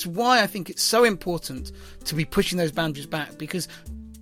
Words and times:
it's 0.00 0.06
why 0.06 0.42
I 0.42 0.46
think 0.46 0.70
it's 0.70 0.82
so 0.82 1.04
important 1.04 1.72
to 2.06 2.14
be 2.14 2.24
pushing 2.24 2.56
those 2.56 2.72
boundaries 2.72 3.04
back 3.04 3.36
because 3.36 3.68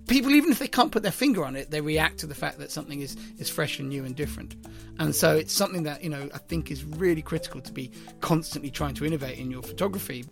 people, 0.07 0.31
even 0.31 0.51
if 0.51 0.59
they 0.59 0.67
can't 0.67 0.91
put 0.91 1.03
their 1.03 1.11
finger 1.13 1.45
on 1.45 1.55
it, 1.55 1.71
they 1.71 1.79
react 1.79 2.17
to 2.17 2.27
the 2.27 2.35
fact 2.35 2.59
that 2.59 2.69
something 2.69 2.99
is, 2.99 3.15
is 3.37 3.49
fresh 3.49 3.79
and 3.79 3.87
new 3.87 4.03
and 4.03 4.13
different. 4.13 4.57
And 4.99 5.15
so 5.15 5.37
it's 5.37 5.53
something 5.53 5.83
that, 5.83 6.03
you 6.03 6.09
know, 6.09 6.27
I 6.33 6.37
think 6.37 6.69
is 6.69 6.83
really 6.83 7.21
critical 7.21 7.61
to 7.61 7.71
be 7.71 7.91
constantly 8.19 8.69
trying 8.69 8.93
to 8.95 9.05
innovate 9.05 9.39
in 9.39 9.49
your 9.49 9.63
photography. 9.63 10.25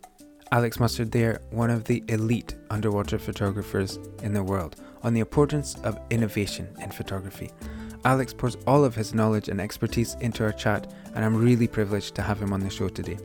Alex 0.51 0.81
Mustard 0.81 1.13
there, 1.13 1.39
one 1.51 1.69
of 1.69 1.85
the 1.85 2.03
elite 2.09 2.53
underwater 2.69 3.17
photographers 3.17 3.99
in 4.23 4.33
the 4.33 4.43
world, 4.43 4.75
on 5.03 5.13
the 5.13 5.21
importance 5.21 5.75
of 5.85 5.97
innovation 6.09 6.67
in 6.81 6.91
photography. 6.91 7.51
Alex 8.03 8.33
pours 8.33 8.57
all 8.67 8.83
of 8.83 8.95
his 8.95 9.13
knowledge 9.13 9.47
and 9.47 9.61
expertise 9.61 10.15
into 10.15 10.43
our 10.43 10.51
chat, 10.51 10.91
and 11.15 11.23
I'm 11.23 11.37
really 11.37 11.69
privileged 11.69 12.15
to 12.15 12.21
have 12.21 12.41
him 12.41 12.51
on 12.51 12.59
the 12.59 12.69
show 12.69 12.89
today. 12.89 13.17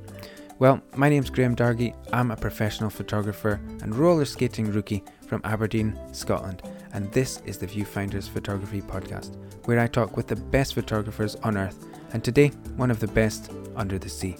Well, 0.63 0.81
my 0.95 1.09
name's 1.09 1.29
Graham 1.29 1.57
Dargie. 1.57 1.93
I'm 2.13 2.31
a 2.31 2.37
professional 2.37 2.89
photographer 2.89 3.61
and 3.83 3.93
roller 3.97 4.25
skating 4.25 4.71
rookie 4.71 5.03
from 5.27 5.41
Aberdeen, 5.43 5.99
Scotland, 6.13 6.63
and 6.93 7.11
this 7.11 7.43
is 7.45 7.59
the 7.59 7.67
Viewfinders 7.67 8.29
Photography 8.29 8.81
Podcast, 8.81 9.37
where 9.65 9.81
I 9.81 9.89
talk 9.89 10.17
with 10.17 10.29
the 10.29 10.37
best 10.37 10.75
photographers 10.75 11.35
on 11.43 11.57
earth, 11.57 11.89
and 12.13 12.23
today, 12.23 12.51
one 12.77 12.93
of 12.93 13.01
the 13.01 13.09
best 13.09 13.51
under 13.75 13.99
the 13.99 14.09
sea. 14.09 14.37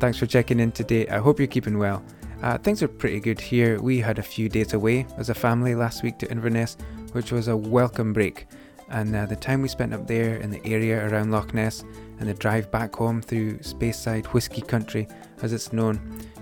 Thanks 0.00 0.18
for 0.18 0.26
checking 0.26 0.58
in 0.58 0.72
today. 0.72 1.06
I 1.06 1.18
hope 1.18 1.38
you're 1.38 1.46
keeping 1.46 1.78
well. 1.78 2.02
Uh, 2.42 2.58
things 2.58 2.82
are 2.82 2.88
pretty 2.88 3.20
good 3.20 3.40
here. 3.40 3.80
We 3.80 4.00
had 4.00 4.18
a 4.18 4.22
few 4.24 4.48
days 4.48 4.72
away 4.72 5.06
as 5.16 5.30
a 5.30 5.34
family 5.34 5.76
last 5.76 6.02
week 6.02 6.18
to 6.18 6.30
Inverness, 6.32 6.76
which 7.12 7.30
was 7.30 7.46
a 7.46 7.56
welcome 7.56 8.12
break. 8.12 8.48
And 8.88 9.14
uh, 9.14 9.26
the 9.26 9.36
time 9.36 9.62
we 9.62 9.68
spent 9.68 9.94
up 9.94 10.08
there 10.08 10.38
in 10.38 10.50
the 10.50 10.60
area 10.66 11.08
around 11.08 11.30
Loch 11.30 11.54
Ness 11.54 11.84
and 12.22 12.30
the 12.30 12.34
drive 12.34 12.70
back 12.70 12.94
home 12.94 13.20
through 13.20 13.58
Speyside 13.58 14.26
Whisky 14.26 14.60
Country, 14.60 15.08
as 15.42 15.52
it's 15.52 15.72
known, 15.72 16.00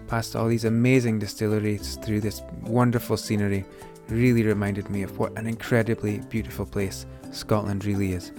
past 0.08 0.36
all 0.36 0.46
these 0.46 0.66
amazing 0.66 1.18
distilleries 1.18 1.96
through 2.04 2.20
this 2.20 2.42
wonderful 2.60 3.16
scenery, 3.16 3.64
really 4.10 4.42
reminded 4.42 4.90
me 4.90 5.02
of 5.02 5.18
what 5.18 5.38
an 5.38 5.46
incredibly 5.46 6.18
beautiful 6.28 6.66
place 6.66 7.06
Scotland 7.30 7.86
really 7.86 8.12
is. 8.12 8.30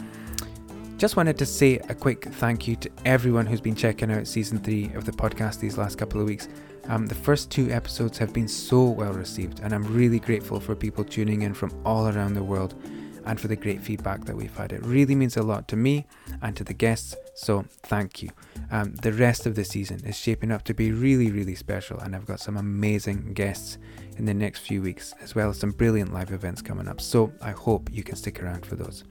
Just 0.98 1.18
wanted 1.18 1.40
to 1.40 1.48
say 1.48 1.80
a 1.90 1.96
quick 1.96 2.26
thank 2.26 2.68
you 2.68 2.76
to 2.76 2.92
everyone 3.06 3.48
who's 3.48 3.60
been 3.60 3.74
checking 3.74 4.12
out 4.12 4.28
season 4.28 4.60
three 4.60 4.92
of 4.94 5.06
the 5.06 5.12
podcast 5.12 5.60
these 5.60 5.80
last 5.80 5.98
couple 5.98 6.22
of 6.22 6.28
weeks. 6.28 6.48
Um, 6.90 7.08
the 7.08 7.16
first 7.16 7.50
two 7.50 7.72
episodes 7.72 8.20
have 8.20 8.34
been 8.34 8.48
so 8.48 8.84
well 8.84 9.14
received, 9.14 9.62
and 9.62 9.74
I'm 9.74 9.84
really 9.96 10.20
grateful 10.20 10.60
for 10.60 10.76
people 10.76 11.04
tuning 11.04 11.42
in 11.42 11.56
from 11.56 11.72
all 11.88 12.08
around 12.08 12.36
the 12.36 12.44
world 12.44 12.76
and 13.26 13.40
for 13.40 13.48
the 13.48 13.56
great 13.56 13.82
feedback 13.82 14.26
that 14.26 14.36
we've 14.36 14.56
had. 14.56 14.72
It 14.72 14.84
really 14.86 15.16
means 15.16 15.38
a 15.38 15.44
lot 15.44 15.68
to 15.70 15.76
me 15.76 16.06
and 16.42 16.56
to 16.58 16.64
the 16.64 16.74
guests, 16.74 17.16
so 17.36 17.66
thank 17.84 18.22
you. 18.22 18.30
Um, 18.72 18.94
the 18.96 19.14
rest 19.14 19.46
of 19.46 19.56
the 19.56 19.64
season 19.64 20.02
is 20.06 20.18
shaping 20.18 20.52
up 20.52 20.64
to 20.64 20.74
be 20.74 20.92
really, 20.92 21.32
really 21.32 21.56
special, 21.56 22.00
and 22.00 22.16
I've 22.16 22.26
got 22.26 22.40
some 22.40 22.58
amazing 22.58 23.34
guests 23.34 23.78
in 24.18 24.26
the 24.26 24.34
next 24.34 24.60
few 24.60 24.82
weeks, 24.82 25.14
as 25.22 25.36
well 25.36 25.50
as 25.50 25.60
some 25.60 25.72
brilliant 25.72 26.14
live 26.14 26.32
events 26.32 26.62
coming 26.62 26.88
up. 26.88 27.02
So 27.02 27.32
I 27.42 27.52
hope 27.52 27.90
you 27.92 28.04
can 28.04 28.16
stick 28.16 28.42
around 28.42 28.66
for 28.66 28.76
those. 28.76 29.04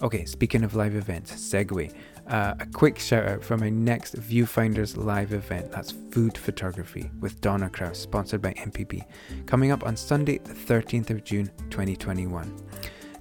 Okay, 0.00 0.24
speaking 0.26 0.62
of 0.62 0.76
live 0.76 0.94
events, 0.94 1.32
segue. 1.32 1.92
Uh, 2.28 2.54
a 2.60 2.66
quick 2.66 3.00
shout 3.00 3.26
out 3.26 3.42
for 3.42 3.56
my 3.56 3.68
next 3.68 4.14
Viewfinders 4.14 4.96
live 4.96 5.32
event. 5.32 5.72
That's 5.72 5.92
food 6.12 6.38
photography 6.38 7.10
with 7.18 7.40
Donna 7.40 7.68
Crous, 7.68 7.98
sponsored 7.98 8.40
by 8.40 8.52
MPB, 8.52 9.04
coming 9.46 9.72
up 9.72 9.84
on 9.84 9.96
Sunday, 9.96 10.38
the 10.38 10.54
13th 10.54 11.10
of 11.10 11.24
June, 11.24 11.50
2021. 11.70 12.54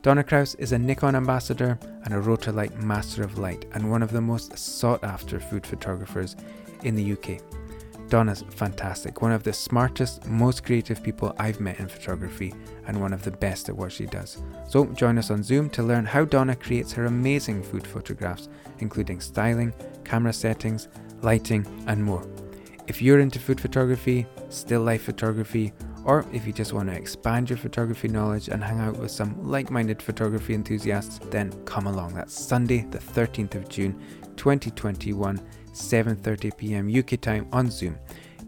Donna 0.08 0.24
Crous 0.24 0.56
is 0.56 0.72
a 0.72 0.80
Nikon 0.80 1.18
ambassador 1.18 1.78
and 2.06 2.14
a 2.14 2.22
Rotolight 2.22 2.82
Master 2.82 3.24
of 3.24 3.40
Light, 3.40 3.66
and 3.74 3.92
one 3.92 4.02
of 4.02 4.14
the 4.14 4.22
most 4.22 4.58
sought 4.58 5.04
after 5.04 5.38
food 5.38 5.68
photographers 5.68 6.38
in 6.84 6.96
the 6.96 7.12
UK. 7.12 7.42
Donna's 8.08 8.46
fantastic, 8.52 9.22
one 9.22 9.34
of 9.34 9.44
the 9.44 9.52
smartest, 9.52 10.26
most 10.26 10.64
creative 10.64 11.04
people 11.04 11.36
I've 11.38 11.60
met 11.60 11.82
in 11.82 11.90
photography, 11.90 12.54
and 12.86 13.02
one 13.02 13.12
of 13.12 13.22
the 13.24 13.32
best 13.32 13.68
at 13.68 13.76
what 13.76 13.92
she 13.92 14.06
does. 14.06 14.42
So 14.70 14.86
join 14.86 15.18
us 15.18 15.30
on 15.30 15.44
Zoom 15.44 15.70
to 15.72 15.84
learn 15.84 16.06
how 16.06 16.24
Donna 16.24 16.56
creates 16.56 16.94
her 16.94 17.08
amazing 17.08 17.62
food 17.62 17.86
photographs, 17.86 18.48
including 18.80 19.20
styling, 19.20 19.74
camera 20.06 20.32
settings, 20.32 20.88
lighting, 21.22 21.66
and 21.88 22.02
more. 22.02 22.26
If 22.88 23.02
you're 23.02 23.20
into 23.20 23.40
food 23.40 23.60
photography, 23.60 24.26
still 24.48 24.84
life 24.84 25.04
photography, 25.04 25.74
or 26.08 26.26
if 26.32 26.48
you 26.48 26.54
just 26.54 26.74
want 26.74 26.90
to 26.90 26.96
expand 26.96 27.50
your 27.50 27.58
photography 27.58 28.08
knowledge 28.08 28.48
and 28.48 28.64
hang 28.64 28.80
out 28.80 28.98
with 28.98 29.12
some 29.12 29.36
like 29.44 29.70
minded 29.70 30.02
photography 30.02 30.54
enthusiasts, 30.54 31.20
then 31.30 31.52
come 31.66 31.86
along. 31.86 32.16
That's 32.16 32.34
Sunday, 32.34 32.88
the 32.90 32.98
13th 32.98 33.56
of 33.56 33.70
June, 33.70 34.02
2021 34.38 35.40
7:30 35.78 36.58
p.m. 36.58 36.90
UK 36.94 37.22
time 37.22 37.48
on 37.52 37.70
Zoom. 37.70 37.98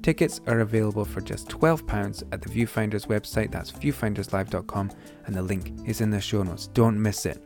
Tickets 0.02 0.40
are 0.48 0.62
available 0.62 1.04
for 1.04 1.20
just 1.20 1.50
£12 1.50 2.24
at 2.32 2.42
the 2.42 2.50
Viewfinders 2.50 3.08
website, 3.08 3.52
that's 3.52 3.72
viewfinderslive.com, 3.72 4.92
and 5.26 5.36
the 5.36 5.42
link 5.42 5.74
is 5.86 6.00
in 6.00 6.10
the 6.10 6.22
show 6.22 6.42
notes. 6.42 6.68
Don't 6.68 7.00
miss 7.00 7.26
it. 7.26 7.44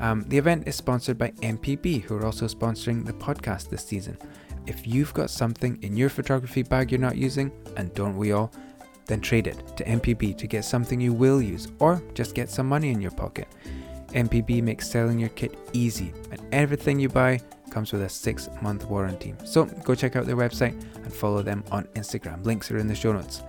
Um, 0.00 0.24
the 0.28 0.36
event 0.36 0.66
is 0.66 0.74
sponsored 0.74 1.16
by 1.16 1.30
MPB, 1.42 2.02
who 2.02 2.16
are 2.16 2.26
also 2.26 2.46
sponsoring 2.46 3.06
the 3.06 3.12
podcast 3.12 3.70
this 3.70 3.84
season. 3.84 4.18
If 4.66 4.86
you've 4.86 5.14
got 5.14 5.30
something 5.30 5.78
in 5.82 5.96
your 5.96 6.08
photography 6.08 6.62
bag 6.62 6.90
you're 6.90 7.00
not 7.00 7.16
using, 7.16 7.52
and 7.76 7.94
don't 7.94 8.16
we 8.16 8.32
all, 8.32 8.52
then 9.06 9.20
trade 9.20 9.46
it 9.46 9.76
to 9.76 9.84
MPB 9.84 10.36
to 10.38 10.46
get 10.46 10.64
something 10.64 11.00
you 11.00 11.12
will 11.12 11.42
use, 11.42 11.68
or 11.78 12.02
just 12.14 12.34
get 12.34 12.48
some 12.48 12.68
money 12.68 12.90
in 12.90 13.00
your 13.00 13.10
pocket. 13.10 13.48
MPB 14.08 14.62
makes 14.62 14.90
selling 14.90 15.18
your 15.18 15.30
kit 15.30 15.56
easy, 15.72 16.12
and 16.30 16.40
everything 16.52 17.00
you 17.00 17.08
buy 17.08 17.40
comes 17.70 17.92
with 17.92 18.02
a 18.02 18.08
six 18.08 18.48
month 18.60 18.84
warranty. 18.84 19.34
So 19.44 19.64
go 19.64 19.94
check 19.94 20.16
out 20.16 20.26
their 20.26 20.36
website 20.36 20.80
and 20.96 21.12
follow 21.12 21.42
them 21.42 21.64
on 21.70 21.84
Instagram. 21.94 22.44
Links 22.44 22.70
are 22.70 22.78
in 22.78 22.86
the 22.86 22.94
show 22.94 23.12
notes. 23.12 23.42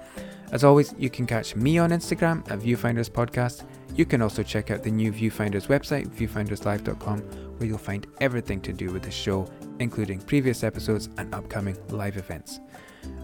As 0.51 0.63
always, 0.63 0.93
you 0.99 1.09
can 1.09 1.25
catch 1.25 1.55
me 1.55 1.79
on 1.79 1.89
Instagram 1.89 2.49
at 2.51 2.59
Viewfinders 2.59 3.09
Podcast. 3.09 3.65
You 3.95 4.05
can 4.05 4.21
also 4.21 4.43
check 4.43 4.71
out 4.71 4.83
the 4.83 4.91
new 4.91 5.11
Viewfinders 5.11 5.67
website, 5.67 6.07
viewfinderslive.com, 6.09 7.19
where 7.57 7.67
you'll 7.67 7.77
find 7.77 8.07
everything 8.21 8.61
to 8.61 8.71
do 8.71 8.91
with 8.91 9.03
the 9.03 9.11
show, 9.11 9.47
including 9.79 10.19
previous 10.21 10.63
episodes 10.63 11.09
and 11.17 11.33
upcoming 11.33 11.75
live 11.89 12.17
events. 12.17 12.59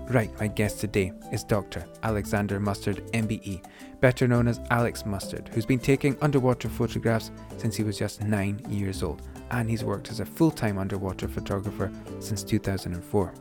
Right, 0.10 0.32
my 0.40 0.48
guest 0.48 0.80
today 0.80 1.12
is 1.32 1.44
Dr. 1.44 1.86
Alexander 2.02 2.60
Mustard, 2.60 3.06
MBE, 3.14 3.64
better 4.00 4.28
known 4.28 4.48
as 4.48 4.60
Alex 4.72 5.06
Mustard, 5.06 5.52
who's 5.54 5.68
been 5.68 5.78
taking 5.78 6.18
underwater 6.20 6.68
photographs 6.68 7.30
since 7.58 7.76
he 7.76 7.84
was 7.84 8.00
just 8.00 8.24
nine 8.24 8.60
years 8.68 9.04
old 9.04 9.22
and 9.52 9.70
he's 9.70 9.84
worked 9.84 10.10
as 10.10 10.20
a 10.20 10.26
full 10.26 10.50
time 10.50 10.80
underwater 10.80 11.28
photographer 11.28 11.92
since 12.20 12.44
2004. 12.44 13.34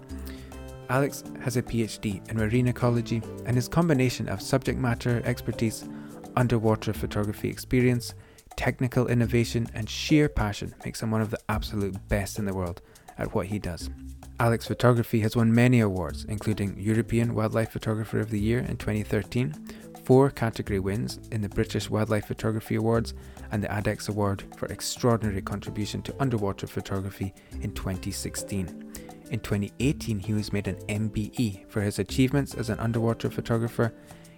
Alex 0.91 1.25
has 1.41 1.57
a 1.57 1.63
PhD 1.63 2.29
in 2.31 2.37
marine 2.37 2.69
ecology, 2.69 3.23
and 3.47 3.57
his 3.57 3.69
combination 3.69 4.29
of 4.29 4.43
subject 4.43 4.79
matter 4.79 5.23
expertise, 5.25 5.89
underwater 6.37 6.93
photography 6.93 7.49
experience, 7.49 8.15
technical 8.57 9.07
innovation, 9.09 9.67
and 9.73 9.89
sheer 9.89 10.29
passion 10.29 10.75
makes 10.85 11.03
him 11.03 11.11
one 11.11 11.23
of 11.23 11.31
the 11.31 11.41
absolute 11.49 11.97
best 12.09 12.39
in 12.39 12.45
the 12.45 12.55
world 12.55 12.83
at 13.17 13.35
what 13.35 13.47
he 13.47 13.59
does. 13.59 13.89
Alex 14.41 14.69
Photography 14.69 15.19
has 15.21 15.35
won 15.35 15.53
many 15.53 15.81
awards, 15.81 16.25
including 16.29 16.79
European 16.79 17.35
Wildlife 17.35 17.73
Photographer 17.73 18.21
of 18.21 18.31
the 18.31 18.39
Year 18.39 18.61
in 18.61 18.77
2013, 18.77 19.53
four 20.05 20.31
category 20.31 20.79
wins 20.79 21.19
in 21.33 21.41
the 21.41 21.49
British 21.49 21.91
Wildlife 21.91 22.27
Photography 22.27 22.77
Awards, 22.77 23.15
and 23.51 23.65
the 23.65 23.69
ADEX 23.69 24.09
Award 24.09 24.45
for 24.57 24.67
Extraordinary 24.67 25.43
Contribution 25.43 26.03
to 26.03 26.15
Underwater 26.21 26.69
Photography 26.69 27.35
in 27.63 27.73
2016. 27.73 28.69
In 29.33 29.41
2018, 29.41 30.21
he 30.21 30.35
was 30.35 30.53
made 30.53 30.69
an 30.69 30.77
MBE 30.87 31.69
for 31.69 31.81
his 31.81 31.99
achievements 31.99 32.55
as 32.55 32.71
an 32.71 32.79
underwater 32.79 33.29
photographer. 33.31 33.93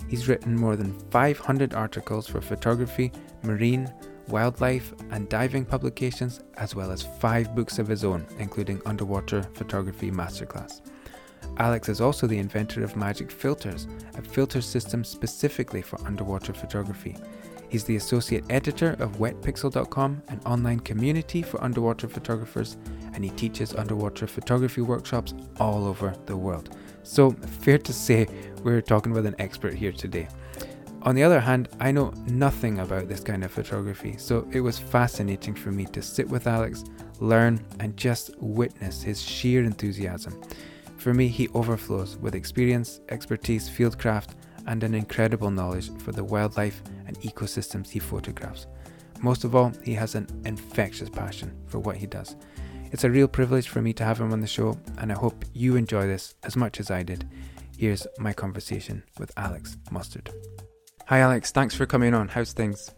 He's 0.09 0.29
written 0.29 0.57
more 0.57 0.77
than 0.77 0.99
500 1.11 1.75
articles 1.75 2.27
for 2.27 2.41
photography, 2.41 3.13
marine, 3.43 3.93
wildlife, 4.31 4.93
and 5.11 5.29
diving 5.29 5.65
publications, 5.65 6.43
as 6.57 6.75
well 6.75 6.91
as 6.91 7.03
five 7.03 7.55
books 7.55 7.79
of 7.79 7.89
his 7.89 8.05
own, 8.05 8.27
including 8.39 8.81
Underwater 8.87 9.43
Photography 9.55 10.11
Masterclass. 10.11 10.81
Alex 11.59 11.89
is 11.89 12.01
also 12.01 12.27
the 12.27 12.39
inventor 12.39 12.83
of 12.83 12.97
Magic 12.97 13.31
Filters, 13.31 13.87
a 14.17 14.23
filter 14.23 14.61
system 14.61 15.05
specifically 15.05 15.83
for 15.83 16.01
underwater 16.07 16.53
photography. 16.53 17.17
He's 17.69 17.85
the 17.85 17.97
associate 17.97 18.45
editor 18.51 18.97
of 18.99 19.19
wetpixel.com, 19.19 20.23
an 20.29 20.41
online 20.45 20.81
community 20.81 21.41
for 21.43 21.63
underwater 21.63 22.09
photographers, 22.09 22.77
and 23.15 23.25
he 23.25 23.31
teaches 23.31 23.75
underwater 23.75 24.27
photography 24.27 24.81
workshops 24.81 25.35
all 25.59 25.87
over 25.87 26.15
the 26.27 26.37
world. 26.37 26.77
So, 27.05 27.31
fair 27.31 27.79
to 27.79 27.93
say, 27.93 28.27
we're 28.65 28.81
talking 28.81 29.13
with 29.13 29.25
an 29.25 29.37
expert 29.39 29.75
here 29.75 29.93
today. 29.93 30.29
On 31.03 31.15
the 31.15 31.23
other 31.23 31.41
hand, 31.41 31.69
I 31.81 31.93
know 31.93 32.13
nothing 32.27 32.81
about 32.81 33.09
this 33.09 33.21
kind 33.21 33.43
of 33.43 33.51
photography, 33.51 34.17
so 34.19 34.47
it 34.53 34.61
was 34.61 34.79
fascinating 34.79 35.55
for 35.55 35.73
me 35.73 35.87
to 35.87 36.03
sit 36.03 36.29
with 36.29 36.47
Alex, 36.47 36.85
learn, 37.21 37.65
and 37.79 37.97
just 37.97 38.37
witness 38.39 39.03
his 39.03 39.23
sheer 39.23 39.65
enthusiasm. 39.65 40.41
For 40.99 41.15
me, 41.15 41.29
he 41.29 41.49
overflows 41.55 42.19
with 42.19 42.35
experience, 42.35 43.01
expertise, 43.09 43.67
fieldcraft, 43.67 44.35
and 44.67 44.85
an 44.85 44.95
incredible 44.95 45.51
knowledge 45.51 45.91
for 46.01 46.13
the 46.13 46.23
wildlife 46.23 46.83
and 47.07 47.19
ecosystems 47.21 47.89
he 47.89 47.99
photographs. 47.99 48.67
Most 49.23 49.45
of 49.45 49.57
all, 49.57 49.73
he 49.83 49.95
has 49.95 50.15
an 50.15 50.27
infectious 50.45 51.09
passion 51.09 51.57
for 51.67 51.79
what 51.79 51.97
he 51.97 52.07
does. 52.07 52.37
It's 52.93 53.05
a 53.05 53.11
real 53.11 53.29
privilege 53.29 53.69
for 53.69 53.81
me 53.81 53.95
to 53.95 54.05
have 54.05 54.21
him 54.21 54.33
on 54.33 54.41
the 54.41 54.47
show, 54.47 54.79
and 54.99 55.11
I 55.11 55.15
hope 55.15 55.47
you 55.55 55.77
enjoy 55.77 56.07
this 56.07 56.35
as 56.43 56.57
much 56.57 56.79
as 56.79 56.91
I 56.91 57.03
did. 57.03 57.27
here's 57.79 58.07
my 58.19 58.35
conversation 58.35 59.03
with 59.19 59.33
Alex 59.39 59.79
Mustard. 59.91 60.31
Hi, 61.11 61.19
Alex. 61.19 61.51
Thanks 61.51 61.75
for 61.75 61.87
coming 61.87 62.15
on. 62.15 62.29
How's 62.29 62.53
things? 62.53 62.93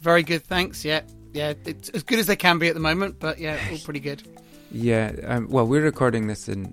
Very 0.00 0.22
good, 0.22 0.42
thanks. 0.42 0.82
Yeah, 0.82 1.02
yeah, 1.34 1.52
it's 1.66 1.90
as 1.90 2.02
good 2.02 2.18
as 2.18 2.26
they 2.26 2.34
can 2.34 2.58
be 2.58 2.68
at 2.68 2.74
the 2.74 2.80
moment, 2.80 3.20
but 3.20 3.38
yeah, 3.38 3.60
all 3.70 3.76
pretty 3.76 4.00
good. 4.00 4.22
Yeah. 4.72 5.12
Um, 5.26 5.46
well, 5.50 5.66
we're 5.66 5.82
recording 5.82 6.26
this 6.26 6.48
in 6.48 6.72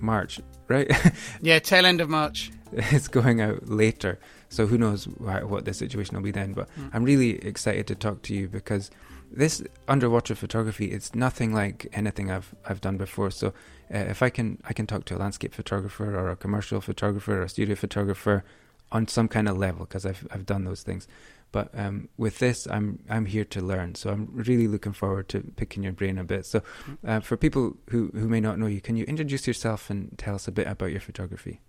March, 0.00 0.40
right? 0.66 0.90
yeah, 1.40 1.60
tail 1.60 1.86
end 1.86 2.00
of 2.00 2.08
March. 2.08 2.50
it's 2.72 3.06
going 3.06 3.40
out 3.40 3.68
later, 3.68 4.18
so 4.48 4.66
who 4.66 4.76
knows 4.76 5.04
what 5.04 5.64
the 5.66 5.72
situation 5.72 6.16
will 6.16 6.24
be 6.24 6.32
then. 6.32 6.52
But 6.52 6.68
mm. 6.74 6.90
I'm 6.92 7.04
really 7.04 7.38
excited 7.46 7.86
to 7.86 7.94
talk 7.94 8.22
to 8.22 8.34
you 8.34 8.48
because 8.48 8.90
this 9.30 9.62
underwater 9.86 10.34
photography 10.34 10.86
it's 10.86 11.14
nothing 11.14 11.54
like 11.54 11.86
anything 11.92 12.28
I've 12.28 12.52
I've 12.68 12.80
done 12.80 12.96
before. 12.96 13.30
So 13.30 13.48
uh, 13.94 13.98
if 13.98 14.20
I 14.20 14.30
can 14.30 14.60
I 14.64 14.72
can 14.72 14.88
talk 14.88 15.04
to 15.04 15.16
a 15.16 15.18
landscape 15.18 15.54
photographer 15.54 16.18
or 16.18 16.28
a 16.28 16.34
commercial 16.34 16.80
photographer 16.80 17.38
or 17.38 17.42
a 17.42 17.48
studio 17.48 17.76
photographer 17.76 18.42
on 18.90 19.08
some 19.08 19.28
kind 19.28 19.48
of 19.48 19.56
level 19.56 19.84
because 19.84 20.06
I've 20.06 20.26
I've 20.30 20.46
done 20.46 20.64
those 20.64 20.82
things. 20.82 21.06
But 21.50 21.70
um, 21.78 22.08
with 22.18 22.38
this, 22.40 22.66
I'm 22.70 23.00
I'm 23.08 23.26
here 23.26 23.44
to 23.46 23.60
learn, 23.60 23.94
so 23.94 24.10
I'm 24.10 24.28
really 24.32 24.68
looking 24.68 24.92
forward 24.92 25.28
to 25.30 25.40
picking 25.56 25.82
your 25.82 25.92
brain 25.92 26.18
a 26.18 26.24
bit. 26.24 26.44
So, 26.44 26.62
uh, 27.06 27.20
for 27.20 27.36
people 27.38 27.76
who, 27.88 28.10
who 28.12 28.28
may 28.28 28.40
not 28.40 28.58
know 28.58 28.66
you, 28.66 28.82
can 28.82 28.96
you 28.96 29.04
introduce 29.04 29.46
yourself 29.46 29.88
and 29.88 30.16
tell 30.18 30.34
us 30.34 30.46
a 30.46 30.52
bit 30.52 30.66
about 30.66 30.90
your 30.90 31.00
photography? 31.00 31.60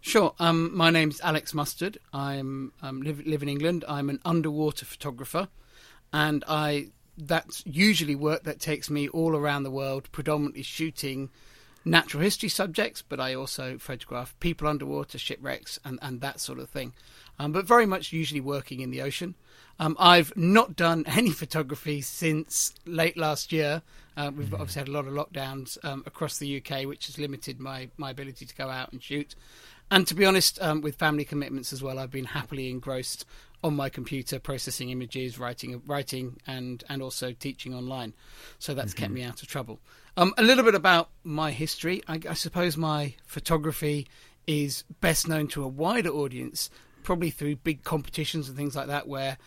Sure. 0.00 0.34
Um, 0.40 0.76
my 0.76 0.90
name's 0.90 1.20
Alex 1.20 1.54
Mustard. 1.54 1.98
I'm 2.12 2.72
um, 2.82 3.02
live 3.02 3.24
live 3.24 3.42
in 3.42 3.48
England. 3.48 3.84
I'm 3.88 4.10
an 4.10 4.18
underwater 4.24 4.84
photographer, 4.84 5.48
and 6.12 6.42
I 6.48 6.88
that's 7.16 7.62
usually 7.64 8.16
work 8.16 8.42
that 8.42 8.58
takes 8.58 8.90
me 8.90 9.08
all 9.08 9.36
around 9.36 9.62
the 9.62 9.70
world, 9.70 10.10
predominantly 10.10 10.62
shooting 10.62 11.30
natural 11.84 12.22
history 12.22 12.48
subjects, 12.48 13.02
but 13.02 13.20
I 13.20 13.34
also 13.34 13.78
photograph 13.78 14.34
people 14.40 14.68
underwater, 14.68 15.18
shipwrecks, 15.18 15.78
and, 15.84 15.98
and 16.02 16.20
that 16.20 16.40
sort 16.40 16.58
of 16.58 16.68
thing. 16.68 16.92
Um, 17.38 17.52
but 17.52 17.64
very 17.64 17.86
much 17.86 18.12
usually 18.12 18.40
working 18.40 18.80
in 18.80 18.90
the 18.90 19.02
ocean. 19.02 19.34
Um, 19.78 19.96
I've 19.98 20.36
not 20.36 20.76
done 20.76 21.04
any 21.08 21.30
photography 21.30 22.00
since 22.00 22.74
late 22.86 23.16
last 23.16 23.52
year. 23.52 23.82
Uh, 24.16 24.30
we've 24.34 24.46
mm-hmm. 24.46 24.54
obviously 24.54 24.80
had 24.80 24.88
a 24.88 24.92
lot 24.92 25.06
of 25.06 25.14
lockdowns 25.14 25.76
um, 25.84 26.04
across 26.06 26.38
the 26.38 26.56
UK, 26.58 26.84
which 26.84 27.06
has 27.06 27.18
limited 27.18 27.58
my, 27.58 27.88
my 27.96 28.10
ability 28.10 28.46
to 28.46 28.54
go 28.54 28.68
out 28.68 28.92
and 28.92 29.02
shoot. 29.02 29.34
And 29.90 30.06
to 30.06 30.14
be 30.14 30.24
honest, 30.24 30.62
um, 30.62 30.80
with 30.80 30.96
family 30.96 31.24
commitments 31.24 31.72
as 31.72 31.82
well, 31.82 31.98
I've 31.98 32.10
been 32.10 32.24
happily 32.24 32.70
engrossed 32.70 33.26
on 33.62 33.74
my 33.74 33.88
computer, 33.88 34.38
processing 34.38 34.90
images, 34.90 35.38
writing, 35.38 35.82
writing, 35.86 36.36
and 36.46 36.84
and 36.88 37.02
also 37.02 37.32
teaching 37.32 37.74
online. 37.74 38.12
So 38.58 38.74
that's 38.74 38.92
mm-hmm. 38.92 39.02
kept 39.04 39.12
me 39.12 39.22
out 39.22 39.42
of 39.42 39.48
trouble. 39.48 39.80
Um, 40.16 40.32
a 40.38 40.42
little 40.42 40.64
bit 40.64 40.74
about 40.74 41.10
my 41.24 41.50
history. 41.50 42.02
I, 42.06 42.20
I, 42.28 42.34
suppose 42.34 42.76
my 42.76 43.14
photography 43.26 44.06
is 44.46 44.84
best 45.00 45.26
known 45.26 45.48
to 45.48 45.64
a 45.64 45.68
wider 45.68 46.10
audience, 46.10 46.70
probably 47.02 47.30
through 47.30 47.56
big 47.56 47.82
competitions 47.82 48.48
and 48.48 48.56
things 48.56 48.76
like 48.76 48.86
that, 48.86 49.08
where 49.08 49.38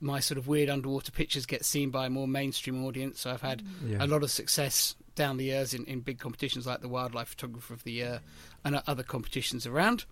my 0.00 0.20
sort 0.20 0.36
of 0.36 0.48
weird 0.48 0.68
underwater 0.68 1.12
pictures 1.12 1.46
get 1.46 1.64
seen 1.64 1.90
by 1.90 2.06
a 2.06 2.10
more 2.10 2.26
mainstream 2.26 2.84
audience. 2.84 3.20
So 3.20 3.30
I've 3.30 3.42
had 3.42 3.62
yeah. 3.86 4.04
a 4.04 4.06
lot 4.06 4.22
of 4.22 4.30
success 4.30 4.96
down 5.14 5.36
the 5.36 5.44
years 5.44 5.74
in, 5.74 5.84
in 5.86 6.00
big 6.00 6.18
competitions 6.18 6.66
like 6.66 6.80
the 6.80 6.88
Wildlife 6.88 7.28
Photographer 7.28 7.72
of 7.72 7.84
the 7.84 7.92
Year 7.92 8.20
and 8.64 8.80
other 8.86 9.02
competitions 9.02 9.66
around. 9.66 10.04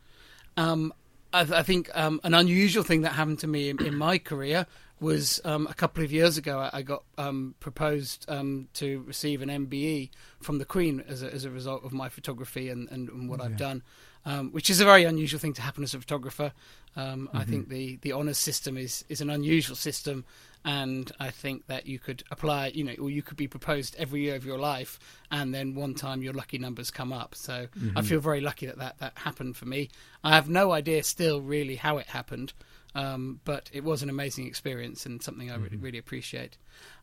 Um, 0.56 0.94
I, 1.32 1.40
I 1.40 1.62
think 1.62 1.90
um, 1.94 2.20
an 2.25 2.34
unusual 2.34 2.84
thing 2.84 3.02
that 3.02 3.12
happened 3.12 3.40
to 3.40 3.46
me 3.46 3.69
in, 3.69 3.84
in 3.84 3.96
my 3.96 4.19
career 4.19 4.66
was 5.04 5.40
um, 5.44 5.66
a 5.68 5.74
couple 5.74 6.02
of 6.02 6.10
years 6.10 6.36
ago. 6.38 6.58
I, 6.58 6.78
I 6.78 6.82
got 6.82 7.04
um, 7.18 7.54
proposed 7.60 8.24
um, 8.28 8.68
to 8.74 9.04
receive 9.06 9.42
an 9.42 9.48
MBE 9.48 10.10
from 10.40 10.58
the 10.58 10.64
Queen 10.64 11.04
as 11.06 11.22
a, 11.22 11.32
as 11.32 11.44
a 11.44 11.50
result 11.50 11.84
of 11.84 11.92
my 11.92 12.08
photography 12.08 12.70
and, 12.70 12.88
and, 12.90 13.08
and 13.10 13.28
what 13.28 13.38
yeah. 13.38 13.46
I've 13.46 13.56
done, 13.56 13.82
um, 14.24 14.50
which 14.50 14.70
is 14.70 14.80
a 14.80 14.84
very 14.84 15.04
unusual 15.04 15.38
thing 15.38 15.52
to 15.54 15.62
happen 15.62 15.84
as 15.84 15.94
a 15.94 16.00
photographer. 16.00 16.52
Um, 16.96 17.28
mm-hmm. 17.28 17.36
I 17.36 17.44
think 17.44 17.68
the, 17.68 17.96
the 18.02 18.12
honours 18.12 18.38
system 18.38 18.76
is, 18.76 19.04
is 19.08 19.20
an 19.20 19.30
unusual 19.30 19.76
system, 19.76 20.24
and 20.64 21.12
I 21.20 21.30
think 21.30 21.66
that 21.66 21.86
you 21.86 21.98
could 21.98 22.24
apply, 22.30 22.68
you 22.68 22.84
know, 22.84 22.94
or 22.98 23.10
you 23.10 23.22
could 23.22 23.36
be 23.36 23.48
proposed 23.48 23.94
every 23.98 24.22
year 24.22 24.36
of 24.36 24.46
your 24.46 24.58
life, 24.58 24.98
and 25.30 25.54
then 25.54 25.74
one 25.74 25.94
time 25.94 26.22
your 26.22 26.32
lucky 26.32 26.58
numbers 26.58 26.90
come 26.90 27.12
up. 27.12 27.34
So 27.34 27.66
mm-hmm. 27.78 27.98
I 27.98 28.02
feel 28.02 28.20
very 28.20 28.40
lucky 28.40 28.66
that, 28.66 28.78
that 28.78 28.98
that 28.98 29.12
happened 29.18 29.56
for 29.56 29.66
me. 29.66 29.90
I 30.22 30.34
have 30.34 30.48
no 30.48 30.72
idea 30.72 31.02
still 31.02 31.42
really 31.42 31.76
how 31.76 31.98
it 31.98 32.06
happened, 32.06 32.54
um, 32.94 33.41
but 33.44 33.70
it 33.73 33.85
was 33.85 34.02
an 34.02 34.08
amazing 34.08 34.46
experience 34.46 35.06
and 35.06 35.23
something 35.23 35.50
I 35.50 35.56
really, 35.56 35.70
mm-hmm. 35.70 35.85
really 35.85 35.99
appreciate. 35.99 36.56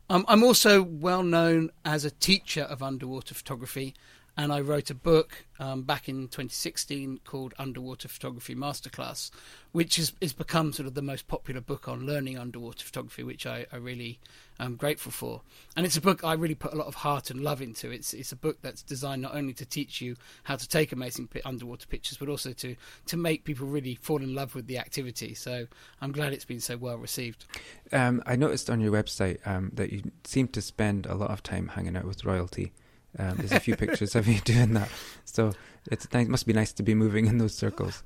Um, 0.08 0.24
I'm 0.28 0.42
also 0.42 0.82
well 0.82 1.22
known 1.22 1.70
as 1.84 2.04
a 2.04 2.10
teacher 2.10 2.62
of 2.62 2.82
underwater 2.82 3.34
photography 3.34 3.94
and 4.36 4.52
I 4.52 4.60
wrote 4.60 4.90
a 4.90 4.94
book 4.94 5.44
um, 5.58 5.82
back 5.82 6.08
in 6.08 6.22
2016 6.22 7.20
called 7.24 7.54
Underwater 7.58 8.08
Photography 8.08 8.54
Masterclass, 8.54 9.30
which 9.72 9.96
has, 9.96 10.12
has 10.22 10.32
become 10.32 10.72
sort 10.72 10.86
of 10.86 10.94
the 10.94 11.02
most 11.02 11.28
popular 11.28 11.60
book 11.60 11.86
on 11.86 12.06
learning 12.06 12.38
underwater 12.38 12.84
photography, 12.84 13.22
which 13.22 13.46
I, 13.46 13.66
I 13.72 13.76
really 13.76 14.18
am 14.58 14.76
grateful 14.76 15.12
for. 15.12 15.42
And 15.76 15.84
it's 15.84 15.96
a 15.96 16.00
book 16.00 16.24
I 16.24 16.32
really 16.32 16.54
put 16.54 16.72
a 16.72 16.76
lot 16.76 16.86
of 16.86 16.94
heart 16.94 17.30
and 17.30 17.40
love 17.42 17.60
into. 17.60 17.90
It's 17.90 18.14
it's 18.14 18.32
a 18.32 18.36
book 18.36 18.58
that's 18.62 18.82
designed 18.82 19.22
not 19.22 19.34
only 19.34 19.52
to 19.54 19.66
teach 19.66 20.00
you 20.00 20.16
how 20.44 20.56
to 20.56 20.68
take 20.68 20.92
amazing 20.92 21.28
underwater 21.44 21.86
pictures, 21.86 22.16
but 22.16 22.28
also 22.28 22.52
to 22.54 22.74
to 23.06 23.16
make 23.16 23.44
people 23.44 23.66
really 23.66 23.96
fall 23.96 24.22
in 24.22 24.34
love 24.34 24.54
with 24.54 24.66
the 24.66 24.78
activity. 24.78 25.34
So 25.34 25.66
I'm 26.00 26.12
glad 26.12 26.32
it's 26.32 26.44
been 26.44 26.60
so 26.60 26.76
well 26.78 26.96
received. 26.96 27.44
Um, 27.92 28.22
I 28.24 28.36
noticed 28.36 28.70
on 28.70 28.80
your 28.80 28.92
website 28.92 29.46
um, 29.46 29.70
that 29.74 29.92
you 29.92 30.10
seem 30.24 30.48
to 30.48 30.62
spend 30.62 31.06
a 31.06 31.14
lot 31.14 31.30
of 31.30 31.42
time 31.42 31.68
hanging 31.68 31.96
out 31.96 32.04
with 32.04 32.24
royalty. 32.24 32.72
Um, 33.18 33.36
there's 33.36 33.52
a 33.52 33.60
few 33.60 33.76
pictures 33.76 34.14
of 34.14 34.26
you 34.26 34.40
doing 34.44 34.74
that, 34.74 34.88
so 35.24 35.52
it's 35.90 36.06
it 36.12 36.28
must 36.28 36.46
be 36.46 36.52
nice 36.52 36.72
to 36.72 36.82
be 36.82 36.94
moving 36.94 37.26
in 37.26 37.38
those 37.38 37.54
circles. 37.54 38.02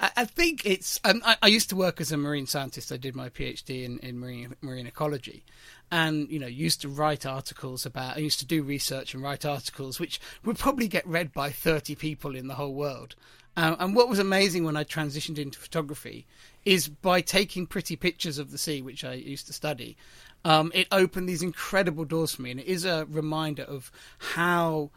I 0.00 0.26
think 0.26 0.64
it's. 0.64 1.00
Um, 1.02 1.22
I, 1.24 1.36
I, 1.42 1.48
used 1.48 1.70
to 1.70 1.76
work 1.76 2.00
as 2.00 2.12
a 2.12 2.16
marine 2.16 2.46
scientist. 2.46 2.92
I 2.92 2.96
did 2.96 3.16
my 3.16 3.30
PhD 3.30 3.82
in, 3.82 3.98
in 3.98 4.20
marine 4.20 4.54
marine 4.60 4.86
ecology, 4.86 5.44
and 5.90 6.30
you 6.30 6.38
know 6.38 6.46
used 6.46 6.80
to 6.82 6.88
write 6.88 7.26
articles 7.26 7.84
about. 7.84 8.16
I 8.16 8.20
used 8.20 8.38
to 8.38 8.46
do 8.46 8.62
research 8.62 9.12
and 9.12 9.24
write 9.24 9.44
articles, 9.44 9.98
which 9.98 10.20
would 10.44 10.56
probably 10.56 10.86
get 10.86 11.04
read 11.04 11.32
by 11.32 11.50
thirty 11.50 11.96
people 11.96 12.36
in 12.36 12.46
the 12.46 12.54
whole 12.54 12.74
world. 12.74 13.16
Um, 13.56 13.74
and 13.80 13.96
what 13.96 14.08
was 14.08 14.20
amazing 14.20 14.62
when 14.62 14.76
I 14.76 14.84
transitioned 14.84 15.36
into 15.36 15.58
photography 15.58 16.26
is 16.64 16.86
by 16.86 17.20
taking 17.20 17.66
pretty 17.66 17.96
pictures 17.96 18.38
of 18.38 18.52
the 18.52 18.58
sea, 18.58 18.80
which 18.80 19.02
I 19.02 19.14
used 19.14 19.48
to 19.48 19.52
study, 19.52 19.96
um, 20.44 20.70
it 20.74 20.86
opened 20.92 21.28
these 21.28 21.42
incredible 21.42 22.04
doors 22.04 22.34
for 22.34 22.42
me, 22.42 22.50
and 22.50 22.60
it 22.60 22.66
is 22.66 22.84
a 22.84 23.06
reminder 23.10 23.62
of 23.62 23.90
how 24.18 24.90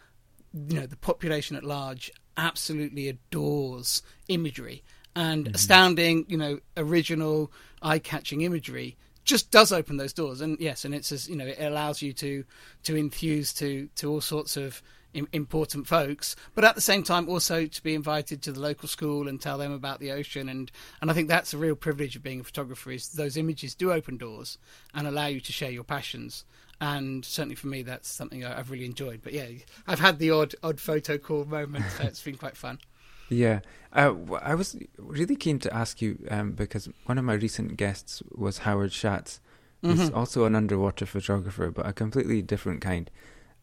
you 0.54 0.80
know 0.80 0.86
the 0.86 0.98
population 0.98 1.56
at 1.56 1.64
large 1.64 2.12
absolutely 2.38 3.08
adores 3.08 4.02
imagery 4.28 4.84
and 5.16 5.46
mm-hmm. 5.46 5.56
astounding, 5.56 6.26
you 6.28 6.38
know, 6.38 6.60
original, 6.78 7.52
eye-catching 7.82 8.42
imagery 8.42 8.98
just 9.24 9.52
does 9.52 9.72
open 9.72 9.98
those 9.98 10.14
doors. 10.14 10.42
And 10.42 10.60
yes, 10.60 10.86
and 10.86 10.96
it's 10.96 11.12
as 11.12 11.30
you 11.30 11.36
know, 11.36 11.46
it 11.46 11.58
allows 11.60 12.02
you 12.02 12.14
to 12.14 12.44
to 12.84 12.96
infuse 12.96 13.54
to 13.54 13.88
to 13.96 14.10
all 14.10 14.22
sorts 14.22 14.58
of 14.58 14.82
important 15.14 15.88
folks, 15.88 16.36
but 16.56 16.64
at 16.64 16.76
the 16.76 16.82
same 16.82 17.04
time 17.04 17.28
also 17.28 17.66
to 17.66 17.84
be 17.84 17.94
invited 17.94 18.42
to 18.44 18.52
the 18.52 18.60
local 18.60 18.88
school 18.88 19.28
and 19.28 19.42
tell 19.42 19.58
them 19.58 19.72
about 19.72 20.00
the 20.00 20.12
ocean. 20.12 20.50
And, 20.50 20.72
and 21.02 21.12
I 21.12 21.14
think 21.14 21.28
that's 21.28 21.54
a 21.54 21.58
real 21.58 21.76
privilege 21.76 22.16
of 22.16 22.24
being 22.24 22.40
a 22.40 22.44
photographer 22.44 22.92
is 22.92 23.10
those 23.10 23.38
images 23.38 23.76
do 23.76 23.92
open 23.92 24.18
doors 24.18 24.58
and 24.94 25.08
allow 25.08 25.28
you 25.28 25.42
to 25.42 25.52
share 25.52 25.72
your 25.72 25.84
passions. 25.84 26.46
And 26.80 27.24
certainly 27.24 27.56
for 27.56 27.68
me, 27.68 27.84
that's 27.84 28.10
something 28.10 28.44
I've 28.44 28.72
really 28.72 28.86
enjoyed. 28.86 29.22
But 29.24 29.34
yeah, 29.34 29.46
I've 29.88 30.00
had 30.00 30.18
the 30.18 30.32
odd 30.32 30.56
odd 30.64 30.80
photo 30.80 31.18
call 31.20 31.46
moment, 31.46 31.86
so 31.98 32.04
it's 32.06 32.24
been 32.24 32.38
quite 32.38 32.58
fun. 32.58 32.80
Yeah, 33.34 33.62
uh, 33.94 34.14
I 34.42 34.56
was 34.56 34.76
really 34.98 35.38
keen 35.38 35.58
to 35.60 35.74
ask 35.74 36.02
you 36.02 36.18
um, 36.30 36.52
because 36.52 36.90
one 37.06 37.18
of 37.18 37.24
my 37.24 37.36
recent 37.36 37.78
guests 37.78 38.22
was 38.30 38.58
Howard 38.58 38.92
Schatz, 38.92 39.40
who's 39.82 40.02
mm-hmm. 40.02 40.18
also 40.18 40.44
an 40.44 40.54
underwater 40.54 41.06
photographer, 41.06 41.72
but 41.72 41.88
a 41.88 41.94
completely 41.94 42.42
different 42.42 42.82
kind 42.82 43.10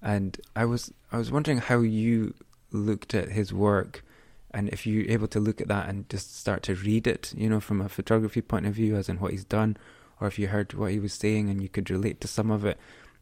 and 0.02 0.40
I 0.54 0.64
was 0.64 0.92
I 1.12 1.18
was 1.18 1.30
wondering 1.30 1.58
how 1.58 1.80
you 1.80 2.34
looked 2.70 3.14
at 3.14 3.30
his 3.30 3.52
work 3.52 4.04
and 4.52 4.68
if 4.70 4.86
you're 4.86 5.10
able 5.10 5.28
to 5.28 5.40
look 5.40 5.60
at 5.60 5.68
that 5.68 5.88
and 5.88 6.08
just 6.08 6.38
start 6.38 6.62
to 6.64 6.74
read 6.74 7.06
it, 7.06 7.32
you 7.36 7.48
know, 7.48 7.60
from 7.60 7.80
a 7.80 7.88
photography 7.88 8.40
point 8.40 8.66
of 8.66 8.74
view, 8.74 8.96
as 8.96 9.08
in 9.08 9.20
what 9.20 9.32
he's 9.32 9.44
done, 9.44 9.76
or 10.20 10.26
if 10.26 10.38
you 10.38 10.48
heard 10.48 10.72
what 10.74 10.90
he 10.90 10.98
was 10.98 11.12
saying 11.12 11.50
and 11.50 11.62
you 11.62 11.68
could 11.68 11.90
relate 11.90 12.20
to 12.22 12.28
some 12.28 12.50
of 12.50 12.64
it. 12.64 12.78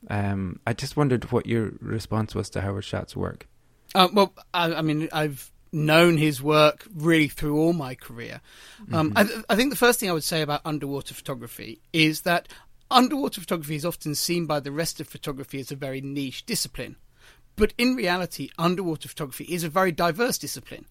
Um, 0.09 0.61
I 0.67 0.73
just 0.73 0.97
wondered 0.97 1.33
what 1.33 1.47
your 1.47 1.73
response 1.81 2.35
was 2.35 2.49
to 2.51 2.61
Howard 2.61 2.85
Schatz's 2.85 3.17
work. 3.17 3.49
Uh, 3.95 4.09
well, 4.13 4.33
I, 4.55 4.75
I, 4.75 4.83
mean, 4.83 5.09
I've 5.13 5.51
known 5.73 6.17
his 6.17 6.41
work 6.41 6.87
really 6.95 7.29
through 7.29 7.59
all 7.59 7.73
my 7.73 7.95
career. 7.97 8.41
Um, 8.93 9.13
mm-hmm. 9.13 9.41
I, 9.49 9.53
I, 9.53 9.57
think 9.57 9.71
the 9.71 9.77
first 9.77 9.99
thing 9.99 10.09
I 10.09 10.13
would 10.13 10.25
say 10.25 10.43
about 10.43 10.61
underwater 10.65 11.15
photography 11.15 11.81
is 11.93 12.23
that 12.23 12.49
Underwater 12.91 13.41
photography 13.41 13.75
is 13.75 13.85
often 13.85 14.15
seen 14.15 14.47
by 14.47 14.61
the 14.61 14.71
rest 14.71 15.01
of 15.01 15.09
photography 15.09 15.59
as 15.59 15.73
a 15.73 15.77
very 15.77 16.01
niche 16.01 16.47
discipline. 16.47 16.97
But 17.57 17.73
in 17.77 17.97
reality, 17.97 18.51
underwater 18.59 19.09
photography 19.09 19.45
is 19.45 19.65
a 19.65 19.69
very 19.69 19.91
diverse 19.91 20.39
discipline. 20.39 20.87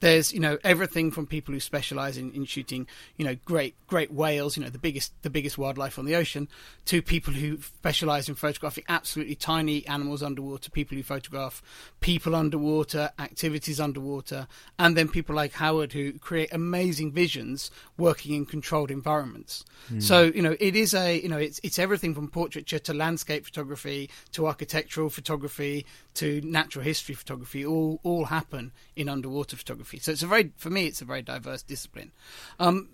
There's 0.00 0.32
you 0.32 0.40
know 0.40 0.58
everything 0.64 1.10
from 1.10 1.26
people 1.26 1.52
who 1.52 1.60
specialize 1.60 2.16
in, 2.16 2.32
in 2.32 2.44
shooting 2.44 2.86
you 3.16 3.24
know 3.24 3.36
great 3.44 3.74
great 3.86 4.12
whales 4.12 4.56
you 4.56 4.62
know 4.62 4.70
the 4.70 4.78
biggest 4.78 5.12
the 5.22 5.30
biggest 5.30 5.58
wildlife 5.58 5.98
on 5.98 6.04
the 6.04 6.14
ocean 6.14 6.48
to 6.84 7.02
people 7.02 7.32
who 7.32 7.58
specialize 7.60 8.28
in 8.28 8.34
photographing 8.34 8.84
absolutely 8.88 9.34
tiny 9.34 9.86
animals 9.86 10.22
underwater 10.22 10.70
people 10.70 10.96
who 10.96 11.02
photograph 11.02 11.62
people 12.00 12.34
underwater 12.34 13.10
activities 13.18 13.80
underwater 13.80 14.46
and 14.78 14.96
then 14.96 15.08
people 15.08 15.34
like 15.34 15.52
howard 15.54 15.92
who 15.92 16.12
create 16.18 16.52
amazing 16.52 17.10
visions 17.12 17.70
working 17.96 18.34
in 18.34 18.46
controlled 18.46 18.90
environments 18.90 19.64
mm. 19.92 20.02
so 20.02 20.24
you 20.24 20.42
know 20.42 20.56
it 20.60 20.76
is 20.76 20.94
a 20.94 21.20
you 21.20 21.28
know 21.28 21.38
it's 21.38 21.60
it's 21.62 21.78
everything 21.78 22.14
from 22.14 22.28
portraiture 22.28 22.78
to 22.78 22.94
landscape 22.94 23.44
photography 23.44 24.08
to 24.32 24.46
architectural 24.46 25.10
photography 25.10 25.84
to 26.18 26.40
natural 26.42 26.84
history 26.84 27.14
photography 27.14 27.64
all 27.64 28.00
all 28.02 28.24
happen 28.24 28.72
in 28.96 29.08
underwater 29.08 29.56
photography. 29.56 29.98
So 29.98 30.12
it's 30.12 30.22
a 30.22 30.26
very 30.26 30.52
for 30.56 30.68
me 30.68 30.86
it's 30.86 31.00
a 31.00 31.04
very 31.04 31.22
diverse 31.22 31.62
discipline. 31.62 32.10
Um, 32.58 32.88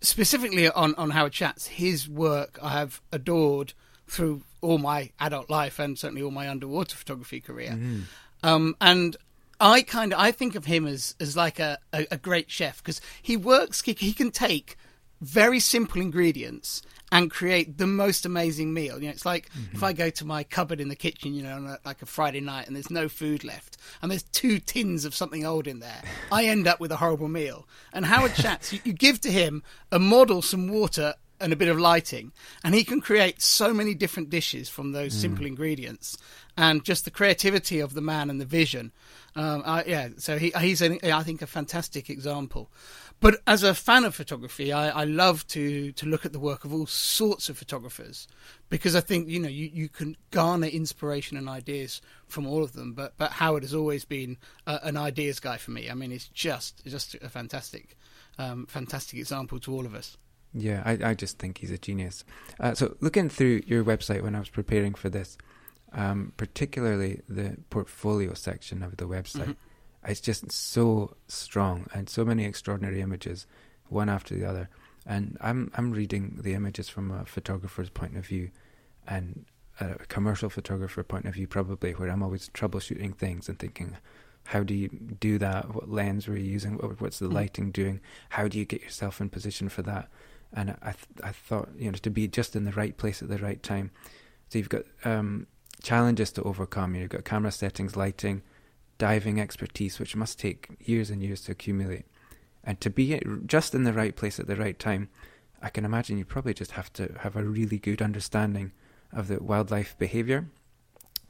specifically 0.00 0.68
on 0.68 0.94
on 0.96 1.10
Howard 1.10 1.34
Schatz, 1.34 1.68
his 1.68 2.08
work 2.08 2.58
I 2.60 2.70
have 2.70 3.00
adored 3.12 3.74
through 4.08 4.42
all 4.60 4.78
my 4.78 5.10
adult 5.20 5.48
life 5.48 5.78
and 5.78 5.98
certainly 5.98 6.22
all 6.22 6.32
my 6.32 6.48
underwater 6.48 6.96
photography 6.96 7.40
career. 7.40 7.70
Mm-hmm. 7.70 8.00
Um, 8.42 8.76
and 8.80 9.16
I 9.60 9.82
kind 9.82 10.12
of 10.12 10.18
I 10.18 10.32
think 10.32 10.56
of 10.56 10.64
him 10.64 10.84
as 10.86 11.14
as 11.20 11.36
like 11.36 11.60
a, 11.60 11.78
a, 11.92 12.06
a 12.10 12.16
great 12.16 12.50
chef 12.50 12.78
because 12.78 13.00
he 13.22 13.36
works 13.36 13.82
he, 13.82 13.92
he 13.92 14.12
can 14.12 14.32
take 14.32 14.76
very 15.24 15.60
simple 15.60 16.00
ingredients 16.00 16.82
and 17.10 17.30
create 17.30 17.78
the 17.78 17.86
most 17.86 18.26
amazing 18.26 18.74
meal. 18.74 18.98
You 18.98 19.06
know, 19.06 19.12
it's 19.12 19.26
like 19.26 19.48
mm-hmm. 19.50 19.76
if 19.76 19.82
I 19.82 19.92
go 19.92 20.10
to 20.10 20.24
my 20.24 20.42
cupboard 20.42 20.80
in 20.80 20.88
the 20.88 20.96
kitchen, 20.96 21.32
you 21.32 21.42
know, 21.42 21.54
on 21.54 21.66
a, 21.66 21.78
like 21.84 22.02
a 22.02 22.06
Friday 22.06 22.40
night, 22.40 22.66
and 22.66 22.74
there's 22.74 22.90
no 22.90 23.08
food 23.08 23.44
left, 23.44 23.76
and 24.02 24.10
there's 24.10 24.24
two 24.24 24.58
tins 24.58 25.04
of 25.04 25.14
something 25.14 25.44
old 25.44 25.66
in 25.66 25.80
there, 25.80 26.02
I 26.32 26.46
end 26.46 26.66
up 26.66 26.80
with 26.80 26.90
a 26.90 26.96
horrible 26.96 27.28
meal. 27.28 27.68
And 27.92 28.04
Howard 28.04 28.34
Schatz, 28.36 28.72
you, 28.72 28.80
you 28.84 28.92
give 28.92 29.20
to 29.22 29.30
him 29.30 29.62
a 29.92 29.98
model, 29.98 30.42
some 30.42 30.68
water, 30.68 31.14
and 31.40 31.52
a 31.52 31.56
bit 31.56 31.68
of 31.68 31.78
lighting, 31.78 32.32
and 32.64 32.74
he 32.74 32.84
can 32.84 33.00
create 33.00 33.42
so 33.42 33.74
many 33.74 33.94
different 33.94 34.30
dishes 34.30 34.68
from 34.68 34.92
those 34.92 35.14
mm. 35.14 35.20
simple 35.20 35.46
ingredients, 35.46 36.16
and 36.56 36.84
just 36.84 37.04
the 37.04 37.10
creativity 37.10 37.80
of 37.80 37.94
the 37.94 38.00
man 38.00 38.30
and 38.30 38.40
the 38.40 38.44
vision. 38.44 38.92
Um, 39.36 39.62
I, 39.66 39.84
yeah, 39.84 40.08
so 40.16 40.38
he, 40.38 40.52
he's, 40.58 40.80
an, 40.80 40.98
I 41.02 41.22
think, 41.22 41.42
a 41.42 41.46
fantastic 41.46 42.08
example. 42.08 42.70
But 43.24 43.40
as 43.46 43.62
a 43.62 43.72
fan 43.72 44.04
of 44.04 44.14
photography, 44.14 44.70
I, 44.70 45.00
I, 45.00 45.04
love 45.04 45.46
to 45.46 45.92
to 45.92 46.04
look 46.04 46.26
at 46.26 46.34
the 46.34 46.38
work 46.38 46.66
of 46.66 46.74
all 46.74 46.84
sorts 46.84 47.48
of 47.48 47.56
photographers 47.56 48.28
because 48.68 48.94
I 48.94 49.00
think 49.00 49.30
you 49.30 49.40
know 49.40 49.48
you, 49.48 49.70
you 49.72 49.88
can 49.88 50.18
garner 50.30 50.66
inspiration 50.66 51.38
and 51.38 51.48
ideas 51.48 52.02
from 52.28 52.46
all 52.46 52.62
of 52.62 52.74
them. 52.74 52.92
But 52.92 53.14
but 53.16 53.32
Howard 53.32 53.62
has 53.62 53.72
always 53.72 54.04
been 54.04 54.36
uh, 54.66 54.80
an 54.82 54.98
ideas 54.98 55.40
guy 55.40 55.56
for 55.56 55.70
me. 55.70 55.88
I 55.88 55.94
mean, 55.94 56.12
it's 56.12 56.28
just 56.28 56.84
just 56.84 57.14
a 57.22 57.30
fantastic 57.30 57.96
um, 58.36 58.66
fantastic 58.66 59.18
example 59.18 59.58
to 59.60 59.72
all 59.72 59.86
of 59.86 59.94
us. 59.94 60.18
Yeah, 60.52 60.82
I, 60.84 60.98
I 61.02 61.14
just 61.14 61.38
think 61.38 61.56
he's 61.56 61.70
a 61.70 61.78
genius. 61.78 62.26
Uh, 62.60 62.74
so 62.74 62.94
looking 63.00 63.30
through 63.30 63.62
your 63.66 63.84
website 63.84 64.20
when 64.20 64.34
I 64.34 64.38
was 64.38 64.50
preparing 64.50 64.92
for 64.92 65.08
this, 65.08 65.38
um, 65.94 66.34
particularly 66.36 67.22
the 67.26 67.56
portfolio 67.70 68.34
section 68.34 68.82
of 68.82 68.98
the 68.98 69.06
website. 69.06 69.44
Mm-hmm 69.44 69.70
it's 70.06 70.20
just 70.20 70.50
so 70.50 71.16
strong 71.28 71.86
and 71.94 72.08
so 72.08 72.24
many 72.24 72.44
extraordinary 72.44 73.00
images, 73.00 73.46
one 73.88 74.08
after 74.08 74.34
the 74.34 74.44
other. 74.44 74.68
And 75.06 75.36
I'm 75.40 75.70
I'm 75.76 75.92
reading 75.92 76.40
the 76.42 76.54
images 76.54 76.88
from 76.88 77.10
a 77.10 77.24
photographer's 77.24 77.90
point 77.90 78.16
of 78.16 78.26
view, 78.26 78.50
and 79.06 79.44
a 79.80 79.94
commercial 80.06 80.48
photographer 80.48 81.02
point 81.02 81.26
of 81.26 81.34
view 81.34 81.46
probably, 81.46 81.92
where 81.92 82.08
I'm 82.08 82.22
always 82.22 82.48
troubleshooting 82.50 83.16
things 83.16 83.48
and 83.48 83.58
thinking, 83.58 83.96
how 84.44 84.62
do 84.62 84.74
you 84.74 84.88
do 84.88 85.38
that? 85.38 85.74
What 85.74 85.90
lens 85.90 86.28
were 86.28 86.36
you 86.36 86.50
using? 86.50 86.74
What's 86.74 87.18
the 87.18 87.28
mm. 87.28 87.32
lighting 87.32 87.70
doing? 87.70 88.00
How 88.30 88.48
do 88.48 88.58
you 88.58 88.64
get 88.64 88.82
yourself 88.82 89.20
in 89.20 89.30
position 89.30 89.68
for 89.68 89.82
that? 89.82 90.08
And 90.52 90.76
I 90.82 90.92
th- 90.92 91.22
I 91.22 91.32
thought 91.32 91.70
you 91.76 91.90
know 91.90 91.98
to 91.98 92.10
be 92.10 92.28
just 92.28 92.54
in 92.54 92.64
the 92.64 92.72
right 92.72 92.96
place 92.96 93.22
at 93.22 93.28
the 93.28 93.38
right 93.38 93.62
time. 93.62 93.90
So 94.50 94.58
you've 94.58 94.68
got 94.68 94.82
um, 95.04 95.46
challenges 95.82 96.30
to 96.32 96.42
overcome. 96.42 96.94
You've 96.94 97.08
got 97.08 97.24
camera 97.24 97.50
settings, 97.50 97.96
lighting, 97.96 98.42
diving 98.98 99.40
expertise, 99.40 99.98
which 99.98 100.16
must 100.16 100.38
take 100.38 100.68
years 100.80 101.10
and 101.10 101.22
years 101.22 101.42
to 101.42 101.52
accumulate. 101.52 102.04
And 102.62 102.80
to 102.80 102.90
be 102.90 103.20
just 103.46 103.74
in 103.74 103.84
the 103.84 103.92
right 103.92 104.14
place 104.14 104.40
at 104.40 104.46
the 104.46 104.56
right 104.56 104.78
time, 104.78 105.08
I 105.60 105.68
can 105.68 105.84
imagine 105.84 106.18
you 106.18 106.24
probably 106.24 106.54
just 106.54 106.72
have 106.72 106.92
to 106.94 107.14
have 107.20 107.36
a 107.36 107.42
really 107.42 107.78
good 107.78 108.02
understanding 108.02 108.72
of 109.12 109.28
the 109.28 109.42
wildlife 109.42 109.96
behavior. 109.98 110.46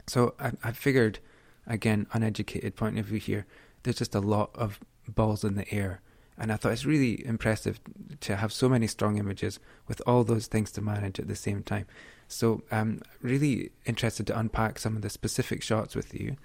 So 0.07 0.35
I, 0.39 0.53
I 0.63 0.73
figured, 0.73 1.19
again, 1.67 2.07
uneducated 2.13 2.77
point 2.77 2.99
of 2.99 3.07
view 3.07 3.19
here, 3.19 3.47
there's 3.83 3.99
just 3.99 4.15
a 4.15 4.21
lot 4.21 4.51
of 4.55 4.81
balls 5.09 5.45
in 5.45 5.57
the 5.57 5.73
air. 5.73 6.01
And 6.37 6.53
I 6.53 6.57
thought 6.57 6.73
it's 6.73 6.85
really 6.85 7.25
impressive 7.25 7.81
to 8.21 8.37
have 8.37 8.53
so 8.53 8.69
many 8.69 8.87
strong 8.89 9.19
images 9.19 9.61
with 9.87 10.03
all 10.07 10.25
those 10.25 10.47
things 10.47 10.73
to 10.73 10.81
manage 10.81 11.21
at 11.21 11.29
the 11.29 11.37
same 11.37 11.63
time. 11.63 11.87
So 12.27 12.63
I'm 12.73 13.03
really 13.23 13.71
interested 13.85 14.27
to 14.29 14.39
unpack 14.39 14.79
some 14.79 14.97
of 14.97 15.03
the 15.03 15.11
specific 15.11 15.63
shots 15.63 15.95
with 15.95 16.13
you 16.13 16.37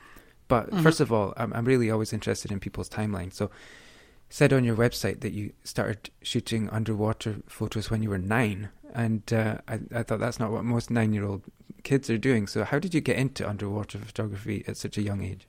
but 0.49 0.69
mm-hmm. 0.69 0.81
first 0.81 0.99
of 0.99 1.13
all, 1.13 1.33
I'm, 1.37 1.53
I'm 1.53 1.63
really 1.63 1.89
always 1.89 2.11
interested 2.11 2.51
in 2.51 2.59
people's 2.59 2.89
timelines. 2.89 3.33
So, 3.33 3.49
said 4.29 4.51
on 4.51 4.63
your 4.63 4.75
website 4.75 5.21
that 5.21 5.31
you 5.31 5.53
started 5.63 6.09
shooting 6.21 6.69
underwater 6.69 7.37
photos 7.47 7.89
when 7.89 8.03
you 8.03 8.09
were 8.09 8.17
nine, 8.17 8.69
and 8.93 9.31
uh, 9.31 9.59
I, 9.67 9.79
I 9.95 10.03
thought 10.03 10.19
that's 10.19 10.39
not 10.39 10.51
what 10.51 10.65
most 10.65 10.91
nine-year-old 10.91 11.43
kids 11.83 12.09
are 12.09 12.17
doing. 12.17 12.47
So, 12.47 12.63
how 12.65 12.79
did 12.79 12.93
you 12.93 13.01
get 13.01 13.17
into 13.17 13.47
underwater 13.47 13.99
photography 13.99 14.65
at 14.67 14.75
such 14.75 14.97
a 14.97 15.01
young 15.01 15.23
age? 15.23 15.47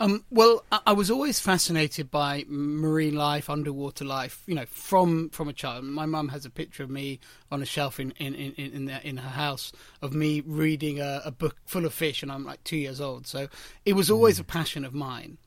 Um, 0.00 0.24
well, 0.28 0.64
I 0.86 0.92
was 0.92 1.08
always 1.08 1.38
fascinated 1.38 2.10
by 2.10 2.44
marine 2.48 3.14
life, 3.14 3.48
underwater 3.48 4.04
life. 4.04 4.42
You 4.46 4.56
know, 4.56 4.66
from 4.66 5.30
from 5.30 5.48
a 5.48 5.52
child. 5.52 5.84
My 5.84 6.04
mum 6.04 6.28
has 6.28 6.44
a 6.44 6.50
picture 6.50 6.82
of 6.82 6.90
me 6.90 7.20
on 7.52 7.62
a 7.62 7.66
shelf 7.66 8.00
in 8.00 8.10
in 8.12 8.34
in 8.34 8.72
in, 8.72 8.84
the, 8.86 9.06
in 9.06 9.18
her 9.18 9.28
house 9.28 9.72
of 10.02 10.12
me 10.12 10.42
reading 10.44 11.00
a, 11.00 11.22
a, 11.24 11.30
book 11.30 11.56
full 11.64 11.86
of 11.86 11.94
fish, 11.94 12.22
and 12.22 12.32
I'm 12.32 12.44
like 12.44 12.64
two 12.64 12.76
years 12.76 13.00
old. 13.00 13.28
So 13.28 13.48
it 13.84 13.92
was 13.92 14.10
always 14.10 14.38
mm. 14.38 14.40
a 14.40 14.44
passion 14.44 14.84
of 14.84 14.94
mine. 14.94 15.38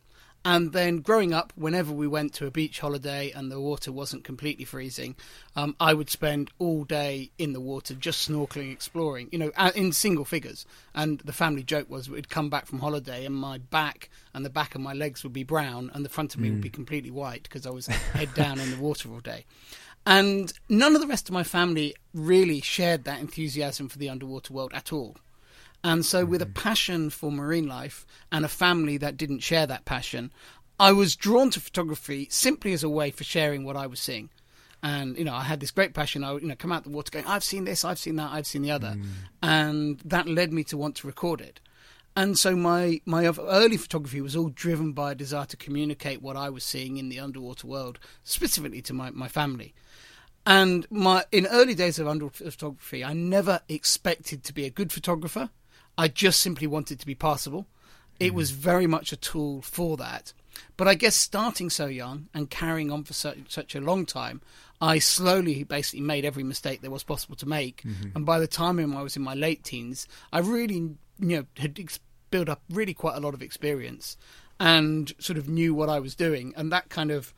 And 0.48 0.72
then 0.72 1.00
growing 1.00 1.34
up, 1.34 1.52
whenever 1.58 1.92
we 1.92 2.08
went 2.08 2.34
to 2.36 2.46
a 2.46 2.52
beach 2.52 2.80
holiday 2.80 3.32
and 3.32 3.52
the 3.52 3.60
water 3.60 3.92
wasn't 3.92 4.24
completely 4.24 4.64
freezing, 4.64 5.18
um, 5.58 5.76
I 5.78 5.94
would 5.94 6.10
spend 6.10 6.52
all 6.58 6.86
day 6.86 7.32
in 7.38 7.52
the 7.52 7.60
water 7.60 7.94
just 7.96 8.30
snorkeling, 8.30 8.72
exploring, 8.72 9.28
you 9.34 9.40
know, 9.40 9.52
in 9.76 9.92
single 9.92 10.24
figures. 10.24 10.66
And 10.96 11.20
the 11.20 11.34
family 11.34 11.64
joke 11.64 11.90
was 11.90 12.10
we'd 12.10 12.30
come 12.30 12.50
back 12.50 12.66
from 12.66 12.80
holiday 12.80 13.26
and 13.26 13.36
my 13.36 13.58
back 13.58 14.10
and 14.34 14.46
the 14.46 14.50
back 14.50 14.74
of 14.74 14.80
my 14.80 14.94
legs 14.94 15.22
would 15.24 15.34
be 15.34 15.44
brown 15.44 15.92
and 15.94 16.06
the 16.06 16.10
front 16.10 16.34
of 16.34 16.40
me 16.40 16.48
mm. 16.48 16.54
would 16.54 16.62
be 16.62 16.70
hmm. 16.70 16.76
completely 16.76 17.12
white 17.12 17.44
because 17.44 17.68
I 17.68 17.72
was 17.72 17.88
head 17.88 18.34
down 18.34 18.58
in 18.62 18.72
the 18.72 18.78
water 18.78 19.10
all 19.12 19.20
day. 19.20 19.44
And 20.06 20.54
none 20.70 20.96
of 20.96 21.02
the 21.02 21.08
rest 21.08 21.28
of 21.28 21.34
my 21.34 21.44
family 21.44 21.94
really 22.14 22.62
shared 22.62 23.04
that 23.04 23.20
enthusiasm 23.20 23.90
for 23.90 23.98
the 23.98 24.10
underwater 24.10 24.54
world 24.54 24.72
at 24.74 24.94
all. 24.94 25.18
And 25.84 26.06
so, 26.06 26.26
with 26.26 26.42
a 26.42 26.46
mm-hmm. 26.46 26.54
passion 26.54 27.10
for 27.10 27.32
marine 27.32 27.68
life 27.68 28.06
and 28.32 28.44
a 28.44 28.50
family 28.50 28.98
that 28.98 29.18
didn't 29.18 29.40
share 29.40 29.68
that 29.68 29.86
passion, 29.86 30.32
I 30.80 30.92
was 30.92 31.16
drawn 31.16 31.50
to 31.52 31.60
photography 31.60 32.28
simply 32.30 32.74
as 32.74 32.84
a 32.84 32.90
way 32.90 33.12
for 33.12 33.24
sharing 33.24 33.64
what 33.64 33.78
I 33.78 33.88
was 33.88 34.00
seeing. 34.00 34.30
And 34.84 35.18
you 35.18 35.24
know, 35.24 35.34
I 35.34 35.44
had 35.44 35.60
this 35.60 35.72
great 35.72 35.94
passion. 35.94 36.24
I 36.24 36.34
would, 36.34 36.42
you 36.42 36.48
know 36.48 36.56
come 36.56 36.72
out 36.72 36.84
the 36.84 36.90
water 36.90 37.12
going, 37.12 37.26
"I've 37.26 37.44
seen 37.44 37.66
this, 37.66 37.84
I've 37.84 38.00
seen 38.00 38.16
that, 38.18 38.32
I've 38.32 38.48
seen 38.48 38.62
the 38.62 38.72
other," 38.72 38.96
mm. 38.98 39.06
and 39.42 40.00
that 40.06 40.28
led 40.28 40.54
me 40.54 40.64
to 40.66 40.78
want 40.78 40.96
to 40.98 41.08
record 41.08 41.42
it. 41.42 41.60
And 42.16 42.38
so 42.38 42.56
my 42.56 43.00
my 43.06 43.26
early 43.26 43.78
photography 43.78 44.22
was 44.22 44.36
all 44.36 44.50
driven 44.50 44.92
by 44.92 45.12
a 45.12 45.16
desire 45.16 45.46
to 45.46 45.58
communicate 45.58 46.22
what 46.22 46.36
I 46.36 46.50
was 46.50 46.64
seeing 46.64 46.98
in 46.98 47.10
the 47.10 47.20
underwater 47.20 47.68
world, 47.68 48.00
specifically 48.24 48.82
to 48.84 48.94
my, 48.94 49.10
my 49.12 49.28
family. 49.28 49.74
And 50.46 50.88
my 50.90 51.26
in 51.32 51.46
early 51.48 51.76
days 51.76 52.00
of 52.00 52.08
underwater 52.08 52.50
photography, 52.50 53.04
I 53.04 53.14
never 53.14 53.62
expected 53.68 54.44
to 54.46 54.54
be 54.54 54.66
a 54.66 54.70
good 54.70 54.92
photographer. 54.92 55.50
I 55.98 56.08
just 56.08 56.40
simply 56.40 56.68
wanted 56.68 57.00
to 57.00 57.06
be 57.06 57.16
passable. 57.16 57.68
It 58.20 58.34
was 58.34 58.52
mm-hmm. 58.52 58.62
very 58.62 58.88
much 58.88 59.12
a 59.12 59.18
tool 59.18 59.62
for 59.62 59.98
that. 59.98 60.34
But 60.76 60.88
I 60.88 60.96
guess 60.96 61.16
starting 61.16 61.70
so 61.70 61.86
young 61.86 62.30
and 62.34 62.50
carrying 62.50 62.92
on 62.92 63.04
for 63.04 63.14
such, 63.14 63.38
such 63.50 63.76
a 63.76 63.82
long 63.82 64.06
time, 64.06 64.42
I 64.82 65.00
slowly 65.00 65.64
basically 65.64 66.02
made 66.02 66.26
every 66.26 66.44
mistake 66.44 66.82
there 66.82 66.92
was 66.92 67.04
possible 67.04 67.36
to 67.38 67.48
make. 67.48 67.84
Mm-hmm. 67.84 68.10
And 68.16 68.26
by 68.26 68.40
the 68.40 68.48
time 68.48 68.80
I 68.96 69.02
was 69.02 69.16
in 69.16 69.24
my 69.24 69.34
late 69.34 69.64
teens, 69.64 70.08
I 70.32 70.40
really, 70.40 70.76
you 70.76 70.98
know, 71.20 71.46
had 71.58 71.80
built 72.30 72.50
up 72.50 72.62
really 72.70 72.94
quite 72.94 73.16
a 73.16 73.20
lot 73.20 73.34
of 73.34 73.42
experience 73.42 74.18
and 74.60 75.14
sort 75.20 75.38
of 75.38 75.48
knew 75.48 75.74
what 75.74 75.90
I 75.90 76.00
was 76.00 76.16
doing. 76.16 76.54
And 76.56 76.72
that 76.72 76.90
kind 76.90 77.12
of 77.12 77.34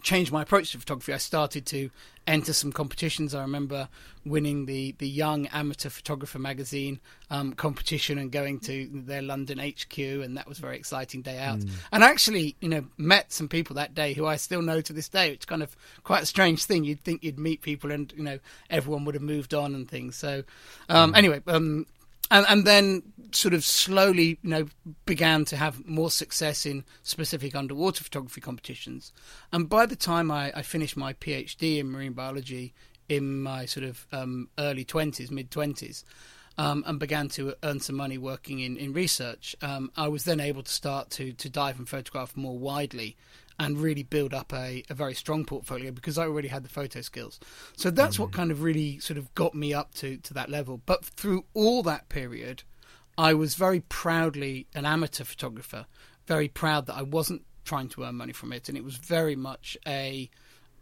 changed 0.00 0.32
my 0.32 0.42
approach 0.42 0.72
to 0.72 0.78
photography. 0.78 1.12
I 1.12 1.18
started 1.18 1.66
to 1.66 1.90
enter 2.26 2.52
some 2.52 2.72
competitions. 2.72 3.34
I 3.34 3.42
remember 3.42 3.88
winning 4.24 4.66
the, 4.66 4.92
the 4.98 5.08
Young 5.08 5.46
Amateur 5.48 5.90
Photographer 5.90 6.38
magazine 6.38 7.00
um, 7.30 7.52
competition 7.52 8.16
and 8.18 8.30
going 8.30 8.60
to 8.60 8.88
their 8.92 9.20
London 9.20 9.58
HQ, 9.58 9.98
and 9.98 10.36
that 10.36 10.48
was 10.48 10.58
a 10.58 10.62
very 10.62 10.76
exciting 10.76 11.20
day 11.20 11.38
out. 11.38 11.58
Mm. 11.58 11.70
And 11.92 12.04
actually, 12.04 12.56
you 12.60 12.68
know, 12.68 12.84
met 12.96 13.32
some 13.32 13.48
people 13.48 13.74
that 13.76 13.94
day 13.94 14.14
who 14.14 14.24
I 14.24 14.36
still 14.36 14.62
know 14.62 14.80
to 14.80 14.92
this 14.92 15.08
day. 15.08 15.30
It's 15.30 15.44
kind 15.44 15.62
of 15.62 15.76
quite 16.04 16.22
a 16.22 16.26
strange 16.26 16.64
thing. 16.64 16.84
You'd 16.84 17.00
think 17.00 17.22
you'd 17.22 17.38
meet 17.38 17.60
people, 17.60 17.90
and 17.90 18.12
you 18.16 18.22
know, 18.22 18.38
everyone 18.70 19.04
would 19.04 19.14
have 19.14 19.22
moved 19.22 19.52
on 19.52 19.74
and 19.74 19.88
things. 19.88 20.16
So, 20.16 20.44
um, 20.88 21.12
mm. 21.12 21.16
anyway, 21.18 21.42
um, 21.46 21.86
and 22.32 22.46
and 22.48 22.64
then 22.64 23.02
sort 23.32 23.54
of 23.54 23.64
slowly, 23.64 24.38
you 24.42 24.50
know, 24.50 24.66
began 25.06 25.44
to 25.44 25.56
have 25.56 25.86
more 25.86 26.10
success 26.10 26.66
in 26.66 26.84
specific 27.02 27.54
underwater 27.54 28.04
photography 28.04 28.40
competitions. 28.40 29.12
And 29.52 29.68
by 29.68 29.86
the 29.86 29.96
time 29.96 30.30
I, 30.30 30.52
I 30.54 30.62
finished 30.62 30.96
my 30.96 31.12
PhD 31.14 31.78
in 31.78 31.90
marine 31.92 32.12
biology 32.14 32.74
in 33.08 33.42
my 33.42 33.66
sort 33.66 33.86
of 33.86 34.06
um, 34.12 34.48
early 34.58 34.84
twenties, 34.84 35.30
mid 35.30 35.50
twenties. 35.50 36.04
Um, 36.58 36.84
and 36.86 36.98
began 37.00 37.28
to 37.30 37.54
earn 37.62 37.80
some 37.80 37.96
money 37.96 38.18
working 38.18 38.60
in, 38.60 38.76
in 38.76 38.92
research. 38.92 39.56
Um, 39.62 39.90
I 39.96 40.08
was 40.08 40.24
then 40.24 40.38
able 40.38 40.62
to 40.62 40.70
start 40.70 41.08
to, 41.16 41.32
to 41.32 41.48
dive 41.48 41.78
and 41.78 41.88
photograph 41.88 42.36
more 42.36 42.58
widely 42.58 43.16
and 43.58 43.78
really 43.78 44.02
build 44.02 44.34
up 44.34 44.52
a, 44.52 44.82
a 44.88 44.94
very 44.94 45.14
strong 45.14 45.44
portfolio 45.44 45.90
because 45.90 46.18
I 46.18 46.24
already 46.24 46.48
had 46.48 46.64
the 46.64 46.68
photo 46.68 47.00
skills. 47.00 47.38
So 47.76 47.90
that's 47.90 48.14
mm-hmm. 48.14 48.24
what 48.24 48.32
kind 48.32 48.50
of 48.50 48.62
really 48.62 48.98
sort 48.98 49.18
of 49.18 49.34
got 49.34 49.54
me 49.54 49.74
up 49.74 49.94
to, 49.94 50.16
to 50.18 50.34
that 50.34 50.48
level. 50.48 50.80
But 50.84 51.04
through 51.04 51.44
all 51.54 51.82
that 51.84 52.08
period, 52.08 52.62
I 53.18 53.34
was 53.34 53.54
very 53.54 53.80
proudly 53.80 54.66
an 54.74 54.86
amateur 54.86 55.24
photographer, 55.24 55.86
very 56.26 56.48
proud 56.48 56.86
that 56.86 56.96
I 56.96 57.02
wasn't 57.02 57.42
trying 57.64 57.88
to 57.90 58.04
earn 58.04 58.16
money 58.16 58.32
from 58.32 58.52
it. 58.52 58.68
And 58.68 58.78
it 58.78 58.84
was 58.84 58.96
very 58.96 59.36
much 59.36 59.76
a, 59.86 60.30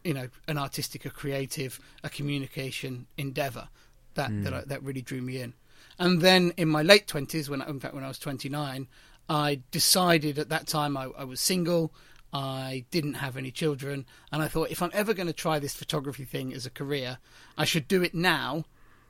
you 0.05 0.15
know, 0.15 0.29
an 0.49 0.59
artistic, 0.59 1.05
a 1.05 1.11
creative, 1.11 1.81
a 2.05 2.09
communication 2.09 3.07
endeavor 3.19 3.69
that, 4.15 4.31
mm. 4.31 4.45
that, 4.45 4.55
I, 4.55 4.61
that 4.63 4.83
really 4.83 5.03
drew 5.03 5.21
me 5.21 5.41
in. 5.41 5.55
And 5.99 6.21
then 6.23 6.53
in 6.57 6.69
my 6.69 6.83
late 6.83 7.07
20s, 7.07 7.49
when 7.49 7.61
in 7.63 7.81
fact, 7.81 7.95
when 7.95 8.05
I 8.05 8.09
was 8.09 8.19
29, 8.19 8.89
I 9.29 9.61
decided 9.71 10.39
at 10.39 10.49
that 10.49 10.67
time 10.67 10.97
I, 10.97 11.09
I 11.17 11.25
was 11.25 11.41
single. 11.41 11.93
I 12.33 12.85
didn't 12.91 13.15
have 13.15 13.37
any 13.37 13.51
children, 13.51 14.07
and 14.31 14.43
I 14.43 14.49
thought 14.49 14.71
if 14.71 14.83
I'm 14.83 14.91
ever 14.95 15.15
going 15.15 15.27
to 15.27 15.33
try 15.33 15.59
this 15.59 15.75
photography 15.75 16.25
thing 16.25 16.53
as 16.53 16.67
a 16.67 16.71
career, 16.71 17.19
I 17.59 17.65
should 17.65 17.89
do 17.89 18.03
it 18.03 18.15
now 18.15 18.65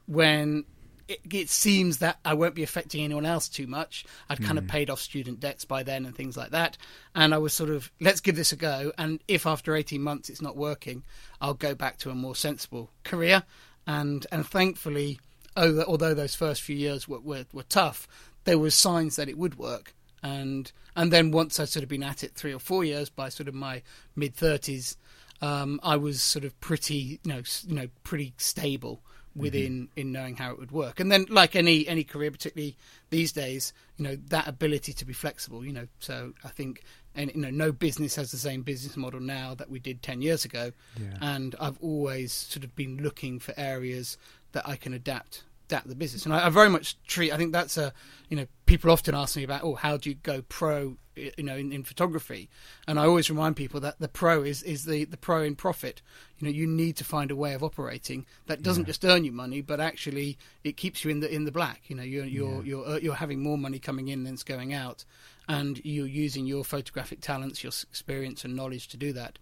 when 0.07 0.65
it, 1.07 1.21
it, 1.31 1.51
seems 1.51 1.99
that 1.99 2.19
I 2.25 2.35
won't 2.35 2.55
be 2.55 2.63
affecting 2.63 3.03
anyone 3.03 3.27
else 3.27 3.49
too 3.49 3.67
much. 3.67 4.05
Mm. 4.31 4.45
kind 4.45 4.59
of 4.59 4.65
hmm. 4.65 4.71
paid 4.71 4.91
off 4.91 5.01
student 5.01 5.41
debts 5.41 5.65
by 5.65 5.83
then 5.83 6.07
and 6.07 6.15
things 6.15 6.37
like 6.37 6.51
that. 6.53 6.79
And 7.15 7.35
I 7.35 7.39
was 7.39 7.53
sort 7.53 7.71
of, 7.71 7.91
let's 8.01 8.21
give 8.21 8.37
this 8.37 8.53
a 8.53 8.57
go. 8.57 8.93
And 8.97 9.21
if 9.27 9.47
after 9.47 9.75
18 9.75 10.01
months 10.01 10.31
it's 10.31 10.41
not 10.41 10.57
working, 10.57 11.03
I'll 11.41 11.55
go 11.55 11.75
back 11.75 11.99
to 11.99 12.11
a 12.11 12.15
more 12.15 12.37
sensible 12.37 12.91
career. 13.03 13.43
And 13.87 14.27
and 14.31 14.47
thankfully, 14.47 15.19
although 15.57 16.15
those 16.15 16.35
first 16.35 16.63
few 16.63 16.77
years 16.77 17.09
were, 17.09 17.21
were, 17.21 17.47
were 17.53 17.65
tough, 17.65 18.07
there 18.45 18.59
was 18.59 18.75
signs 18.75 19.17
that 19.17 19.29
it 19.29 19.37
would 19.37 19.59
work 19.59 19.95
and 20.23 20.71
and 20.97 21.13
then 21.13 21.31
once 21.31 21.59
I'd 21.59 21.69
sort 21.69 21.83
of 21.83 21.89
been 21.89 22.03
at 22.03 22.23
it 22.25 22.35
three 22.35 22.53
or 22.53 22.59
four 22.59 22.85
years, 22.85 23.09
by 23.09 23.29
sort 23.29 23.49
of 23.49 23.55
my 23.55 23.83
mid 24.17 24.35
thirties, 24.35 24.97
um, 25.41 25.81
I 25.83 25.97
was 25.97 26.23
sort 26.23 26.45
of 26.45 26.59
pretty, 26.61 27.21
you 27.23 27.33
know, 27.33 27.43
you 27.67 27.75
know, 27.75 27.89
pretty 28.05 28.35
stable 28.37 29.01
within 29.35 29.85
mm-hmm. 29.85 30.01
in 30.01 30.13
knowing 30.13 30.37
how 30.37 30.51
it 30.51 30.59
would 30.59 30.73
work. 30.73 31.01
And 31.01 31.11
then, 31.11 31.27
like 31.29 31.57
any 31.57 31.87
any 31.89 32.05
career, 32.05 32.31
particularly 32.31 32.77
these 33.11 33.33
days, 33.33 33.73
you 33.97 34.05
know, 34.05 34.17
that 34.29 34.49
ability 34.49 34.93
to 34.95 35.05
be 35.05 35.13
flexible. 35.13 35.65
You 35.65 35.73
know, 35.73 35.87
so 36.01 36.33
I 36.45 36.49
think, 36.49 36.83
and 37.15 37.31
you 37.35 37.41
know, 37.41 37.51
no 37.51 37.73
business 37.73 38.17
has 38.17 38.31
the 38.31 38.39
same 38.39 38.63
business 38.63 38.97
model 38.97 39.21
now 39.21 39.55
that 39.55 39.71
we 39.71 39.79
did 39.79 40.03
ten 40.03 40.21
years 40.23 40.45
ago. 40.45 40.73
Yeah. 40.99 41.17
And 41.21 41.55
I've 41.61 41.79
always 41.81 42.33
sort 42.33 42.65
of 42.65 42.75
been 42.77 42.99
looking 43.03 43.39
for 43.39 43.55
areas 43.57 44.19
that 44.53 44.69
I 44.69 44.77
can 44.77 44.93
adapt 44.93 45.45
adapt 45.71 45.89
the 45.89 45.95
business. 45.95 46.25
And 46.25 46.35
I, 46.35 46.47
I, 46.47 46.49
very 46.51 46.69
much 46.69 47.01
treat. 47.05 47.33
I 47.33 47.37
think 47.37 47.53
that's 47.53 47.79
a 47.79 47.93
you 48.29 48.37
know 48.37 48.47
people 48.67 48.91
often 48.91 49.15
ask 49.15 49.37
me 49.37 49.45
about 49.45 49.63
oh 49.63 49.75
how 49.75 49.97
do 49.97 50.11
you 50.11 50.17
go 50.17 50.43
pro 50.43 50.97
you 51.15 51.45
know 51.45 51.57
in, 51.57 51.73
in, 51.73 51.85
photography, 51.85 52.49
and 52.89 52.99
I 52.99 53.05
always 53.05 53.31
remind 53.31 53.57
people 53.57 53.81
that 53.81 54.01
the 54.01 54.09
pro 54.09 54.43
is 54.43 54.63
is 54.63 54.85
the 54.85 55.05
the 55.05 55.17
pro 55.17 55.43
in 55.43 55.55
profit. 55.55 56.03
You 56.39 56.47
know 56.47 56.53
you 56.53 56.67
need 56.67 56.97
to 56.97 57.05
find 57.05 57.31
a 57.31 57.37
way 57.37 57.55
of 57.55 57.63
operating 57.63 58.27
that 58.47 58.63
doesn't 58.63 58.85
yeah. 58.85 58.89
just 58.89 59.05
earn 59.05 59.25
you 59.25 59.33
money, 59.33 59.61
but 59.61 59.81
actually 59.81 60.39
it 60.65 60.77
keeps 60.77 61.05
you 61.05 61.11
in 61.11 61.21
the 61.21 61.33
in 61.33 61.45
the 61.45 61.53
black. 61.53 61.83
You 61.87 61.97
know 61.97 62.03
you're 62.03 62.25
you're 62.25 62.57
yeah. 62.57 62.63
you're 62.63 62.87
uh, 62.87 62.99
you're 62.99 63.15
having 63.15 63.43
more 63.43 63.59
money 63.59 63.79
coming 63.79 64.09
in 64.09 64.25
than 64.25 64.35
it's 64.35 64.43
going 64.43 64.75
out, 64.75 65.05
and 65.49 65.81
you're 65.85 66.07
using 66.07 66.47
your 66.47 66.65
photographic 66.65 67.21
talents, 67.21 67.63
your 67.63 67.73
experience 67.91 68.45
and 68.45 68.57
knowledge 68.57 68.89
to 68.89 68.97
do 68.97 69.13
that. 69.13 69.39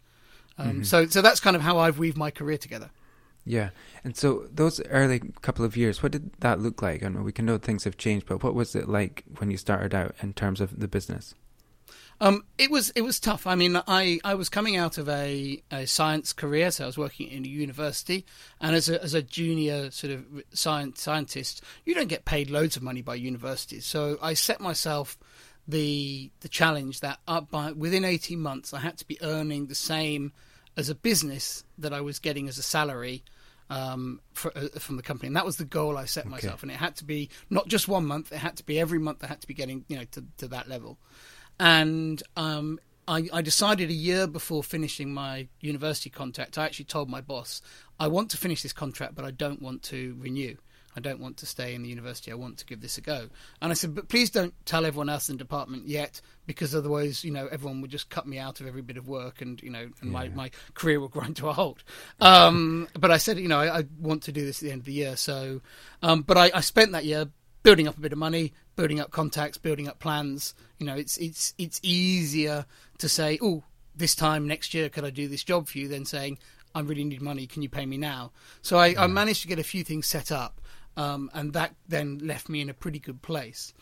Um, 0.58 0.68
mm-hmm. 0.68 0.82
So 0.82 1.06
so 1.06 1.22
that's 1.22 1.40
kind 1.40 1.56
of 1.56 1.62
how 1.62 1.78
I've 1.78 1.98
weaved 1.98 2.18
my 2.18 2.30
career 2.30 2.58
together. 2.58 2.90
Yeah. 3.48 3.70
And 4.04 4.14
so 4.14 4.46
those 4.52 4.78
early 4.88 5.20
couple 5.40 5.64
of 5.64 5.74
years, 5.74 6.02
what 6.02 6.12
did 6.12 6.32
that 6.40 6.60
look 6.60 6.82
like? 6.82 7.02
I 7.02 7.08
know 7.08 7.22
we 7.22 7.32
can 7.32 7.46
know 7.46 7.56
things 7.56 7.84
have 7.84 7.96
changed, 7.96 8.26
but 8.26 8.42
what 8.42 8.54
was 8.54 8.76
it 8.76 8.88
like 8.88 9.24
when 9.38 9.50
you 9.50 9.56
started 9.56 9.94
out 9.94 10.14
in 10.22 10.34
terms 10.34 10.60
of 10.60 10.78
the 10.78 10.86
business? 10.86 11.34
Um, 12.20 12.44
it 12.58 12.70
was 12.70 12.90
it 12.90 13.02
was 13.02 13.18
tough. 13.18 13.46
I 13.46 13.54
mean, 13.54 13.80
I, 13.88 14.18
I 14.22 14.34
was 14.34 14.50
coming 14.50 14.76
out 14.76 14.98
of 14.98 15.08
a, 15.08 15.62
a 15.70 15.86
science 15.86 16.34
career, 16.34 16.70
so 16.70 16.84
I 16.84 16.86
was 16.86 16.98
working 16.98 17.30
in 17.30 17.46
a 17.46 17.48
university, 17.48 18.26
and 18.60 18.76
as 18.76 18.90
a 18.90 19.02
as 19.02 19.14
a 19.14 19.22
junior 19.22 19.90
sort 19.92 20.12
of 20.12 20.26
science 20.52 21.00
scientist, 21.00 21.62
you 21.86 21.94
don't 21.94 22.08
get 22.08 22.26
paid 22.26 22.50
loads 22.50 22.76
of 22.76 22.82
money 22.82 23.00
by 23.02 23.14
universities. 23.14 23.86
So 23.86 24.18
I 24.20 24.34
set 24.34 24.60
myself 24.60 25.16
the 25.66 26.30
the 26.40 26.48
challenge 26.48 27.00
that 27.00 27.20
up 27.26 27.50
by 27.50 27.72
within 27.72 28.04
eighteen 28.04 28.40
months, 28.40 28.74
I 28.74 28.80
had 28.80 28.98
to 28.98 29.06
be 29.06 29.22
earning 29.22 29.68
the 29.68 29.74
same 29.74 30.32
as 30.76 30.90
a 30.90 30.94
business 30.94 31.64
that 31.78 31.92
I 31.92 32.00
was 32.00 32.18
getting 32.18 32.48
as 32.48 32.58
a 32.58 32.62
salary 32.62 33.22
um, 33.70 34.20
for, 34.32 34.56
uh, 34.56 34.68
from 34.78 34.96
the 34.96 35.02
company, 35.02 35.28
and 35.28 35.36
that 35.36 35.44
was 35.44 35.56
the 35.56 35.64
goal 35.64 35.96
I 35.96 36.04
set 36.06 36.24
okay. 36.24 36.30
myself. 36.30 36.62
And 36.62 36.70
it 36.70 36.76
had 36.76 36.96
to 36.96 37.04
be 37.04 37.30
not 37.50 37.68
just 37.68 37.88
one 37.88 38.06
month; 38.06 38.32
it 38.32 38.38
had 38.38 38.56
to 38.56 38.64
be 38.64 38.78
every 38.80 38.98
month. 38.98 39.22
I 39.22 39.26
had 39.26 39.40
to 39.40 39.46
be 39.46 39.54
getting 39.54 39.84
you 39.88 39.96
know 39.96 40.04
to, 40.12 40.24
to 40.38 40.48
that 40.48 40.68
level. 40.68 40.98
And 41.60 42.22
um, 42.36 42.78
I, 43.08 43.28
I, 43.32 43.42
decided 43.42 43.90
a 43.90 43.94
year 43.94 44.28
before 44.28 44.62
finishing 44.62 45.12
my 45.12 45.48
university 45.60 46.08
contract. 46.08 46.56
I 46.56 46.66
actually 46.66 46.84
told 46.84 47.08
my 47.08 47.20
boss, 47.20 47.60
"I 47.98 48.08
want 48.08 48.30
to 48.30 48.36
finish 48.36 48.62
this 48.62 48.72
contract, 48.72 49.14
but 49.14 49.24
I 49.24 49.30
don't 49.30 49.60
want 49.62 49.82
to 49.84 50.16
renew." 50.18 50.56
I 50.98 51.00
don't 51.00 51.20
want 51.20 51.36
to 51.36 51.46
stay 51.46 51.76
in 51.76 51.84
the 51.84 51.88
university. 51.88 52.32
I 52.32 52.34
want 52.34 52.58
to 52.58 52.66
give 52.66 52.80
this 52.80 52.98
a 52.98 53.00
go. 53.00 53.28
And 53.62 53.70
I 53.70 53.74
said, 53.74 53.94
but 53.94 54.08
please 54.08 54.30
don't 54.30 54.52
tell 54.66 54.84
everyone 54.84 55.08
else 55.08 55.28
in 55.28 55.36
the 55.36 55.38
department 55.38 55.86
yet, 55.86 56.20
because 56.44 56.74
otherwise, 56.74 57.22
you 57.22 57.30
know, 57.30 57.46
everyone 57.46 57.80
would 57.82 57.90
just 57.92 58.10
cut 58.10 58.26
me 58.26 58.36
out 58.36 58.60
of 58.60 58.66
every 58.66 58.82
bit 58.82 58.96
of 58.96 59.06
work, 59.06 59.40
and 59.40 59.62
you 59.62 59.70
know, 59.70 59.88
and 60.00 60.10
yeah. 60.10 60.10
my, 60.10 60.28
my 60.30 60.50
career 60.74 60.98
will 60.98 61.06
grind 61.06 61.36
to 61.36 61.48
a 61.48 61.52
halt. 61.52 61.84
Um, 62.20 62.88
but 62.98 63.12
I 63.12 63.16
said, 63.18 63.38
you 63.38 63.46
know, 63.46 63.60
I, 63.60 63.78
I, 63.78 63.84
want 64.00 64.24
to 64.24 64.32
do 64.32 64.44
this 64.44 64.60
at 64.60 64.66
the 64.66 64.72
end 64.72 64.80
of 64.80 64.86
the 64.86 64.92
year. 64.92 65.16
So, 65.16 65.60
um, 66.02 66.22
but 66.22 66.36
I, 66.36 66.50
I 66.52 66.60
spent 66.60 66.90
that 66.92 67.04
year 67.04 67.26
building 67.62 67.86
up 67.86 67.96
a 67.96 68.00
bit 68.00 68.12
of 68.12 68.18
money, 68.18 68.52
building 68.74 68.98
up 68.98 69.12
contacts, 69.12 69.56
building 69.56 69.86
up 69.86 70.00
plans. 70.00 70.54
You 70.78 70.86
know, 70.86 70.96
it's 70.96 71.16
it's 71.18 71.54
it's 71.58 71.78
easier 71.84 72.66
to 72.98 73.08
say, 73.08 73.38
oh, 73.40 73.62
this 73.94 74.16
time 74.16 74.48
next 74.48 74.74
year, 74.74 74.88
could 74.88 75.04
I 75.04 75.10
do 75.10 75.28
this 75.28 75.44
job 75.44 75.68
for 75.68 75.78
you? 75.78 75.86
Than 75.86 76.04
saying, 76.04 76.38
I 76.74 76.80
really 76.80 77.04
need 77.04 77.22
money. 77.22 77.46
Can 77.46 77.62
you 77.62 77.68
pay 77.68 77.86
me 77.86 77.96
now? 77.96 78.32
So 78.62 78.78
I, 78.78 78.88
yeah. 78.88 79.04
I 79.04 79.06
managed 79.06 79.42
to 79.42 79.48
get 79.48 79.58
a 79.58 79.64
few 79.64 79.84
things 79.84 80.06
set 80.06 80.30
up 80.32 80.60
um, 80.98 81.30
and 81.32 81.52
that 81.52 81.74
then 81.86 82.18
left 82.18 82.48
me 82.48 82.60
in 82.60 82.68
a 82.68 82.74
pretty 82.74 82.98
good 82.98 83.22
place. 83.22 83.72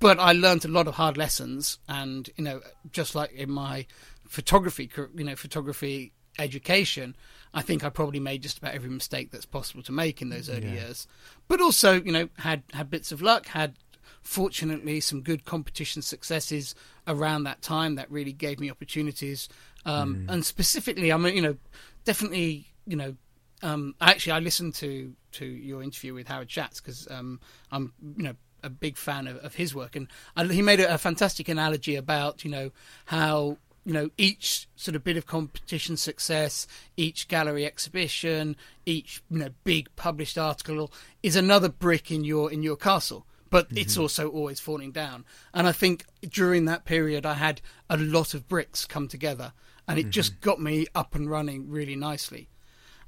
But 0.00 0.18
I 0.18 0.32
learned 0.32 0.64
a 0.64 0.68
lot 0.68 0.88
of 0.88 0.94
hard 0.94 1.16
lessons, 1.16 1.78
and 1.88 2.28
you 2.36 2.44
know, 2.44 2.60
just 2.90 3.14
like 3.14 3.32
in 3.32 3.50
my 3.50 3.86
photography, 4.26 4.90
you 5.14 5.24
know, 5.24 5.36
photography 5.36 6.12
education, 6.36 7.14
I 7.54 7.62
think 7.62 7.84
I 7.84 7.90
probably 7.90 8.18
made 8.18 8.42
just 8.42 8.58
about 8.58 8.74
every 8.74 8.90
mistake 8.90 9.30
that's 9.30 9.46
possible 9.46 9.84
to 9.84 9.92
make 9.92 10.20
in 10.20 10.30
those 10.30 10.50
early 10.50 10.66
yeah. 10.66 10.86
years. 10.86 11.06
But 11.46 11.60
also, 11.60 12.02
you 12.02 12.10
know, 12.10 12.28
had 12.38 12.64
had 12.72 12.90
bits 12.90 13.12
of 13.12 13.22
luck, 13.22 13.46
had 13.46 13.76
fortunately 14.22 14.98
some 15.00 15.20
good 15.20 15.44
competition 15.44 16.02
successes 16.02 16.74
around 17.06 17.44
that 17.44 17.62
time 17.62 17.94
that 17.94 18.10
really 18.10 18.32
gave 18.32 18.58
me 18.58 18.68
opportunities. 18.68 19.48
Um, 19.86 20.26
mm. 20.26 20.32
And 20.32 20.44
specifically, 20.44 21.12
I 21.12 21.16
mean, 21.18 21.36
you 21.36 21.42
know, 21.42 21.56
definitely, 22.04 22.66
you 22.84 22.96
know, 22.96 23.14
um, 23.62 23.94
actually, 24.00 24.32
I 24.32 24.40
listened 24.40 24.74
to 24.76 25.14
to 25.34 25.44
your 25.44 25.82
interview 25.82 26.14
with 26.14 26.28
Howard 26.28 26.50
Schatz 26.50 26.80
because 26.80 27.08
um, 27.10 27.40
I'm 27.70 27.92
you 28.16 28.24
know 28.24 28.34
a 28.62 28.70
big 28.70 28.96
fan 28.96 29.26
of, 29.26 29.36
of 29.38 29.54
his 29.54 29.74
work, 29.74 29.94
and 29.94 30.08
I, 30.36 30.44
he 30.46 30.62
made 30.62 30.80
a, 30.80 30.94
a, 30.94 30.98
fantastic 30.98 31.48
analogy 31.48 31.96
about 31.96 32.44
you 32.44 32.50
know 32.50 32.70
how 33.06 33.58
you 33.84 33.92
know 33.92 34.10
each 34.16 34.66
sort 34.76 34.96
of 34.96 35.04
bit 35.04 35.16
of 35.16 35.26
competition 35.26 35.96
success, 35.96 36.66
each 36.96 37.28
gallery 37.28 37.66
exhibition, 37.66 38.56
each 38.86 39.22
you 39.30 39.38
know 39.38 39.50
big 39.64 39.94
published 39.96 40.38
article 40.38 40.92
is 41.22 41.36
another 41.36 41.68
brick 41.68 42.10
in 42.10 42.24
your 42.24 42.50
in 42.50 42.62
your 42.62 42.76
castle. 42.76 43.26
But 43.50 43.68
mm-hmm. 43.68 43.78
it's 43.78 43.96
also 43.96 44.28
always 44.30 44.58
falling 44.58 44.90
down. 44.90 45.24
And 45.52 45.68
I 45.68 45.72
think 45.72 46.06
during 46.28 46.64
that 46.64 46.84
period, 46.84 47.24
I 47.24 47.34
had 47.34 47.60
a 47.88 47.96
lot 47.96 48.34
of 48.34 48.48
bricks 48.48 48.84
come 48.84 49.06
together, 49.06 49.52
and 49.86 49.98
it 49.98 50.02
mm-hmm. 50.02 50.10
just 50.10 50.40
got 50.40 50.60
me 50.60 50.86
up 50.94 51.14
and 51.14 51.30
running 51.30 51.70
really 51.70 51.94
nicely. 51.94 52.48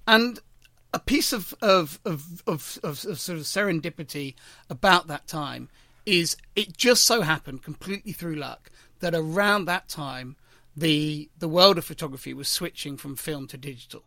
And 0.06 0.38
a 0.96 0.98
piece 0.98 1.32
of 1.34 1.54
of, 1.60 2.00
of 2.06 2.42
of, 2.46 2.78
of, 2.82 3.04
of 3.04 3.20
sort 3.20 3.38
of 3.38 3.44
serendipity 3.44 4.34
about 4.70 5.06
that 5.08 5.26
time 5.26 5.68
is 6.06 6.36
it 6.54 6.74
just 6.76 7.04
so 7.04 7.20
happened 7.20 7.62
completely 7.62 8.12
through 8.12 8.36
luck 8.36 8.70
that 9.00 9.14
around 9.14 9.66
that 9.66 9.88
time 9.88 10.36
the 10.74 11.28
the 11.38 11.48
world 11.48 11.76
of 11.76 11.84
photography 11.84 12.32
was 12.32 12.48
switching 12.48 12.96
from 12.96 13.14
film 13.14 13.46
to 13.48 13.58
digital. 13.58 14.04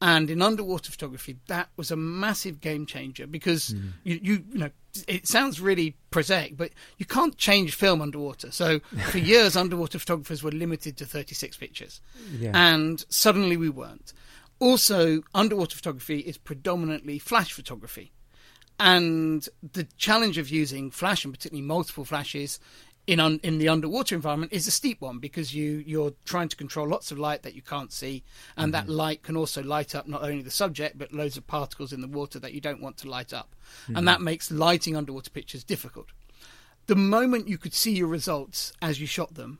And 0.00 0.28
in 0.28 0.42
underwater 0.42 0.90
photography, 0.90 1.36
that 1.46 1.68
was 1.76 1.90
a 1.90 1.96
massive 1.96 2.60
game 2.60 2.84
changer 2.84 3.26
because 3.26 3.70
mm. 3.70 3.92
you, 4.02 4.20
you, 4.20 4.44
you 4.50 4.58
know 4.58 4.70
it 5.08 5.26
sounds 5.28 5.60
really 5.60 5.96
prosaic, 6.10 6.56
but 6.56 6.70
you 6.98 7.06
can't 7.06 7.36
change 7.36 7.74
film 7.74 8.02
underwater. 8.02 8.50
So 8.50 8.80
for 9.10 9.18
years, 9.32 9.56
underwater 9.56 10.00
photographers 10.00 10.42
were 10.42 10.50
limited 10.50 10.96
to 10.98 11.06
36 11.06 11.56
pictures, 11.56 12.00
yeah. 12.32 12.50
and 12.54 13.04
suddenly 13.08 13.56
we 13.56 13.68
weren't. 13.68 14.12
Also, 14.60 15.22
underwater 15.34 15.76
photography 15.76 16.20
is 16.20 16.38
predominantly 16.38 17.18
flash 17.18 17.52
photography. 17.52 18.12
and 18.78 19.48
the 19.72 19.84
challenge 19.96 20.38
of 20.38 20.48
using 20.48 20.90
flash 20.90 21.24
and 21.24 21.32
particularly 21.32 21.66
multiple 21.66 22.04
flashes 22.04 22.58
in 23.06 23.20
un, 23.20 23.38
in 23.42 23.58
the 23.58 23.68
underwater 23.68 24.14
environment 24.14 24.52
is 24.52 24.66
a 24.66 24.70
steep 24.70 25.00
one 25.00 25.18
because 25.18 25.54
you 25.54 25.82
you're 25.86 26.14
trying 26.24 26.48
to 26.48 26.56
control 26.56 26.88
lots 26.88 27.10
of 27.10 27.18
light 27.18 27.42
that 27.42 27.54
you 27.54 27.60
can't 27.60 27.92
see, 27.92 28.24
and 28.56 28.72
mm-hmm. 28.72 28.86
that 28.86 28.92
light 28.92 29.22
can 29.22 29.36
also 29.36 29.62
light 29.62 29.94
up 29.94 30.08
not 30.08 30.22
only 30.22 30.42
the 30.42 30.50
subject 30.50 30.96
but 30.96 31.12
loads 31.12 31.36
of 31.36 31.46
particles 31.46 31.92
in 31.92 32.00
the 32.00 32.08
water 32.08 32.38
that 32.38 32.54
you 32.54 32.60
don't 32.60 32.80
want 32.80 32.96
to 32.96 33.08
light 33.08 33.32
up, 33.32 33.54
mm-hmm. 33.82 33.96
and 33.96 34.08
that 34.08 34.22
makes 34.22 34.50
lighting 34.50 34.96
underwater 34.96 35.30
pictures 35.30 35.62
difficult. 35.62 36.08
The 36.86 36.96
moment 36.96 37.48
you 37.48 37.58
could 37.58 37.74
see 37.74 37.92
your 37.92 38.08
results 38.08 38.72
as 38.80 39.00
you 39.00 39.06
shot 39.06 39.34
them, 39.34 39.58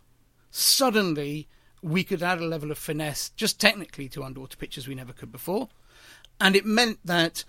suddenly 0.50 1.46
we 1.84 2.02
could 2.02 2.22
add 2.22 2.40
a 2.40 2.46
level 2.46 2.70
of 2.70 2.78
finesse 2.78 3.28
just 3.30 3.60
technically 3.60 4.08
to 4.08 4.24
underwater 4.24 4.56
pictures 4.56 4.88
we 4.88 4.94
never 4.94 5.12
could 5.12 5.30
before, 5.30 5.68
and 6.40 6.56
it 6.56 6.64
meant 6.64 6.98
that 7.04 7.44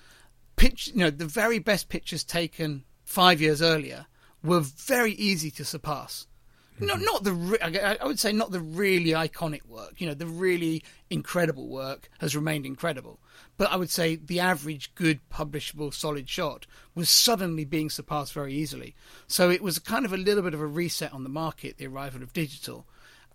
pitch 0.58 0.88
you 0.88 1.00
know 1.00 1.10
the 1.10 1.26
very 1.26 1.58
best 1.58 1.88
pictures 1.88 2.24
taken 2.24 2.84
five 3.06 3.40
years 3.40 3.62
earlier 3.62 4.06
were 4.44 4.60
very 4.60 5.14
easy 5.14 5.50
to 5.52 5.64
surpass. 5.64 6.28
Mm-hmm. 6.76 6.88
Not, 6.88 7.00
not 7.00 7.24
the 7.24 7.98
I 8.02 8.06
would 8.06 8.20
say 8.20 8.34
not 8.34 8.52
the 8.52 8.60
really 8.60 9.12
iconic 9.12 9.66
work. 9.66 10.02
You 10.02 10.08
know, 10.08 10.14
the 10.14 10.28
really 10.28 10.84
incredible 11.10 11.70
work 11.70 12.10
has 12.20 12.36
remained 12.36 12.66
incredible, 12.66 13.22
but 13.56 13.72
I 13.72 13.78
would 13.78 13.90
say 13.90 14.18
the 14.18 14.42
average 14.42 14.94
good 14.96 15.22
publishable 15.30 15.94
solid 15.94 16.28
shot 16.28 16.68
was 16.94 17.08
suddenly 17.08 17.64
being 17.64 17.90
surpassed 17.90 18.34
very 18.34 18.54
easily. 18.54 18.96
So 19.28 19.50
it 19.50 19.62
was 19.62 19.80
kind 19.80 20.04
of 20.04 20.12
a 20.12 20.18
little 20.18 20.44
bit 20.44 20.54
of 20.54 20.60
a 20.60 20.68
reset 20.68 21.14
on 21.14 21.24
the 21.24 21.30
market, 21.30 21.78
the 21.78 21.88
arrival 21.88 22.22
of 22.22 22.34
digital, 22.34 22.86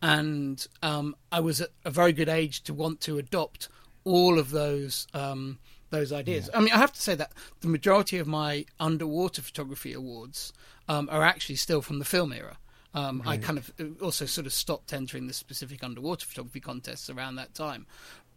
and 0.02 0.66
um, 0.82 1.14
I 1.30 1.40
was 1.40 1.60
at 1.60 1.70
a 1.84 1.90
very 1.90 2.12
good 2.12 2.28
age 2.28 2.62
to 2.64 2.74
want 2.74 3.00
to 3.02 3.18
adopt 3.18 3.68
all 4.04 4.38
of 4.38 4.50
those 4.50 5.06
um, 5.14 5.58
those 5.90 6.12
ideas. 6.12 6.48
Yeah. 6.50 6.58
I 6.58 6.62
mean, 6.62 6.72
I 6.72 6.78
have 6.78 6.92
to 6.92 7.00
say 7.00 7.14
that 7.16 7.32
the 7.60 7.68
majority 7.68 8.18
of 8.18 8.26
my 8.26 8.64
underwater 8.78 9.42
photography 9.42 9.92
awards 9.92 10.52
um, 10.88 11.08
are 11.10 11.22
actually 11.22 11.56
still 11.56 11.82
from 11.82 11.98
the 11.98 12.04
film 12.04 12.32
era. 12.32 12.56
Um, 12.92 13.22
right. 13.24 13.38
I 13.38 13.42
kind 13.44 13.58
of 13.58 13.72
uh, 13.78 14.04
also 14.04 14.26
sort 14.26 14.46
of 14.46 14.52
stopped 14.52 14.92
entering 14.92 15.28
the 15.28 15.34
specific 15.34 15.84
underwater 15.84 16.26
photography 16.26 16.60
contests 16.60 17.08
around 17.08 17.36
that 17.36 17.54
time, 17.54 17.86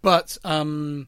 but 0.01 0.37
um, 0.43 1.07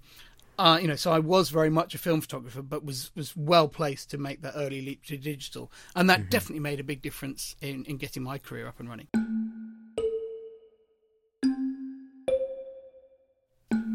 uh, 0.58 0.80
you 0.82 0.88
know, 0.88 0.96
so 0.96 1.12
I 1.12 1.20
was 1.20 1.50
very 1.50 1.70
much 1.70 1.94
a 1.94 2.00
film 2.00 2.22
photographer, 2.22 2.64
but 2.64 2.84
was 2.84 3.12
was 3.16 3.36
well 3.36 3.68
placed 3.68 4.10
to 4.12 4.18
make 4.18 4.42
that 4.42 4.54
early 4.56 4.82
leap 4.82 5.04
to 5.06 5.18
digital, 5.18 5.72
and 5.96 6.10
that 6.10 6.22
mm-hmm. 6.22 6.30
definitely 6.30 6.62
made 6.62 6.80
a 6.80 6.84
big 6.84 7.02
difference 7.02 7.56
in 7.62 7.86
in 7.86 7.98
getting 7.98 8.24
my 8.24 8.40
career 8.40 8.68
up 8.68 8.80
and 8.80 8.90
running. 8.90 9.08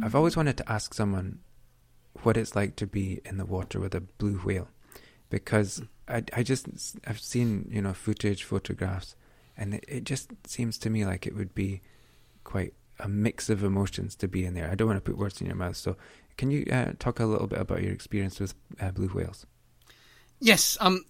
I've 0.02 0.14
always 0.14 0.36
wanted 0.36 0.56
to 0.58 0.72
ask 0.72 0.94
someone 0.94 1.40
what 2.22 2.36
it's 2.36 2.56
like 2.56 2.76
to 2.76 2.86
be 2.86 3.20
in 3.24 3.36
the 3.38 3.44
water 3.44 3.80
with 3.80 3.94
a 3.94 4.00
blue 4.00 4.38
whale 4.38 4.68
because 5.30 5.82
I, 6.08 6.24
I 6.34 6.42
just 6.42 6.66
I've 7.06 7.20
seen 7.20 7.68
you 7.70 7.80
know 7.80 7.94
footage, 7.94 8.44
photographs, 8.44 9.14
and 9.56 9.74
it, 9.74 9.84
it 9.88 10.04
just 10.04 10.32
seems 10.46 10.76
to 10.78 10.90
me 10.90 11.06
like 11.06 11.26
it 11.26 11.34
would 11.34 11.54
be 11.54 11.80
quite 12.44 12.74
a 12.98 13.08
mix 13.08 13.48
of 13.48 13.64
emotions 13.64 14.14
to 14.16 14.28
be 14.28 14.44
in 14.44 14.54
there. 14.54 14.70
I 14.70 14.74
don't 14.74 14.88
want 14.88 15.02
to 15.02 15.10
put 15.10 15.18
words 15.18 15.40
in 15.40 15.46
your 15.46 15.56
mouth, 15.56 15.76
so 15.76 15.96
can 16.36 16.50
you 16.50 16.66
uh, 16.70 16.92
talk 16.98 17.20
a 17.20 17.26
little 17.26 17.46
bit 17.46 17.60
about 17.60 17.82
your 17.82 17.92
experience 17.92 18.40
with 18.40 18.54
uh, 18.80 18.90
blue 18.90 19.08
whales? 19.08 19.46
Yes, 20.40 20.76
um, 20.80 21.04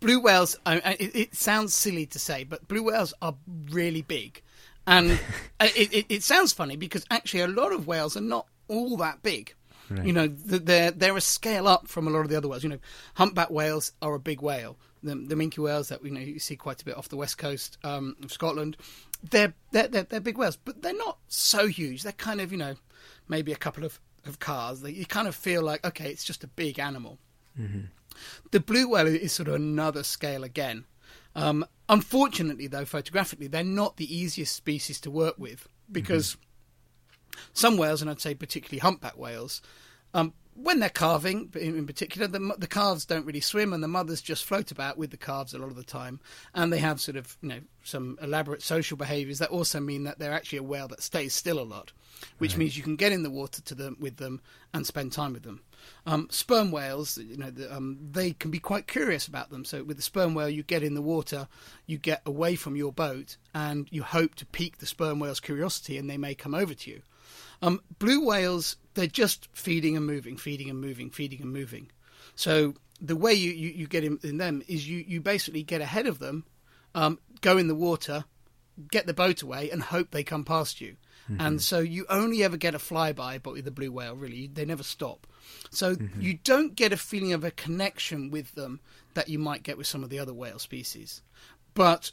blue 0.00 0.20
whales. 0.20 0.58
I, 0.66 0.96
it, 0.98 1.16
it, 1.16 1.34
sounds 1.34 1.74
silly 1.74 2.06
to 2.06 2.18
say, 2.18 2.44
but 2.44 2.66
blue 2.66 2.82
whales 2.82 3.14
are 3.22 3.34
really 3.70 4.02
big, 4.02 4.42
and 4.86 5.12
it, 5.60 5.92
it, 5.92 6.06
it 6.08 6.22
sounds 6.22 6.52
funny 6.52 6.76
because 6.76 7.04
actually 7.10 7.40
a 7.40 7.48
lot 7.48 7.72
of 7.72 7.86
whales 7.86 8.16
are 8.16 8.22
not 8.22 8.46
all 8.68 8.96
that 8.98 9.22
big. 9.22 9.54
Right. 9.88 10.06
You 10.06 10.12
know, 10.12 10.26
they're 10.26 10.90
they're 10.90 11.16
a 11.16 11.20
scale 11.20 11.68
up 11.68 11.86
from 11.86 12.08
a 12.08 12.10
lot 12.10 12.20
of 12.20 12.28
the 12.28 12.36
other 12.36 12.48
whales. 12.48 12.64
You 12.64 12.70
know, 12.70 12.78
humpback 13.14 13.50
whales 13.50 13.92
are 14.02 14.14
a 14.14 14.18
big 14.18 14.40
whale. 14.42 14.76
The, 15.02 15.14
the 15.14 15.36
minke 15.36 15.58
whales 15.58 15.88
that 15.90 16.04
you 16.04 16.10
know 16.10 16.20
you 16.20 16.40
see 16.40 16.56
quite 16.56 16.82
a 16.82 16.84
bit 16.84 16.96
off 16.96 17.08
the 17.08 17.16
west 17.16 17.38
coast 17.38 17.78
um, 17.84 18.16
of 18.22 18.32
Scotland, 18.32 18.76
they're, 19.30 19.54
they're 19.70 19.86
they're 19.86 20.02
they're 20.02 20.20
big 20.20 20.38
whales, 20.38 20.56
but 20.56 20.82
they're 20.82 20.96
not 20.96 21.18
so 21.28 21.68
huge. 21.68 22.02
They're 22.02 22.12
kind 22.12 22.40
of 22.40 22.50
you 22.50 22.58
know 22.58 22.74
maybe 23.28 23.52
a 23.52 23.56
couple 23.56 23.84
of 23.84 24.00
of 24.24 24.40
cars. 24.40 24.82
You 24.82 25.06
kind 25.06 25.28
of 25.28 25.36
feel 25.36 25.62
like 25.62 25.86
okay, 25.86 26.10
it's 26.10 26.24
just 26.24 26.42
a 26.42 26.48
big 26.48 26.80
animal. 26.80 27.18
Mm-hmm. 27.58 27.82
The 28.50 28.60
blue 28.60 28.88
whale 28.88 29.06
is 29.06 29.32
sort 29.32 29.48
of 29.48 29.54
another 29.54 30.02
scale 30.02 30.42
again. 30.42 30.84
Um, 31.36 31.66
unfortunately, 31.88 32.66
though, 32.66 32.86
photographically, 32.86 33.46
they're 33.46 33.62
not 33.62 33.98
the 33.98 34.14
easiest 34.16 34.56
species 34.56 35.00
to 35.02 35.10
work 35.10 35.34
with 35.38 35.68
because 35.92 36.32
mm-hmm. 36.32 37.40
some 37.52 37.76
whales, 37.76 38.00
and 38.00 38.10
I'd 38.10 38.20
say 38.20 38.34
particularly 38.34 38.78
humpback 38.80 39.16
whales, 39.18 39.60
um, 40.14 40.32
when 40.56 40.80
they're 40.80 40.88
calving, 40.88 41.50
in, 41.54 41.86
particular, 41.86 42.26
the, 42.26 42.54
the 42.58 42.66
calves 42.66 43.04
don't 43.04 43.26
really 43.26 43.40
swim, 43.40 43.72
and 43.72 43.82
the 43.82 43.88
mothers 43.88 44.20
just 44.20 44.44
float 44.44 44.70
about 44.70 44.96
with 44.96 45.10
the 45.10 45.16
calves 45.16 45.54
a 45.54 45.58
lot 45.58 45.68
of 45.68 45.76
the 45.76 45.84
time, 45.84 46.20
and 46.54 46.72
they 46.72 46.78
have 46.78 47.00
sort 47.00 47.16
of 47.16 47.36
you 47.42 47.48
know 47.48 47.60
some 47.82 48.18
elaborate 48.20 48.62
social 48.62 48.96
behaviours 48.96 49.38
that 49.38 49.50
also 49.50 49.80
mean 49.80 50.04
that 50.04 50.18
they're 50.18 50.32
actually 50.32 50.58
a 50.58 50.62
whale 50.62 50.88
that 50.88 51.02
stays 51.02 51.34
still 51.34 51.60
a 51.60 51.62
lot, 51.62 51.92
which 52.38 52.52
right. 52.52 52.58
means 52.58 52.76
you 52.76 52.82
can 52.82 52.96
get 52.96 53.12
in 53.12 53.22
the 53.22 53.30
water 53.30 53.62
to 53.62 53.74
them 53.74 53.96
with 54.00 54.16
them 54.16 54.40
and 54.74 54.86
spend 54.86 55.12
time 55.12 55.32
with 55.32 55.42
them. 55.42 55.62
Um, 56.06 56.28
sperm 56.30 56.70
whales, 56.70 57.18
you 57.18 57.36
know, 57.36 57.50
the, 57.50 57.74
um, 57.74 57.98
they 58.10 58.32
can 58.32 58.50
be 58.50 58.58
quite 58.58 58.86
curious 58.86 59.28
about 59.28 59.50
them. 59.50 59.64
So 59.64 59.84
with 59.84 59.96
the 59.96 60.02
sperm 60.02 60.34
whale, 60.34 60.48
you 60.48 60.62
get 60.62 60.82
in 60.82 60.94
the 60.94 61.02
water, 61.02 61.48
you 61.86 61.98
get 61.98 62.22
away 62.26 62.56
from 62.56 62.76
your 62.76 62.92
boat, 62.92 63.36
and 63.54 63.86
you 63.90 64.02
hope 64.02 64.34
to 64.36 64.46
pique 64.46 64.78
the 64.78 64.86
sperm 64.86 65.18
whale's 65.20 65.40
curiosity, 65.40 65.96
and 65.96 66.10
they 66.10 66.18
may 66.18 66.34
come 66.34 66.54
over 66.54 66.74
to 66.74 66.90
you. 66.90 67.02
Um, 67.62 67.80
blue 67.98 68.24
whales, 68.24 68.76
they're 68.96 69.06
just 69.06 69.48
feeding 69.52 69.96
and 69.96 70.06
moving, 70.06 70.36
feeding 70.36 70.68
and 70.68 70.80
moving, 70.80 71.10
feeding 71.10 71.42
and 71.42 71.52
moving. 71.52 71.90
So 72.34 72.74
the 73.00 73.14
way 73.14 73.34
you, 73.34 73.52
you, 73.52 73.68
you 73.70 73.86
get 73.86 74.02
in, 74.02 74.18
in, 74.24 74.38
them 74.38 74.62
is 74.66 74.88
you, 74.88 75.04
you 75.06 75.20
basically 75.20 75.62
get 75.62 75.80
ahead 75.80 76.06
of 76.06 76.18
them, 76.18 76.44
um, 76.94 77.18
go 77.42 77.58
in 77.58 77.68
the 77.68 77.74
water, 77.74 78.24
get 78.90 79.06
the 79.06 79.14
boat 79.14 79.42
away, 79.42 79.70
and 79.70 79.82
hope 79.82 80.10
they 80.10 80.24
come 80.24 80.44
past 80.44 80.80
you. 80.80 80.96
Mm-hmm. 81.30 81.40
And 81.40 81.62
so 81.62 81.78
you 81.78 82.06
only 82.08 82.42
ever 82.42 82.56
get 82.56 82.74
a 82.74 82.78
flyby, 82.78 83.42
but 83.42 83.52
with 83.52 83.64
the 83.64 83.70
blue 83.70 83.92
whale, 83.92 84.16
really, 84.16 84.46
they 84.46 84.64
never 84.64 84.82
stop. 84.82 85.26
So 85.70 85.94
mm-hmm. 85.94 86.20
you 86.20 86.38
don't 86.42 86.74
get 86.74 86.92
a 86.92 86.96
feeling 86.96 87.32
of 87.32 87.44
a 87.44 87.50
connection 87.50 88.30
with 88.30 88.54
them 88.54 88.80
that 89.14 89.28
you 89.28 89.38
might 89.38 89.62
get 89.62 89.76
with 89.76 89.86
some 89.86 90.02
of 90.02 90.10
the 90.10 90.18
other 90.18 90.32
whale 90.32 90.58
species. 90.58 91.22
But 91.74 92.12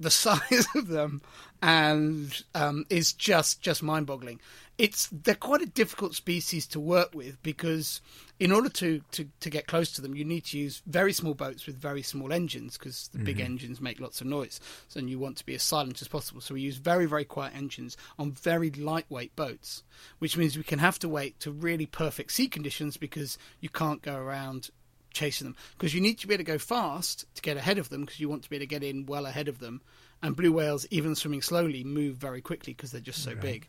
the 0.00 0.10
size 0.10 0.66
of 0.74 0.88
them 0.88 1.22
and 1.62 2.42
um, 2.54 2.84
is 2.90 3.12
just 3.12 3.60
just 3.60 3.82
mind 3.82 4.06
boggling 4.06 4.40
it's 4.76 5.08
they're 5.12 5.34
quite 5.34 5.62
a 5.62 5.66
difficult 5.66 6.14
species 6.14 6.66
to 6.66 6.80
work 6.80 7.14
with 7.14 7.40
because 7.42 8.00
in 8.40 8.50
order 8.50 8.68
to, 8.68 9.00
to, 9.12 9.28
to 9.38 9.48
get 9.48 9.68
close 9.68 9.92
to 9.92 10.02
them, 10.02 10.16
you 10.16 10.24
need 10.24 10.44
to 10.46 10.58
use 10.58 10.82
very 10.86 11.12
small 11.12 11.34
boats 11.34 11.66
with 11.66 11.76
very 11.76 12.02
small 12.02 12.32
engines 12.32 12.76
because 12.76 13.08
the 13.08 13.18
mm-hmm. 13.18 13.24
big 13.26 13.40
engines 13.40 13.80
make 13.80 14.00
lots 14.00 14.20
of 14.20 14.26
noise. 14.26 14.58
So 14.88 14.98
you 14.98 15.20
want 15.20 15.36
to 15.36 15.46
be 15.46 15.54
as 15.54 15.62
silent 15.62 16.02
as 16.02 16.08
possible. 16.08 16.40
So 16.40 16.54
we 16.54 16.60
use 16.60 16.76
very 16.76 17.06
very 17.06 17.24
quiet 17.24 17.54
engines 17.54 17.96
on 18.18 18.32
very 18.32 18.70
lightweight 18.70 19.36
boats, 19.36 19.84
which 20.18 20.36
means 20.36 20.56
we 20.56 20.64
can 20.64 20.80
have 20.80 20.98
to 21.00 21.08
wait 21.08 21.38
to 21.40 21.52
really 21.52 21.86
perfect 21.86 22.32
sea 22.32 22.48
conditions 22.48 22.96
because 22.96 23.38
you 23.60 23.68
can't 23.68 24.02
go 24.02 24.16
around 24.16 24.70
chasing 25.12 25.46
them 25.46 25.56
because 25.78 25.94
you 25.94 26.00
need 26.00 26.18
to 26.18 26.26
be 26.26 26.34
able 26.34 26.44
to 26.44 26.52
go 26.52 26.58
fast 26.58 27.24
to 27.36 27.42
get 27.42 27.56
ahead 27.56 27.78
of 27.78 27.88
them 27.88 28.00
because 28.00 28.18
you 28.18 28.28
want 28.28 28.42
to 28.42 28.50
be 28.50 28.56
able 28.56 28.64
to 28.64 28.68
get 28.68 28.82
in 28.82 29.06
well 29.06 29.26
ahead 29.26 29.46
of 29.46 29.60
them. 29.60 29.80
And 30.22 30.34
blue 30.34 30.52
whales, 30.52 30.86
even 30.90 31.14
swimming 31.14 31.42
slowly, 31.42 31.84
move 31.84 32.16
very 32.16 32.40
quickly 32.40 32.72
because 32.72 32.90
they're 32.90 33.00
just 33.00 33.22
so 33.22 33.32
right. 33.32 33.40
big 33.40 33.68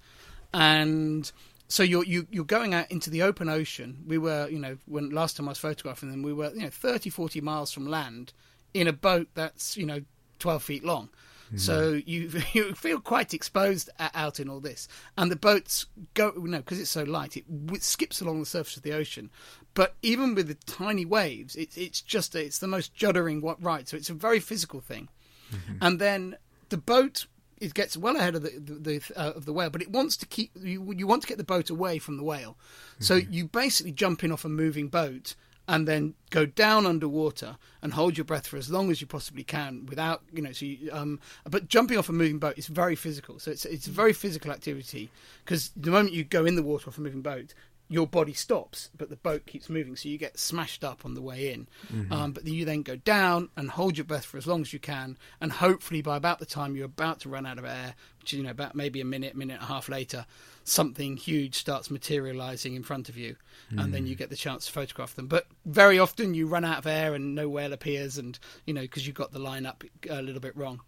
and 0.56 1.32
so 1.68 1.84
you're 1.84 2.06
you, 2.06 2.22
are 2.22 2.28
you 2.32 2.41
are 2.41 2.46
going 2.46 2.74
out 2.74 2.89
into 2.89 3.10
the 3.10 3.24
open 3.24 3.50
ocean. 3.50 4.04
We 4.08 4.18
were, 4.18 4.48
you 4.50 4.58
know, 4.58 4.78
when 4.86 5.10
last 5.10 5.36
time 5.36 5.48
I 5.48 5.52
was 5.52 5.58
photographing 5.58 6.10
them, 6.10 6.24
we 6.24 6.32
were, 6.32 6.52
you 6.54 6.62
know, 6.62 6.70
30, 6.70 7.10
40 7.10 7.41
miles 7.41 7.72
from 7.72 7.88
land 7.88 8.34
in 8.74 8.88
a 8.88 8.94
boat 8.94 9.28
that's, 9.34 9.76
you 9.76 9.86
know, 9.86 10.02
12 10.39 10.63
feet 10.63 10.84
long. 10.86 11.10
Mm. 11.54 11.60
So 11.60 12.02
you 12.06 12.32
you 12.54 12.74
feel 12.74 13.02
quite 13.02 13.34
exposed 13.34 13.89
out 14.00 14.39
in 14.39 14.50
all 14.50 14.62
this, 14.62 14.88
and 15.18 15.30
the 15.30 15.36
boats 15.36 15.86
go 16.13 16.34
you 16.36 16.48
know 16.48 16.58
because 16.60 16.80
it's 16.80 16.89
so 16.89 17.04
light, 17.04 17.38
it, 17.38 17.46
skips 17.84 18.22
along 18.22 18.39
the 18.39 18.46
surface 18.46 18.78
of 18.78 18.84
the 18.84 18.94
ocean. 18.94 19.30
But 19.74 19.96
even 20.02 20.36
with 20.36 20.48
the 20.48 20.56
tiny 20.56 21.06
waves, 21.06 21.56
it, 21.56 21.78
it's 21.78 22.02
just 22.02 22.34
it's 22.34 22.60
the 22.60 22.68
most 22.68 22.96
juddering 22.96 23.41
what 23.41 23.62
right. 23.62 23.88
So 23.88 23.98
it's 23.98 24.10
a 24.10 24.13
very 24.13 24.39
physical 24.39 24.80
thing. 24.80 25.10
Mm-hmm. 25.52 25.78
And 25.82 26.00
then 26.00 26.38
the 26.70 26.78
boat 26.78 27.28
it 27.58 27.74
gets 27.74 27.96
well 27.98 28.15
ahead 28.15 28.36
of 28.36 28.44
the 28.44 28.52
the, 28.60 28.74
the 28.74 29.02
uh, 29.15 29.32
of 29.32 29.46
the 29.46 29.54
whale, 29.54 29.70
but 29.70 29.82
it 29.82 29.91
wants 29.91 30.18
to 30.18 30.26
keep 30.26 30.52
you. 30.56 30.94
You 30.96 31.08
want 31.08 31.22
to 31.24 31.28
get 31.28 31.38
the 31.38 31.44
boat 31.44 31.70
away 31.70 32.00
from 32.00 32.18
the 32.18 32.24
whale, 32.24 32.58
so 33.00 33.20
mm-hmm. 33.20 33.34
you 33.34 33.48
basically 33.48 33.91
jump 33.91 34.24
in 34.24 34.32
off 34.32 34.46
a 34.46 34.50
moving 34.50 34.88
boat 34.88 35.36
and 35.68 35.88
then 35.88 36.13
go 36.30 36.46
down 36.46 36.86
underwater 36.86 37.58
and 37.82 37.94
hold 37.94 38.18
your 38.18 38.26
breath 38.26 38.46
for 38.46 38.58
as 38.58 38.70
long 38.70 38.91
as 38.91 39.02
you 39.02 39.08
possibly 39.08 39.44
can 39.44 39.86
without 39.88 40.22
you 40.32 40.41
know. 40.41 40.52
So, 40.52 40.65
you, 40.65 40.89
um, 40.91 41.20
but 41.50 41.68
jumping 41.68 41.98
off 41.98 42.10
a 42.10 42.13
moving 42.13 42.39
boat 42.39 42.58
is 42.58 42.68
very 42.68 42.96
physical. 42.96 43.39
So 43.39 43.52
it's 43.52 43.65
it's 43.65 43.88
a 43.88 43.91
very 43.91 44.13
physical 44.13 44.52
activity 44.52 45.10
because 45.44 45.72
the 45.76 45.91
moment 45.91 46.13
you 46.13 46.24
go 46.24 46.46
in 46.46 46.56
the 46.56 46.63
water 46.63 46.89
off 46.89 46.98
a 46.98 47.02
moving 47.02 47.22
boat, 47.22 47.54
your 47.88 48.08
body 48.08 48.34
stops, 48.34 48.89
but 48.98 49.10
the 49.10 49.15
boat 49.15 49.45
keeps 49.45 49.69
moving, 49.69 49.95
so 49.95 50.10
you 50.10 50.17
get 50.17 50.39
smashed 50.39 50.84
up 50.84 51.06
on 51.06 51.13
the 51.13 51.21
way 51.21 51.52
in. 51.54 51.67
Mm-hmm. 51.93 52.12
Um, 52.12 52.32
but 52.32 52.43
then 52.43 52.54
you 52.54 52.65
then 52.65 52.82
go 52.82 52.95
down 52.95 53.50
and 53.56 53.69
hold 53.69 53.98
your 53.98 54.06
breath 54.06 54.26
for 54.26 54.38
as 54.38 54.48
long 54.48 54.62
as 54.62 54.74
you 54.74 54.80
can, 54.80 55.17
and 55.39 55.52
hopefully 55.52 56.02
by 56.02 56.17
about 56.17 56.39
the 56.39 56.45
time 56.45 56.76
you're 56.76 56.86
about 56.86 57.19
to 57.21 57.30
run 57.30 57.45
out 57.45 57.60
of 57.60 57.65
air, 57.65 57.95
which 58.19 58.34
is 58.34 58.38
you 58.39 58.43
know 58.43 58.52
about 58.52 58.76
maybe 58.76 59.02
a 59.02 59.06
minute, 59.06 59.36
minute 59.36 59.56
and 59.56 59.63
a 59.63 59.67
half 59.67 59.88
later, 59.88 60.26
something 60.63 61.15
huge 61.15 61.56
starts 61.56 61.91
materializing 61.91 62.74
in 62.74 62.82
front 62.82 63.08
of 63.08 63.17
you, 63.17 63.36
and 63.69 63.93
then 63.93 64.08
you 64.08 64.15
get 64.15 64.30
the 64.32 64.36
chance 64.36 64.65
to 64.65 64.71
photograph 64.71 65.15
them. 65.15 65.28
But 65.28 65.45
very 65.65 66.00
often 66.00 66.34
you 66.34 66.48
run 66.48 66.65
out 66.65 66.80
of 66.80 66.88
air 66.88 67.13
and 67.13 67.36
no 67.36 67.48
whale 67.48 67.74
appears, 67.74 68.17
and 68.17 68.38
you 68.65 68.74
know 68.74 68.82
because 68.82 69.06
you 69.06 69.13
got 69.13 69.32
the 69.32 69.39
line 69.39 69.67
up 69.67 69.84
a 70.10 70.24
little 70.24 70.41
bit 70.41 70.58
wrong. 70.58 70.82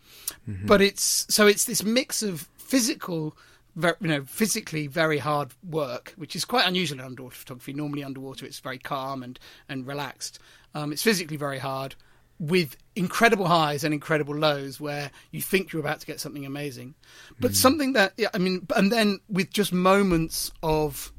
But 0.65 0.81
it's 0.81 1.27
so 1.29 1.45
it's 1.45 1.65
this 1.65 1.83
mix 1.83 2.23
of 2.23 2.47
physical 2.57 3.37
ver 3.77 3.95
you 4.01 4.07
know, 4.09 4.23
physically 4.25 4.87
very 4.87 5.19
hard 5.19 5.53
work, 5.63 6.13
which 6.17 6.35
is 6.35 6.43
quite 6.43 6.67
unusual 6.67 6.99
in 6.99 7.05
underwater 7.05 7.35
photography. 7.35 7.73
Normally, 7.73 8.03
underwater 8.03 8.45
it's 8.45 8.59
very 8.59 8.79
calm 8.79 9.23
and 9.23 9.39
and 9.69 9.87
relaxed. 9.87 10.39
Um, 10.75 10.91
it's 10.91 11.03
physically 11.03 11.37
very 11.37 11.59
hard, 11.59 11.95
with 12.39 12.75
incredible 12.95 13.47
highs 13.47 13.83
and 13.83 13.93
incredible 13.93 14.35
lows, 14.35 14.79
where 14.79 15.11
you 15.31 15.41
think 15.41 15.71
you're 15.71 15.79
about 15.79 16.01
to 16.01 16.05
get 16.05 16.19
something 16.19 16.45
amazing, 16.45 16.95
but 17.39 17.55
something 17.55 17.93
that 17.93 18.13
yeah, 18.17 18.29
I 18.33 18.39
mean, 18.39 18.67
and 18.75 18.91
then 18.91 19.19
with 19.29 19.51
just 19.51 19.71
moments 19.71 20.51
of 20.61 21.13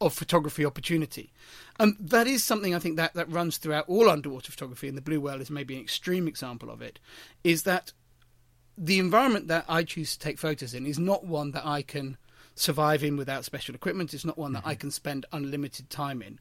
of 0.00 0.12
photography 0.12 0.64
opportunity. 0.64 1.32
Um, 1.80 1.96
that 1.98 2.26
is 2.26 2.44
something 2.44 2.74
I 2.74 2.78
think 2.78 2.96
that, 2.96 3.14
that 3.14 3.30
runs 3.30 3.56
throughout 3.56 3.88
all 3.88 4.08
underwater 4.08 4.50
photography, 4.50 4.88
and 4.88 4.96
the 4.96 5.02
blue 5.02 5.20
whale 5.20 5.40
is 5.40 5.50
maybe 5.50 5.74
an 5.76 5.82
extreme 5.82 6.28
example 6.28 6.70
of 6.70 6.82
it. 6.82 6.98
Is 7.42 7.62
that 7.62 7.92
the 8.76 8.98
environment 8.98 9.48
that 9.48 9.64
I 9.68 9.84
choose 9.84 10.12
to 10.12 10.18
take 10.18 10.38
photos 10.38 10.74
in 10.74 10.86
is 10.86 10.98
not 10.98 11.24
one 11.24 11.52
that 11.52 11.66
I 11.66 11.82
can 11.82 12.16
survive 12.54 13.02
in 13.02 13.16
without 13.16 13.44
special 13.44 13.74
equipment. 13.74 14.14
It's 14.14 14.24
not 14.24 14.38
one 14.38 14.52
that 14.52 14.64
I 14.64 14.72
mm-hmm. 14.72 14.80
can 14.80 14.90
spend 14.90 15.26
unlimited 15.32 15.90
time 15.90 16.22
in, 16.22 16.38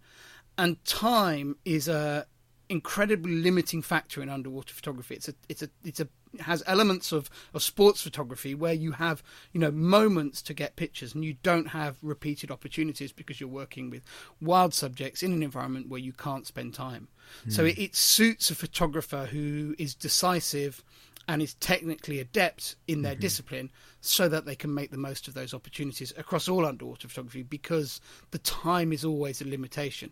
and 0.57 0.83
time 0.85 1.55
is 1.65 1.87
a 1.87 2.25
incredibly 2.69 3.35
limiting 3.35 3.81
factor 3.81 4.21
in 4.21 4.29
underwater 4.29 4.73
photography. 4.73 5.15
It's 5.15 5.29
a 5.29 5.35
it's 5.49 5.61
a 5.61 5.69
it's 5.83 5.99
a 5.99 6.07
has 6.41 6.63
elements 6.65 7.11
of, 7.11 7.29
of 7.53 7.63
sports 7.63 8.01
photography 8.01 8.55
where 8.55 8.73
you 8.73 8.93
have 8.93 9.23
you 9.51 9.59
know 9.59 9.71
moments 9.71 10.41
to 10.41 10.53
get 10.53 10.75
pictures 10.75 11.13
and 11.13 11.23
you 11.23 11.35
don't 11.43 11.67
have 11.69 11.97
repeated 12.01 12.51
opportunities 12.51 13.11
because 13.11 13.39
you're 13.39 13.49
working 13.49 13.89
with 13.89 14.03
wild 14.41 14.73
subjects 14.73 15.23
in 15.23 15.33
an 15.33 15.43
environment 15.43 15.89
where 15.89 15.99
you 15.99 16.13
can't 16.13 16.47
spend 16.47 16.73
time. 16.73 17.07
So 17.49 17.63
hmm. 17.63 17.69
it, 17.69 17.79
it 17.79 17.95
suits 17.95 18.49
a 18.49 18.55
photographer 18.55 19.25
who 19.25 19.75
is 19.77 19.95
decisive 19.95 20.83
and 21.27 21.41
is 21.41 21.53
technically 21.55 22.19
adept 22.19 22.75
in 22.87 23.01
their 23.01 23.13
mm-hmm. 23.13 23.21
discipline 23.21 23.71
so 24.01 24.27
that 24.27 24.45
they 24.45 24.55
can 24.55 24.73
make 24.73 24.91
the 24.91 24.97
most 24.97 25.27
of 25.27 25.33
those 25.33 25.53
opportunities 25.53 26.13
across 26.17 26.49
all 26.49 26.65
underwater 26.65 27.07
photography 27.07 27.43
because 27.43 28.01
the 28.31 28.39
time 28.39 28.91
is 28.91 29.05
always 29.05 29.41
a 29.41 29.47
limitation. 29.47 30.11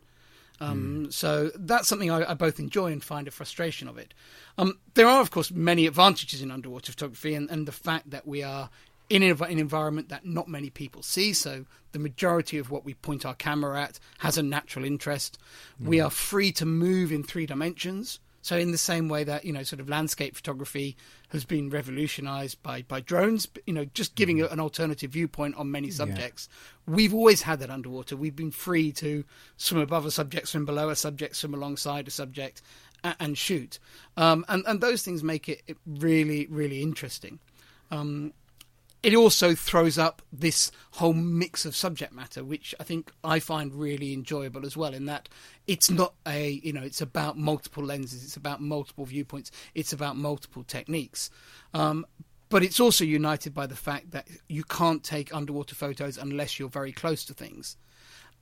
Um, 0.61 1.11
So 1.11 1.51
that's 1.55 1.87
something 1.87 2.11
I, 2.11 2.31
I 2.31 2.33
both 2.35 2.59
enjoy 2.59 2.91
and 2.91 3.03
find 3.03 3.27
a 3.27 3.31
frustration 3.31 3.87
of 3.87 3.97
it. 3.97 4.13
Um, 4.57 4.77
there 4.93 5.07
are, 5.07 5.21
of 5.21 5.31
course, 5.31 5.51
many 5.51 5.87
advantages 5.87 6.41
in 6.41 6.51
underwater 6.51 6.91
photography, 6.91 7.33
and, 7.33 7.49
and 7.49 7.67
the 7.67 7.71
fact 7.71 8.11
that 8.11 8.27
we 8.27 8.43
are 8.43 8.69
in 9.09 9.23
an, 9.23 9.43
an 9.43 9.59
environment 9.59 10.09
that 10.09 10.25
not 10.25 10.47
many 10.47 10.69
people 10.69 11.03
see. 11.03 11.33
So 11.33 11.65
the 11.91 11.99
majority 11.99 12.57
of 12.59 12.71
what 12.71 12.85
we 12.85 12.93
point 12.93 13.25
our 13.25 13.35
camera 13.35 13.81
at 13.81 13.99
has 14.19 14.37
a 14.37 14.43
natural 14.43 14.85
interest. 14.85 15.37
We 15.79 15.99
are 15.99 16.09
free 16.09 16.51
to 16.53 16.65
move 16.65 17.11
in 17.11 17.23
three 17.23 17.45
dimensions. 17.45 18.19
So 18.41 18.57
in 18.57 18.71
the 18.71 18.77
same 18.77 19.09
way 19.09 19.23
that 19.23 19.45
you 19.45 19.53
know, 19.53 19.63
sort 19.63 19.79
of 19.79 19.89
landscape 19.89 20.35
photography 20.35 20.97
has 21.29 21.45
been 21.45 21.69
revolutionized 21.69 22.61
by 22.63 22.83
by 22.83 23.01
drones, 23.01 23.47
you 23.65 23.73
know, 23.73 23.85
just 23.85 24.15
giving 24.15 24.41
an 24.41 24.59
alternative 24.59 25.11
viewpoint 25.11 25.55
on 25.55 25.71
many 25.71 25.89
subjects. 25.91 26.49
We've 26.87 27.13
always 27.13 27.43
had 27.43 27.59
that 27.59 27.69
underwater. 27.69 28.15
We've 28.15 28.35
been 28.35 28.51
free 28.51 28.91
to 28.93 29.23
swim 29.57 29.81
above 29.81 30.05
a 30.05 30.11
subject, 30.11 30.47
swim 30.47 30.65
below 30.65 30.89
a 30.89 30.95
subject, 30.95 31.35
swim 31.35 31.53
alongside 31.53 32.07
a 32.07 32.11
subject, 32.11 32.61
and, 33.03 33.15
and 33.19 33.37
shoot. 33.37 33.79
Um, 34.17 34.45
and 34.49 34.63
and 34.67 34.81
those 34.81 35.03
things 35.03 35.23
make 35.23 35.47
it 35.47 35.61
it 35.67 35.77
really 35.85 36.47
really 36.49 36.81
interesting. 36.81 37.39
Um, 37.91 38.33
it 39.03 39.15
also 39.15 39.55
throws 39.55 39.97
up 39.97 40.21
this 40.31 40.71
whole 40.91 41.13
mix 41.13 41.65
of 41.65 41.75
subject 41.75 42.13
matter, 42.13 42.43
which 42.43 42.75
I 42.79 42.83
think 42.83 43.11
I 43.23 43.39
find 43.39 43.73
really 43.73 44.13
enjoyable 44.13 44.65
as 44.65 44.77
well. 44.77 44.93
In 44.93 45.05
that 45.05 45.27
it's 45.67 45.89
not 45.89 46.13
a 46.27 46.61
you 46.63 46.73
know 46.73 46.83
it's 46.83 47.01
about 47.01 47.37
multiple 47.37 47.83
lenses, 47.83 48.23
it's 48.23 48.37
about 48.37 48.61
multiple 48.61 49.05
viewpoints, 49.05 49.51
it's 49.73 49.93
about 49.93 50.17
multiple 50.17 50.63
techniques, 50.63 51.29
um, 51.73 52.05
but 52.49 52.63
it's 52.63 52.79
also 52.79 53.03
united 53.03 53.53
by 53.53 53.65
the 53.65 53.75
fact 53.75 54.11
that 54.11 54.27
you 54.47 54.63
can't 54.63 55.03
take 55.03 55.33
underwater 55.33 55.73
photos 55.73 56.17
unless 56.17 56.59
you're 56.59 56.69
very 56.69 56.91
close 56.91 57.25
to 57.25 57.33
things, 57.33 57.77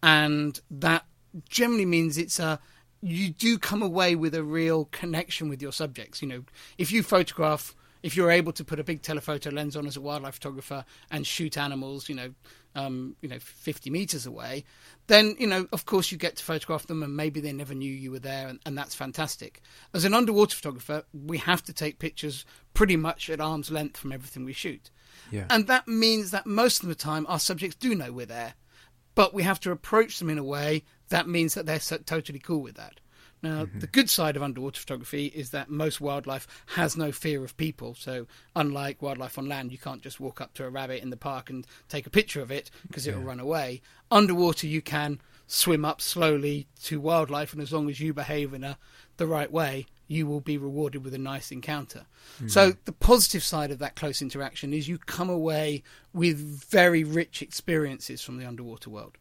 and 0.04 0.60
that 0.70 1.06
generally 1.48 1.86
means 1.86 2.18
it's 2.18 2.40
a 2.40 2.60
you 3.02 3.30
do 3.30 3.58
come 3.58 3.82
away 3.82 4.14
with 4.14 4.36
a 4.36 4.44
real 4.44 4.86
connection 4.92 5.48
with 5.48 5.62
your 5.62 5.72
subjects. 5.72 6.22
You 6.22 6.28
know, 6.28 6.44
if 6.78 6.92
you 6.92 7.02
photograph 7.02 7.74
if 8.04 8.16
you're 8.16 8.32
able 8.32 8.52
to 8.54 8.64
put 8.64 8.80
a 8.80 8.84
big 8.84 9.02
telephoto 9.02 9.50
lens 9.50 9.76
on 9.76 9.86
as 9.86 9.98
a 9.98 10.02
wildlife 10.02 10.36
photographer 10.36 10.86
and 11.12 11.28
shoot 11.28 11.58
animals, 11.58 12.08
you 12.08 12.16
know, 12.16 12.34
um, 12.76 13.16
you 13.22 13.28
know, 13.28 13.40
50 13.40 13.90
meters 13.90 14.26
away, 14.26 14.64
then 15.08 15.36
you 15.40 15.48
know, 15.48 15.68
of 15.74 15.86
course, 15.86 16.12
you 16.12 16.18
get 16.18 16.36
to 16.38 16.44
photograph 16.44 16.86
them, 16.88 17.02
and 17.04 17.16
maybe 17.16 17.42
they 17.42 17.52
never 17.52 17.74
knew 17.74 17.92
you 17.92 18.12
were 18.12 18.20
there, 18.20 18.48
and, 18.48 18.60
and 18.66 18.78
that's 18.78 18.96
fantastic. 18.96 19.62
As 19.94 20.06
an 20.06 20.14
underwater 20.14 20.56
photographer, 20.56 21.04
we 21.14 21.38
have 21.40 21.64
to 21.64 21.74
take 21.74 22.00
pictures 22.00 22.46
pretty 22.74 22.96
much 22.96 23.30
at 23.30 23.42
arm's 23.42 23.72
length 23.72 23.98
from 23.98 24.12
everything 24.12 24.46
we 24.46 24.54
shoot, 24.54 24.92
Yeah. 25.32 25.46
and 25.50 25.68
that 25.68 25.88
means 25.88 26.32
that 26.32 26.46
most 26.46 26.84
of 26.84 26.90
the 26.90 26.96
time 26.96 27.26
our 27.28 27.40
subjects 27.40 27.76
do 27.76 27.96
know 27.96 28.12
we're 28.12 28.26
there, 28.28 28.54
but 29.16 29.34
we 29.34 29.44
have 29.44 29.60
to 29.62 29.72
approach 29.72 30.20
them 30.20 30.30
in 30.30 30.38
a 30.38 30.44
way 30.44 30.84
that 31.10 31.28
means 31.28 31.56
that 31.56 31.66
they're 31.66 31.80
so, 31.80 31.98
totally 31.98 32.40
cool 32.40 32.62
with 32.62 32.76
that. 32.76 33.00
Now, 33.42 33.66
mm-hmm. 33.66 33.80
the 33.80 33.88
good 33.88 34.10
side 34.10 34.36
of 34.36 34.44
underwater 34.44 34.80
photography 34.80 35.28
is 35.28 35.52
that 35.52 35.70
most 35.70 36.02
wildlife 36.02 36.48
has 36.76 36.98
no 36.98 37.12
fear 37.12 37.44
of 37.44 37.56
people. 37.56 37.96
So, 37.96 38.28
unlike 38.56 39.02
wildlife 39.02 39.38
on 39.38 39.48
land, 39.48 39.72
you 39.72 39.78
can't 39.78 40.02
just 40.02 40.20
walk 40.20 40.42
up 40.42 40.54
to 40.56 40.66
a 40.66 40.70
rabbit 40.70 41.02
in 41.02 41.10
the 41.10 41.18
park 41.18 41.50
and 41.50 41.66
take 41.88 42.06
a 42.06 42.10
picture 42.10 42.42
of 42.42 42.52
it 42.52 42.70
because 42.88 43.08
it 43.08 43.16
will 43.16 43.24
run 43.24 43.40
away. 43.40 43.82
Underwater, 44.12 44.68
you 44.68 44.82
can 44.82 45.22
swim 45.48 45.86
up 45.86 46.02
slowly 46.02 46.68
to 46.84 47.00
wildlife, 47.00 47.54
and 47.54 47.62
as 47.62 47.72
long 47.72 47.90
as 47.90 48.00
you 48.00 48.14
behave 48.14 48.54
in 48.54 48.64
a, 48.64 48.78
the 49.18 49.28
right 49.28 49.52
way, 49.52 49.86
you 50.08 50.28
will 50.28 50.42
be 50.42 50.58
rewarded 50.58 51.04
with 51.04 51.14
a 51.14 51.20
nice 51.20 51.52
encounter. 51.52 52.06
Mm-hmm. 52.38 52.48
So, 52.50 52.74
the 52.86 52.92
positive 52.92 53.44
side 53.44 53.72
of 53.72 53.80
that 53.80 53.96
close 53.96 54.22
interaction 54.22 54.74
is 54.74 54.90
you 54.90 54.98
come 54.98 55.30
away 55.30 55.84
with 56.14 56.38
very 56.38 57.04
rich 57.04 57.42
experiences 57.42 58.22
from 58.22 58.38
the 58.38 58.46
underwater 58.46 58.90
world. 58.90 59.18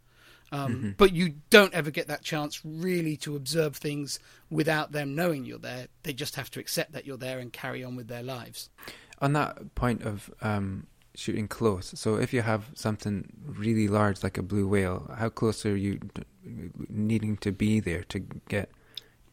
Um, 0.51 0.95
But 0.97 1.13
you 1.13 1.35
don't 1.51 1.75
ever 1.75 1.91
get 1.91 2.07
that 2.09 2.23
chance 2.23 2.61
really 2.65 3.17
to 3.19 3.37
observe 3.37 3.77
things 3.77 4.19
without 4.51 4.93
them 4.93 5.15
knowing 5.15 5.45
you're 5.45 5.59
there. 5.59 5.89
They 6.03 6.13
just 6.13 6.37
have 6.37 6.51
to 6.53 6.61
accept 6.61 6.93
that 6.93 7.05
you're 7.07 7.19
there 7.19 7.39
and 7.39 7.53
carry 7.53 7.85
on 7.85 7.97
with 7.97 8.09
their 8.09 8.23
lives. 8.23 8.71
On 9.21 9.33
that 9.35 9.75
point 9.75 10.03
of 10.03 10.31
um, 10.41 10.87
shooting 11.15 11.49
close, 11.49 11.93
so 11.97 12.17
if 12.17 12.33
you 12.33 12.43
have 12.43 12.67
something 12.75 13.33
really 13.45 13.89
large 13.89 14.23
like 14.23 14.39
a 14.39 14.43
blue 14.43 14.67
whale, 14.69 15.11
how 15.19 15.29
close 15.29 15.67
are 15.67 15.77
you 15.77 15.99
d- 16.15 16.23
needing 16.89 17.37
to 17.39 17.53
be 17.53 17.81
there 17.81 18.05
to 18.05 18.21
get 18.49 18.71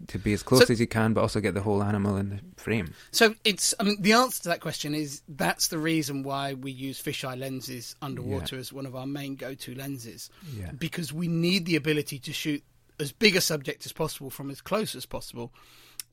to 0.07 0.19
be 0.19 0.33
as 0.33 0.43
close 0.43 0.67
So- 0.67 0.73
as 0.73 0.79
you 0.79 0.87
can, 0.87 1.13
but 1.13 1.21
also 1.21 1.39
get 1.39 1.53
the 1.53 1.61
whole 1.61 1.83
animal 1.83 2.17
in 2.17 2.29
the 2.29 2.39
frame? 2.61 2.93
So 3.11 3.35
it's, 3.43 3.73
I 3.79 3.83
mean, 3.83 4.01
the 4.01 4.13
answer 4.13 4.43
to 4.43 4.49
that 4.49 4.61
question 4.61 4.93
is 4.93 5.21
that's 5.27 5.67
the 5.67 5.77
reason 5.77 6.23
why 6.23 6.53
we 6.53 6.71
use 6.71 7.01
fisheye 7.01 7.37
lenses 7.39 7.95
underwater 8.01 8.57
as 8.57 8.71
one 8.73 8.85
of 8.85 8.95
our 8.95 9.07
main 9.07 9.35
go-to 9.35 9.75
lenses. 9.75 10.29
Yeah. 10.57 10.71
Because 10.71 11.11
we 11.13 11.27
need 11.27 11.65
the 11.65 11.75
ability 11.75 12.19
to 12.19 12.33
shoot 12.33 12.63
as 12.99 13.11
big 13.11 13.35
a 13.35 13.41
subject 13.41 13.85
as 13.85 13.91
possible 13.91 14.29
from 14.29 14.49
as 14.49 14.61
close 14.61 14.95
as 14.95 15.05
possible, 15.05 15.51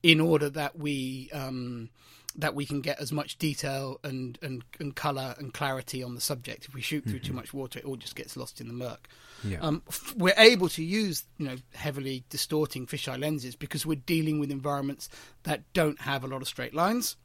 in 0.02 0.20
order 0.20 0.50
that 0.50 0.76
we 0.76 1.30
um, 1.32 1.88
that 2.36 2.54
we 2.54 2.64
can 2.66 2.80
get 2.80 3.00
as 3.00 3.12
much 3.12 3.38
detail 3.38 4.00
and, 4.02 4.38
and, 4.42 4.64
and 4.80 4.94
color 4.94 5.34
and 5.38 5.52
clarity 5.52 6.02
on 6.02 6.14
the 6.14 6.20
subject. 6.20 6.66
If 6.66 6.74
we 6.74 6.80
shoot 6.80 7.04
through 7.04 7.20
too 7.20 7.32
much 7.32 7.52
water, 7.52 7.78
it 7.78 7.84
all 7.84 7.96
just 7.96 8.16
gets 8.16 8.36
lost 8.36 8.60
in 8.60 8.68
the 8.68 8.74
murk. 8.74 9.08
Yeah. 9.44 9.58
Um, 9.60 9.82
f- 9.88 10.14
we're 10.16 10.34
able 10.38 10.68
to 10.70 10.82
use 10.82 11.24
you 11.38 11.46
know 11.46 11.56
heavily 11.74 12.24
distorting 12.30 12.86
fisheye 12.86 13.18
lenses 13.18 13.56
because 13.56 13.84
we're 13.84 13.96
dealing 13.96 14.38
with 14.38 14.50
environments 14.50 15.08
that 15.42 15.62
don't 15.72 16.00
have 16.00 16.24
a 16.24 16.28
lot 16.28 16.42
of 16.42 16.48
straight 16.48 16.74
lines, 16.74 17.16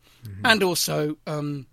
and 0.43 0.63
also 0.63 1.17
um, 1.27 1.67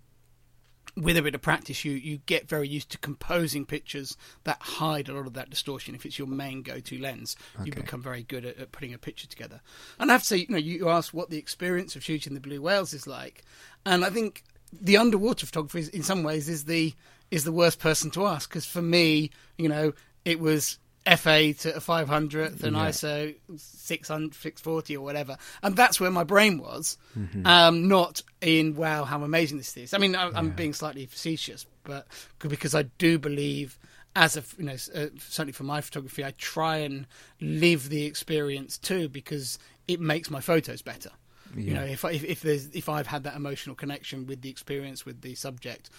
with 0.95 1.17
a 1.17 1.21
bit 1.21 1.35
of 1.35 1.41
practice, 1.41 1.83
you 1.83 1.93
you 1.93 2.19
get 2.25 2.47
very 2.47 2.67
used 2.67 2.89
to 2.91 2.97
composing 2.97 3.65
pictures 3.65 4.15
that 4.43 4.61
hide 4.61 5.09
a 5.09 5.13
lot 5.13 5.27
of 5.27 5.33
that 5.33 5.49
distortion. 5.49 5.95
If 5.95 6.05
it's 6.05 6.17
your 6.17 6.27
main 6.27 6.61
go-to 6.61 6.97
lens, 6.97 7.35
you 7.63 7.71
become 7.71 8.01
very 8.01 8.23
good 8.23 8.45
at, 8.45 8.57
at 8.57 8.71
putting 8.71 8.93
a 8.93 8.97
picture 8.97 9.27
together. 9.27 9.61
And 9.99 10.09
I 10.09 10.13
have 10.13 10.21
to 10.21 10.27
say, 10.27 10.37
you 10.37 10.47
know, 10.49 10.57
you 10.57 10.89
asked 10.89 11.13
what 11.13 11.29
the 11.29 11.37
experience 11.37 11.95
of 11.95 12.03
shooting 12.03 12.33
the 12.33 12.39
blue 12.39 12.61
whales 12.61 12.93
is 12.93 13.07
like, 13.07 13.43
and 13.85 14.05
I 14.05 14.09
think 14.09 14.43
the 14.71 14.97
underwater 14.97 15.45
photographer, 15.45 15.77
is, 15.77 15.89
in 15.89 16.03
some 16.03 16.23
ways, 16.23 16.49
is 16.49 16.65
the 16.65 16.93
is 17.31 17.43
the 17.43 17.51
worst 17.51 17.79
person 17.79 18.11
to 18.11 18.25
ask 18.25 18.49
because 18.49 18.65
for 18.65 18.81
me, 18.81 19.31
you 19.57 19.67
know, 19.67 19.93
it 20.23 20.39
was 20.39 20.77
FA 21.05 21.53
to 21.53 21.75
a 21.75 21.79
500th 21.79 22.63
and 22.63 22.75
Yeah. 22.75 22.89
ISO 22.89 23.35
600, 23.57 24.33
640 24.33 24.97
or 24.97 25.03
whatever. 25.05 25.37
And 25.61 25.75
that's 25.75 25.99
where 25.99 26.11
my 26.11 26.23
brain 26.23 26.57
was, 26.57 26.97
um, 27.45 27.87
not 27.87 28.21
in, 28.41 28.75
wow, 28.75 29.03
how 29.05 29.21
amazing 29.23 29.57
this 29.57 29.75
is. 29.77 29.93
I 29.93 29.97
mean, 29.99 30.15
I, 30.15 30.29
I'm 30.29 30.47
Yeah. 30.47 30.53
being 30.53 30.73
slightly 30.73 31.05
facetious, 31.05 31.65
but 31.83 32.07
because 32.39 32.73
I 32.73 32.83
do 32.83 33.19
believe 33.19 33.77
as 34.17 34.37
a 34.37 34.43
you 34.57 34.63
know 34.63 34.77
uh, 34.95 35.07
certainly 35.19 35.51
for 35.51 35.63
my 35.65 35.81
photography, 35.81 36.23
I 36.23 36.31
try 36.37 36.77
and 36.77 37.05
live 37.41 37.89
the 37.89 38.05
experience 38.05 38.77
too 38.77 39.09
because 39.09 39.59
it 39.89 39.99
makes 39.99 40.29
my 40.29 40.39
photos 40.39 40.81
better. 40.81 41.11
Yeah. 41.55 41.61
You 41.61 41.73
know, 41.73 41.83
if, 41.83 42.05
I, 42.05 42.11
if 42.11 42.23
if 42.23 42.41
there's 42.41 42.67
if 42.67 42.87
I've 42.89 43.07
had 43.07 43.23
that 43.23 43.35
emotional 43.35 43.75
connection 43.75 44.25
with 44.25 44.41
the 44.41 44.49
experience 44.49 45.05
with 45.05 45.21
the 45.21 45.35
subject, 45.35 45.89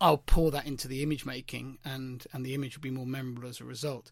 I'll 0.00 0.18
pour 0.18 0.50
that 0.50 0.66
into 0.66 0.88
the 0.88 1.02
image 1.02 1.24
making, 1.24 1.78
and 1.84 2.24
and 2.32 2.44
the 2.44 2.54
image 2.54 2.76
will 2.76 2.82
be 2.82 2.90
more 2.90 3.06
memorable 3.06 3.48
as 3.48 3.60
a 3.60 3.64
result. 3.64 4.10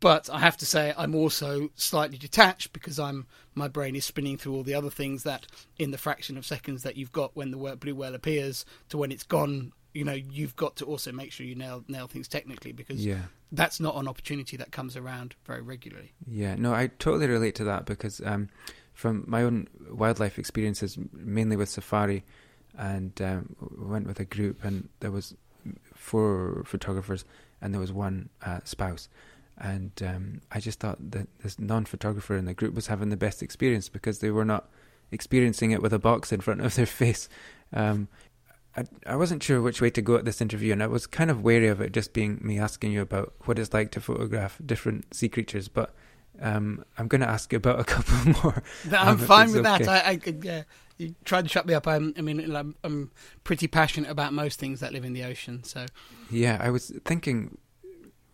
But 0.00 0.28
I 0.28 0.38
have 0.40 0.56
to 0.58 0.66
say, 0.66 0.92
I'm 0.98 1.14
also 1.14 1.70
slightly 1.76 2.18
detached 2.18 2.72
because 2.72 2.98
I'm 2.98 3.26
my 3.54 3.68
brain 3.68 3.96
is 3.96 4.04
spinning 4.04 4.36
through 4.36 4.54
all 4.54 4.62
the 4.62 4.74
other 4.74 4.90
things 4.90 5.22
that, 5.22 5.46
in 5.78 5.92
the 5.92 5.98
fraction 5.98 6.36
of 6.36 6.44
seconds 6.44 6.82
that 6.82 6.96
you've 6.96 7.12
got 7.12 7.34
when 7.34 7.50
the 7.50 7.76
blue 7.76 7.94
whale 7.94 8.14
appears 8.14 8.66
to 8.90 8.98
when 8.98 9.10
it's 9.10 9.22
gone, 9.22 9.72
you 9.94 10.04
know, 10.04 10.12
you've 10.12 10.56
got 10.56 10.76
to 10.76 10.84
also 10.84 11.10
make 11.12 11.32
sure 11.32 11.46
you 11.46 11.54
nail 11.54 11.84
nail 11.88 12.06
things 12.06 12.28
technically 12.28 12.72
because 12.72 13.04
yeah. 13.04 13.22
that's 13.52 13.80
not 13.80 13.96
an 13.96 14.06
opportunity 14.06 14.56
that 14.58 14.72
comes 14.72 14.96
around 14.96 15.36
very 15.46 15.62
regularly. 15.62 16.12
Yeah, 16.26 16.56
no, 16.56 16.74
I 16.74 16.88
totally 16.98 17.28
relate 17.28 17.54
to 17.54 17.64
that 17.64 17.86
because 17.86 18.20
um, 18.26 18.50
from 18.92 19.24
my 19.26 19.42
own 19.42 19.68
wildlife 19.90 20.38
experiences, 20.38 20.98
mainly 21.12 21.56
with 21.56 21.68
safari, 21.68 22.24
and 22.78 23.20
um, 23.20 23.56
went 23.78 24.06
with 24.06 24.20
a 24.20 24.24
group, 24.24 24.64
and 24.64 24.88
there 25.00 25.10
was 25.10 25.34
four 25.94 26.62
photographers, 26.66 27.24
and 27.60 27.72
there 27.72 27.80
was 27.80 27.92
one 27.92 28.28
uh, 28.44 28.60
spouse 28.64 29.08
and 29.58 29.92
um, 30.04 30.40
I 30.50 30.60
just 30.60 30.80
thought 30.80 30.98
that 31.12 31.28
this 31.42 31.58
non-photographer 31.58 32.36
in 32.36 32.44
the 32.44 32.54
group 32.54 32.74
was 32.74 32.88
having 32.88 33.10
the 33.10 33.16
best 33.16 33.42
experience 33.42 33.88
because 33.88 34.18
they 34.18 34.30
were 34.30 34.44
not 34.44 34.68
experiencing 35.12 35.70
it 35.70 35.80
with 35.80 35.92
a 35.92 35.98
box 35.98 36.32
in 36.32 36.40
front 36.40 36.60
of 36.60 36.74
their 36.74 36.86
face. 37.02 37.28
Um, 37.72 38.08
I, 38.76 38.84
I 39.06 39.16
wasn't 39.16 39.42
sure 39.42 39.62
which 39.62 39.80
way 39.80 39.90
to 39.90 40.02
go 40.02 40.16
at 40.16 40.24
this 40.24 40.40
interview, 40.40 40.72
and 40.72 40.82
I 40.82 40.88
was 40.88 41.06
kind 41.06 41.30
of 41.30 41.42
wary 41.42 41.68
of 41.68 41.80
it 41.80 41.92
just 41.92 42.12
being 42.12 42.40
me 42.42 42.58
asking 42.58 42.90
you 42.92 43.02
about 43.02 43.34
what 43.44 43.58
it's 43.58 43.72
like 43.72 43.92
to 43.92 44.00
photograph 44.00 44.58
different 44.64 45.14
sea 45.14 45.28
creatures. 45.28 45.68
But 45.68 45.94
um, 46.40 46.84
I'm 46.98 47.06
going 47.06 47.20
to 47.20 47.28
ask 47.28 47.52
you 47.52 47.58
about 47.58 47.78
a 47.78 47.84
couple 47.84 48.32
more. 48.42 48.62
I'm 48.92 49.08
um, 49.10 49.18
fine 49.18 49.52
with 49.52 49.64
okay. 49.64 49.84
that. 49.84 50.06
I, 50.06 50.10
I 50.10 50.16
could, 50.16 50.42
yeah. 50.44 50.64
You 50.96 51.14
tried 51.24 51.42
to 51.42 51.48
shut 51.48 51.66
me 51.66 51.74
up. 51.74 51.88
I'm, 51.88 52.14
I 52.16 52.20
mean, 52.20 52.54
I'm, 52.54 52.76
I'm 52.84 53.10
pretty 53.42 53.66
passionate 53.66 54.10
about 54.10 54.32
most 54.32 54.60
things 54.60 54.80
that 54.80 54.92
live 54.92 55.04
in 55.04 55.12
the 55.12 55.24
ocean. 55.24 55.64
So, 55.64 55.86
yeah, 56.30 56.58
I 56.60 56.70
was 56.70 56.92
thinking 57.04 57.58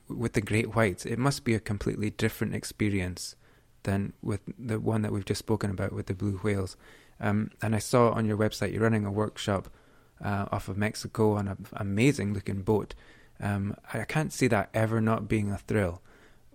with 0.09 0.35
the 0.35 0.41
great 0.41 0.75
whites, 0.75 1.07
it 1.07 1.19
must 1.19 1.45
be 1.45 1.55
a 1.55 1.61
completely 1.61 2.11
different 2.11 2.55
experience 2.55 3.37
than 3.85 4.13
with 4.23 4.41
the 4.59 4.79
one 4.79 5.03
that 5.03 5.13
we've 5.13 5.25
just 5.25 5.39
spoken 5.39 5.71
about 5.71 5.93
with 5.93 6.07
the 6.07 6.15
blue 6.15 6.39
whales. 6.39 6.77
Um, 7.19 7.51
and 7.63 7.75
I 7.75 7.79
saw 7.79 8.11
on 8.11 8.27
your 8.27 8.37
website 8.37 8.73
you're 8.73 8.83
running 8.83 9.07
a 9.07 9.13
workshop 9.13 9.69
uh, 10.23 10.47
off 10.53 10.69
of 10.69 10.77
Mexico 10.77 11.35
on 11.35 11.49
an 11.49 11.67
amazing 11.73 12.35
looking 12.35 12.63
boat. 12.63 12.95
Um, 13.41 13.75
I 13.93 14.05
can't 14.05 14.33
see 14.33 14.49
that 14.49 14.69
ever 14.75 15.01
not 15.01 15.29
being 15.29 15.51
a 15.51 15.59
thrill. 15.59 16.03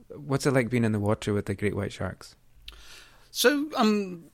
What's 0.09 0.45
it 0.45 0.53
like 0.53 0.69
being 0.69 0.83
in 0.83 0.91
the 0.91 0.99
water 0.99 1.33
with 1.33 1.47
the 1.47 1.55
great 1.55 1.75
white 1.75 1.91
sharks? 1.91 2.35
So, 3.31 3.69
um, 3.75 4.25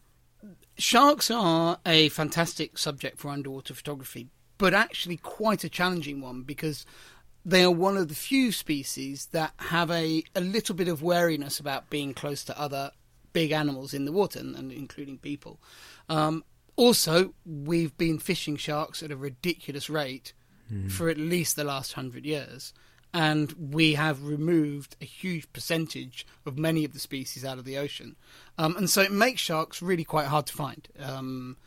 sharks 0.78 1.30
are 1.32 1.80
a 1.86 2.10
fantastic 2.10 2.78
subject 2.78 3.18
for 3.20 3.30
underwater 3.30 3.74
photography, 3.74 4.28
but 4.58 4.74
actually 4.74 5.18
quite 5.18 5.64
a 5.64 5.70
challenging 5.70 6.22
one 6.22 6.44
because 6.44 6.86
they 7.44 7.64
are 7.64 7.72
one 7.72 7.98
of 7.98 8.08
the 8.08 8.16
few 8.16 8.52
species 8.52 9.28
that 9.28 9.54
have 9.58 9.90
a, 9.90 10.24
a 10.36 10.42
little 10.42 10.76
bit 10.76 10.88
of 10.88 11.02
wariness 11.02 11.60
about 11.60 11.90
being 11.90 12.14
close 12.14 12.44
to 12.44 12.60
other 12.60 12.92
big 13.34 13.52
animals 13.52 13.94
in 13.94 14.06
the 14.06 14.12
water, 14.12 14.40
and, 14.40 14.56
and 14.56 14.72
including 14.72 15.18
people. 15.18 15.60
Um, 16.10 16.44
also, 16.76 17.34
we've 17.46 17.96
been 17.98 18.20
fishing 18.20 18.58
sharks 18.58 19.02
at 19.02 19.12
a 19.12 19.16
ridiculous 19.16 19.90
rate 19.90 20.34
mm. 20.72 20.92
for 20.92 21.10
at 21.10 21.18
least 21.18 21.56
the 21.56 21.64
last 21.64 21.94
hundred 21.94 22.26
years, 22.26 22.74
and 23.14 23.54
we 23.74 23.94
have 23.94 24.24
removed 24.24 24.96
a 25.02 25.06
huge 25.06 25.52
percentage 25.54 26.26
of 26.46 26.58
many 26.58 26.86
of 26.86 26.94
the 26.94 27.00
species 27.00 27.44
out 27.44 27.58
of 27.58 27.66
the 27.66 27.78
ocean, 27.78 28.16
um, 28.58 28.76
and 28.78 28.90
so 28.90 29.02
it 29.02 29.12
makes 29.12 29.42
sharks 29.42 29.82
really 29.82 30.04
quite 30.04 30.28
hard 30.28 30.46
to 30.48 30.54
find. 30.54 30.88
Um, 31.00 31.58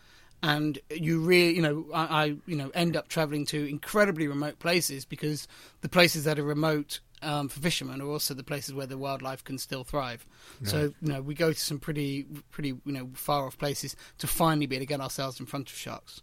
and 0.42 0.78
you 0.90 1.20
really, 1.20 1.56
you 1.56 1.62
know, 1.62 1.86
I, 1.94 2.02
I, 2.02 2.24
you 2.46 2.54
know, 2.54 2.70
end 2.74 2.96
up 2.96 3.08
traveling 3.08 3.46
to 3.46 3.64
incredibly 3.66 4.28
remote 4.28 4.58
places 4.58 5.06
because 5.06 5.48
the 5.80 5.88
places 5.88 6.24
that 6.24 6.38
are 6.38 6.44
remote 6.44 7.00
um, 7.22 7.48
for 7.48 7.60
fishermen 7.60 8.02
are 8.02 8.08
also 8.08 8.34
the 8.34 8.44
places 8.44 8.74
where 8.74 8.86
the 8.86 8.98
wildlife 8.98 9.42
can 9.42 9.56
still 9.56 9.84
thrive. 9.84 10.26
So, 10.64 10.92
you 11.00 11.12
know, 11.12 11.22
we 11.22 11.34
go 11.34 11.52
to 11.52 11.58
some 11.58 11.78
pretty, 11.78 12.24
pretty, 12.50 12.74
you 12.84 12.92
know, 12.92 13.08
far 13.14 13.46
off 13.46 13.56
places 13.56 13.96
to 14.18 14.26
finally 14.26 14.66
be 14.66 14.76
able 14.76 14.82
to 14.82 14.86
get 14.86 15.00
ourselves 15.00 15.40
in 15.40 15.46
front 15.46 15.70
of 15.70 15.76
sharks. 15.76 16.20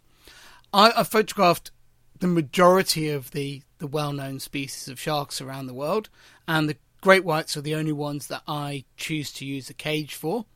I, 0.72 0.92
I 0.96 1.02
photographed 1.02 1.72
the 2.22 2.28
majority 2.28 3.10
of 3.10 3.32
the 3.32 3.62
the 3.78 3.86
well-known 3.88 4.38
species 4.38 4.86
of 4.86 5.00
sharks 5.00 5.40
around 5.40 5.66
the 5.66 5.74
world, 5.74 6.08
and 6.46 6.68
the 6.68 6.76
great 7.00 7.24
whites 7.24 7.56
are 7.56 7.60
the 7.60 7.74
only 7.74 7.90
ones 7.90 8.28
that 8.28 8.44
I 8.46 8.84
choose 8.96 9.32
to 9.32 9.44
use 9.44 9.68
a 9.68 9.74
cage 9.74 10.14
for. 10.14 10.46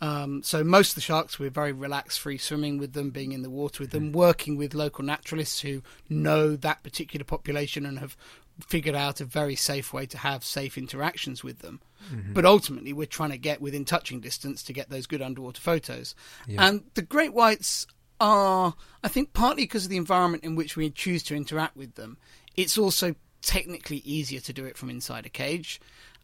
Um, 0.00 0.44
so 0.44 0.62
most 0.62 0.90
of 0.90 0.94
the 0.94 1.00
sharks 1.00 1.40
we're 1.40 1.50
very 1.50 1.72
relaxed, 1.72 2.20
free 2.20 2.38
swimming 2.38 2.78
with 2.78 2.92
them, 2.92 3.10
being 3.10 3.32
in 3.32 3.42
the 3.42 3.50
water 3.50 3.82
with 3.82 3.90
them, 3.90 4.12
working 4.12 4.56
with 4.56 4.74
local 4.74 5.04
naturalists 5.04 5.60
who 5.60 5.82
know 6.08 6.54
that 6.54 6.84
particular 6.84 7.24
population 7.24 7.84
and 7.84 7.98
have 7.98 8.16
figured 8.64 8.94
out 8.94 9.20
a 9.20 9.24
very 9.24 9.56
safe 9.56 9.92
way 9.92 10.06
to 10.06 10.18
have 10.18 10.44
safe 10.44 10.78
interactions 10.78 11.42
with 11.42 11.58
them. 11.58 11.80
Mm-hmm. 12.12 12.32
But 12.32 12.44
ultimately, 12.44 12.92
we're 12.92 13.06
trying 13.06 13.30
to 13.32 13.38
get 13.38 13.60
within 13.60 13.84
touching 13.84 14.20
distance 14.20 14.62
to 14.62 14.72
get 14.72 14.88
those 14.88 15.08
good 15.08 15.20
underwater 15.20 15.60
photos. 15.60 16.14
Yeah. 16.46 16.64
And 16.64 16.84
the 16.94 17.02
great 17.02 17.34
whites 17.34 17.88
are, 18.20 18.74
I 19.02 19.08
think, 19.08 19.32
partly 19.32 19.64
because 19.64 19.84
of 19.84 19.90
the 19.90 19.96
environment 19.96 20.44
in 20.44 20.56
which 20.56 20.76
we 20.76 20.90
choose 20.90 21.22
to 21.24 21.34
interact 21.34 21.76
with 21.76 21.94
them. 21.94 22.16
It's 22.56 22.78
also 22.78 23.14
technically 23.42 23.98
easier 23.98 24.40
to 24.40 24.52
do 24.52 24.64
it 24.64 24.76
from 24.76 24.90
inside 24.90 25.26
a 25.26 25.30
cage. 25.30 25.80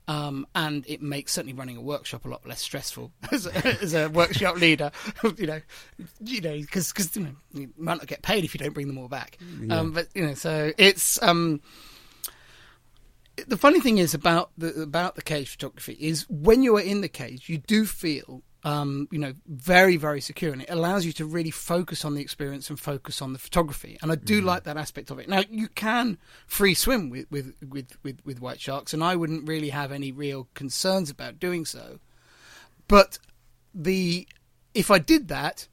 Um, 0.09 0.49
and 0.55 0.85
it 0.89 1.01
makes 1.01 1.33
certainly 1.33 1.53
running 1.53 1.77
a 1.77 1.81
workshop 1.81 2.25
a 2.25 2.29
lot 2.29 2.45
less 2.45 2.61
stressful 2.61 3.13
as 3.31 3.47
a, 3.47 3.83
as 3.83 3.95
a 3.95 4.09
workshop 4.09 4.57
leader. 4.57 4.91
you 5.37 5.47
know, 5.47 5.61
you 6.25 6.41
know, 6.41 6.61
because 6.61 6.93
because 6.93 7.15
you, 7.17 7.23
know, 7.23 7.35
you 7.53 7.71
might 7.77 7.99
not 7.99 8.09
get 8.09 8.23
paid 8.23 8.45
if 8.45 8.53
you 8.53 8.59
don't 8.59 8.75
bring 8.75 8.89
them 8.89 8.99
all 8.99 9.09
back. 9.09 9.39
Yeah. 9.61 9.79
Um, 9.79 9.93
but 9.93 10.09
you 10.15 10.27
know, 10.27 10.35
so 10.35 10.73
it's 10.77 11.23
um, 11.23 11.61
the 13.47 13.57
funny 13.57 13.81
thing 13.81 13.99
is 13.99 14.13
about 14.13 14.51
the 14.59 14.83
about 14.83 15.15
the 15.15 15.23
cage 15.23 15.51
photography 15.51 15.97
is 16.01 16.27
when 16.29 16.63
you 16.65 16.77
are 16.77 16.83
in 16.83 17.01
the 17.01 17.09
cage, 17.09 17.49
you 17.49 17.59
do 17.59 17.87
feel 17.87 18.43
um, 18.65 19.09
you 19.11 19.19
know, 19.19 19.33
very, 19.47 19.97
very 19.97 20.21
secure, 20.21 20.53
and 20.53 20.63
it 20.63 20.71
allows 20.71 21.05
you 21.05 21.13
to 21.15 21.25
really 21.25 21.51
focus 21.51 22.05
on 22.05 22.15
the 22.15 22.21
experience 22.21 22.71
and 22.71 22.79
focus 22.79 23.21
on 23.21 23.33
the 23.33 23.39
photography. 23.39 23.99
And 24.03 24.13
I 24.13 24.15
do 24.15 24.41
mm 24.41 24.45
like 24.45 24.65
that 24.65 24.77
aspect 24.77 25.11
of 25.11 25.19
it. 25.19 25.29
Now, 25.29 25.43
you 25.51 25.69
can 25.69 26.19
free 26.47 26.75
swim 26.75 27.11
with, 27.11 27.31
with, 27.31 27.55
with, 27.69 27.97
with, 28.03 28.19
with 28.25 28.41
white 28.41 28.61
sharks, 28.61 28.95
and 28.95 29.03
I 29.03 29.17
wouldn't 29.17 29.49
really 29.49 29.71
have 29.71 29.91
any 29.91 30.13
real 30.13 30.49
concerns 30.55 31.11
about 31.11 31.41
doing 31.41 31.65
so. 31.65 31.99
But 32.89 33.19
the 33.75 34.27
if 34.75 34.91
I 34.91 34.99
did 34.99 35.29
that, 35.29 35.69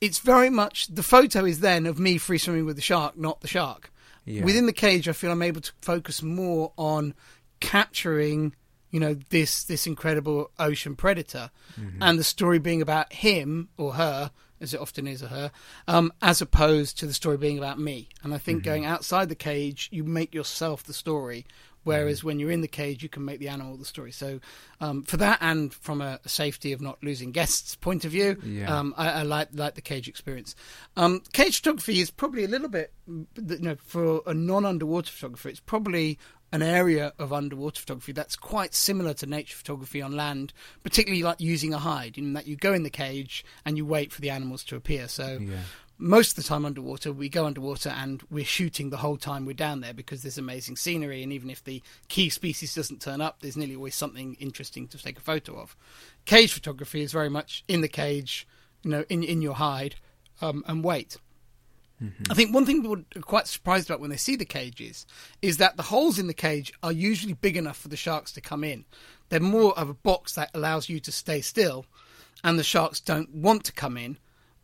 it's 0.00 0.18
very 0.18 0.50
much 0.50 0.88
the 0.88 1.02
photo 1.02 1.44
is 1.44 1.60
then 1.60 1.86
of 1.86 1.98
me 1.98 2.18
free 2.18 2.38
swimming 2.38 2.66
with 2.66 2.76
the 2.76 2.82
shark, 2.82 3.16
not 3.16 3.40
the 3.40 3.48
shark. 3.48 3.92
Yeah. 4.24 4.44
Within 4.44 4.66
the 4.66 4.72
cage, 4.72 5.08
I 5.08 5.12
feel 5.12 5.30
I'm 5.30 5.42
able 5.42 5.60
to 5.60 5.72
focus 5.80 6.22
more 6.22 6.72
on 6.76 7.14
capturing 7.60 8.54
you 8.90 9.00
know 9.00 9.14
this 9.30 9.64
this 9.64 9.86
incredible 9.86 10.50
ocean 10.58 10.96
predator, 10.96 11.50
mm-hmm. 11.78 12.02
and 12.02 12.18
the 12.18 12.24
story 12.24 12.58
being 12.58 12.82
about 12.82 13.12
him 13.12 13.68
or 13.76 13.94
her, 13.94 14.30
as 14.60 14.74
it 14.74 14.80
often 14.80 15.06
is, 15.06 15.22
or 15.22 15.28
her, 15.28 15.50
um, 15.88 16.12
as 16.22 16.40
opposed 16.40 16.98
to 16.98 17.06
the 17.06 17.12
story 17.12 17.36
being 17.36 17.58
about 17.58 17.78
me. 17.78 18.08
And 18.22 18.32
I 18.32 18.38
think 18.38 18.58
mm-hmm. 18.58 18.70
going 18.70 18.84
outside 18.84 19.28
the 19.28 19.34
cage, 19.34 19.88
you 19.92 20.04
make 20.04 20.34
yourself 20.34 20.84
the 20.84 20.92
story, 20.92 21.46
whereas 21.84 22.18
mm-hmm. 22.18 22.26
when 22.26 22.40
you're 22.40 22.50
in 22.50 22.62
the 22.62 22.68
cage, 22.68 23.02
you 23.02 23.08
can 23.08 23.24
make 23.24 23.38
the 23.38 23.48
animal 23.48 23.76
the 23.76 23.84
story. 23.84 24.12
So 24.12 24.40
um, 24.80 25.02
for 25.02 25.16
that, 25.18 25.38
and 25.40 25.72
from 25.72 26.00
a 26.00 26.18
safety 26.26 26.72
of 26.72 26.80
not 26.80 27.02
losing 27.02 27.32
guests 27.32 27.76
point 27.76 28.04
of 28.04 28.12
view, 28.12 28.38
yeah. 28.44 28.76
um, 28.76 28.94
I, 28.96 29.10
I, 29.10 29.22
like 29.22 29.48
like 29.52 29.74
the 29.74 29.82
cage 29.82 30.08
experience. 30.08 30.54
Um, 30.96 31.22
cage 31.32 31.58
photography 31.58 32.00
is 32.00 32.10
probably 32.10 32.44
a 32.44 32.48
little 32.48 32.68
bit, 32.68 32.92
you 33.06 33.58
know, 33.60 33.76
for 33.84 34.22
a 34.26 34.34
non 34.34 34.64
underwater 34.64 35.10
photographer, 35.10 35.48
it's 35.48 35.60
probably 35.60 36.18
an 36.56 36.62
area 36.62 37.12
of 37.18 37.34
underwater 37.34 37.78
photography 37.78 38.12
that's 38.12 38.34
quite 38.34 38.72
similar 38.72 39.12
to 39.12 39.26
nature 39.26 39.54
photography 39.54 40.00
on 40.00 40.16
land, 40.16 40.54
particularly 40.82 41.22
like 41.22 41.38
using 41.38 41.74
a 41.74 41.78
hide, 41.78 42.16
in 42.16 42.32
that 42.32 42.46
you 42.46 42.56
go 42.56 42.72
in 42.72 42.82
the 42.82 42.88
cage 42.88 43.44
and 43.66 43.76
you 43.76 43.84
wait 43.84 44.10
for 44.10 44.22
the 44.22 44.30
animals 44.30 44.64
to 44.64 44.74
appear. 44.74 45.06
So 45.06 45.38
yeah. 45.38 45.58
most 45.98 46.30
of 46.30 46.42
the 46.42 46.48
time 46.48 46.64
underwater, 46.64 47.12
we 47.12 47.28
go 47.28 47.44
underwater 47.44 47.90
and 47.90 48.22
we're 48.30 48.46
shooting 48.46 48.88
the 48.88 48.96
whole 48.96 49.18
time 49.18 49.44
we're 49.44 49.52
down 49.52 49.82
there 49.82 49.92
because 49.92 50.22
there's 50.22 50.38
amazing 50.38 50.76
scenery, 50.76 51.22
and 51.22 51.30
even 51.30 51.50
if 51.50 51.62
the 51.62 51.82
key 52.08 52.30
species 52.30 52.74
doesn't 52.74 53.02
turn 53.02 53.20
up, 53.20 53.40
there's 53.40 53.58
nearly 53.58 53.76
always 53.76 53.94
something 53.94 54.34
interesting 54.40 54.88
to 54.88 54.96
take 54.96 55.18
a 55.18 55.22
photo 55.22 55.60
of. 55.60 55.76
Cage 56.24 56.54
photography 56.54 57.02
is 57.02 57.12
very 57.12 57.28
much 57.28 57.64
in 57.68 57.82
the 57.82 57.88
cage, 57.88 58.48
you 58.82 58.90
know, 58.90 59.04
in 59.10 59.22
in 59.22 59.42
your 59.42 59.56
hide, 59.56 59.96
um, 60.40 60.64
and 60.66 60.82
wait. 60.82 61.18
Mm-hmm. 62.02 62.24
I 62.30 62.34
think 62.34 62.54
one 62.54 62.66
thing 62.66 62.82
people 62.82 62.98
are 63.16 63.20
quite 63.22 63.46
surprised 63.46 63.88
about 63.88 64.00
when 64.00 64.10
they 64.10 64.16
see 64.16 64.36
the 64.36 64.44
cages 64.44 65.06
is 65.40 65.56
that 65.56 65.76
the 65.76 65.82
holes 65.82 66.18
in 66.18 66.26
the 66.26 66.34
cage 66.34 66.72
are 66.82 66.92
usually 66.92 67.32
big 67.32 67.56
enough 67.56 67.78
for 67.78 67.88
the 67.88 67.96
sharks 67.96 68.32
to 68.32 68.40
come 68.40 68.64
in. 68.64 68.84
They're 69.28 69.40
more 69.40 69.76
of 69.78 69.88
a 69.88 69.94
box 69.94 70.34
that 70.34 70.50
allows 70.54 70.88
you 70.88 71.00
to 71.00 71.12
stay 71.12 71.40
still, 71.40 71.86
and 72.44 72.58
the 72.58 72.64
sharks 72.64 73.00
don't 73.00 73.34
want 73.34 73.64
to 73.64 73.72
come 73.72 73.96
in. 73.96 74.18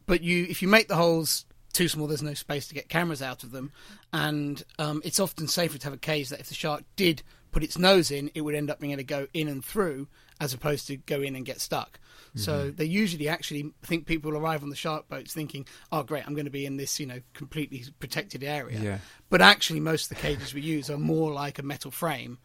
But 0.06 0.22
you, 0.22 0.46
if 0.48 0.62
you 0.62 0.68
make 0.68 0.88
the 0.88 0.96
holes 0.96 1.46
too 1.72 1.88
small. 1.88 2.06
There's 2.06 2.22
no 2.22 2.34
space 2.34 2.68
to 2.68 2.74
get 2.74 2.88
cameras 2.88 3.22
out 3.22 3.42
of 3.42 3.50
them, 3.50 3.72
and 4.12 4.62
um, 4.78 5.02
it's 5.04 5.20
often 5.20 5.48
safer 5.48 5.78
to 5.78 5.84
have 5.84 5.94
a 5.94 5.98
cage 5.98 6.28
that 6.28 6.40
if 6.40 6.48
the 6.48 6.54
shark 6.54 6.84
did 6.96 7.22
put 7.50 7.62
its 7.62 7.78
nose 7.78 8.10
in, 8.10 8.30
it 8.34 8.42
would 8.42 8.54
end 8.54 8.70
up 8.70 8.80
being 8.80 8.92
able 8.92 9.00
to 9.00 9.04
go 9.04 9.26
in 9.34 9.48
and 9.48 9.64
through, 9.64 10.08
as 10.42 10.52
opposed 10.52 10.88
to 10.88 10.96
go 10.96 11.22
in 11.22 11.36
and 11.36 11.46
get 11.46 11.60
stuck. 11.60 12.00
So 12.34 12.70
they 12.70 12.86
usually 12.86 13.28
actually 13.28 13.72
think 13.82 14.06
people 14.06 14.36
arrive 14.36 14.62
on 14.62 14.70
the 14.70 14.76
shark 14.76 15.06
boats 15.08 15.34
thinking, 15.34 15.66
"Oh, 15.92 16.02
great, 16.02 16.26
I'm 16.26 16.34
going 16.34 16.46
to 16.46 16.50
be 16.50 16.64
in 16.64 16.78
this, 16.78 16.98
you 16.98 17.06
know, 17.06 17.20
completely 17.34 17.84
protected 18.00 18.42
area." 18.42 18.80
Yeah. 18.80 18.98
But 19.28 19.42
actually, 19.42 19.80
most 19.80 20.10
of 20.10 20.16
the 20.16 20.22
cages 20.22 20.54
we 20.54 20.62
use 20.62 20.88
are 20.88 20.96
more 20.96 21.30
like 21.30 21.58
a 21.58 21.62
metal 21.62 21.90
frame. 21.90 22.38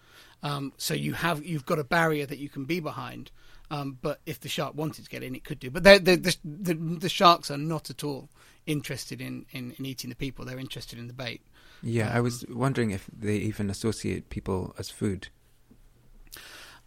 Um, 0.43 0.74
so 0.78 0.93
you 0.93 1.14
have 1.14 1.43
you've 1.45 1.66
got 1.66 1.80
a 1.80 1.86
barrier 1.86 2.26
that 2.26 2.38
you 2.38 2.50
can 2.50 2.66
be 2.66 2.82
behind. 2.82 3.32
Um, 3.72 3.98
but 4.02 4.20
if 4.26 4.41
the 4.41 4.50
shark 4.50 4.76
wanted 4.76 5.06
to 5.06 5.10
get 5.10 5.24
in, 5.24 5.36
it 5.36 5.43
could 5.43 5.60
do. 5.60 5.72
But 5.72 5.84
they're, 5.84 6.00
they're, 6.00 6.18
the, 6.18 6.38
the 6.43 6.74
the 6.74 7.10
sharks 7.10 7.50
are 7.50 7.58
not 7.58 7.89
at 7.89 8.04
all 8.04 8.30
interested 8.66 9.22
in, 9.22 9.45
in, 9.52 9.74
in 9.80 9.86
eating 9.86 10.10
the 10.10 10.16
people. 10.18 10.43
They're 10.43 10.60
interested 10.60 11.00
in 11.00 11.08
the 11.08 11.14
bait. 11.14 11.41
Yeah, 11.82 12.12
I 12.14 12.20
was 12.20 12.45
wondering 12.50 12.91
if 12.91 13.10
they 13.18 13.38
even 13.38 13.70
associate 13.70 14.30
people 14.30 14.76
as 14.78 14.89
food. 14.89 15.30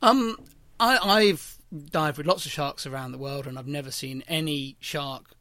Um, 0.02 0.36
I, 0.80 1.18
I've 1.18 1.58
dived 1.70 2.18
with 2.18 2.26
lots 2.26 2.46
of 2.46 2.52
sharks 2.52 2.86
around 2.86 3.12
the 3.12 3.18
world, 3.18 3.46
and 3.46 3.58
I've 3.58 3.66
never 3.68 3.90
seen 3.90 4.24
any 4.26 4.76
shark, 4.80 5.34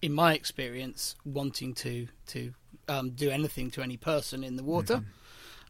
in 0.00 0.12
my 0.12 0.34
experience, 0.34 1.14
wanting 1.24 1.74
to 1.74 2.08
to 2.28 2.54
um, 2.88 3.10
do 3.10 3.30
anything 3.30 3.70
to 3.72 3.82
any 3.82 3.96
person 3.96 4.42
in 4.42 4.56
the 4.56 4.64
water. 4.64 5.04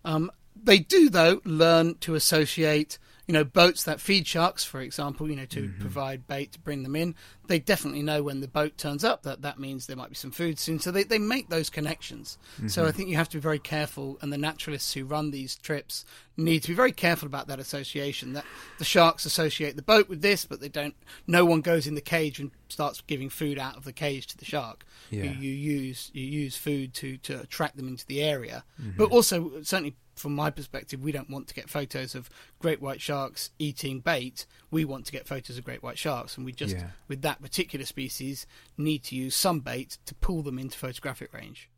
Um, 0.04 0.30
they 0.54 0.78
do, 0.78 1.10
though, 1.10 1.40
learn 1.44 1.96
to 1.96 2.14
associate. 2.14 2.98
You 3.28 3.34
know, 3.34 3.44
boats 3.44 3.84
that 3.84 4.00
feed 4.00 4.26
sharks, 4.26 4.64
for 4.64 4.80
example, 4.80 5.30
you 5.30 5.36
know, 5.36 5.44
to 5.44 5.64
mm-hmm. 5.64 5.80
provide 5.80 6.26
bait 6.26 6.52
to 6.52 6.58
bring 6.58 6.82
them 6.82 6.96
in. 6.96 7.14
They 7.46 7.58
definitely 7.58 8.02
know 8.02 8.22
when 8.22 8.40
the 8.40 8.48
boat 8.48 8.76
turns 8.76 9.04
up 9.04 9.22
that 9.22 9.42
that 9.42 9.58
means 9.58 9.86
there 9.86 9.96
might 9.96 10.08
be 10.08 10.14
some 10.14 10.30
food 10.30 10.58
soon. 10.58 10.80
So 10.80 10.90
they, 10.90 11.04
they 11.04 11.18
make 11.18 11.48
those 11.48 11.70
connections. 11.70 12.38
So 12.66 12.82
I 12.82 12.86
mm-hmm. 12.88 12.96
think 12.96 13.08
you 13.10 13.16
have 13.16 13.28
to 13.28 13.36
be 13.36 13.42
very 13.42 13.58
careful, 13.58 14.18
and 14.20 14.32
the 14.32 14.38
naturalists 14.38 14.94
who 14.94 15.04
run 15.04 15.30
these 15.30 15.56
trips 15.56 16.04
need 16.36 16.62
to 16.62 16.68
be 16.68 16.74
very 16.74 16.92
careful 16.92 17.26
about 17.26 17.48
that 17.48 17.60
association. 17.60 18.32
That 18.32 18.44
the 18.78 18.84
sharks 18.84 19.26
associate 19.26 19.76
the 19.76 19.82
boat 19.82 20.08
with 20.08 20.22
this, 20.22 20.44
but 20.44 20.60
they 20.60 20.68
don't. 20.68 20.94
No 21.26 21.44
one 21.44 21.60
goes 21.60 21.86
in 21.86 21.94
the 21.94 22.00
cage 22.00 22.40
and 22.40 22.50
starts 22.68 23.02
giving 23.02 23.28
food 23.28 23.58
out 23.58 23.76
of 23.76 23.84
the 23.84 23.92
cage 23.92 24.26
to 24.28 24.38
the 24.38 24.44
shark. 24.44 24.84
Yeah. 25.10 25.24
You, 25.24 25.30
you 25.30 25.52
use 25.52 26.10
you 26.14 26.24
use 26.24 26.56
food 26.56 26.94
to 26.94 27.18
to 27.18 27.40
attract 27.40 27.76
them 27.76 27.88
into 27.88 28.06
the 28.06 28.22
area, 28.22 28.64
mm-hmm. 28.80 28.96
but 28.96 29.10
also 29.10 29.62
certainly 29.62 29.96
from 30.18 30.34
my 30.34 30.50
perspective, 30.50 31.00
we 31.00 31.12
don't 31.12 31.30
want 31.30 31.48
to 31.48 31.54
get 31.54 31.70
photos 31.70 32.14
of 32.14 32.28
great 32.58 32.80
white 32.80 33.00
sharks 33.00 33.50
eating 33.58 34.00
bait. 34.00 34.46
We 34.70 34.84
want 34.84 35.06
to 35.06 35.12
get 35.12 35.26
photos 35.28 35.58
of 35.58 35.64
great 35.64 35.82
white 35.82 35.98
sharks, 35.98 36.36
and 36.36 36.44
we 36.44 36.52
just 36.52 36.76
Yeah. 36.76 36.90
with 37.08 37.22
that 37.22 37.40
particular 37.42 37.86
species 37.86 38.46
need 38.76 39.04
to 39.04 39.16
use 39.16 39.34
some 39.34 39.60
bait 39.60 39.98
to 40.06 40.14
pull 40.16 40.42
them 40.42 40.58
into 40.58 40.76
photographic 40.78 41.32
range. 41.32 41.68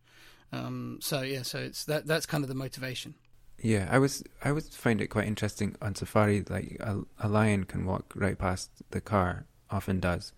Um, 0.53 0.99
so 1.01 1.23
yeah, 1.23 1.43
so 1.43 1.59
it's 1.59 1.85
that 1.85 2.07
that's 2.07 2.27
kind 2.27 2.43
of 2.43 2.49
the 2.49 2.55
motivation. 2.55 3.15
Yeah, 3.63 3.89
I 3.91 3.99
was 3.99 4.23
I 4.43 4.53
would 4.53 4.65
find 4.65 5.01
it 5.01 5.09
quite 5.09 5.27
interesting 5.27 5.77
on 5.83 5.95
safari. 5.95 6.43
Like 6.49 6.77
a, 6.81 7.03
a 7.19 7.29
lion 7.29 7.65
can 7.65 7.85
walk 7.85 8.13
right 8.17 8.39
past 8.39 8.71
the 8.91 9.01
car, 9.01 9.47
often 9.71 10.01
does. 10.01 10.33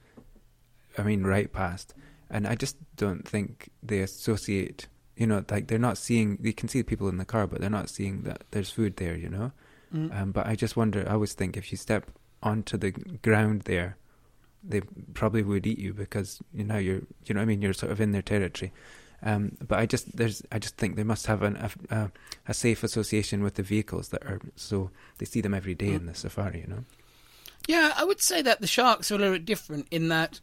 I 0.99 1.03
mean, 1.03 1.23
right 1.23 1.51
past, 1.51 1.95
and 2.29 2.47
I 2.47 2.55
just 2.57 2.77
don't 2.97 3.27
think 3.27 3.71
they 3.83 4.01
associate. 4.01 4.89
You 5.17 5.27
know, 5.27 5.45
like 5.51 5.67
they're 5.69 5.79
not 5.79 5.99
seeing. 5.99 6.37
They 6.41 6.53
can 6.53 6.69
see 6.69 6.81
the 6.81 6.87
people 6.89 7.09
in 7.09 7.19
the 7.19 7.25
car, 7.25 7.47
but 7.47 7.61
they're 7.61 7.69
not 7.71 7.91
seeing 7.91 8.23
that 8.23 8.43
there's 8.51 8.71
food 8.71 8.97
there. 8.97 9.17
You 9.17 9.29
know, 9.29 9.53
Mm. 9.95 10.21
um, 10.23 10.33
but 10.33 10.47
I 10.47 10.57
just 10.57 10.75
wonder. 10.77 11.05
I 11.07 11.13
always 11.13 11.35
think 11.35 11.57
if 11.57 11.71
you 11.71 11.77
step 11.77 12.11
onto 12.43 12.77
the 12.79 12.93
ground 13.23 13.63
there, 13.63 13.97
they 14.65 14.81
probably 15.13 15.43
would 15.43 15.67
eat 15.67 15.79
you 15.79 15.93
because 15.93 16.41
you 16.55 16.65
know 16.65 16.79
you're. 16.79 17.03
You 17.27 17.35
know, 17.35 17.41
what 17.41 17.43
I 17.43 17.47
mean, 17.47 17.61
you're 17.63 17.75
sort 17.75 17.93
of 17.93 18.01
in 18.01 18.13
their 18.13 18.23
territory. 18.23 18.73
Um, 19.25 19.57
but 19.69 19.79
I 19.79 19.87
just 19.87 20.17
there's 20.17 20.43
I 20.51 20.59
just 20.59 20.77
think 20.79 20.97
they 20.97 21.05
must 21.05 21.27
have 21.27 21.43
an, 21.43 21.57
a, 21.57 21.71
a 21.95 22.11
a 22.49 22.55
safe 22.55 22.83
association 22.83 23.43
with 23.43 23.55
the 23.55 23.63
vehicles 23.63 24.09
that 24.09 24.23
are 24.25 24.41
so 24.57 24.91
they 25.19 25.27
see 25.27 25.41
them 25.43 25.55
every 25.55 25.75
day 25.75 25.91
Mm. 25.91 25.97
in 25.97 26.07
the 26.07 26.15
safari. 26.15 26.61
You 26.63 26.67
know. 26.69 26.85
Yeah, 27.69 27.93
I 27.97 28.03
would 28.05 28.21
say 28.21 28.43
that 28.43 28.61
the 28.61 28.67
sharks 28.67 29.13
are 29.13 29.17
a 29.17 29.19
little 29.19 29.35
bit 29.35 29.45
different 29.45 29.87
in 29.93 30.09
that, 30.09 30.41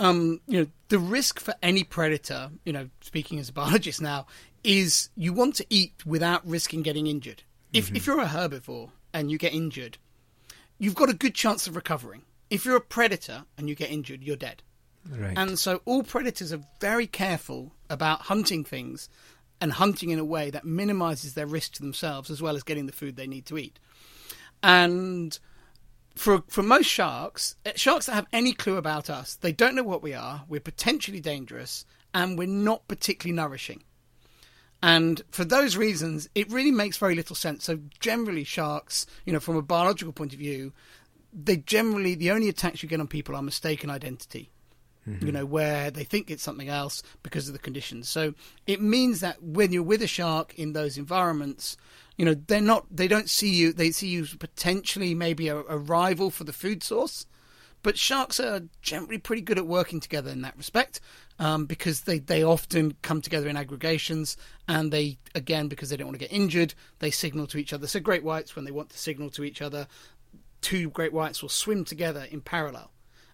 um, 0.00 0.40
you 0.48 0.60
know, 0.60 0.66
the 0.88 0.98
risk 0.98 1.38
for 1.38 1.54
any 1.62 1.84
predator, 1.84 2.50
you 2.64 2.72
know, 2.72 2.88
speaking 3.02 3.38
as 3.38 3.50
a 3.50 3.52
biologist 3.60 4.00
now, 4.00 4.26
is 4.64 5.10
you 5.14 5.32
want 5.32 5.54
to 5.56 5.66
eat 5.70 5.94
without 6.04 6.46
risking 6.46 6.82
getting 6.82 7.06
injured. 7.06 7.44
If 7.72 7.94
if 7.94 8.06
you're 8.06 8.20
a 8.20 8.26
herbivore 8.26 8.90
and 9.14 9.30
you 9.30 9.38
get 9.38 9.54
injured, 9.54 9.98
you've 10.78 10.96
got 10.96 11.08
a 11.08 11.14
good 11.14 11.36
chance 11.36 11.68
of 11.68 11.76
recovering. 11.76 12.22
If 12.48 12.64
you're 12.64 12.76
a 12.76 12.80
predator 12.80 13.44
and 13.56 13.68
you 13.68 13.76
get 13.76 13.92
injured, 13.92 14.24
you're 14.24 14.34
dead. 14.34 14.64
Right. 15.08 15.34
And 15.36 15.56
so 15.56 15.80
all 15.84 16.02
predators 16.02 16.52
are 16.52 16.60
very 16.80 17.06
careful 17.06 17.72
about 17.88 18.22
hunting 18.22 18.64
things 18.64 19.08
and 19.60 19.72
hunting 19.72 20.10
in 20.10 20.18
a 20.18 20.24
way 20.24 20.50
that 20.50 20.64
minimizes 20.64 21.34
their 21.34 21.46
risk 21.46 21.74
to 21.74 21.82
themselves 21.82 22.28
as 22.28 22.42
well 22.42 22.56
as 22.56 22.64
getting 22.64 22.86
the 22.86 22.92
food 22.92 23.14
they 23.14 23.26
need 23.26 23.46
to 23.46 23.58
eat. 23.58 23.78
And 24.62 25.38
for 26.14 26.42
for 26.48 26.62
most 26.62 26.86
sharks, 26.86 27.56
eh, 27.64 27.72
sharks 27.76 28.06
that 28.06 28.14
have 28.14 28.26
any 28.32 28.52
clue 28.52 28.76
about 28.76 29.10
us, 29.10 29.36
they 29.36 29.52
don't 29.52 29.74
know 29.74 29.82
what 29.82 30.02
we 30.02 30.14
are. 30.14 30.44
We're 30.48 30.60
potentially 30.60 31.20
dangerous, 31.20 31.84
and 32.14 32.38
we're 32.38 32.48
not 32.48 32.88
particularly 32.88 33.36
nourishing. 33.36 33.84
And 34.82 35.22
for 35.30 35.44
those 35.44 35.76
reasons, 35.76 36.28
it 36.34 36.50
really 36.50 36.70
makes 36.70 36.96
very 36.96 37.14
little 37.14 37.36
sense. 37.36 37.64
So 37.64 37.80
generally, 37.98 38.44
sharks, 38.44 39.06
you 39.26 39.32
know, 39.32 39.40
from 39.40 39.56
a 39.56 39.62
biological 39.62 40.12
point 40.12 40.32
of 40.32 40.38
view, 40.38 40.72
they 41.32 41.58
generally 41.58 42.14
the 42.14 42.30
only 42.30 42.48
attacks 42.48 42.82
you 42.82 42.88
get 42.88 43.00
on 43.00 43.06
people 43.06 43.36
are 43.36 43.42
mistaken 43.42 43.90
identity. 43.90 44.50
You 45.18 45.32
know, 45.32 45.46
where 45.46 45.90
they 45.90 46.04
think 46.04 46.30
it's 46.30 46.42
something 46.42 46.68
else 46.68 47.02
because 47.24 47.48
of 47.48 47.52
the 47.52 47.58
conditions. 47.58 48.08
So 48.08 48.34
it 48.66 48.80
means 48.80 49.20
that 49.20 49.42
when 49.42 49.72
you're 49.72 49.82
with 49.82 50.02
a 50.02 50.06
shark 50.06 50.54
in 50.56 50.72
those 50.72 50.98
environments, 50.98 51.76
you 52.20 52.26
know, 52.26 52.34
they're 52.34 52.60
not 52.60 52.84
they 52.94 53.08
don't 53.08 53.30
see 53.30 53.48
you 53.48 53.72
they 53.72 53.90
see 53.90 54.08
you 54.08 54.24
as 54.24 54.34
potentially 54.34 55.14
maybe 55.14 55.48
a, 55.48 55.56
a 55.56 55.78
rival 55.78 56.30
for 56.30 56.44
the 56.44 56.52
food 56.52 56.82
source. 56.82 57.24
But 57.82 57.96
sharks 57.96 58.38
are 58.38 58.60
generally 58.82 59.16
pretty 59.16 59.40
good 59.40 59.56
at 59.56 59.66
working 59.66 60.00
together 60.00 60.28
in 60.28 60.42
that 60.42 60.54
respect 60.54 61.00
um, 61.38 61.64
because 61.64 62.02
they, 62.02 62.18
they 62.18 62.42
often 62.42 62.94
come 63.00 63.22
together 63.22 63.48
in 63.48 63.56
aggregations 63.56 64.36
and 64.68 64.92
they, 64.92 65.16
again, 65.34 65.68
because 65.68 65.88
they 65.88 65.96
don't 65.96 66.08
want 66.08 66.20
to 66.20 66.26
get 66.26 66.30
injured, 66.30 66.74
they 66.98 67.10
signal 67.10 67.46
to 67.46 67.56
each 67.56 67.72
other. 67.72 67.86
So, 67.86 68.00
great 68.00 68.22
whites, 68.22 68.54
when 68.54 68.66
they 68.66 68.70
want 68.70 68.90
to 68.90 68.98
signal 68.98 69.30
to 69.30 69.42
each 69.42 69.62
other, 69.62 69.86
two 70.60 70.90
great 70.90 71.14
whites 71.14 71.40
will 71.40 71.48
swim 71.48 71.86
together 71.86 72.26
in 72.30 72.42
parallel. 72.42 72.90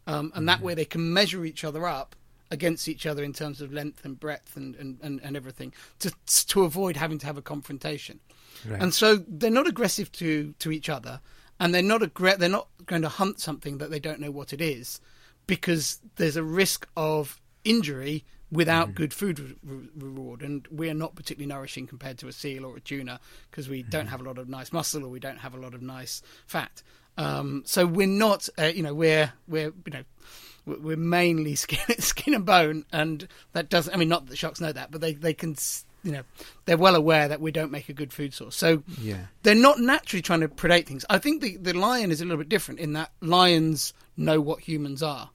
Um, 0.06 0.30
and 0.36 0.48
that 0.48 0.60
way 0.60 0.74
they 0.74 0.84
can 0.84 1.12
measure 1.12 1.44
each 1.44 1.64
other 1.64 1.88
up 1.88 2.14
against 2.52 2.86
each 2.86 3.04
other 3.04 3.24
in 3.24 3.32
terms 3.32 3.60
of 3.60 3.72
length 3.72 4.04
and 4.04 4.20
breadth 4.20 4.56
and, 4.56 4.76
and, 4.76 4.98
and, 5.02 5.20
and 5.24 5.36
everything 5.36 5.72
to, 5.98 6.12
to 6.28 6.62
avoid 6.62 6.96
having 6.96 7.18
to 7.18 7.26
have 7.26 7.36
a 7.36 7.42
confrontation. 7.42 8.20
Right. 8.68 8.80
And 8.80 8.94
so 8.94 9.16
they're 9.28 9.50
not 9.50 9.66
aggressive 9.66 10.10
to, 10.12 10.54
to 10.58 10.70
each 10.70 10.88
other, 10.88 11.20
and 11.60 11.74
they're 11.74 11.82
not 11.82 12.02
they're 12.38 12.48
not 12.48 12.68
going 12.86 13.02
to 13.02 13.08
hunt 13.08 13.40
something 13.40 13.78
that 13.78 13.90
they 13.90 14.00
don't 14.00 14.20
know 14.20 14.30
what 14.30 14.52
it 14.52 14.60
is, 14.60 15.00
because 15.46 16.00
there's 16.16 16.36
a 16.36 16.42
risk 16.42 16.88
of 16.96 17.40
injury 17.64 18.24
without 18.52 18.94
good 18.94 19.12
food 19.12 19.38
re- 19.40 19.56
re- 19.64 19.88
reward, 19.98 20.42
and 20.42 20.66
we're 20.70 20.94
not 20.94 21.16
particularly 21.16 21.52
nourishing 21.52 21.86
compared 21.86 22.18
to 22.18 22.28
a 22.28 22.32
seal 22.32 22.64
or 22.64 22.76
a 22.76 22.80
tuna 22.80 23.18
because 23.50 23.68
we 23.68 23.82
don't 23.82 24.06
have 24.06 24.20
a 24.20 24.24
lot 24.24 24.38
of 24.38 24.48
nice 24.48 24.72
muscle 24.72 25.04
or 25.04 25.08
we 25.08 25.18
don't 25.18 25.38
have 25.38 25.54
a 25.54 25.58
lot 25.58 25.74
of 25.74 25.82
nice 25.82 26.22
fat. 26.46 26.82
Um, 27.18 27.62
so 27.64 27.86
we're 27.86 28.06
not, 28.06 28.48
uh, 28.58 28.64
you 28.66 28.82
know, 28.82 28.94
we're 28.94 29.32
we're 29.48 29.72
you 29.84 29.92
know 29.92 30.04
we're 30.66 30.96
mainly 30.96 31.54
skin, 31.56 31.98
skin 31.98 32.34
and 32.34 32.44
bone, 32.44 32.84
and 32.92 33.26
that 33.52 33.68
doesn't. 33.68 33.92
I 33.92 33.96
mean, 33.96 34.08
not 34.08 34.26
that 34.26 34.30
the 34.30 34.36
sharks 34.36 34.60
know 34.60 34.72
that, 34.72 34.90
but 34.90 35.00
they 35.00 35.14
they 35.14 35.34
can, 35.34 35.56
you 36.06 36.12
know, 36.12 36.22
they're 36.66 36.78
well 36.78 36.94
aware 36.94 37.26
that 37.26 37.40
we 37.40 37.50
don't 37.50 37.72
make 37.72 37.88
a 37.88 37.92
good 37.92 38.12
food 38.12 38.32
source. 38.32 38.54
So 38.54 38.84
yeah. 39.00 39.26
they're 39.42 39.56
not 39.56 39.80
naturally 39.80 40.22
trying 40.22 40.40
to 40.40 40.48
predate 40.48 40.86
things. 40.86 41.04
I 41.10 41.18
think 41.18 41.42
the 41.42 41.56
the 41.56 41.72
lion 41.74 42.12
is 42.12 42.20
a 42.20 42.24
little 42.24 42.38
bit 42.38 42.48
different 42.48 42.78
in 42.78 42.92
that 42.92 43.10
lions 43.20 43.92
know 44.16 44.40
what 44.40 44.60
humans 44.60 45.02
are, 45.02 45.30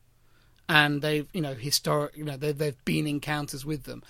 and 0.69 1.01
they've 1.01 1.27
you 1.33 1.41
know 1.41 1.53
historic 1.53 2.15
you 2.15 2.23
know 2.23 2.37
they've, 2.37 2.57
they've 2.57 2.85
been 2.85 3.05
encounters 3.05 3.65
with 3.65 3.83
them. 3.83 4.01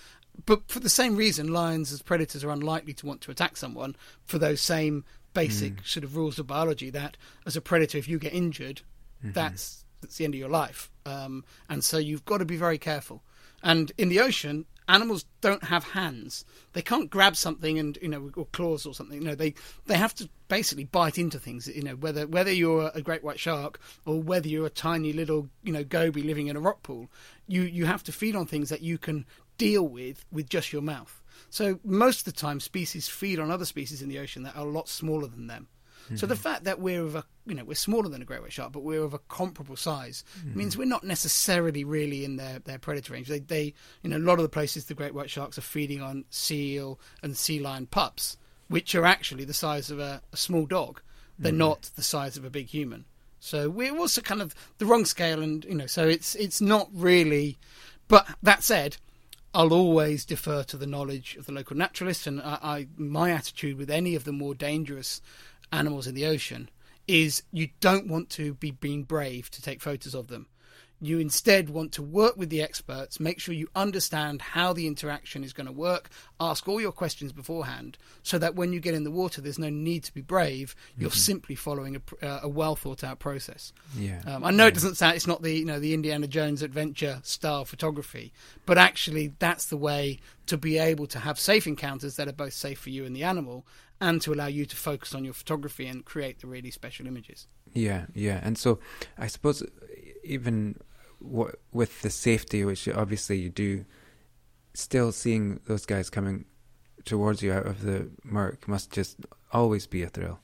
But 0.46 0.68
for 0.68 0.78
the 0.78 0.88
same 0.88 1.16
reason, 1.16 1.52
lions 1.52 1.92
as 1.92 2.00
predators 2.00 2.44
are 2.44 2.50
unlikely 2.50 2.94
to 2.94 3.06
want 3.06 3.20
to 3.22 3.32
attack 3.32 3.56
someone 3.56 3.96
for 4.24 4.38
those 4.38 4.60
same 4.60 5.04
basic 5.34 5.84
sort 5.84 6.04
of 6.04 6.16
rules 6.16 6.38
of 6.38 6.46
biology. 6.46 6.90
That 6.90 7.16
as 7.44 7.56
a 7.56 7.60
predator, 7.60 7.98
if 7.98 8.06
you 8.06 8.20
get 8.20 8.32
injured, 8.32 8.82
that's 9.22 9.84
that's 10.00 10.16
the 10.16 10.24
end 10.24 10.34
of 10.34 10.38
your 10.38 10.48
life. 10.48 10.90
Um, 11.06 11.44
and 11.68 11.82
so 11.82 11.98
you've 11.98 12.24
got 12.24 12.38
to 12.38 12.44
be 12.44 12.56
very 12.56 12.78
careful. 12.78 13.22
And 13.62 13.92
in 13.96 14.08
the 14.08 14.20
ocean, 14.20 14.66
animals 14.88 15.24
don't 15.40 15.64
have 15.64 15.84
hands. 15.84 16.44
They 16.72 16.82
can't 16.82 17.10
grab 17.10 17.36
something 17.36 17.78
and 17.78 17.98
you 18.02 18.08
know 18.08 18.30
or 18.36 18.46
claws 18.46 18.86
or 18.86 18.94
something. 18.94 19.20
You 19.20 19.28
know, 19.28 19.34
they 19.34 19.54
they 19.86 19.96
have 19.96 20.14
to 20.16 20.28
basically 20.48 20.84
bite 20.84 21.18
into 21.18 21.38
things. 21.38 21.68
You 21.68 21.82
know, 21.82 21.94
whether 21.94 22.26
whether 22.26 22.52
you're 22.52 22.90
a 22.94 23.02
great 23.02 23.24
white 23.24 23.40
shark 23.40 23.80
or 24.04 24.20
whether 24.20 24.48
you're 24.48 24.66
a 24.66 24.70
tiny 24.70 25.12
little 25.12 25.48
you 25.62 25.72
know 25.72 25.84
goby 25.84 26.22
living 26.22 26.48
in 26.48 26.56
a 26.56 26.60
rock 26.60 26.82
pool, 26.82 27.10
you 27.46 27.62
you 27.62 27.86
have 27.86 28.02
to 28.04 28.12
feed 28.12 28.36
on 28.36 28.46
things 28.46 28.68
that 28.68 28.82
you 28.82 28.98
can 28.98 29.24
deal 29.58 29.86
with 29.86 30.24
with 30.32 30.48
just 30.48 30.72
your 30.72 30.82
mouth. 30.82 31.22
So 31.50 31.78
most 31.84 32.20
of 32.20 32.24
the 32.24 32.40
time, 32.40 32.60
species 32.60 33.08
feed 33.08 33.38
on 33.38 33.50
other 33.50 33.64
species 33.64 34.02
in 34.02 34.08
the 34.08 34.18
ocean 34.18 34.42
that 34.42 34.56
are 34.56 34.66
a 34.66 34.70
lot 34.70 34.88
smaller 34.88 35.26
than 35.26 35.46
them. 35.46 35.68
So 36.14 36.26
the 36.26 36.36
fact 36.36 36.64
that 36.64 36.80
we're 36.80 37.02
of 37.02 37.14
a 37.14 37.24
you 37.46 37.54
know 37.54 37.64
we're 37.64 37.74
smaller 37.74 38.08
than 38.08 38.22
a 38.22 38.24
great 38.24 38.42
white 38.42 38.52
shark, 38.52 38.72
but 38.72 38.82
we're 38.82 39.02
of 39.02 39.14
a 39.14 39.18
comparable 39.18 39.76
size 39.76 40.24
mm-hmm. 40.38 40.58
means 40.58 40.76
we're 40.76 40.84
not 40.84 41.04
necessarily 41.04 41.84
really 41.84 42.24
in 42.24 42.36
their, 42.36 42.58
their 42.60 42.78
predator 42.78 43.12
range. 43.12 43.28
They 43.28 43.40
they 43.40 43.74
you 44.02 44.10
know 44.10 44.16
a 44.16 44.18
lot 44.18 44.38
of 44.38 44.42
the 44.42 44.48
places 44.48 44.84
the 44.84 44.94
great 44.94 45.14
white 45.14 45.30
sharks 45.30 45.58
are 45.58 45.62
feeding 45.62 46.02
on 46.02 46.24
seal 46.30 47.00
and 47.22 47.36
sea 47.36 47.58
lion 47.58 47.86
pups, 47.86 48.36
which 48.68 48.94
are 48.94 49.04
actually 49.04 49.44
the 49.44 49.54
size 49.54 49.90
of 49.90 49.98
a, 49.98 50.22
a 50.32 50.36
small 50.36 50.66
dog. 50.66 51.00
They're 51.38 51.50
mm-hmm. 51.50 51.58
not 51.58 51.90
the 51.96 52.02
size 52.02 52.36
of 52.36 52.44
a 52.44 52.50
big 52.50 52.68
human. 52.68 53.04
So 53.40 53.68
we're 53.68 53.96
also 53.96 54.20
kind 54.20 54.40
of 54.40 54.54
the 54.78 54.86
wrong 54.86 55.04
scale, 55.04 55.42
and 55.42 55.64
you 55.64 55.74
know, 55.74 55.86
so 55.86 56.06
it's 56.06 56.34
it's 56.36 56.60
not 56.60 56.88
really. 56.92 57.58
But 58.06 58.28
that 58.42 58.62
said, 58.62 58.98
I'll 59.54 59.72
always 59.72 60.24
defer 60.24 60.62
to 60.64 60.76
the 60.76 60.86
knowledge 60.86 61.36
of 61.36 61.46
the 61.46 61.52
local 61.52 61.76
naturalist, 61.76 62.26
and 62.26 62.40
I, 62.40 62.58
I 62.62 62.86
my 62.96 63.32
attitude 63.32 63.78
with 63.78 63.90
any 63.90 64.14
of 64.14 64.22
the 64.24 64.32
more 64.32 64.54
dangerous 64.54 65.20
animals 65.72 66.06
in 66.06 66.14
the 66.14 66.26
ocean 66.26 66.68
is 67.08 67.42
you 67.50 67.68
don't 67.80 68.06
want 68.06 68.30
to 68.30 68.54
be 68.54 68.70
being 68.70 69.02
brave 69.02 69.50
to 69.50 69.62
take 69.62 69.80
photos 69.80 70.14
of 70.14 70.28
them. 70.28 70.46
You 71.00 71.18
instead 71.18 71.68
want 71.68 71.90
to 71.94 72.02
work 72.02 72.36
with 72.36 72.48
the 72.48 72.62
experts, 72.62 73.18
make 73.18 73.40
sure 73.40 73.52
you 73.52 73.66
understand 73.74 74.40
how 74.40 74.72
the 74.72 74.86
interaction 74.86 75.42
is 75.42 75.52
going 75.52 75.66
to 75.66 75.72
work, 75.72 76.10
ask 76.38 76.68
all 76.68 76.80
your 76.80 76.92
questions 76.92 77.32
beforehand, 77.32 77.98
so 78.22 78.38
that 78.38 78.54
when 78.54 78.72
you 78.72 78.78
get 78.78 78.94
in 78.94 79.02
the 79.02 79.10
water, 79.10 79.40
there's 79.40 79.58
no 79.58 79.68
need 79.68 80.04
to 80.04 80.14
be 80.14 80.20
brave. 80.20 80.76
You're 80.96 81.10
simply 81.10 81.56
following 81.56 81.96
a, 81.96 82.24
uh, 82.24 82.40
a 82.44 82.48
well 82.48 82.76
thought 82.76 83.02
out 83.02 83.18
process. 83.18 83.72
Yeah. 83.98 84.22
Um, 84.28 84.44
I 84.44 84.52
know 84.52 84.68
it 84.68 84.74
doesn't 84.74 84.94
sound, 84.94 85.16
it's 85.16 85.26
not 85.26 85.42
the 85.42 85.52
you 85.52 85.64
know 85.64 85.80
the 85.80 85.92
Indiana 85.92 86.28
Jones 86.28 86.62
adventure 86.62 87.18
style 87.24 87.64
photography, 87.64 88.32
but 88.64 88.78
actually 88.78 89.32
that's 89.40 89.64
the 89.66 89.76
way 89.76 90.20
to 90.46 90.56
be 90.56 90.78
able 90.78 91.08
to 91.08 91.18
have 91.18 91.36
safe 91.36 91.66
encounters 91.66 92.14
that 92.14 92.28
are 92.28 92.32
both 92.32 92.52
safe 92.52 92.78
for 92.78 92.90
you 92.90 93.04
and 93.04 93.16
the 93.16 93.24
animal, 93.24 93.66
and 94.02 94.20
to 94.20 94.34
allow 94.34 94.46
you 94.46 94.66
to 94.66 94.76
focus 94.76 95.14
on 95.14 95.24
your 95.24 95.32
photography 95.32 95.86
and 95.86 96.04
create 96.04 96.40
the 96.40 96.46
really 96.48 96.72
special 96.72 97.06
images. 97.06 97.46
Yeah, 97.72 98.06
yeah, 98.14 98.40
and 98.42 98.58
so 98.58 98.80
I 99.16 99.28
suppose 99.28 99.62
even 100.24 100.78
with 101.20 102.02
the 102.02 102.10
safety, 102.10 102.64
which 102.64 102.88
obviously 102.88 103.38
you 103.38 103.48
do, 103.48 103.84
still 104.74 105.12
seeing 105.12 105.60
those 105.66 105.86
guys 105.86 106.10
coming 106.10 106.46
towards 107.04 107.42
you 107.42 107.52
out 107.52 107.66
of 107.66 107.82
the 107.82 108.10
murk 108.24 108.66
must 108.66 108.90
just 108.90 109.18
always 109.52 109.86
be 109.86 110.02
a 110.02 110.08
thrill. 110.08 110.40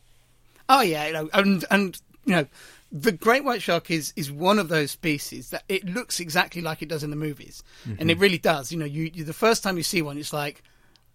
Oh 0.68 0.80
yeah, 0.80 1.08
you 1.08 1.12
know, 1.12 1.28
and 1.34 1.64
and 1.72 2.00
you 2.26 2.36
know, 2.36 2.46
the 2.92 3.10
great 3.10 3.42
white 3.42 3.60
shark 3.60 3.90
is 3.90 4.12
is 4.14 4.30
one 4.30 4.60
of 4.60 4.68
those 4.68 4.92
species 4.92 5.50
that 5.50 5.64
it 5.68 5.84
looks 5.84 6.20
exactly 6.20 6.62
like 6.62 6.80
it 6.80 6.88
does 6.88 7.02
in 7.02 7.10
the 7.10 7.16
movies, 7.16 7.64
and 7.84 8.08
it 8.08 8.14
mm-hmm. 8.14 8.22
really 8.22 8.38
does. 8.38 8.70
You 8.70 8.78
know, 8.78 8.84
you, 8.84 9.10
you 9.12 9.24
the 9.24 9.32
first 9.32 9.64
time 9.64 9.76
you 9.76 9.82
see 9.82 10.00
one, 10.00 10.16
it's 10.16 10.32
like 10.32 10.62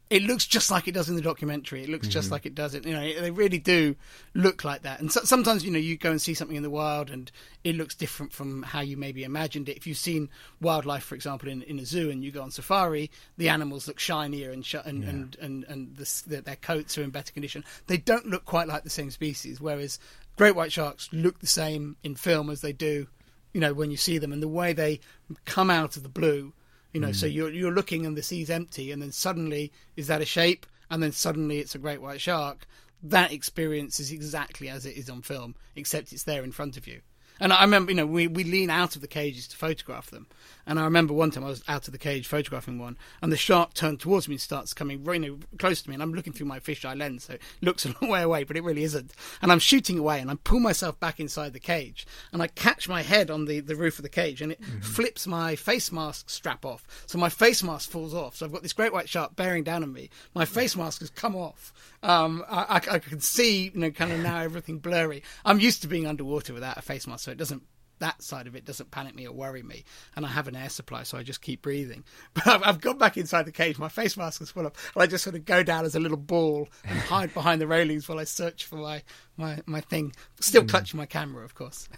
it 0.10 0.22
looks 0.24 0.46
just 0.46 0.70
like 0.70 0.88
it 0.88 0.94
does 0.94 1.10
in 1.10 1.16
the 1.16 1.22
documentary. 1.22 1.84
It 1.84 1.90
looks 1.90 2.08
just 2.08 2.26
mm-hmm. 2.26 2.34
like 2.34 2.46
it 2.46 2.54
does 2.54 2.76
it. 2.76 2.86
You 2.86 2.94
know, 2.94 3.22
they 3.22 3.32
really 3.32 3.58
do 3.58 3.96
look 4.34 4.64
like 4.64 4.84
that. 4.84 5.00
And 5.00 5.12
so, 5.12 5.22
sometimes, 5.24 5.64
you 5.64 5.72
know, 5.72 5.80
you 5.80 5.98
go 5.98 6.12
and 6.12 6.22
see 6.22 6.34
something 6.34 6.58
in 6.58 6.62
the 6.64 6.70
wild, 6.70 7.10
and 7.10 7.32
it 7.64 7.76
looks 7.76 7.96
different 7.96 8.32
from 8.32 8.64
how 8.64 8.82
you 8.82 8.98
maybe 8.98 9.24
imagined 9.24 9.70
it. 9.70 9.78
If 9.78 9.88
you've 9.88 9.98
seen 9.98 10.30
wildlife, 10.62 11.04
for 11.04 11.16
example, 11.16 11.50
in, 11.50 11.64
in 11.64 11.80
a 11.80 11.86
zoo, 11.86 12.12
and 12.12 12.24
you 12.24 12.32
go 12.32 12.44
on 12.44 12.52
safari, 12.52 13.10
the 13.38 13.50
animals 13.50 13.88
look 13.88 14.00
shinier 14.00 14.52
and 14.52 14.66
sh- 14.66 14.76
and, 14.86 15.04
and 15.04 15.38
and 15.42 15.66
and 15.68 15.96
the, 15.96 16.24
the, 16.28 16.42
their 16.42 16.58
coats 16.58 16.98
are 16.98 17.04
in 17.04 17.10
better 17.10 17.32
condition. 17.32 17.64
They 17.88 17.98
don't 17.98 18.28
look 18.28 18.46
quite 18.46 18.68
like 18.68 18.84
the 18.84 18.90
same 18.90 19.10
species. 19.10 19.60
Whereas 19.60 20.00
great 20.36 20.56
white 20.56 20.72
sharks 20.72 21.10
look 21.12 21.40
the 21.40 21.48
same 21.48 21.96
in 22.04 22.16
film 22.16 22.50
as 22.50 22.62
they 22.62 22.74
do, 22.74 23.08
you 23.54 23.62
know, 23.62 23.74
when 23.74 23.90
you 23.90 23.98
see 23.98 24.18
them, 24.18 24.34
and 24.34 24.44
the 24.44 24.48
way 24.48 24.74
they 24.74 25.00
come 25.46 25.70
out 25.70 25.98
of 25.98 26.04
the 26.04 26.10
blue. 26.10 26.54
You 26.94 27.02
know, 27.02 27.12
so 27.12 27.28
mm. 27.28 27.34
you're 27.34 27.52
you're 27.52 27.72
looking 27.72 28.06
and 28.06 28.16
the 28.16 28.24
sea's 28.24 28.50
empty, 28.50 28.92
and 28.92 29.02
then 29.02 29.12
suddenly 29.12 29.72
is 29.96 30.08
that 30.08 30.22
a 30.22 30.26
shape, 30.26 30.66
and 30.90 31.02
then 31.02 31.12
suddenly 31.12 31.60
it's 31.60 31.76
a 31.76 31.80
great 31.80 32.02
white 32.02 32.22
shark. 32.22 32.68
That 33.02 33.34
experience 33.34 34.00
is 34.00 34.12
exactly 34.12 34.70
as 34.70 34.86
it 34.86 34.96
is 34.96 35.10
on 35.10 35.24
film, 35.24 35.56
except 35.76 36.14
it's 36.14 36.24
there 36.24 36.44
in 36.44 36.52
front 36.52 36.78
of 36.78 36.88
you. 36.88 37.02
And 37.40 37.52
I 37.52 37.64
remember, 37.64 37.92
you 37.92 37.98
know, 37.98 38.06
we, 38.06 38.28
we 38.28 38.44
lean 38.44 38.70
out 38.70 38.96
of 38.96 39.02
the 39.02 39.08
cages 39.08 39.48
to 39.50 39.58
photograph 39.58 40.12
them. 40.12 40.28
And 40.66 40.80
I 40.80 40.84
remember 40.84 41.14
one 41.14 41.32
time 41.32 41.44
I 41.44 41.50
was 41.50 41.64
out 41.68 41.88
of 41.88 41.92
the 41.92 41.98
cage 41.98 42.28
photographing 42.28 42.80
one, 42.80 42.98
and 43.22 43.32
the 43.32 43.38
shark 43.38 43.74
turned 43.74 44.00
towards 44.00 44.28
me 44.28 44.36
and 44.36 44.42
starts 44.42 44.74
coming 44.74 45.06
you 45.06 45.20
know, 45.20 45.38
close 45.60 45.82
to 45.82 45.90
me. 45.90 45.96
And 45.96 46.04
I'm 46.04 46.14
looking 46.14 46.34
through 46.34 46.48
my 46.48 46.60
fisheye 46.60 46.98
lens, 46.98 47.26
so 47.26 47.34
it 47.34 47.42
looks 47.62 47.86
a 47.86 47.96
long 48.02 48.10
way 48.10 48.22
away, 48.22 48.44
but 48.44 48.58
it 48.58 48.64
really 48.64 48.84
isn't. 48.84 49.12
And 49.42 49.52
I'm 49.52 49.60
shooting 49.60 50.00
away, 50.00 50.20
and 50.20 50.32
I 50.32 50.36
pull 50.44 50.60
myself 50.60 51.00
back 51.00 51.20
inside 51.20 51.54
the 51.54 51.60
cage, 51.60 52.08
and 52.32 52.42
I 52.42 52.48
catch 52.48 52.88
my 52.88 53.02
head 53.02 53.30
on 53.30 53.46
the, 53.46 53.60
the 53.60 53.76
roof 53.76 54.00
of 54.00 54.04
the 54.04 54.10
cage, 54.10 54.42
and 54.42 54.52
it 54.52 54.64
flips 54.82 55.28
my 55.28 55.56
face 55.56 55.92
mask 55.92 56.30
strap 56.30 56.66
off. 56.66 56.86
So 57.08 57.18
my 57.18 57.30
face 57.30 57.64
mask 57.64 57.90
falls 57.90 58.14
off. 58.14 58.36
So 58.36 58.46
I've 58.46 58.52
got 58.52 58.64
this 58.64 58.74
great 58.74 58.94
white 58.94 59.10
shark 59.10 59.36
bearing 59.36 59.64
down 59.64 59.84
on 59.84 59.92
me. 59.92 60.10
My 60.34 60.46
face 60.46 60.76
mask 60.76 61.00
has 61.02 61.10
come 61.10 61.36
off. 61.36 61.74
Um, 62.02 62.44
I, 62.50 62.64
I, 62.64 62.96
I 62.96 63.00
can 63.00 63.20
see, 63.20 63.72
you 63.74 63.80
know, 63.80 63.92
kind 63.92 64.12
of 64.12 64.20
now 64.20 64.40
everything 64.40 64.80
blurry. 64.80 65.24
I'm 65.46 65.60
used 65.60 65.82
to 65.82 65.88
being 65.88 66.08
underwater 66.08 66.54
without 66.54 66.78
a 66.78 66.82
face 66.82 67.08
mask, 67.08 67.26
so 67.26 67.32
it 67.32 67.38
doesn't 67.38 67.64
that 68.00 68.22
side 68.22 68.48
of 68.48 68.56
it 68.56 68.66
doesn't 68.66 68.92
panic 68.92 69.16
me 69.16 69.28
or 69.28 69.34
worry 69.34 69.64
me. 69.64 69.84
And 70.16 70.26
I 70.26 70.30
have 70.30 70.48
an 70.48 70.56
air 70.56 70.70
supply, 70.70 71.04
so 71.04 71.18
I 71.18 71.24
just 71.24 71.42
keep 71.42 71.62
breathing. 71.62 72.04
But 72.34 72.48
I've, 72.48 72.64
I've 72.64 72.82
gone 72.82 72.98
back 72.98 73.18
inside 73.18 73.46
the 73.46 73.52
cage. 73.52 73.78
My 73.80 73.90
face 73.90 74.18
mask 74.18 74.42
is 74.42 74.52
full 74.52 74.66
of, 74.66 74.74
and 74.94 75.04
I 75.04 75.08
just 75.08 75.24
sort 75.24 75.36
of 75.36 75.46
go 75.46 75.64
down 75.64 75.86
as 75.86 75.96
a 75.96 76.00
little 76.00 76.18
ball 76.18 76.68
and 76.84 76.98
hide 77.14 77.34
behind 77.34 77.62
the 77.62 77.68
railings 77.68 78.08
while 78.10 78.20
I 78.20 78.24
search 78.26 78.66
for 78.66 78.76
my 78.78 79.04
my, 79.38 79.60
my 79.66 79.82
thing. 79.82 80.14
Still 80.40 80.66
clutching 80.66 80.98
my 80.98 81.06
camera, 81.06 81.44
of 81.46 81.56
course. 81.56 81.88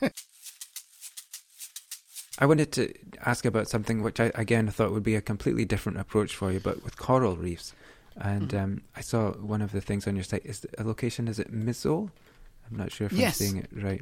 I 2.38 2.46
wanted 2.46 2.72
to 2.74 2.94
ask 3.26 3.46
about 3.46 3.70
something 3.70 4.02
which 4.04 4.20
I 4.20 4.32
again 4.36 4.68
thought 4.70 4.92
would 4.92 5.04
be 5.04 5.16
a 5.16 5.22
completely 5.22 5.64
different 5.64 6.00
approach 6.00 6.36
for 6.36 6.52
you, 6.52 6.60
but 6.60 6.84
with 6.84 6.98
coral 6.98 7.36
reefs. 7.38 7.74
And 8.18 8.50
Mm-hmm. 8.50 8.58
um, 8.64 8.82
I 8.96 9.02
saw 9.02 9.32
one 9.34 9.62
of 9.62 9.72
the 9.72 9.82
things 9.82 10.08
on 10.08 10.16
your 10.16 10.24
site 10.24 10.46
is 10.46 10.66
a 10.78 10.84
location. 10.84 11.28
Is 11.28 11.40
it 11.40 11.52
Misool? 11.54 12.12
I'm 12.70 12.78
not 12.78 12.92
sure 12.92 13.08
if 13.08 13.14
Yes. 13.14 13.40
I'm 13.42 13.48
seeing 13.48 13.58
it 13.64 13.70
right. 13.74 14.02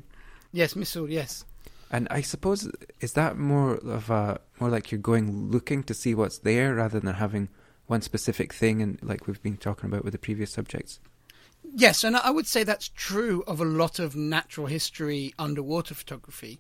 yes, 0.52 0.74
Misool. 0.76 1.10
Yes. 1.12 1.46
And 1.94 2.08
I 2.10 2.22
suppose 2.22 2.70
is 3.02 3.14
that 3.14 3.38
more 3.38 3.76
of 3.76 4.10
a 4.10 4.42
more 4.60 4.72
like 4.72 4.92
you're 4.92 5.00
going 5.00 5.52
looking 5.52 5.84
to 5.84 5.94
see 5.94 6.16
what's 6.16 6.40
there 6.40 6.74
rather 6.74 7.00
than 7.00 7.14
having 7.14 7.50
one 7.86 8.02
specific 8.02 8.52
thing 8.52 8.82
and 8.82 8.98
like 9.04 9.28
we've 9.28 9.44
been 9.44 9.58
talking 9.58 9.92
about 9.92 10.04
with 10.04 10.14
the 10.14 10.18
previous 10.18 10.52
subjects. 10.52 11.00
Yes, 11.76 12.04
and 12.04 12.18
I 12.18 12.32
would 12.32 12.48
say 12.48 12.64
that's 12.64 12.90
true 12.90 13.44
of 13.46 13.62
a 13.62 13.66
lot 13.66 14.00
of 14.00 14.16
natural 14.16 14.66
history 14.66 15.36
underwater 15.38 15.94
photography. 15.94 16.58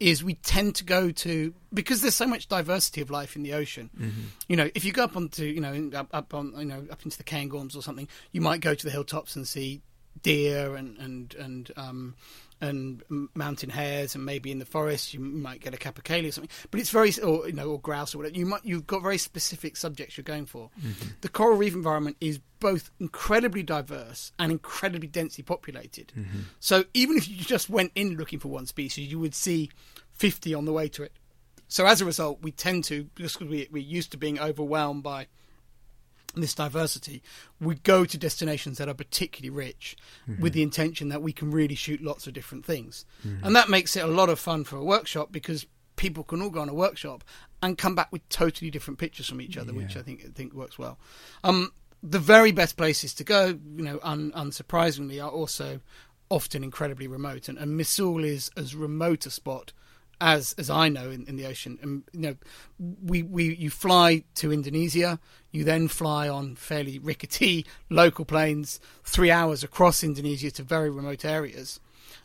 Is 0.00 0.24
we 0.24 0.34
tend 0.36 0.76
to 0.76 0.84
go 0.84 1.10
to 1.10 1.52
because 1.74 2.00
there's 2.00 2.14
so 2.14 2.26
much 2.26 2.48
diversity 2.48 3.02
of 3.02 3.10
life 3.10 3.36
in 3.36 3.42
the 3.42 3.52
ocean. 3.52 3.90
You 4.48 4.56
know, 4.56 4.70
if 4.74 4.82
you 4.82 4.92
go 4.92 5.04
up 5.04 5.14
onto 5.14 5.44
you 5.44 5.60
know 5.60 5.90
up, 5.94 6.08
up 6.14 6.32
on 6.32 6.54
you 6.56 6.64
know 6.64 6.86
up 6.90 7.04
into 7.04 7.18
the 7.18 7.24
Cairngorms 7.24 7.76
or 7.76 7.82
something, 7.82 8.08
you 8.32 8.40
might 8.40 8.62
go 8.62 8.74
to 8.74 8.84
the 8.86 8.90
hilltops 8.90 9.36
and 9.36 9.46
see 9.46 9.82
deer 10.22 10.74
and 10.74 10.96
and 10.96 11.34
and 11.34 11.70
um 11.76 12.14
and 12.60 13.02
mountain 13.34 13.70
hares 13.70 14.14
and 14.14 14.24
maybe 14.24 14.50
in 14.50 14.58
the 14.58 14.64
forest 14.64 15.14
you 15.14 15.20
might 15.20 15.60
get 15.60 15.74
a 15.74 15.76
capercaillie 15.76 16.28
or 16.28 16.32
something. 16.32 16.50
But 16.70 16.80
it's 16.80 16.90
very 16.90 17.12
or 17.22 17.46
you 17.46 17.54
know 17.54 17.70
or 17.70 17.80
grouse 17.80 18.14
or 18.14 18.18
whatever. 18.18 18.36
You 18.36 18.46
might 18.46 18.64
you've 18.64 18.86
got 18.86 19.02
very 19.02 19.18
specific 19.18 19.76
subjects 19.76 20.16
you're 20.16 20.24
going 20.24 20.46
for. 20.46 20.70
Mm-hmm. 20.80 21.08
The 21.22 21.28
coral 21.28 21.56
reef 21.56 21.74
environment 21.74 22.16
is 22.20 22.40
both 22.58 22.90
incredibly 23.00 23.62
diverse 23.62 24.32
and 24.38 24.52
incredibly 24.52 25.08
densely 25.08 25.42
populated. 25.42 26.12
Mm-hmm. 26.16 26.40
So 26.60 26.84
even 26.92 27.16
if 27.16 27.28
you 27.28 27.36
just 27.36 27.70
went 27.70 27.92
in 27.94 28.16
looking 28.16 28.38
for 28.38 28.48
one 28.48 28.66
species 28.66 29.10
you 29.10 29.18
would 29.18 29.34
see 29.34 29.70
50 30.12 30.54
on 30.54 30.64
the 30.66 30.72
way 30.72 30.88
to 30.88 31.02
it. 31.02 31.12
So 31.68 31.86
as 31.86 32.00
a 32.00 32.04
result 32.04 32.42
we 32.42 32.52
tend 32.52 32.84
to 32.84 33.08
just 33.16 33.38
because 33.38 33.50
we, 33.50 33.68
we're 33.70 33.82
used 33.82 34.12
to 34.12 34.18
being 34.18 34.38
overwhelmed 34.38 35.02
by 35.02 35.28
this 36.34 36.54
diversity, 36.54 37.22
we 37.60 37.74
go 37.76 38.04
to 38.04 38.18
destinations 38.18 38.78
that 38.78 38.88
are 38.88 38.94
particularly 38.94 39.50
rich 39.50 39.96
with 40.38 40.52
the 40.52 40.62
intention 40.62 41.08
that 41.08 41.22
we 41.22 41.32
can 41.32 41.50
really 41.50 41.74
shoot 41.74 42.02
lots 42.02 42.26
of 42.26 42.32
different 42.32 42.64
things. 42.64 43.04
And 43.42 43.56
that 43.56 43.68
makes 43.68 43.96
it 43.96 44.04
a 44.04 44.08
lot 44.08 44.28
of 44.28 44.38
fun 44.38 44.64
for 44.64 44.76
a 44.76 44.84
workshop 44.84 45.32
because 45.32 45.66
people 45.96 46.24
can 46.24 46.40
all 46.40 46.50
go 46.50 46.60
on 46.60 46.68
a 46.68 46.74
workshop 46.74 47.24
and 47.62 47.76
come 47.76 47.94
back 47.94 48.10
with 48.10 48.26
totally 48.28 48.70
different 48.70 48.98
pictures 48.98 49.28
from 49.28 49.40
each 49.40 49.56
other, 49.58 49.72
which 49.74 49.96
I 49.96 50.02
think 50.02 50.24
I 50.24 50.28
think 50.28 50.54
works 50.54 50.78
well. 50.78 50.98
Um, 51.44 51.72
the 52.02 52.18
very 52.18 52.52
best 52.52 52.76
places 52.76 53.12
to 53.14 53.24
go, 53.24 53.46
you 53.48 53.84
know, 53.84 54.00
un, 54.02 54.32
unsurprisingly, 54.34 55.22
are 55.22 55.30
also 55.30 55.80
often 56.30 56.64
incredibly 56.64 57.06
remote, 57.06 57.48
and, 57.48 57.58
and 57.58 57.78
Misool 57.78 58.24
is 58.24 58.50
as 58.56 58.74
remote 58.74 59.26
a 59.26 59.30
spot 59.30 59.72
as 60.20 60.54
as 60.58 60.68
I 60.70 60.88
know 60.88 61.10
in, 61.10 61.24
in 61.26 61.36
the 61.36 61.46
ocean. 61.46 61.78
And 61.82 62.02
you 62.12 62.20
know, 62.20 62.36
we 62.78 63.22
we 63.22 63.54
you 63.54 63.70
fly 63.70 64.24
to 64.36 64.52
Indonesia, 64.52 65.18
you 65.50 65.64
then 65.64 65.88
fly 65.88 66.28
on 66.28 66.56
fairly 66.56 66.98
rickety 66.98 67.66
local 67.88 68.24
planes, 68.24 68.80
three 69.04 69.30
hours 69.30 69.64
across 69.64 70.04
Indonesia 70.04 70.50
to 70.52 70.62
very 70.62 70.90
remote 70.90 71.24
areas. 71.24 71.80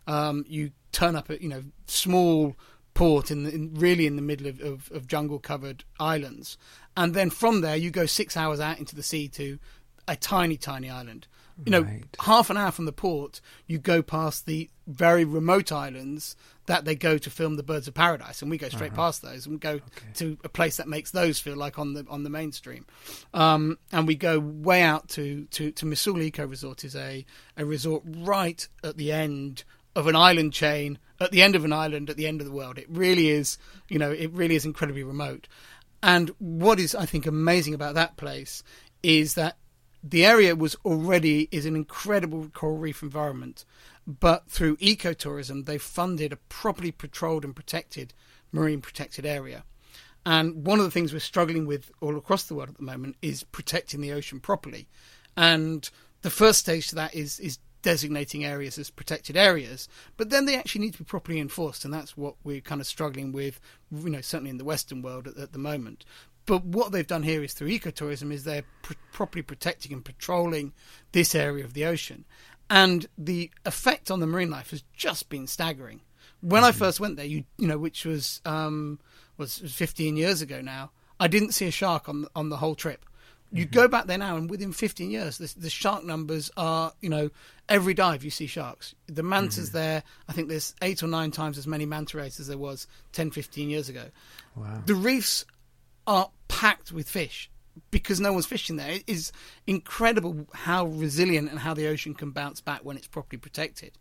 Um, 0.07 0.45
you 0.47 0.71
turn 0.91 1.15
up 1.15 1.29
at 1.29 1.41
you 1.41 1.49
know 1.49 1.63
small 1.87 2.55
port 2.93 3.29
in, 3.29 3.43
the, 3.43 3.53
in 3.53 3.73
really 3.73 4.07
in 4.07 4.15
the 4.15 4.21
middle 4.21 4.47
of, 4.47 4.61
of, 4.61 4.89
of 4.91 5.07
jungle 5.07 5.39
covered 5.39 5.83
islands, 5.99 6.57
and 6.95 7.13
then 7.13 7.29
from 7.29 7.61
there 7.61 7.75
you 7.75 7.91
go 7.91 8.05
six 8.05 8.37
hours 8.37 8.59
out 8.59 8.79
into 8.79 8.95
the 8.95 9.03
sea 9.03 9.27
to 9.29 9.59
a 10.07 10.15
tiny, 10.15 10.57
tiny 10.57 10.89
island. 10.89 11.27
You 11.63 11.71
know, 11.71 11.81
Right. 11.83 12.03
half 12.19 12.49
an 12.49 12.57
hour 12.57 12.71
from 12.71 12.83
the 12.85 12.91
port, 12.91 13.39
you 13.65 13.77
go 13.77 14.01
past 14.01 14.45
the 14.45 14.69
very 14.87 15.23
remote 15.23 15.71
islands 15.71 16.35
that 16.65 16.83
they 16.83 16.95
go 16.95 17.17
to 17.17 17.29
film 17.29 17.55
the 17.55 17.63
Birds 17.63 17.87
of 17.87 17.93
Paradise, 17.93 18.41
and 18.41 18.51
we 18.51 18.57
go 18.57 18.67
straight 18.69 18.93
past 18.93 19.21
those 19.21 19.45
and 19.45 19.59
go 19.59 19.79
to 20.15 20.37
a 20.43 20.49
place 20.49 20.77
that 20.77 20.87
makes 20.87 21.11
those 21.11 21.39
feel 21.39 21.55
like 21.55 21.79
on 21.79 21.93
the 21.93 22.05
on 22.09 22.23
the 22.23 22.29
mainstream. 22.29 22.85
Um, 23.33 23.77
and 23.91 24.05
we 24.05 24.15
go 24.15 24.39
way 24.39 24.81
out 24.81 25.07
to 25.09 25.45
to 25.51 25.71
to 25.71 25.85
Misool 25.85 26.21
Eco 26.21 26.45
Resort 26.45 26.83
is 26.83 26.95
a 26.95 27.25
a 27.55 27.65
resort 27.65 28.03
right 28.05 28.67
at 28.83 28.97
the 28.97 29.11
end 29.11 29.63
of 29.95 30.07
an 30.07 30.15
island 30.15 30.51
chain, 30.51 30.99
at 31.21 31.31
the 31.31 31.41
end 31.41 31.55
of 31.55 31.63
an 31.63 31.71
island, 31.71 32.09
at 32.09 32.17
the 32.17 32.27
end 32.27 32.41
of 32.41 32.47
the 32.47 32.53
world. 32.53 32.77
It 32.77 32.87
really 32.89 33.29
is, 33.29 33.57
you 33.87 33.97
know, 33.97 34.11
it 34.11 34.29
really 34.33 34.55
is 34.55 34.65
incredibly 34.65 35.03
remote. 35.03 35.47
And 36.03 36.31
what 36.39 36.79
is, 36.81 36.93
I 36.95 37.05
think, 37.05 37.25
amazing 37.25 37.73
about 37.73 37.95
that 37.95 38.17
place 38.17 38.61
is 39.01 39.35
that 39.35 39.55
the 40.07 40.25
area 40.25 40.55
was 40.55 40.75
already 40.85 41.49
is 41.51 41.65
an 41.65 41.75
incredible 41.75 42.47
coral 42.53 42.77
reef 42.77 43.01
environment, 43.01 43.65
but 44.05 44.47
through 44.47 44.77
ecotourism, 44.77 45.65
they 45.65 45.79
funded 45.79 46.31
a 46.31 46.37
properly 46.37 46.91
patrolled 46.91 47.43
and 47.43 47.55
protected 47.55 48.13
marine 48.51 48.81
protected 48.81 49.25
area. 49.25 49.63
And 50.25 50.65
one 50.65 50.79
of 50.79 50.85
the 50.85 50.91
things 50.91 51.11
we're 51.11 51.19
struggling 51.19 51.65
with 51.65 51.91
all 52.01 52.17
across 52.17 52.43
the 52.43 52.55
world 52.55 52.69
at 52.69 52.77
the 52.77 52.83
moment 52.83 53.15
is 53.21 53.43
protecting 53.43 54.01
the 54.01 54.13
ocean 54.13 54.39
properly. 54.39 54.87
And 55.35 55.89
the 56.21 56.29
first 56.29 56.59
stage 56.59 56.87
to 56.89 56.95
that 56.95 57.15
is 57.15 57.39
is 57.39 57.57
designating 57.81 58.43
areas 58.43 58.79
as 58.79 58.89
protected 58.89 59.37
areas, 59.37 59.87
but 60.17 60.31
then 60.31 60.45
they 60.45 60.55
actually 60.55 60.81
need 60.81 60.93
to 60.93 60.99
be 60.99 61.03
properly 61.03 61.39
enforced, 61.39 61.85
and 61.85 61.93
that's 61.93 62.17
what 62.17 62.33
we're 62.43 62.59
kind 62.59 62.81
of 62.81 62.87
struggling 62.87 63.31
with, 63.31 63.59
you 63.91 64.09
know, 64.09 64.21
certainly 64.21 64.49
in 64.49 64.57
the 64.57 64.65
Western 64.65 65.03
world 65.03 65.27
at, 65.27 65.37
at 65.37 65.51
the 65.51 65.59
moment. 65.59 66.03
But 66.45 66.63
what 66.63 66.91
they've 66.91 67.07
done 67.07 67.23
here 67.23 67.43
is 67.43 67.53
through 67.53 67.69
ecotourism 67.69 68.31
is 68.31 68.43
they're 68.43 68.63
pr- 68.81 68.93
properly 69.11 69.41
protecting 69.41 69.93
and 69.93 70.05
patrolling 70.05 70.73
this 71.11 71.33
area 71.33 71.65
of 71.65 71.73
the 71.73 71.85
ocean, 71.85 72.25
and 72.69 73.07
the 73.17 73.51
effect 73.65 74.11
on 74.11 74.19
the 74.19 74.27
marine 74.27 74.49
life 74.49 74.71
has 74.71 74.83
just 74.93 75.29
been 75.29 75.47
staggering. 75.47 76.01
When 76.41 76.63
I 76.63 76.69
mm-hmm. 76.69 76.79
first 76.79 76.99
went 76.99 77.17
there, 77.17 77.25
you 77.25 77.45
you 77.57 77.67
know, 77.67 77.77
which 77.77 78.05
was 78.05 78.41
um, 78.45 78.99
was 79.37 79.57
15 79.57 80.17
years 80.17 80.41
ago 80.41 80.61
now, 80.61 80.91
I 81.19 81.27
didn't 81.27 81.53
see 81.53 81.65
a 81.67 81.71
shark 81.71 82.07
on 82.09 82.27
on 82.35 82.49
the 82.49 82.57
whole 82.57 82.75
trip. 82.75 83.05
You 83.51 83.65
mm-hmm. 83.65 83.73
go 83.73 83.87
back 83.87 84.07
there 84.07 84.17
now, 84.17 84.37
and 84.37 84.49
within 84.49 84.73
15 84.73 85.11
years, 85.11 85.37
the, 85.37 85.53
the 85.57 85.69
shark 85.69 86.03
numbers 86.03 86.51
are, 86.57 86.91
you 86.99 87.09
know, 87.09 87.29
every 87.69 87.93
dive 87.93 88.23
you 88.23 88.31
see 88.31 88.47
sharks. 88.47 88.95
The 89.07 89.23
mantas 89.23 89.69
mm-hmm. 89.69 89.77
there, 89.77 90.03
I 90.27 90.33
think 90.33 90.49
there's 90.49 90.73
eight 90.81 91.03
or 91.03 91.07
nine 91.07 91.31
times 91.31 91.57
as 91.57 91.67
many 91.67 91.85
manta 91.85 92.17
rays 92.17 92.39
as 92.39 92.47
there 92.47 92.57
was 92.57 92.87
10, 93.13 93.31
15 93.31 93.69
years 93.69 93.87
ago. 93.87 94.05
Wow. 94.55 94.81
The 94.85 94.95
reefs 94.95 95.45
are 96.07 96.29
packed 96.47 96.91
with 96.91 97.09
fish 97.09 97.49
because 97.91 98.19
no 98.19 98.31
one's 98.31 98.45
fishing 98.45 98.77
there. 98.77 98.91
It 98.91 99.03
is 99.07 99.31
incredible 99.67 100.47
how 100.53 100.85
resilient 100.85 101.49
and 101.49 101.59
how 101.59 101.73
the 101.73 101.87
ocean 101.87 102.13
can 102.13 102.31
bounce 102.31 102.61
back 102.61 102.81
when 102.83 102.97
it's 102.97 103.07
properly 103.07 103.39
protected. 103.39 103.91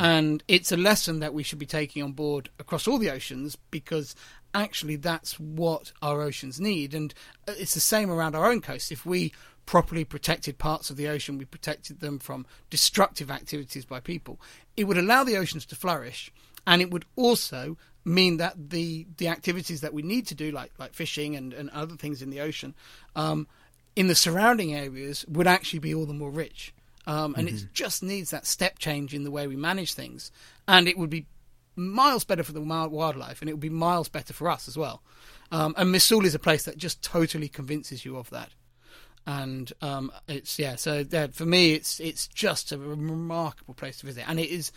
And 0.00 0.42
it's 0.48 0.72
a 0.72 0.76
lesson 0.76 1.20
that 1.20 1.34
we 1.34 1.42
should 1.42 1.58
be 1.58 1.66
taking 1.66 2.02
on 2.02 2.12
board 2.12 2.50
across 2.58 2.86
all 2.86 2.98
the 2.98 3.10
oceans 3.10 3.56
because 3.70 4.14
actually 4.54 4.96
that's 4.96 5.38
what 5.40 5.92
our 6.02 6.20
oceans 6.20 6.60
need. 6.60 6.94
And 6.94 7.14
uh, 7.48 7.54
it's 7.56 7.74
the 7.74 7.80
same 7.80 8.10
around 8.10 8.34
our 8.34 8.50
own 8.50 8.60
coast. 8.60 8.92
If 8.92 9.06
we 9.06 9.32
properly 9.64 10.04
protected 10.04 10.58
parts 10.58 10.90
of 10.90 10.96
the 10.96 11.08
ocean, 11.08 11.38
we 11.38 11.44
protected 11.44 12.00
them 12.00 12.18
from 12.18 12.46
destructive 12.68 13.30
activities 13.30 13.84
by 13.84 14.00
people, 14.00 14.40
it 14.76 14.84
would 14.84 14.98
allow 14.98 15.24
the 15.24 15.36
oceans 15.36 15.64
to 15.66 15.76
flourish. 15.76 16.32
And 16.66 16.80
it 16.80 16.90
would 16.90 17.06
also 17.16 17.76
mean 18.04 18.38
that 18.38 18.70
the, 18.70 19.06
the 19.16 19.28
activities 19.28 19.80
that 19.80 19.94
we 19.94 20.02
need 20.02 20.26
to 20.28 20.34
do, 20.34 20.50
like, 20.50 20.72
like 20.78 20.94
fishing 20.94 21.36
and, 21.36 21.52
and 21.52 21.70
other 21.70 21.96
things 21.96 22.22
in 22.22 22.30
the 22.30 22.40
ocean, 22.40 22.74
um, 23.14 23.46
in 23.94 24.08
the 24.08 24.14
surrounding 24.14 24.74
areas 24.74 25.24
would 25.28 25.46
actually 25.46 25.78
be 25.78 25.94
all 25.94 26.06
the 26.06 26.14
more 26.14 26.30
rich. 26.30 26.74
Um, 27.06 27.34
and 27.36 27.48
it 27.48 27.66
just 27.72 28.02
needs 28.02 28.30
that 28.30 28.46
step 28.46 28.78
change 28.78 29.12
in 29.12 29.24
the 29.24 29.30
way 29.30 29.46
we 29.48 29.56
manage 29.56 29.94
things. 29.94 30.30
And 30.68 30.86
it 30.86 30.96
would 30.96 31.10
be 31.10 31.26
miles 31.74 32.24
better 32.24 32.42
for 32.42 32.52
the 32.52 32.60
wild- 32.60 32.92
wildlife 32.92 33.40
and 33.40 33.48
it 33.48 33.54
would 33.54 33.60
be 33.60 33.70
miles 33.70 34.08
better 34.08 34.32
for 34.32 34.48
us 34.48 34.68
as 34.68 34.76
well. 34.76 35.02
Um, 35.50 35.74
and 35.76 35.94
Misool 35.94 36.24
is 36.24 36.34
a 36.34 36.38
place 36.38 36.64
that 36.64 36.78
just 36.78 37.02
totally 37.02 37.48
convinces 37.48 38.04
you 38.04 38.16
of 38.16 38.30
that. 38.30 38.50
And 39.26 39.72
um, 39.82 40.10
it's 40.26 40.58
yeah, 40.58 40.76
so 40.76 41.04
yeah, 41.08 41.28
for 41.28 41.46
me, 41.46 41.74
it's 41.74 42.00
it's 42.00 42.26
just 42.26 42.72
a 42.72 42.78
remarkable 42.78 43.74
place 43.74 43.98
to 43.98 44.06
visit, 44.06 44.28
and 44.28 44.40
it 44.40 44.50
is 44.50 44.72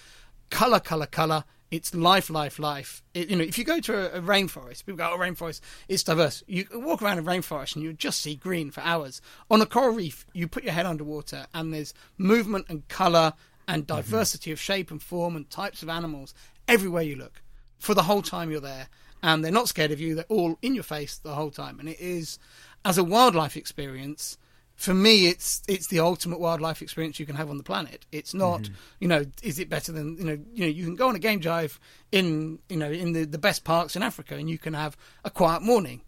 color, 0.52 0.80
color, 0.80 1.08
color. 1.08 1.46
It's 1.76 1.94
life, 1.94 2.30
life, 2.30 2.58
life. 2.58 3.04
It, 3.14 3.30
you 3.30 3.36
know, 3.36 3.44
if 3.44 3.58
you 3.58 3.66
go 3.66 3.82
to 3.82 4.16
a, 4.16 4.20
a 4.20 4.22
rainforest, 4.22 4.86
people 4.86 4.98
go, 4.98 5.12
"Oh, 5.14 5.18
rainforest, 5.18 5.60
it's 5.90 6.04
diverse." 6.04 6.42
You 6.48 6.66
walk 6.74 7.02
around 7.02 7.20
a 7.20 7.24
rainforest 7.24 7.76
and 7.76 7.84
you 7.84 7.92
just 7.92 8.22
see 8.22 8.36
green 8.36 8.72
for 8.72 8.82
hours. 8.82 9.22
On 9.52 9.62
a 9.62 9.66
coral 9.66 9.94
reef, 9.94 10.26
you 10.34 10.48
put 10.48 10.64
your 10.64 10.74
head 10.74 10.86
underwater 10.86 11.48
and 11.54 11.74
there's 11.74 11.94
movement 12.18 12.68
and 12.70 12.88
color 12.88 13.34
and 13.68 13.86
mm-hmm. 13.86 13.98
diversity 13.98 14.52
of 14.52 14.60
shape 14.60 14.90
and 14.90 15.02
form 15.02 15.36
and 15.36 15.50
types 15.50 15.84
of 15.84 15.90
animals 15.90 16.34
everywhere 16.68 17.04
you 17.04 17.18
look 17.18 17.42
for 17.78 17.94
the 17.94 18.04
whole 18.04 18.22
time 18.22 18.50
you're 18.50 18.62
there. 18.62 18.88
And 19.22 19.44
they're 19.44 19.52
not 19.52 19.68
scared 19.68 19.92
of 19.92 20.00
you. 20.00 20.16
They're 20.16 20.26
all 20.30 20.58
in 20.62 20.76
your 20.76 20.84
face 20.84 21.18
the 21.18 21.36
whole 21.36 21.52
time. 21.52 21.80
And 21.80 21.90
it 21.90 22.00
is, 22.00 22.40
as 22.86 22.98
a 22.98 23.04
wildlife 23.04 23.58
experience, 23.58 24.38
for 24.76 24.94
me, 24.94 25.28
it's 25.28 25.62
it's 25.68 25.88
the 25.88 26.02
ultimate 26.02 26.40
wildlife 26.40 26.82
experience 26.82 27.20
you 27.20 27.26
can 27.26 27.36
have 27.36 27.50
on 27.50 27.58
the 27.58 27.64
planet. 27.64 28.06
It's 28.12 28.34
not, 28.34 28.62
mm-hmm. 28.62 28.74
you 29.00 29.08
know, 29.08 29.26
is 29.42 29.58
it 29.58 29.70
better 29.70 29.92
than 29.92 30.18
you 30.18 30.26
know, 30.26 30.38
you 30.54 30.62
know, 30.66 30.68
you 30.68 30.84
can 30.84 30.96
go 30.96 31.08
on 31.08 31.16
a 31.16 31.20
game 31.20 31.40
drive 31.40 31.80
in 32.12 32.60
you 32.70 32.78
know 32.78 32.92
in 32.92 33.14
the 33.14 33.26
the 33.26 33.38
best 33.38 33.64
parks 33.64 33.96
in 33.96 34.04
Africa 34.04 34.36
and 34.36 34.50
you 34.50 34.58
can 34.58 34.74
have 34.74 34.98
a 35.24 35.30
quiet 35.30 35.62
morning. 35.62 36.02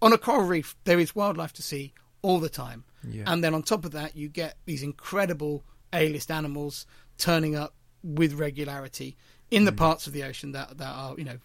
On 0.00 0.12
a 0.12 0.18
coral 0.18 0.46
reef, 0.46 0.76
there 0.84 0.98
is 0.98 1.14
wildlife 1.14 1.52
to 1.54 1.62
see 1.62 1.94
all 2.22 2.40
the 2.40 2.48
time, 2.48 2.84
Yeah. 3.08 3.24
and 3.26 3.42
then 3.42 3.54
on 3.54 3.62
top 3.62 3.84
of 3.84 3.92
that, 3.92 4.16
you 4.16 4.28
get 4.28 4.56
these 4.64 4.82
incredible 4.82 5.64
A-list 5.92 6.30
animals 6.30 6.86
turning 7.18 7.54
up 7.54 7.74
with 8.02 8.34
regularity 8.34 9.16
in 9.50 9.64
the 9.64 9.70
mm-hmm. 9.70 9.78
parts 9.78 10.06
of 10.06 10.12
the 10.12 10.24
ocean 10.24 10.52
that 10.52 10.78
that 10.78 10.92
are 10.92 11.14
you 11.18 11.24
know 11.24 11.38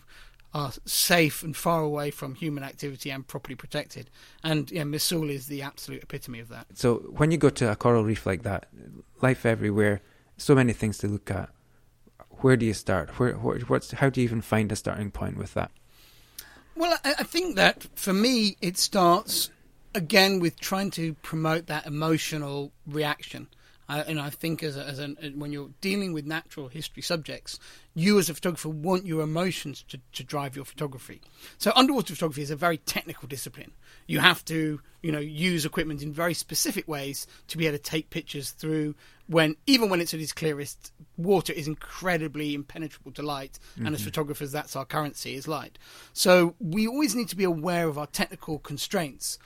are 0.54 0.72
safe 0.86 1.44
and 1.44 1.56
far 1.56 1.82
away 1.82 2.12
from 2.12 2.36
human 2.36 2.64
activity 2.64 3.12
and 3.12 3.28
properly 3.28 3.56
protected. 3.56 4.10
And 4.44 4.72
yeah, 4.72 4.84
Misool 4.84 5.30
is 5.30 5.48
the 5.48 5.62
absolute 5.62 6.04
epitome 6.04 6.40
of 6.40 6.50
that. 6.50 6.68
So 6.74 6.96
when 7.16 7.32
you 7.32 7.38
go 7.38 7.50
to 7.50 7.72
a 7.72 7.76
coral 7.76 8.04
reef 8.04 8.26
like 8.26 8.44
that, 8.44 8.68
life 9.22 9.46
everywhere, 9.46 10.02
so 10.38 10.56
many 10.56 10.74
things 10.74 10.98
to 11.00 11.08
look 11.08 11.30
at. 11.32 11.50
Where 12.42 12.56
do 12.56 12.66
you 12.66 12.74
start? 12.74 13.20
Where, 13.20 13.34
where 13.34 13.60
what's 13.62 13.92
how 13.92 14.10
do 14.10 14.22
you 14.22 14.26
even 14.26 14.42
find 14.42 14.72
a 14.72 14.76
starting 14.76 15.12
point 15.12 15.38
with 15.38 15.54
that? 15.56 15.72
Well, 16.76 16.98
I, 17.04 17.16
I 17.20 17.24
think 17.24 17.56
that 17.56 17.88
for 17.96 18.14
me, 18.14 18.58
it 18.62 18.78
starts 18.78 19.50
again 19.96 20.40
with 20.40 20.60
trying 20.60 20.92
to 20.92 21.16
promote 21.16 21.66
that 21.68 21.88
emotional 21.88 22.72
reaction. 22.86 23.48
I, 23.90 24.02
and 24.02 24.20
I 24.20 24.30
think 24.30 24.64
as, 24.64 24.76
a, 24.76 24.84
as 24.84 25.00
an, 25.00 25.18
when 25.38 25.52
you're 25.52 25.70
dealing 25.82 26.14
with 26.14 26.26
natural 26.26 26.68
history 26.68 27.02
subjects, 27.02 27.60
you 27.96 28.20
as 28.20 28.30
a 28.30 28.34
photographer 28.34 28.70
want 28.70 29.06
your 29.06 29.22
emotions 29.22 29.84
to, 29.90 30.00
to 30.14 30.24
drive 30.24 30.56
your 30.56 30.66
photography. 30.66 31.22
So 31.58 31.72
underwater 31.76 32.14
photography 32.14 32.42
is 32.42 32.52
a 32.52 32.56
very 32.56 32.78
technical 32.78 33.28
discipline. 33.28 33.72
You 34.06 34.20
have 34.20 34.44
to, 34.46 34.82
you 35.02 35.12
know, 35.12 35.20
use 35.20 35.66
equipment 35.66 36.02
in 36.02 36.12
very 36.12 36.34
specific 36.34 36.88
ways 36.88 37.28
to 37.48 37.58
be 37.58 37.68
able 37.68 37.78
to 37.78 37.84
take 37.84 38.10
pictures 38.10 38.52
through 38.52 38.96
when, 39.28 39.56
even 39.66 39.90
when 39.90 40.00
it's 40.00 40.14
at 40.14 40.22
its 40.22 40.32
clearest, 40.32 40.94
water 41.18 41.52
is 41.52 41.68
incredibly 41.68 42.54
impenetrable 42.54 43.12
to 43.12 43.22
light, 43.22 43.60
and 43.76 43.90
as 43.90 43.96
mm-hmm. 43.96 44.06
photographers, 44.06 44.54
that's 44.54 44.74
our 44.78 44.86
currency 44.86 45.36
is 45.36 45.50
light. 45.50 45.78
So 46.14 46.56
we 46.62 46.88
always 46.88 47.14
need 47.14 47.28
to 47.30 47.36
be 47.36 47.44
aware 47.44 47.90
of 47.90 47.98
our 47.98 48.08
technical 48.08 48.60
constraints 48.60 49.38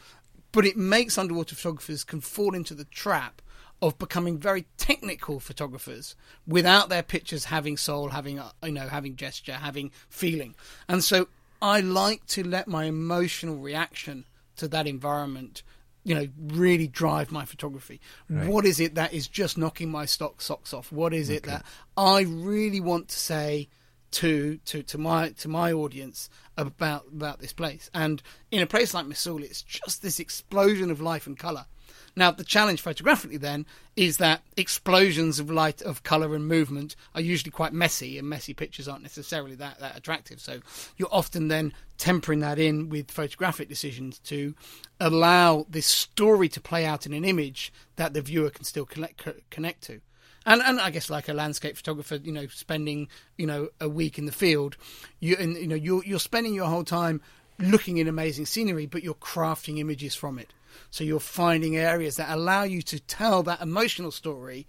but 0.51 0.65
it 0.65 0.77
makes 0.77 1.17
underwater 1.17 1.55
photographers 1.55 2.03
can 2.03 2.19
fall 2.19 2.53
into 2.53 2.73
the 2.73 2.83
trap 2.85 3.41
of 3.81 3.97
becoming 3.97 4.37
very 4.37 4.65
technical 4.77 5.39
photographers 5.39 6.15
without 6.45 6.89
their 6.89 7.03
pictures 7.03 7.45
having 7.45 7.77
soul, 7.77 8.09
having 8.09 8.39
uh, 8.39 8.51
you 8.63 8.71
know, 8.71 8.87
having 8.87 9.15
gesture, 9.15 9.53
having 9.53 9.91
feeling. 10.09 10.55
And 10.87 11.03
so 11.03 11.27
I 11.61 11.81
like 11.81 12.25
to 12.27 12.47
let 12.47 12.67
my 12.67 12.85
emotional 12.85 13.57
reaction 13.57 14.25
to 14.57 14.67
that 14.67 14.87
environment, 14.87 15.63
you 16.03 16.13
know, 16.13 16.27
really 16.39 16.87
drive 16.87 17.31
my 17.31 17.45
photography. 17.45 17.99
Right. 18.29 18.47
What 18.47 18.65
is 18.65 18.79
it 18.79 18.95
that 18.95 19.13
is 19.13 19.27
just 19.27 19.57
knocking 19.57 19.89
my 19.89 20.05
stock 20.05 20.41
socks 20.41 20.73
off? 20.73 20.91
What 20.91 21.13
is 21.13 21.29
it 21.29 21.43
that 21.43 21.65
I 21.97 22.21
really 22.21 22.79
want 22.79 23.09
to 23.09 23.17
say? 23.17 23.69
to 24.11 24.57
to 24.65 24.83
to 24.83 24.97
my 24.97 25.29
to 25.29 25.47
my 25.47 25.71
audience 25.71 26.29
about 26.57 27.05
about 27.13 27.39
this 27.39 27.53
place. 27.53 27.89
And 27.93 28.21
in 28.51 28.61
a 28.61 28.67
place 28.67 28.93
like 28.93 29.05
Misool, 29.05 29.41
it's 29.41 29.61
just 29.61 30.01
this 30.01 30.19
explosion 30.19 30.91
of 30.91 30.99
life 30.99 31.27
and 31.27 31.39
color. 31.39 31.65
Now, 32.15 32.31
the 32.31 32.43
challenge 32.43 32.81
photographically 32.81 33.37
then 33.37 33.65
is 33.95 34.17
that 34.17 34.41
explosions 34.57 35.39
of 35.39 35.49
light, 35.49 35.81
of 35.81 36.03
color, 36.03 36.35
and 36.35 36.47
movement 36.47 36.95
are 37.15 37.21
usually 37.21 37.51
quite 37.51 37.73
messy, 37.73 38.17
and 38.17 38.27
messy 38.27 38.53
pictures 38.53 38.87
aren't 38.87 39.03
necessarily 39.03 39.55
that, 39.55 39.79
that 39.79 39.97
attractive. 39.97 40.39
So, 40.39 40.59
you're 40.97 41.09
often 41.11 41.47
then 41.47 41.73
tempering 41.97 42.39
that 42.39 42.59
in 42.59 42.89
with 42.89 43.11
photographic 43.11 43.69
decisions 43.69 44.19
to 44.19 44.55
allow 44.99 45.65
this 45.69 45.85
story 45.85 46.49
to 46.49 46.59
play 46.59 46.85
out 46.85 47.05
in 47.05 47.13
an 47.13 47.23
image 47.23 47.71
that 47.95 48.13
the 48.13 48.21
viewer 48.21 48.49
can 48.49 48.65
still 48.65 48.85
connect, 48.85 49.27
connect 49.49 49.83
to 49.83 50.01
and 50.45 50.61
and 50.61 50.79
I 50.79 50.89
guess 50.89 51.09
like 51.09 51.29
a 51.29 51.33
landscape 51.33 51.77
photographer, 51.77 52.15
you 52.15 52.31
know, 52.31 52.47
spending 52.47 53.09
you 53.37 53.45
know 53.45 53.69
a 53.79 53.87
week 53.87 54.17
in 54.17 54.25
the 54.25 54.31
field, 54.31 54.77
you 55.19 55.35
and 55.39 55.55
you 55.55 55.67
know 55.67 55.75
you're 55.75 56.03
you're 56.03 56.19
spending 56.19 56.53
your 56.53 56.67
whole 56.67 56.83
time 56.83 57.21
looking 57.59 57.99
at 57.99 58.07
amazing 58.07 58.45
scenery, 58.45 58.85
but 58.85 59.03
you're 59.03 59.13
crafting 59.13 59.77
images 59.77 60.15
from 60.15 60.39
it. 60.39 60.51
So 60.89 61.03
you're 61.03 61.19
finding 61.19 61.77
areas 61.77 62.15
that 62.15 62.29
allow 62.29 62.63
you 62.63 62.81
to 62.83 62.99
tell 62.99 63.43
that 63.43 63.61
emotional 63.61 64.11
story 64.11 64.67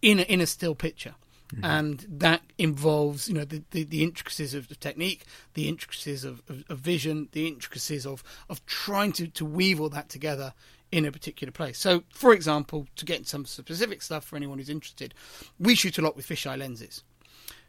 in 0.00 0.18
a, 0.18 0.22
in 0.22 0.40
a 0.40 0.46
still 0.46 0.74
picture. 0.74 1.14
Mm-hmm. 1.54 1.64
And 1.64 2.06
that 2.08 2.42
involves, 2.56 3.28
you 3.28 3.34
know, 3.34 3.44
the, 3.44 3.62
the, 3.72 3.84
the 3.84 4.02
intricacies 4.02 4.54
of 4.54 4.68
the 4.68 4.74
technique, 4.74 5.24
the 5.54 5.68
intricacies 5.68 6.24
of, 6.24 6.42
of, 6.48 6.64
of, 6.70 6.78
vision, 6.78 7.28
the 7.32 7.46
intricacies 7.46 8.06
of, 8.06 8.24
of 8.48 8.64
trying 8.64 9.12
to, 9.12 9.26
to 9.28 9.44
weave 9.44 9.80
all 9.80 9.90
that 9.90 10.08
together 10.08 10.54
in 10.90 11.04
a 11.04 11.12
particular 11.12 11.50
place. 11.50 11.78
So, 11.78 12.04
for 12.12 12.32
example, 12.32 12.86
to 12.96 13.04
get 13.04 13.26
some 13.26 13.44
specific 13.44 14.00
stuff 14.02 14.24
for 14.24 14.36
anyone 14.36 14.58
who's 14.58 14.70
interested, 14.70 15.14
we 15.58 15.74
shoot 15.74 15.98
a 15.98 16.02
lot 16.02 16.16
with 16.16 16.26
fisheye 16.26 16.58
lenses. 16.58 17.02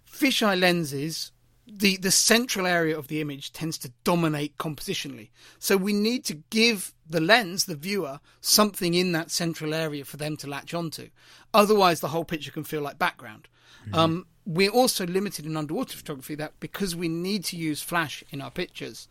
Fisheye 0.09 0.59
lenses 0.59 1.32
the 1.68 1.97
the 1.97 2.11
central 2.11 2.66
area 2.66 2.97
of 2.97 3.07
the 3.07 3.22
image 3.22 3.51
tends 3.53 3.78
to 3.80 3.91
dominate 4.03 4.57
compositionally. 4.57 5.30
So 5.59 5.78
we 5.78 5.93
need 5.93 6.26
to 6.26 6.36
give 6.49 6.93
the 7.09 7.22
lens, 7.22 7.66
the 7.66 7.76
viewer, 7.76 8.20
something 8.41 8.93
in 8.93 9.11
that 9.14 9.32
central 9.32 9.74
area 9.74 10.05
for 10.05 10.18
them 10.18 10.38
to 10.38 10.47
latch 10.47 10.74
onto. 10.74 11.09
Otherwise, 11.53 11.99
the 11.99 12.09
whole 12.09 12.26
picture 12.26 12.51
can 12.51 12.64
feel 12.64 12.82
like 12.82 12.99
background. 12.99 13.47
Mm-hmm. 13.86 13.95
Um, 13.95 14.26
we're 14.45 14.72
also 14.72 15.05
limited 15.05 15.45
in 15.45 15.55
underwater 15.55 15.95
photography 15.95 16.36
that 16.36 16.59
because 16.59 16.95
we 16.95 17.07
need 17.07 17.45
to 17.45 17.55
use 17.55 17.82
flash 17.82 18.24
in 18.30 18.41
our 18.41 18.51
pictures, 18.51 19.07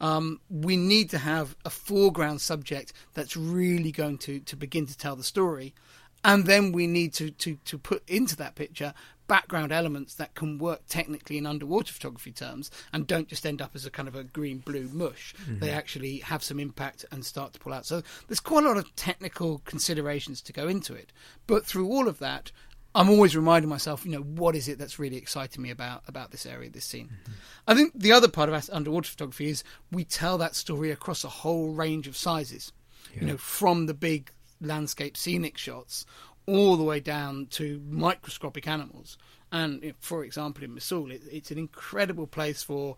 um, 0.00 0.40
we 0.50 0.76
need 0.76 1.08
to 1.10 1.18
have 1.18 1.56
a 1.64 1.70
foreground 1.70 2.40
subject 2.40 2.92
that's 3.14 3.36
really 3.36 3.90
going 3.90 4.18
to, 4.18 4.40
to 4.40 4.56
begin 4.56 4.86
to 4.86 4.96
tell 4.96 5.16
the 5.16 5.24
story. 5.24 5.74
And 6.22 6.46
then 6.46 6.72
we 6.72 6.86
need 6.86 7.12
to, 7.14 7.30
to, 7.30 7.56
to 7.64 7.78
put 7.78 8.02
into 8.08 8.36
that 8.36 8.54
picture 8.54 8.94
background 9.26 9.72
elements 9.72 10.14
that 10.14 10.34
can 10.34 10.58
work 10.58 10.82
technically 10.88 11.38
in 11.38 11.46
underwater 11.46 11.92
photography 11.92 12.32
terms 12.32 12.70
and 12.92 13.06
don't 13.06 13.28
just 13.28 13.46
end 13.46 13.62
up 13.62 13.72
as 13.74 13.86
a 13.86 13.90
kind 13.90 14.08
of 14.08 14.14
a 14.14 14.24
green 14.24 14.58
blue 14.58 14.88
mush. 14.92 15.34
Mm-hmm. 15.42 15.60
They 15.60 15.70
actually 15.70 16.18
have 16.18 16.42
some 16.42 16.60
impact 16.60 17.04
and 17.10 17.24
start 17.24 17.52
to 17.54 17.58
pull 17.58 17.72
out. 17.72 17.86
So 17.86 18.02
there's 18.28 18.40
quite 18.40 18.64
a 18.64 18.68
lot 18.68 18.76
of 18.76 18.94
technical 18.96 19.58
considerations 19.64 20.40
to 20.42 20.52
go 20.52 20.68
into 20.68 20.94
it. 20.94 21.12
But 21.46 21.64
through 21.64 21.88
all 21.88 22.08
of 22.08 22.18
that, 22.18 22.52
I'm 22.94 23.10
always 23.10 23.34
reminding 23.34 23.68
myself, 23.68 24.04
you 24.04 24.12
know, 24.12 24.22
what 24.22 24.54
is 24.54 24.68
it 24.68 24.78
that's 24.78 24.98
really 25.00 25.16
exciting 25.16 25.62
me 25.62 25.70
about 25.70 26.02
about 26.06 26.30
this 26.30 26.46
area, 26.46 26.70
this 26.70 26.84
scene. 26.84 27.08
Mm-hmm. 27.08 27.32
I 27.66 27.74
think 27.74 27.92
the 27.94 28.12
other 28.12 28.28
part 28.28 28.48
of 28.48 28.70
underwater 28.70 29.10
photography 29.10 29.48
is 29.48 29.64
we 29.90 30.04
tell 30.04 30.38
that 30.38 30.54
story 30.54 30.92
across 30.92 31.24
a 31.24 31.28
whole 31.28 31.72
range 31.72 32.06
of 32.06 32.16
sizes. 32.16 32.72
Yeah. 33.12 33.20
You 33.20 33.26
know, 33.28 33.36
from 33.36 33.86
the 33.86 33.94
big 33.94 34.30
landscape 34.60 35.16
scenic 35.16 35.58
shots 35.58 36.06
all 36.46 36.76
the 36.76 36.84
way 36.84 37.00
down 37.00 37.46
to 37.50 37.80
microscopic 37.88 38.66
animals. 38.66 39.16
And 39.50 39.94
for 39.98 40.24
example, 40.24 40.64
in 40.64 40.74
Misool, 40.74 41.10
it, 41.12 41.22
it's 41.30 41.50
an 41.50 41.58
incredible 41.58 42.26
place 42.26 42.62
for 42.62 42.96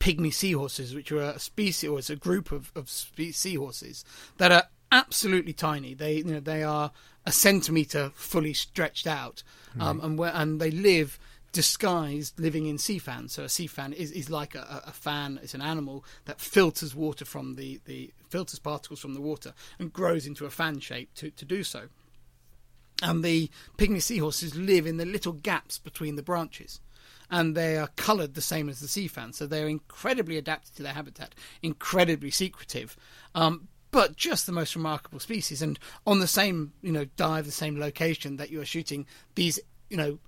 pygmy 0.00 0.32
seahorses, 0.32 0.94
which 0.94 1.10
are 1.12 1.20
a 1.20 1.38
species 1.38 1.88
or 1.88 1.98
it's 1.98 2.10
a 2.10 2.16
group 2.16 2.52
of, 2.52 2.70
of 2.74 2.88
seahorses 2.88 4.04
that 4.36 4.52
are 4.52 4.64
absolutely 4.92 5.52
tiny. 5.52 5.94
They 5.94 6.16
you 6.16 6.24
know 6.24 6.40
they 6.40 6.62
are 6.62 6.92
a 7.26 7.32
centimeter 7.32 8.10
fully 8.14 8.54
stretched 8.54 9.06
out, 9.06 9.42
um, 9.78 10.00
and 10.00 10.18
where 10.18 10.32
and 10.34 10.60
they 10.60 10.70
live 10.70 11.18
disguised 11.52 12.38
living 12.38 12.66
in 12.66 12.78
sea 12.78 12.98
fans. 12.98 13.32
So 13.32 13.44
a 13.44 13.48
sea 13.48 13.66
fan 13.66 13.92
is, 13.92 14.10
is 14.12 14.30
like 14.30 14.54
a, 14.54 14.82
a, 14.86 14.92
fan. 14.92 15.40
It's 15.42 15.54
an 15.54 15.62
animal 15.62 16.04
that 16.26 16.40
filters 16.40 16.94
water 16.94 17.24
from 17.24 17.54
the, 17.54 17.80
the 17.86 18.12
filters 18.28 18.58
particles 18.58 19.00
from 19.00 19.14
the 19.14 19.20
water 19.20 19.54
and 19.78 19.92
grows 19.92 20.26
into 20.26 20.44
a 20.44 20.50
fan 20.50 20.80
shape 20.80 21.14
to, 21.14 21.30
to 21.30 21.44
do 21.44 21.64
so. 21.64 21.88
And 23.02 23.22
the 23.22 23.50
pygmy 23.76 24.02
seahorses 24.02 24.56
live 24.56 24.86
in 24.86 24.96
the 24.96 25.04
little 25.04 25.32
gaps 25.32 25.78
between 25.78 26.16
the 26.16 26.22
branches. 26.22 26.80
And 27.30 27.54
they 27.54 27.76
are 27.76 27.90
coloured 27.96 28.34
the 28.34 28.40
same 28.40 28.68
as 28.68 28.80
the 28.80 28.88
sea 28.88 29.06
fan, 29.06 29.32
so 29.32 29.46
they're 29.46 29.68
incredibly 29.68 30.38
adapted 30.38 30.76
to 30.76 30.82
their 30.82 30.94
habitat, 30.94 31.34
incredibly 31.62 32.30
secretive, 32.30 32.96
um, 33.34 33.68
but 33.90 34.16
just 34.16 34.46
the 34.46 34.52
most 34.52 34.74
remarkable 34.74 35.20
species. 35.20 35.60
And 35.60 35.78
on 36.06 36.20
the 36.20 36.26
same, 36.26 36.72
you 36.80 36.90
know, 36.90 37.04
dive, 37.16 37.44
the 37.44 37.52
same 37.52 37.78
location 37.78 38.36
that 38.38 38.50
you 38.50 38.60
are 38.60 38.66
shooting 38.66 39.06
these, 39.34 39.60
you 39.90 39.96
know, 39.96 40.18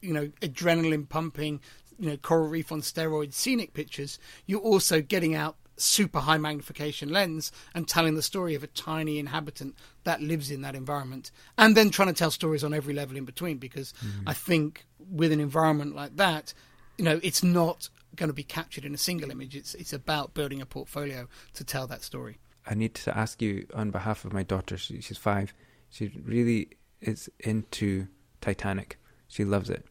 you 0.00 0.12
know, 0.12 0.28
adrenaline 0.40 1.08
pumping, 1.08 1.60
you 1.98 2.08
know, 2.08 2.16
coral 2.16 2.48
reef 2.48 2.72
on 2.72 2.80
steroids 2.80 3.34
scenic 3.34 3.74
pictures, 3.74 4.18
you're 4.46 4.60
also 4.60 5.00
getting 5.00 5.34
out 5.34 5.56
super 5.76 6.20
high 6.20 6.38
magnification 6.38 7.08
lens 7.10 7.50
and 7.74 7.88
telling 7.88 8.14
the 8.14 8.22
story 8.22 8.54
of 8.54 8.62
a 8.62 8.68
tiny 8.68 9.18
inhabitant 9.18 9.74
that 10.04 10.20
lives 10.20 10.50
in 10.50 10.62
that 10.62 10.74
environment 10.74 11.30
and 11.58 11.76
then 11.76 11.90
trying 11.90 12.08
to 12.08 12.14
tell 12.14 12.30
stories 12.30 12.62
on 12.62 12.74
every 12.74 12.94
level 12.94 13.16
in 13.16 13.24
between 13.24 13.56
because 13.56 13.92
mm. 14.04 14.22
i 14.26 14.32
think 14.32 14.84
with 15.10 15.32
an 15.32 15.40
environment 15.40 15.96
like 15.96 16.14
that 16.16 16.52
you 16.98 17.04
know 17.04 17.18
it's 17.22 17.42
not 17.42 17.88
going 18.16 18.28
to 18.28 18.34
be 18.34 18.42
captured 18.42 18.84
in 18.84 18.94
a 18.94 18.98
single 18.98 19.30
image. 19.30 19.56
It's 19.56 19.74
it's 19.74 19.92
about 19.92 20.34
building 20.34 20.60
a 20.60 20.66
portfolio 20.66 21.28
to 21.54 21.64
tell 21.64 21.86
that 21.86 22.02
story. 22.02 22.38
I 22.66 22.74
need 22.74 22.94
to 22.94 23.16
ask 23.16 23.42
you 23.42 23.66
on 23.74 23.90
behalf 23.90 24.24
of 24.24 24.32
my 24.32 24.42
daughter 24.42 24.76
she, 24.76 25.00
she's 25.00 25.18
5 25.18 25.52
she 25.90 26.12
really 26.24 26.70
is 27.00 27.28
into 27.40 28.06
titanic. 28.40 28.98
She 29.28 29.44
loves 29.44 29.68
it 29.68 29.86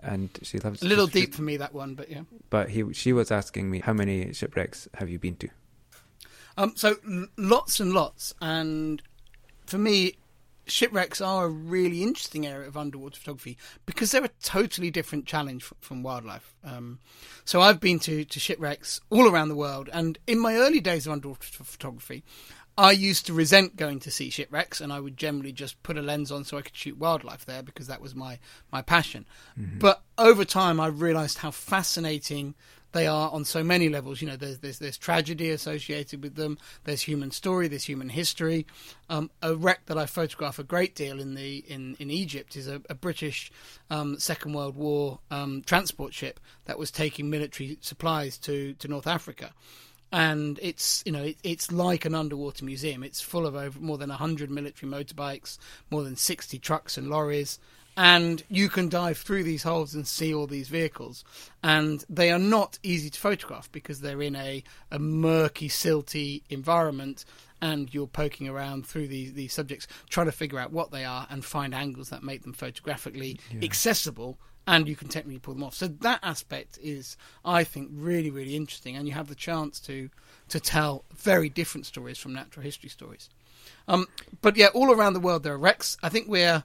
and 0.00 0.30
she 0.42 0.58
loves. 0.58 0.82
A 0.82 0.86
little 0.86 1.06
deep 1.06 1.34
for 1.34 1.42
me 1.42 1.56
that 1.56 1.74
one, 1.74 1.94
but 1.94 2.10
yeah. 2.10 2.22
But 2.50 2.70
he, 2.70 2.92
she 2.92 3.12
was 3.12 3.30
asking 3.30 3.70
me, 3.70 3.80
how 3.80 3.92
many 3.92 4.32
shipwrecks 4.32 4.88
have 4.94 5.08
you 5.08 5.18
been 5.18 5.36
to? 5.36 5.48
Um, 6.58 6.72
so 6.74 6.96
lots 7.36 7.80
and 7.80 7.92
lots, 7.92 8.34
and 8.40 9.02
for 9.66 9.78
me, 9.78 10.14
shipwrecks 10.66 11.20
are 11.20 11.46
a 11.46 11.48
really 11.48 12.02
interesting 12.02 12.46
area 12.46 12.66
of 12.66 12.76
underwater 12.76 13.18
photography 13.18 13.56
because 13.84 14.10
they're 14.10 14.24
a 14.24 14.30
totally 14.42 14.90
different 14.90 15.26
challenge 15.26 15.62
from, 15.62 15.76
from 15.80 16.02
wildlife. 16.02 16.54
Um, 16.64 16.98
so 17.44 17.60
I've 17.60 17.78
been 17.78 17.98
to, 18.00 18.24
to 18.24 18.40
shipwrecks 18.40 19.00
all 19.10 19.30
around 19.30 19.48
the 19.48 19.56
world, 19.56 19.90
and 19.92 20.18
in 20.26 20.38
my 20.38 20.56
early 20.56 20.80
days 20.80 21.06
of 21.06 21.12
underwater 21.12 21.46
photography, 21.62 22.24
I 22.78 22.92
used 22.92 23.26
to 23.26 23.32
resent 23.32 23.76
going 23.76 24.00
to 24.00 24.10
see 24.10 24.28
shipwrecks, 24.28 24.80
and 24.80 24.92
I 24.92 25.00
would 25.00 25.16
generally 25.16 25.52
just 25.52 25.82
put 25.82 25.96
a 25.96 26.02
lens 26.02 26.30
on 26.30 26.44
so 26.44 26.58
I 26.58 26.62
could 26.62 26.76
shoot 26.76 26.98
wildlife 26.98 27.46
there 27.46 27.62
because 27.62 27.86
that 27.86 28.02
was 28.02 28.14
my 28.14 28.38
my 28.70 28.82
passion. 28.82 29.26
Mm-hmm. 29.58 29.78
But 29.78 30.02
over 30.18 30.44
time, 30.44 30.78
I 30.78 30.88
realised 30.88 31.38
how 31.38 31.50
fascinating 31.50 32.54
they 32.92 33.06
are 33.06 33.30
on 33.30 33.44
so 33.44 33.62
many 33.62 33.88
levels. 33.88 34.20
You 34.20 34.28
know, 34.28 34.36
there's 34.36 34.58
there's, 34.58 34.78
there's 34.78 34.98
tragedy 34.98 35.50
associated 35.50 36.22
with 36.22 36.34
them. 36.34 36.58
There's 36.84 37.02
human 37.02 37.30
story. 37.30 37.68
There's 37.68 37.84
human 37.84 38.10
history. 38.10 38.66
Um, 39.08 39.30
a 39.42 39.54
wreck 39.54 39.86
that 39.86 39.96
I 39.96 40.04
photograph 40.06 40.58
a 40.58 40.64
great 40.64 40.94
deal 40.94 41.18
in 41.18 41.34
the 41.34 41.64
in, 41.68 41.96
in 41.98 42.10
Egypt 42.10 42.56
is 42.56 42.68
a, 42.68 42.82
a 42.90 42.94
British 42.94 43.50
um, 43.88 44.18
Second 44.18 44.52
World 44.52 44.76
War 44.76 45.20
um, 45.30 45.62
transport 45.64 46.12
ship 46.12 46.40
that 46.66 46.78
was 46.78 46.90
taking 46.90 47.30
military 47.30 47.78
supplies 47.80 48.36
to 48.38 48.74
to 48.74 48.88
North 48.88 49.06
Africa 49.06 49.52
and 50.16 50.58
it's 50.62 51.02
you 51.04 51.12
know 51.12 51.24
it, 51.24 51.36
it's 51.42 51.70
like 51.70 52.06
an 52.06 52.14
underwater 52.14 52.64
museum. 52.64 53.04
It's 53.04 53.20
full 53.20 53.46
of 53.46 53.54
over 53.54 53.78
more 53.78 53.98
than 53.98 54.08
hundred 54.08 54.50
military 54.50 54.90
motorbikes, 54.90 55.58
more 55.90 56.02
than 56.02 56.16
sixty 56.16 56.58
trucks 56.58 56.96
and 56.96 57.10
lorries, 57.10 57.58
and 57.98 58.42
you 58.48 58.70
can 58.70 58.88
dive 58.88 59.18
through 59.18 59.44
these 59.44 59.62
holes 59.62 59.94
and 59.94 60.06
see 60.06 60.32
all 60.32 60.46
these 60.46 60.68
vehicles. 60.68 61.22
And 61.62 62.02
they 62.08 62.32
are 62.32 62.38
not 62.38 62.78
easy 62.82 63.10
to 63.10 63.20
photograph 63.20 63.70
because 63.70 64.00
they're 64.00 64.22
in 64.22 64.36
a, 64.36 64.64
a 64.90 64.98
murky, 64.98 65.68
silty 65.68 66.40
environment, 66.48 67.26
and 67.60 67.92
you're 67.92 68.06
poking 68.06 68.48
around 68.48 68.86
through 68.86 69.08
these 69.08 69.34
these 69.34 69.52
subjects, 69.52 69.86
trying 70.08 70.26
to 70.26 70.32
figure 70.32 70.58
out 70.58 70.72
what 70.72 70.92
they 70.92 71.04
are 71.04 71.26
and 71.28 71.44
find 71.44 71.74
angles 71.74 72.08
that 72.08 72.22
make 72.22 72.42
them 72.42 72.54
photographically 72.54 73.38
yeah. 73.52 73.62
accessible 73.62 74.38
and 74.66 74.88
you 74.88 74.96
can 74.96 75.08
technically 75.08 75.38
pull 75.38 75.54
them 75.54 75.62
off. 75.62 75.74
So 75.74 75.86
that 75.88 76.20
aspect 76.22 76.78
is, 76.82 77.16
I 77.44 77.64
think, 77.64 77.90
really, 77.92 78.30
really 78.30 78.56
interesting, 78.56 78.96
and 78.96 79.06
you 79.06 79.14
have 79.14 79.28
the 79.28 79.34
chance 79.34 79.80
to 79.80 80.10
to 80.48 80.60
tell 80.60 81.04
very 81.14 81.48
different 81.48 81.86
stories 81.86 82.18
from 82.18 82.32
natural 82.32 82.62
history 82.62 82.88
stories. 82.88 83.28
Um, 83.88 84.06
but 84.42 84.56
yeah, 84.56 84.68
all 84.68 84.92
around 84.92 85.14
the 85.14 85.20
world 85.20 85.42
there 85.42 85.54
are 85.54 85.58
wrecks. 85.58 85.96
I 86.02 86.08
think 86.08 86.28
we're 86.28 86.64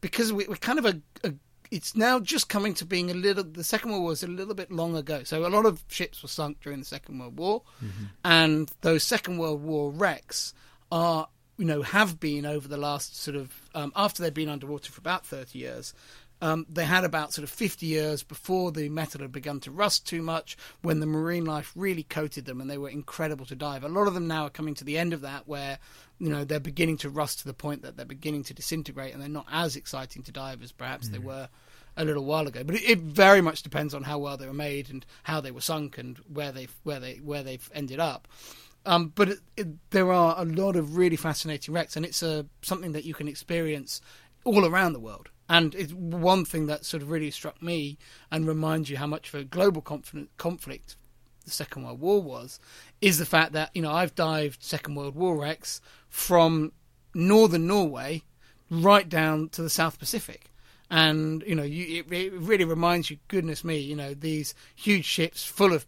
because 0.00 0.32
we, 0.32 0.46
are 0.46 0.56
kind 0.56 0.78
of 0.78 0.86
a, 0.86 1.00
a, 1.24 1.34
It's 1.70 1.96
now 1.96 2.20
just 2.20 2.48
coming 2.48 2.74
to 2.74 2.84
being 2.84 3.10
a 3.10 3.14
little. 3.14 3.44
The 3.44 3.64
Second 3.64 3.90
World 3.90 4.02
War 4.02 4.10
was 4.10 4.22
a 4.22 4.28
little 4.28 4.54
bit 4.54 4.70
long 4.70 4.96
ago, 4.96 5.22
so 5.24 5.46
a 5.46 5.48
lot 5.48 5.66
of 5.66 5.84
ships 5.88 6.22
were 6.22 6.28
sunk 6.28 6.60
during 6.60 6.78
the 6.80 6.84
Second 6.84 7.18
World 7.18 7.38
War, 7.38 7.62
mm-hmm. 7.82 8.04
and 8.24 8.70
those 8.82 9.02
Second 9.02 9.38
World 9.38 9.62
War 9.62 9.90
wrecks 9.90 10.54
are 10.90 11.28
you 11.56 11.64
know 11.64 11.82
have 11.82 12.20
been 12.20 12.46
over 12.46 12.68
the 12.68 12.76
last 12.76 13.16
sort 13.16 13.36
of 13.36 13.52
um, 13.74 13.92
after 13.96 14.22
they've 14.22 14.32
been 14.32 14.48
underwater 14.48 14.90
for 14.92 15.00
about 15.00 15.26
30 15.26 15.58
years 15.58 15.92
um, 16.40 16.66
they 16.68 16.84
had 16.84 17.04
about 17.04 17.32
sort 17.32 17.44
of 17.44 17.50
50 17.50 17.86
years 17.86 18.22
before 18.22 18.70
the 18.70 18.88
metal 18.88 19.22
had 19.22 19.32
begun 19.32 19.60
to 19.60 19.70
rust 19.70 20.06
too 20.06 20.22
much, 20.22 20.56
when 20.82 21.00
the 21.00 21.06
marine 21.06 21.44
life 21.44 21.72
really 21.74 22.04
coated 22.04 22.44
them 22.44 22.60
and 22.60 22.70
they 22.70 22.78
were 22.78 22.88
incredible 22.88 23.46
to 23.46 23.56
dive. 23.56 23.84
A 23.84 23.88
lot 23.88 24.06
of 24.06 24.14
them 24.14 24.28
now 24.28 24.44
are 24.44 24.50
coming 24.50 24.74
to 24.74 24.84
the 24.84 24.98
end 24.98 25.12
of 25.12 25.22
that, 25.22 25.48
where 25.48 25.78
you 26.18 26.28
know 26.28 26.44
they're 26.44 26.60
beginning 26.60 26.98
to 26.98 27.10
rust 27.10 27.40
to 27.40 27.46
the 27.46 27.54
point 27.54 27.82
that 27.82 27.96
they're 27.96 28.06
beginning 28.06 28.44
to 28.44 28.54
disintegrate, 28.54 29.12
and 29.12 29.22
they're 29.22 29.28
not 29.28 29.46
as 29.50 29.76
exciting 29.76 30.22
to 30.24 30.32
dive 30.32 30.62
as 30.62 30.72
perhaps 30.72 31.08
mm. 31.08 31.12
they 31.12 31.18
were 31.18 31.48
a 31.96 32.04
little 32.04 32.24
while 32.24 32.46
ago. 32.46 32.62
But 32.62 32.76
it, 32.76 32.88
it, 32.88 32.98
very 33.00 33.40
much 33.40 33.62
depends 33.62 33.92
on 33.92 34.04
how 34.04 34.18
well 34.18 34.36
they 34.36 34.46
were 34.46 34.52
made 34.52 34.88
and 34.88 35.04
how 35.24 35.40
they 35.40 35.50
were 35.50 35.60
sunk 35.60 35.98
and 35.98 36.16
where 36.32 36.52
they 36.52 36.68
where 36.84 37.00
they 37.00 37.16
where 37.16 37.42
they've 37.42 37.70
ended 37.74 37.98
up. 37.98 38.28
Um, 38.86 39.12
but 39.14 39.28
it, 39.28 39.38
it, 39.56 39.90
there 39.90 40.12
are 40.12 40.36
a 40.38 40.44
lot 40.44 40.76
of 40.76 40.96
really 40.96 41.16
fascinating 41.16 41.74
wrecks, 41.74 41.96
and 41.96 42.06
it's 42.06 42.22
a 42.22 42.46
something 42.62 42.92
that 42.92 43.04
you 43.04 43.12
can 43.12 43.28
experience 43.28 44.00
all 44.44 44.64
around 44.64 44.92
the 44.92 45.00
world. 45.00 45.30
And 45.48 45.74
it's 45.74 45.92
one 45.92 46.44
thing 46.44 46.66
that 46.66 46.84
sort 46.84 47.02
of 47.02 47.10
really 47.10 47.30
struck 47.30 47.62
me 47.62 47.96
and 48.30 48.46
reminds 48.46 48.90
you 48.90 48.98
how 48.98 49.06
much 49.06 49.28
of 49.28 49.40
a 49.40 49.44
global 49.44 49.80
conflict 49.82 50.96
the 51.44 51.50
Second 51.50 51.84
World 51.84 52.00
War 52.00 52.22
was, 52.22 52.60
is 53.00 53.18
the 53.18 53.26
fact 53.26 53.52
that 53.52 53.70
you 53.74 53.82
know 53.82 53.90
I've 53.90 54.14
dived 54.14 54.62
Second 54.62 54.94
World 54.94 55.14
War 55.14 55.36
wrecks 55.38 55.80
from 56.08 56.72
northern 57.14 57.66
Norway 57.66 58.22
right 58.70 59.08
down 59.08 59.48
to 59.50 59.62
the 59.62 59.70
South 59.70 59.98
Pacific. 59.98 60.50
And 60.90 61.42
you 61.46 61.54
know, 61.54 61.62
you, 61.62 62.04
it, 62.08 62.12
it 62.12 62.32
really 62.34 62.64
reminds 62.64 63.10
you, 63.10 63.18
goodness 63.28 63.64
me, 63.64 63.78
you 63.78 63.96
know, 63.96 64.14
these 64.14 64.54
huge 64.74 65.04
ships 65.04 65.44
full 65.44 65.72
of, 65.72 65.86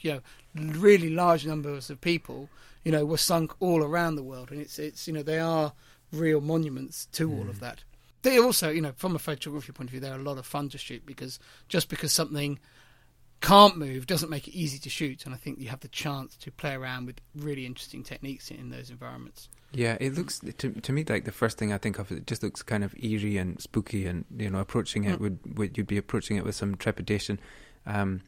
you 0.00 0.12
know, 0.12 0.20
really 0.54 1.10
large 1.10 1.46
numbers 1.46 1.90
of 1.90 2.00
people, 2.00 2.48
you 2.84 2.92
know, 2.92 3.04
were 3.04 3.18
sunk 3.18 3.54
all 3.60 3.82
around 3.82 4.16
the 4.16 4.22
world, 4.22 4.50
and 4.50 4.60
it's 4.60 4.78
it's 4.78 5.06
you 5.06 5.12
know 5.12 5.22
they 5.22 5.38
are 5.38 5.72
real 6.12 6.40
monuments 6.40 7.06
to 7.12 7.30
all 7.30 7.48
of 7.48 7.56
mm. 7.56 7.60
that. 7.60 7.84
They 8.24 8.38
also, 8.38 8.70
you 8.70 8.80
know, 8.80 8.92
from 8.96 9.14
a 9.14 9.18
photography 9.18 9.72
point 9.72 9.88
of 9.88 9.92
view, 9.92 10.00
they're 10.00 10.14
a 10.14 10.18
lot 10.18 10.38
of 10.38 10.46
fun 10.46 10.68
to 10.70 10.78
shoot 10.78 11.04
because 11.06 11.38
just 11.68 11.88
because 11.88 12.12
something 12.12 12.58
can't 13.40 13.76
move 13.76 14.06
doesn't 14.06 14.30
make 14.30 14.48
it 14.48 14.54
easy 14.54 14.78
to 14.78 14.88
shoot, 14.88 15.26
and 15.26 15.34
I 15.34 15.36
think 15.38 15.58
you 15.58 15.68
have 15.68 15.80
the 15.80 15.88
chance 15.88 16.34
to 16.38 16.50
play 16.50 16.72
around 16.72 17.04
with 17.06 17.20
really 17.36 17.66
interesting 17.66 18.02
techniques 18.02 18.50
in 18.50 18.70
those 18.70 18.88
environments. 18.88 19.50
Yeah, 19.72 19.96
it 20.00 20.14
looks 20.14 20.40
to 20.58 20.70
to 20.70 20.92
me 20.92 21.04
like 21.06 21.24
the 21.24 21.32
first 21.32 21.58
thing 21.58 21.72
I 21.72 21.78
think 21.78 21.98
of. 21.98 22.10
It 22.10 22.26
just 22.26 22.42
looks 22.42 22.62
kind 22.62 22.82
of 22.84 22.94
eerie 22.96 23.36
and 23.36 23.60
spooky, 23.60 24.06
and 24.06 24.24
you 24.38 24.48
know, 24.48 24.60
approaching 24.60 25.04
it 25.04 25.18
Mm. 25.18 25.20
would, 25.20 25.58
would 25.58 25.76
you'd 25.76 25.86
be 25.86 25.98
approaching 25.98 26.36
it 26.38 26.44
with 26.44 26.54
some 26.54 26.76
trepidation. 26.76 27.38
Um, 27.86 28.22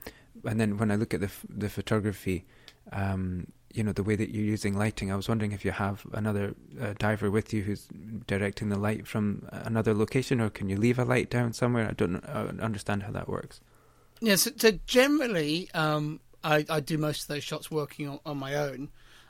and 0.44 0.60
then 0.60 0.76
when 0.76 0.90
I 0.90 0.96
look 0.96 1.14
at 1.14 1.20
the 1.20 1.30
the 1.48 1.70
photography, 1.70 2.44
um, 2.92 3.46
you 3.76 3.84
know, 3.84 3.92
the 3.92 4.02
way 4.02 4.16
that 4.16 4.30
you're 4.30 4.44
using 4.44 4.76
lighting, 4.76 5.12
I 5.12 5.16
was 5.16 5.28
wondering 5.28 5.52
if 5.52 5.64
you 5.64 5.70
have 5.70 6.06
another 6.12 6.54
uh, 6.80 6.94
diver 6.98 7.30
with 7.30 7.52
you 7.52 7.62
who's 7.62 7.86
directing 8.26 8.70
the 8.70 8.78
light 8.78 9.06
from 9.06 9.46
another 9.52 9.92
location, 9.92 10.40
or 10.40 10.48
can 10.48 10.68
you 10.70 10.76
leave 10.78 10.98
a 10.98 11.04
light 11.04 11.28
down 11.28 11.52
somewhere? 11.52 11.86
I 11.88 11.92
don't 11.92 12.16
uh, 12.24 12.52
understand 12.60 13.02
how 13.02 13.12
that 13.12 13.28
works. 13.28 13.60
Yeah, 14.20 14.36
so, 14.36 14.50
so 14.56 14.72
generally, 14.86 15.68
um, 15.74 16.20
I, 16.42 16.64
I 16.70 16.80
do 16.80 16.96
most 16.96 17.22
of 17.22 17.28
those 17.28 17.44
shots 17.44 17.70
working 17.70 18.08
on, 18.08 18.20
on 18.24 18.38
my 18.38 18.54
own. 18.54 18.88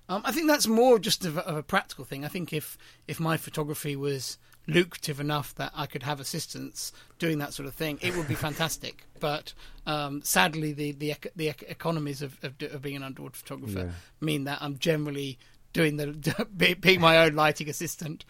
Um, 0.09 0.23
I 0.25 0.31
think 0.31 0.47
that's 0.47 0.69
more 0.69 1.01
just 1.01 1.25
of 1.25 1.37
a, 1.37 1.41
of 1.41 1.57
a 1.57 1.63
practical 1.65 2.05
thing. 2.05 2.25
I 2.25 2.29
think 2.29 2.53
if 2.53 2.79
if 3.09 3.19
my 3.19 3.37
photography 3.37 3.97
was 3.97 4.39
lucrative 4.67 5.21
enough 5.21 5.55
that 5.57 5.73
I 5.75 5.87
could 5.87 6.03
have 6.03 6.21
assistants 6.21 6.93
doing 7.19 7.39
that 7.39 7.55
sort 7.55 7.69
of 7.69 7.75
thing, 7.75 7.99
it 8.03 8.17
would 8.17 8.29
be 8.29 8.35
fantastic. 8.49 9.05
But 9.21 9.53
um, 9.87 10.23
sadly, 10.23 10.73
the 10.73 10.93
the 10.93 11.15
the 11.35 11.49
economies 11.49 12.23
of, 12.23 12.37
of 12.43 12.55
of 12.63 12.83
being 12.83 12.97
an 12.97 13.03
underwater 13.03 13.37
photographer 13.37 13.79
Yeah. 13.79 13.91
mean 14.21 14.45
that 14.45 14.59
I'm 14.61 14.79
generally 14.79 15.39
doing 15.73 15.97
the 15.97 16.47
being 16.81 17.01
my 17.01 17.19
own 17.19 17.35
lighting 17.35 17.69
assistant. 17.69 18.25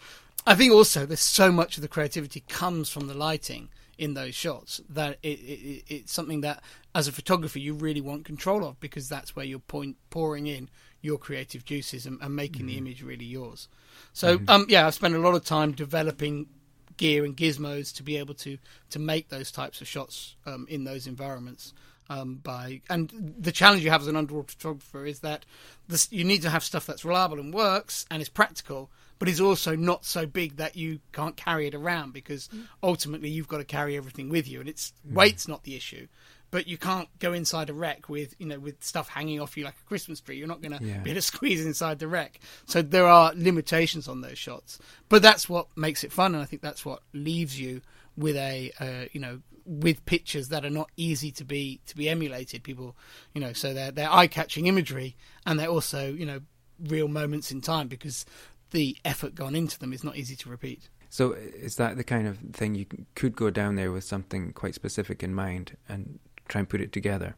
I 0.45 0.55
think 0.55 0.71
also 0.71 1.05
there's 1.05 1.19
so 1.19 1.51
much 1.51 1.75
of 1.77 1.81
the 1.81 1.89
creativity 1.89 2.41
comes 2.47 2.89
from 2.89 3.07
the 3.07 3.13
lighting 3.13 3.69
in 3.97 4.13
those 4.13 4.35
shots 4.35 4.79
that 4.87 5.17
it, 5.23 5.39
it, 5.39 5.83
it's 5.87 6.13
something 6.13 6.41
that 6.41 6.61
as 6.93 7.07
a 7.07 7.11
photographer 7.11 7.59
you 7.59 7.73
really 7.73 7.99
want 7.99 8.25
control 8.25 8.63
of 8.63 8.79
because 8.79 9.09
that's 9.09 9.35
where 9.35 9.43
you're 9.43 9.59
point, 9.59 9.97
pouring 10.09 10.47
in 10.47 10.69
your 11.01 11.17
creative 11.17 11.63
juices 11.63 12.05
and, 12.05 12.19
and 12.21 12.35
making 12.35 12.65
the 12.65 12.77
image 12.77 13.03
really 13.03 13.25
yours. 13.25 13.67
So 14.13 14.39
um, 14.47 14.65
yeah, 14.69 14.87
I've 14.87 14.93
spent 14.93 15.15
a 15.15 15.19
lot 15.19 15.35
of 15.35 15.43
time 15.45 15.71
developing 15.71 16.47
gear 16.97 17.23
and 17.23 17.37
gizmos 17.37 17.95
to 17.95 18.03
be 18.03 18.17
able 18.17 18.33
to 18.33 18.57
to 18.89 18.99
make 18.99 19.29
those 19.29 19.51
types 19.51 19.81
of 19.81 19.87
shots 19.87 20.35
um, 20.45 20.65
in 20.69 20.83
those 20.83 21.07
environments. 21.07 21.73
Um, 22.09 22.35
by 22.35 22.81
and 22.89 23.35
the 23.37 23.51
challenge 23.51 23.83
you 23.83 23.89
have 23.89 24.01
as 24.01 24.07
an 24.07 24.15
underwater 24.15 24.53
photographer 24.53 25.05
is 25.05 25.19
that 25.19 25.45
this, 25.89 26.09
you 26.09 26.23
need 26.23 26.41
to 26.43 26.49
have 26.49 26.63
stuff 26.63 26.85
that's 26.85 27.03
reliable 27.03 27.37
and 27.37 27.53
works 27.53 28.05
and 28.09 28.21
is 28.21 28.29
practical, 28.29 28.89
but 29.19 29.27
is 29.27 29.41
also 29.41 29.75
not 29.75 30.05
so 30.05 30.25
big 30.25 30.55
that 30.55 30.77
you 30.77 30.99
can't 31.11 31.35
carry 31.35 31.67
it 31.67 31.75
around 31.75 32.13
because 32.13 32.47
ultimately 32.81 33.29
you've 33.29 33.49
got 33.49 33.57
to 33.57 33.65
carry 33.65 33.97
everything 33.97 34.29
with 34.29 34.47
you, 34.47 34.61
and 34.61 34.69
it's 34.69 34.93
weight's 35.11 35.49
not 35.49 35.63
the 35.63 35.75
issue. 35.75 36.07
But 36.49 36.65
you 36.67 36.77
can't 36.77 37.09
go 37.19 37.33
inside 37.33 37.69
a 37.69 37.73
wreck 37.73 38.07
with 38.07 38.33
you 38.39 38.45
know 38.47 38.59
with 38.59 38.83
stuff 38.83 39.09
hanging 39.09 39.41
off 39.41 39.57
you 39.57 39.65
like 39.65 39.75
a 39.81 39.87
Christmas 39.87 40.21
tree. 40.21 40.37
You're 40.37 40.47
not 40.47 40.61
going 40.61 40.77
to 40.77 40.83
Yeah. 40.83 40.99
be 40.99 41.11
able 41.11 41.17
to 41.19 41.21
squeeze 41.33 41.65
inside 41.65 41.99
the 41.99 42.07
wreck. 42.07 42.39
So 42.65 42.81
there 42.81 43.05
are 43.07 43.33
limitations 43.35 44.07
on 44.07 44.21
those 44.21 44.37
shots. 44.37 44.79
But 45.09 45.21
that's 45.21 45.49
what 45.49 45.67
makes 45.75 46.03
it 46.03 46.11
fun, 46.11 46.33
and 46.33 46.41
I 46.41 46.45
think 46.45 46.61
that's 46.61 46.85
what 46.85 47.01
leaves 47.13 47.59
you 47.59 47.81
with 48.15 48.35
a 48.37 48.71
uh, 48.79 49.09
you 49.11 49.19
know 49.19 49.41
with 49.65 50.05
pictures 50.05 50.47
that 50.47 50.63
are 50.63 50.69
not 50.69 50.89
easy 50.95 51.29
to 51.31 51.43
be 51.43 51.81
to 51.87 51.95
be 51.97 52.07
emulated. 52.07 52.63
People, 52.63 52.95
you 53.33 53.41
know, 53.41 53.51
so 53.53 53.73
they're 53.73 53.91
they're 53.91 54.11
eye 54.11 54.27
catching 54.27 54.67
imagery, 54.67 55.17
and 55.45 55.59
they're 55.59 55.67
also 55.67 56.13
you 56.13 56.25
know 56.25 56.39
real 56.79 57.07
moments 57.09 57.51
in 57.51 57.59
time 57.59 57.87
because 57.89 58.25
the 58.71 58.95
effort 59.03 59.35
gone 59.35 59.55
into 59.55 59.77
them 59.79 59.91
is 59.91 60.03
not 60.03 60.15
easy 60.15 60.35
to 60.37 60.49
repeat. 60.49 60.89
So 61.09 61.31
is 61.33 61.75
that 61.77 61.97
the 61.97 62.03
kind 62.03 62.27
of 62.27 62.37
thing 62.53 62.75
you 62.75 62.85
could 63.15 63.35
go 63.35 63.49
down 63.49 63.75
there 63.75 63.91
with 63.91 64.03
something 64.03 64.51
quite 64.53 64.75
specific 64.75 65.23
in 65.23 65.33
mind 65.33 65.75
and 65.87 66.19
try 66.47 66.59
and 66.59 66.69
put 66.69 66.81
it 66.81 66.91
together? 66.91 67.35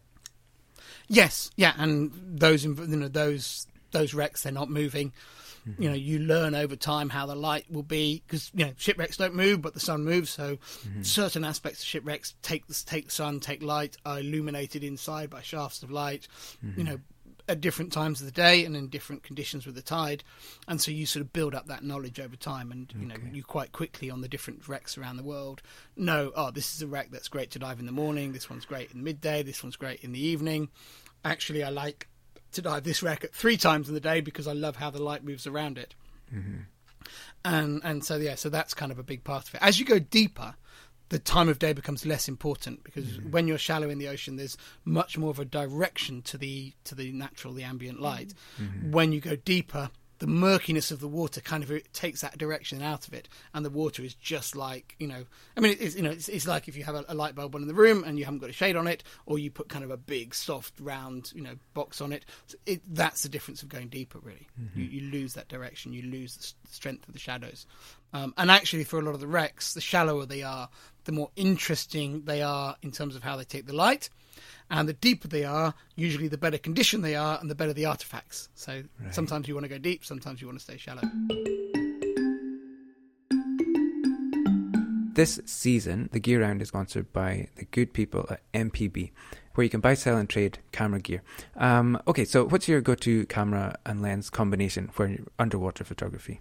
Yes, 1.08 1.50
yeah, 1.56 1.74
and 1.78 2.12
those 2.16 2.64
you 2.64 2.74
know 2.76 3.08
those 3.08 3.68
those 3.92 4.14
wrecks 4.14 4.44
they're 4.44 4.52
not 4.52 4.70
moving. 4.70 5.12
Mm-hmm. 5.68 5.82
You 5.82 5.90
know, 5.90 5.96
you 5.96 6.20
learn 6.20 6.56
over 6.56 6.76
time 6.76 7.10
how 7.10 7.26
the 7.26 7.36
light 7.36 7.66
will 7.70 7.84
be 7.84 8.24
because 8.26 8.52
you 8.54 8.66
know 8.66 8.74
shipwrecks 8.78 9.18
don't 9.18 9.36
move, 9.36 9.62
but 9.62 9.74
the 9.74 9.80
sun 9.80 10.04
moves. 10.04 10.30
So 10.30 10.56
mm-hmm. 10.56 11.02
certain 11.02 11.44
aspects 11.44 11.82
of 11.82 11.88
shipwrecks 11.88 12.36
take 12.42 12.68
the 12.68 12.82
take 12.86 13.06
the 13.06 13.12
sun, 13.12 13.40
take 13.40 13.62
light, 13.62 13.98
are 14.06 14.20
illuminated 14.20 14.84
inside 14.84 15.30
by 15.30 15.42
shafts 15.42 15.84
of 15.84 15.92
light. 15.92 16.28
Mm-hmm. 16.66 16.80
You 16.80 16.86
know, 16.86 17.00
at 17.50 17.60
different 17.60 17.92
times 17.92 18.22
of 18.22 18.26
the 18.26 18.32
day 18.32 18.64
and 18.64 18.76
in 18.78 18.88
different 18.88 19.24
conditions 19.24 19.66
with 19.66 19.76
the 19.76 19.82
tide, 19.82 20.24
and 20.68 20.80
so 20.80 20.92
you 20.92 21.06
sort 21.06 21.26
of 21.26 21.34
build 21.34 21.54
up 21.54 21.68
that 21.68 21.84
knowledge 21.84 22.20
over 22.20 22.36
time, 22.36 22.72
and 22.72 22.94
you 22.98 23.06
know 23.06 23.16
you 23.34 23.44
quite 23.44 23.72
quickly 23.72 24.10
on 24.10 24.22
the 24.22 24.30
different 24.30 24.68
wrecks 24.68 24.98
around 24.98 25.18
the 25.18 25.24
world 25.24 25.62
know, 26.00 26.32
oh, 26.36 26.52
this 26.52 26.74
is 26.74 26.82
a 26.82 26.88
wreck 26.88 27.10
that's 27.12 27.28
great 27.28 27.52
to 27.52 27.60
dive 27.60 27.80
in 27.80 27.86
the 27.86 27.92
morning. 27.92 28.32
This 28.32 28.50
one's 28.50 28.66
great 28.66 28.92
in 28.92 29.04
midday. 29.04 29.44
This 29.44 29.64
one's 29.64 29.76
great 29.76 30.04
in 30.04 30.12
the 30.12 30.20
evening. 30.20 30.70
Actually, 31.24 31.64
I 31.64 31.70
like 31.70 32.08
to 32.54 32.62
dive 32.62 32.84
this 32.84 33.04
wreck 33.04 33.24
at 33.24 33.34
three 33.34 33.58
times 33.58 33.88
in 33.88 33.94
the 33.94 34.00
day 34.00 34.22
because 34.22 34.48
I 34.48 34.54
love 34.54 34.78
how 34.78 34.90
the 34.90 35.04
light 35.04 35.24
moves 35.24 35.46
around 35.46 35.78
it. 35.78 35.94
Mm-hmm. 36.34 36.62
And 37.46 37.82
and 37.84 38.04
so 38.04 38.18
yeah, 38.18 38.36
so 38.36 38.50
that's 38.50 38.74
kind 38.74 38.92
of 38.92 39.00
a 39.00 39.04
big 39.04 39.24
part 39.24 39.48
of 39.48 39.56
it. 39.56 39.62
As 39.62 39.80
you 39.80 39.86
go 39.86 40.00
deeper, 40.00 40.56
the 41.10 41.20
time 41.20 41.50
of 41.50 41.60
day 41.60 41.74
becomes 41.74 42.06
less 42.06 42.28
important 42.28 42.84
because 42.84 43.20
when 43.32 43.48
you're 43.48 43.58
shallow 43.58 43.90
in 43.90 43.98
the 43.98 44.08
ocean, 44.08 44.36
there's 44.36 44.58
much 44.86 45.18
more 45.18 45.32
of 45.32 45.40
a 45.40 45.46
direction 45.46 46.22
to 46.24 46.38
the 46.38 46.74
to 46.86 46.96
the 46.96 47.12
natural, 47.12 47.54
the 47.54 47.64
ambient 47.64 48.00
light. 48.00 48.34
When 48.92 49.12
you 49.12 49.20
go 49.20 49.36
deeper, 49.36 49.90
the 50.20 50.28
murkiness 50.28 50.92
of 50.92 51.00
the 51.00 51.08
water 51.08 51.42
kind 51.42 51.64
of 51.64 51.92
takes 51.94 52.22
that 52.22 52.38
direction 52.38 52.82
out 52.82 53.08
of 53.08 53.14
it, 53.14 53.28
and 53.54 53.66
the 53.66 53.70
water 53.70 54.04
is 54.04 54.14
just 54.14 54.56
like 54.56 54.96
you 55.00 55.08
know. 55.08 55.26
I 55.58 55.62
mean, 55.62 55.78
it's 55.80 55.96
you 55.96 56.04
know, 56.04 56.12
it's, 56.12 56.30
it's 56.30 56.46
like 56.46 56.68
if 56.68 56.78
you 56.78 56.84
have 56.84 56.96
a, 56.96 57.06
a 57.08 57.16
light 57.16 57.36
bulb 57.36 57.56
on 57.56 57.62
in 57.62 57.68
the 57.68 57.74
room 57.74 58.04
and 58.04 58.20
you 58.20 58.26
haven't 58.26 58.40
got 58.40 58.50
a 58.50 58.54
shade 58.54 58.76
on 58.76 58.86
it, 58.86 59.04
or 59.26 59.40
you 59.40 59.50
put 59.50 59.70
kind 59.70 59.84
of 59.84 59.92
a 59.92 59.98
big, 59.98 60.36
soft, 60.36 60.80
round, 60.80 61.32
you 61.34 61.42
know, 61.42 61.56
box 61.74 62.02
on 62.02 62.12
it. 62.12 62.26
So 62.48 62.58
it 62.66 62.82
that's 62.94 63.24
the 63.24 63.30
difference 63.30 63.64
of 63.64 63.70
going 63.70 63.88
deeper. 63.88 64.20
Really, 64.20 64.48
you, 64.76 64.84
you 64.84 65.10
lose 65.10 65.34
that 65.34 65.48
direction, 65.48 65.94
you 65.94 66.04
lose 66.04 66.36
the 66.36 66.68
strength 66.72 67.08
of 67.08 67.14
the 67.14 67.20
shadows. 67.20 67.66
Um, 68.12 68.34
and 68.38 68.52
actually, 68.52 68.84
for 68.84 69.00
a 69.00 69.04
lot 69.04 69.14
of 69.14 69.22
the 69.22 69.28
wrecks, 69.28 69.74
the 69.74 69.82
shallower 69.82 70.26
they 70.26 70.44
are, 70.44 70.70
the 71.10 71.16
more 71.16 71.32
interesting 71.36 72.22
they 72.26 72.44
are 72.44 72.76
in 72.84 72.92
terms 72.92 73.16
of 73.16 73.24
how 73.24 73.36
they 73.36 73.44
take 73.44 73.66
the 73.66 73.74
light. 73.74 74.12
And 74.70 74.88
the 74.88 74.94
deeper 74.94 75.28
they 75.28 75.44
are, 75.44 75.74
usually 75.96 76.28
the 76.28 76.38
better 76.38 76.60
condition 76.60 77.02
they 77.02 77.16
are, 77.16 77.40
and 77.42 77.50
the 77.50 77.56
better 77.56 77.74
the 77.74 77.86
artifacts. 77.86 78.48
So 78.54 78.84
Right. 79.04 79.16
sometimes 79.16 79.48
you 79.48 79.56
want 79.56 79.64
to 79.64 79.70
go 79.70 79.80
deep, 79.80 80.06
sometimes 80.06 80.40
you 80.40 80.46
want 80.46 80.60
to 80.60 80.64
stay 80.64 80.78
shallow. 80.78 81.02
This 85.16 85.42
season, 85.46 86.10
the 86.12 86.20
Gear 86.20 86.42
Round 86.42 86.62
is 86.62 86.68
sponsored 86.68 87.12
by 87.12 87.48
the 87.56 87.66
good 87.66 87.92
people 87.92 88.28
at 88.30 88.42
MPB, 88.54 89.10
where 89.56 89.64
you 89.64 89.70
can 89.72 89.80
buy, 89.82 89.96
sell, 89.96 90.16
and 90.16 90.30
trade 90.30 90.60
camera 90.72 91.00
gear. 91.02 91.24
Um, 91.56 92.00
okay, 92.08 92.24
so 92.24 92.46
what's 92.48 92.68
your 92.68 92.82
go-to 92.82 93.26
camera 93.26 93.80
and 93.84 94.04
lens 94.04 94.30
combination 94.30 94.90
for 94.90 95.18
underwater 95.40 95.84
photography? 95.84 96.40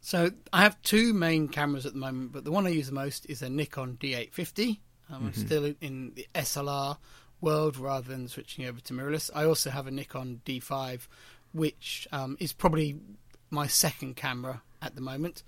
So 0.00 0.30
I 0.52 0.62
have 0.62 0.80
two 0.82 1.12
main 1.12 1.48
cameras 1.48 1.84
at 1.86 1.92
the 1.92 1.98
moment, 1.98 2.32
but 2.32 2.44
the 2.44 2.50
one 2.50 2.66
I 2.66 2.70
use 2.70 2.86
the 2.86 2.94
most 2.94 3.26
is 3.28 3.42
a 3.42 3.50
Nikon 3.50 3.98
D850. 4.00 4.78
Um, 5.10 5.26
I'm 5.26 5.32
still 5.34 5.64
in- 5.64 5.76
in 5.80 6.12
the 6.14 6.26
SLR 6.34 6.98
world 7.40 7.76
rather 7.76 8.08
than 8.08 8.28
switching 8.28 8.64
over 8.64 8.80
to 8.80 8.92
mirrorless. 8.94 9.30
I 9.34 9.44
also 9.44 9.70
have 9.70 9.86
a 9.86 9.90
Nikon 9.90 10.40
D5, 10.44 11.06
which 11.52 12.06
um, 12.12 12.36
is 12.40 12.52
probably 12.52 12.98
my 13.50 13.66
second 13.66 14.16
camera 14.16 14.62
at 14.80 14.94
the 14.94 15.00
moment. 15.00 15.42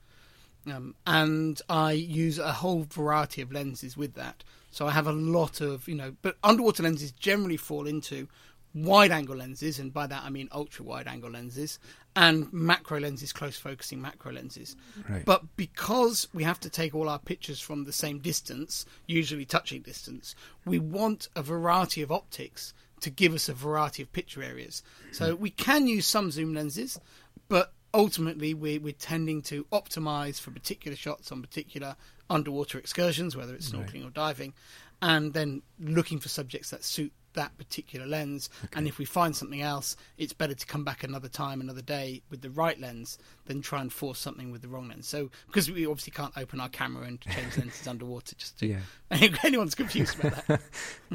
Um, 0.67 0.95
and 1.07 1.61
I 1.69 1.93
use 1.93 2.39
a 2.39 2.53
whole 2.53 2.85
variety 2.85 3.43
of 3.43 3.53
lenses 3.53 3.97
with 3.97 4.15
that. 4.15 4.45
So 4.71 4.87
I 4.87 4.93
have 4.93 5.07
a 5.07 5.13
lot 5.13 5.61
of, 5.61 5.89
you 5.89 5.95
know, 5.95 6.15
but 6.23 6.37
underwater 6.43 6.83
lenses 6.83 7.11
generally 7.13 7.57
fall 7.57 7.87
into 7.87 8.29
wide 8.75 9.11
angle 9.11 9.37
lenses, 9.37 9.79
and 9.79 9.93
by 9.93 10.07
that 10.07 10.23
I 10.25 10.31
mean 10.31 10.49
ultra 10.53 10.85
wide 10.85 11.07
angle 11.07 11.31
lenses, 11.31 11.79
and 12.17 12.53
macro 12.53 13.01
lenses, 13.01 13.33
close 13.33 13.57
focusing 13.57 14.01
macro 14.01 14.33
lenses. 14.33 14.77
Right. 15.09 15.25
But 15.25 15.57
because 15.57 16.29
we 16.33 16.45
have 16.45 16.61
to 16.61 16.71
take 16.71 16.95
all 16.95 17.09
our 17.09 17.19
pictures 17.19 17.61
from 17.61 17.85
the 17.85 17.93
same 17.93 18.19
distance, 18.19 18.87
usually 19.07 19.45
touching 19.45 19.83
distance, 19.83 20.35
we 20.65 20.79
want 20.79 21.29
a 21.35 21.43
variety 21.43 22.03
of 22.03 22.13
optics 22.13 22.75
to 23.01 23.11
give 23.11 23.35
us 23.35 23.49
a 23.49 23.55
variety 23.55 24.03
of 24.03 24.13
picture 24.13 24.43
areas. 24.43 24.83
So 25.11 25.35
hmm. 25.35 25.43
we 25.43 25.51
can 25.51 25.87
use 25.87 26.07
some 26.07 26.31
zoom 26.31 26.55
lenses, 26.55 27.01
but 27.49 27.73
ultimately 27.95 28.55
we're, 28.55 28.81
we're 28.81 28.93
tending 28.93 29.43
to 29.43 29.65
optimize 29.73 30.41
for 30.41 30.51
particular 30.51 30.97
shots 30.97 31.33
on 31.33 31.43
particular 31.43 31.97
underwater 32.31 32.79
excursions, 32.79 33.37
whether 33.37 33.55
it's 33.55 33.73
Right. 33.73 33.87
snorkeling 33.87 34.07
or 34.07 34.11
diving, 34.11 34.55
and 35.01 35.35
then 35.35 35.63
looking 35.81 36.21
for 36.21 36.29
subjects 36.29 36.71
that 36.71 36.85
suit 36.85 37.13
that 37.35 37.57
particular 37.59 38.07
lens. 38.07 38.51
And 38.75 38.87
if 38.87 38.99
we 38.99 39.05
find 39.05 39.35
something 39.35 39.61
else, 39.63 39.97
it's 40.19 40.33
better 40.33 40.55
to 40.55 40.67
come 40.67 40.85
back 40.85 41.03
another 41.03 41.29
time, 41.29 41.61
another 41.61 41.83
day 41.83 42.23
with 42.31 42.43
the 42.43 42.51
right 42.51 42.79
lens 42.81 43.19
than 43.47 43.63
try 43.63 43.81
and 43.81 43.93
force 43.93 44.19
something 44.19 44.51
with 44.51 44.63
the 44.63 44.69
wrong 44.69 44.89
lens. 44.89 45.07
So 45.09 45.31
because 45.47 45.71
we 45.71 45.87
obviously 45.87 46.13
can't 46.13 46.37
open 46.37 46.61
our 46.61 46.69
camera 46.69 47.05
and 47.07 47.21
change 47.21 47.57
lenses 47.57 47.87
underwater, 47.93 48.35
just 48.37 48.59
to, 48.61 48.67
Yeah. 48.67 48.79
anyone's 49.45 49.75
confused 49.75 50.19
about 50.19 50.47
that. 50.47 50.61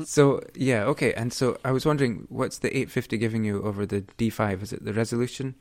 So 0.06 0.42
yeah, 0.56 0.84
okay. 0.86 1.14
And 1.14 1.34
so 1.34 1.58
I 1.66 1.72
was 1.72 1.86
wondering, 1.86 2.26
what's 2.30 2.60
the 2.60 2.70
850 2.70 3.18
giving 3.18 3.44
you 3.44 3.64
over 3.64 3.86
the 3.86 4.02
D5? 4.02 4.62
Is 4.62 4.74
it 4.74 4.86
the 4.86 4.94
resolution? 4.94 5.56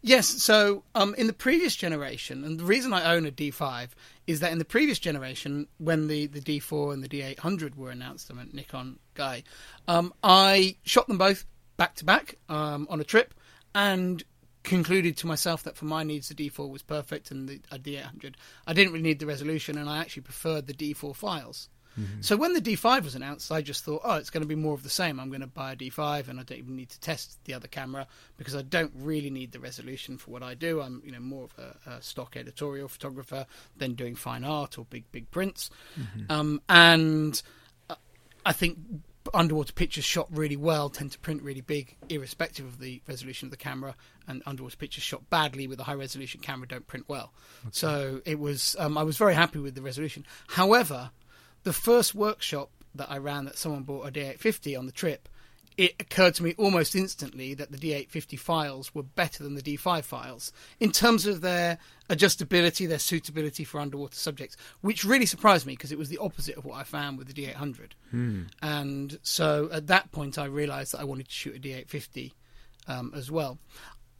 Yes, 0.00 0.28
so 0.28 0.84
um, 0.94 1.14
in 1.16 1.26
the 1.26 1.32
previous 1.32 1.74
generation, 1.74 2.44
and 2.44 2.58
the 2.58 2.64
reason 2.64 2.92
I 2.92 3.14
own 3.14 3.26
a 3.26 3.32
D5 3.32 3.88
is 4.28 4.40
that 4.40 4.52
in 4.52 4.58
the 4.58 4.64
previous 4.64 4.98
generation, 4.98 5.66
when 5.78 6.06
the, 6.06 6.26
the 6.26 6.40
D4 6.40 6.92
and 6.92 7.02
the 7.02 7.08
D800 7.08 7.76
were 7.76 7.90
announced, 7.90 8.30
I'm 8.30 8.38
a 8.38 8.44
Nikon 8.44 8.98
guy, 9.14 9.42
um, 9.88 10.14
I 10.22 10.76
shot 10.84 11.08
them 11.08 11.18
both 11.18 11.44
back 11.76 11.96
to 11.96 12.04
back 12.04 12.36
um, 12.48 12.86
on 12.88 13.00
a 13.00 13.04
trip 13.04 13.34
and 13.74 14.22
concluded 14.62 15.16
to 15.16 15.26
myself 15.26 15.64
that 15.64 15.76
for 15.76 15.86
my 15.86 16.04
needs, 16.04 16.28
the 16.28 16.34
D4 16.34 16.68
was 16.70 16.82
perfect 16.82 17.30
and 17.32 17.48
the 17.48 17.60
a 17.72 17.78
D800, 17.78 18.34
I 18.66 18.74
didn't 18.74 18.92
really 18.92 19.02
need 19.02 19.18
the 19.18 19.26
resolution 19.26 19.76
and 19.78 19.88
I 19.88 19.98
actually 19.98 20.22
preferred 20.22 20.66
the 20.68 20.74
D4 20.74 21.16
files. 21.16 21.68
So 22.20 22.36
when 22.36 22.52
the 22.52 22.60
D5 22.60 23.04
was 23.04 23.14
announced, 23.14 23.50
I 23.50 23.62
just 23.62 23.84
thought, 23.84 24.02
oh, 24.04 24.16
it's 24.16 24.30
going 24.30 24.42
to 24.42 24.48
be 24.48 24.54
more 24.54 24.74
of 24.74 24.82
the 24.82 24.90
same. 24.90 25.18
I'm 25.20 25.28
going 25.28 25.40
to 25.40 25.46
buy 25.46 25.72
a 25.72 25.76
D5, 25.76 26.28
and 26.28 26.40
I 26.40 26.42
don't 26.42 26.58
even 26.58 26.76
need 26.76 26.90
to 26.90 27.00
test 27.00 27.42
the 27.44 27.54
other 27.54 27.68
camera 27.68 28.06
because 28.36 28.54
I 28.54 28.62
don't 28.62 28.92
really 28.94 29.30
need 29.30 29.52
the 29.52 29.60
resolution 29.60 30.18
for 30.18 30.30
what 30.30 30.42
I 30.42 30.54
do. 30.54 30.80
I'm, 30.80 31.02
you 31.04 31.12
know, 31.12 31.20
more 31.20 31.44
of 31.44 31.54
a, 31.58 31.90
a 31.90 32.02
stock 32.02 32.36
editorial 32.36 32.88
photographer 32.88 33.46
than 33.76 33.94
doing 33.94 34.14
fine 34.14 34.44
art 34.44 34.78
or 34.78 34.84
big, 34.84 35.10
big 35.12 35.30
prints. 35.30 35.70
Um, 36.30 36.60
and 36.68 37.40
uh, 37.88 37.94
I 38.44 38.52
think 38.52 38.78
underwater 39.34 39.72
pictures 39.72 40.04
shot 40.04 40.26
really 40.30 40.56
well 40.56 40.88
tend 40.88 41.12
to 41.12 41.18
print 41.18 41.42
really 41.42 41.60
big, 41.60 41.96
irrespective 42.08 42.64
of 42.64 42.78
the 42.80 43.02
resolution 43.06 43.46
of 43.46 43.50
the 43.50 43.56
camera. 43.56 43.94
And 44.26 44.42
underwater 44.46 44.76
pictures 44.76 45.04
shot 45.04 45.28
badly 45.30 45.66
with 45.66 45.80
a 45.80 45.84
high 45.84 45.94
resolution 45.94 46.40
camera 46.40 46.68
don't 46.68 46.86
print 46.86 47.06
well. 47.08 47.32
So 47.72 48.20
it 48.24 48.38
was, 48.38 48.76
um, 48.78 48.98
I 48.98 49.02
was 49.02 49.16
very 49.16 49.34
happy 49.34 49.58
with 49.58 49.74
the 49.74 49.82
resolution. 49.82 50.26
However, 50.48 51.10
the 51.68 51.74
first 51.74 52.14
workshop 52.14 52.70
that 52.94 53.10
I 53.10 53.18
ran 53.18 53.44
that 53.44 53.58
someone 53.58 53.82
bought 53.82 54.08
a 54.08 54.10
D850 54.10 54.78
on 54.78 54.86
the 54.86 54.92
trip, 54.92 55.28
it 55.76 55.94
occurred 56.00 56.34
to 56.36 56.42
me 56.42 56.54
almost 56.56 56.96
instantly 56.96 57.52
that 57.52 57.70
the 57.70 57.76
D850 57.76 58.38
files 58.38 58.94
were 58.94 59.02
better 59.02 59.44
than 59.44 59.54
the 59.54 59.60
D5 59.60 60.02
files 60.02 60.50
in 60.80 60.92
terms 60.92 61.26
of 61.26 61.42
their 61.42 61.76
adjustability, 62.08 62.88
their 62.88 62.98
suitability 62.98 63.64
for 63.64 63.80
underwater 63.80 64.16
subjects, 64.16 64.56
which 64.80 65.04
really 65.04 65.26
surprised 65.26 65.66
me 65.66 65.74
because 65.74 65.92
it 65.92 65.98
was 65.98 66.08
the 66.08 66.16
opposite 66.16 66.56
of 66.56 66.64
what 66.64 66.78
I 66.78 66.84
found 66.84 67.18
with 67.18 67.26
the 67.26 67.34
D800. 67.34 67.90
And 68.62 69.18
so 69.22 69.68
at 69.70 69.88
that 69.88 70.10
point, 70.10 70.38
I 70.38 70.46
realized 70.46 70.94
that 70.94 71.00
I 71.00 71.04
wanted 71.04 71.28
to 71.28 71.34
shoot 71.34 71.54
a 71.54 71.60
D850 71.60 72.32
um, 72.86 73.12
as 73.14 73.30
well. 73.30 73.58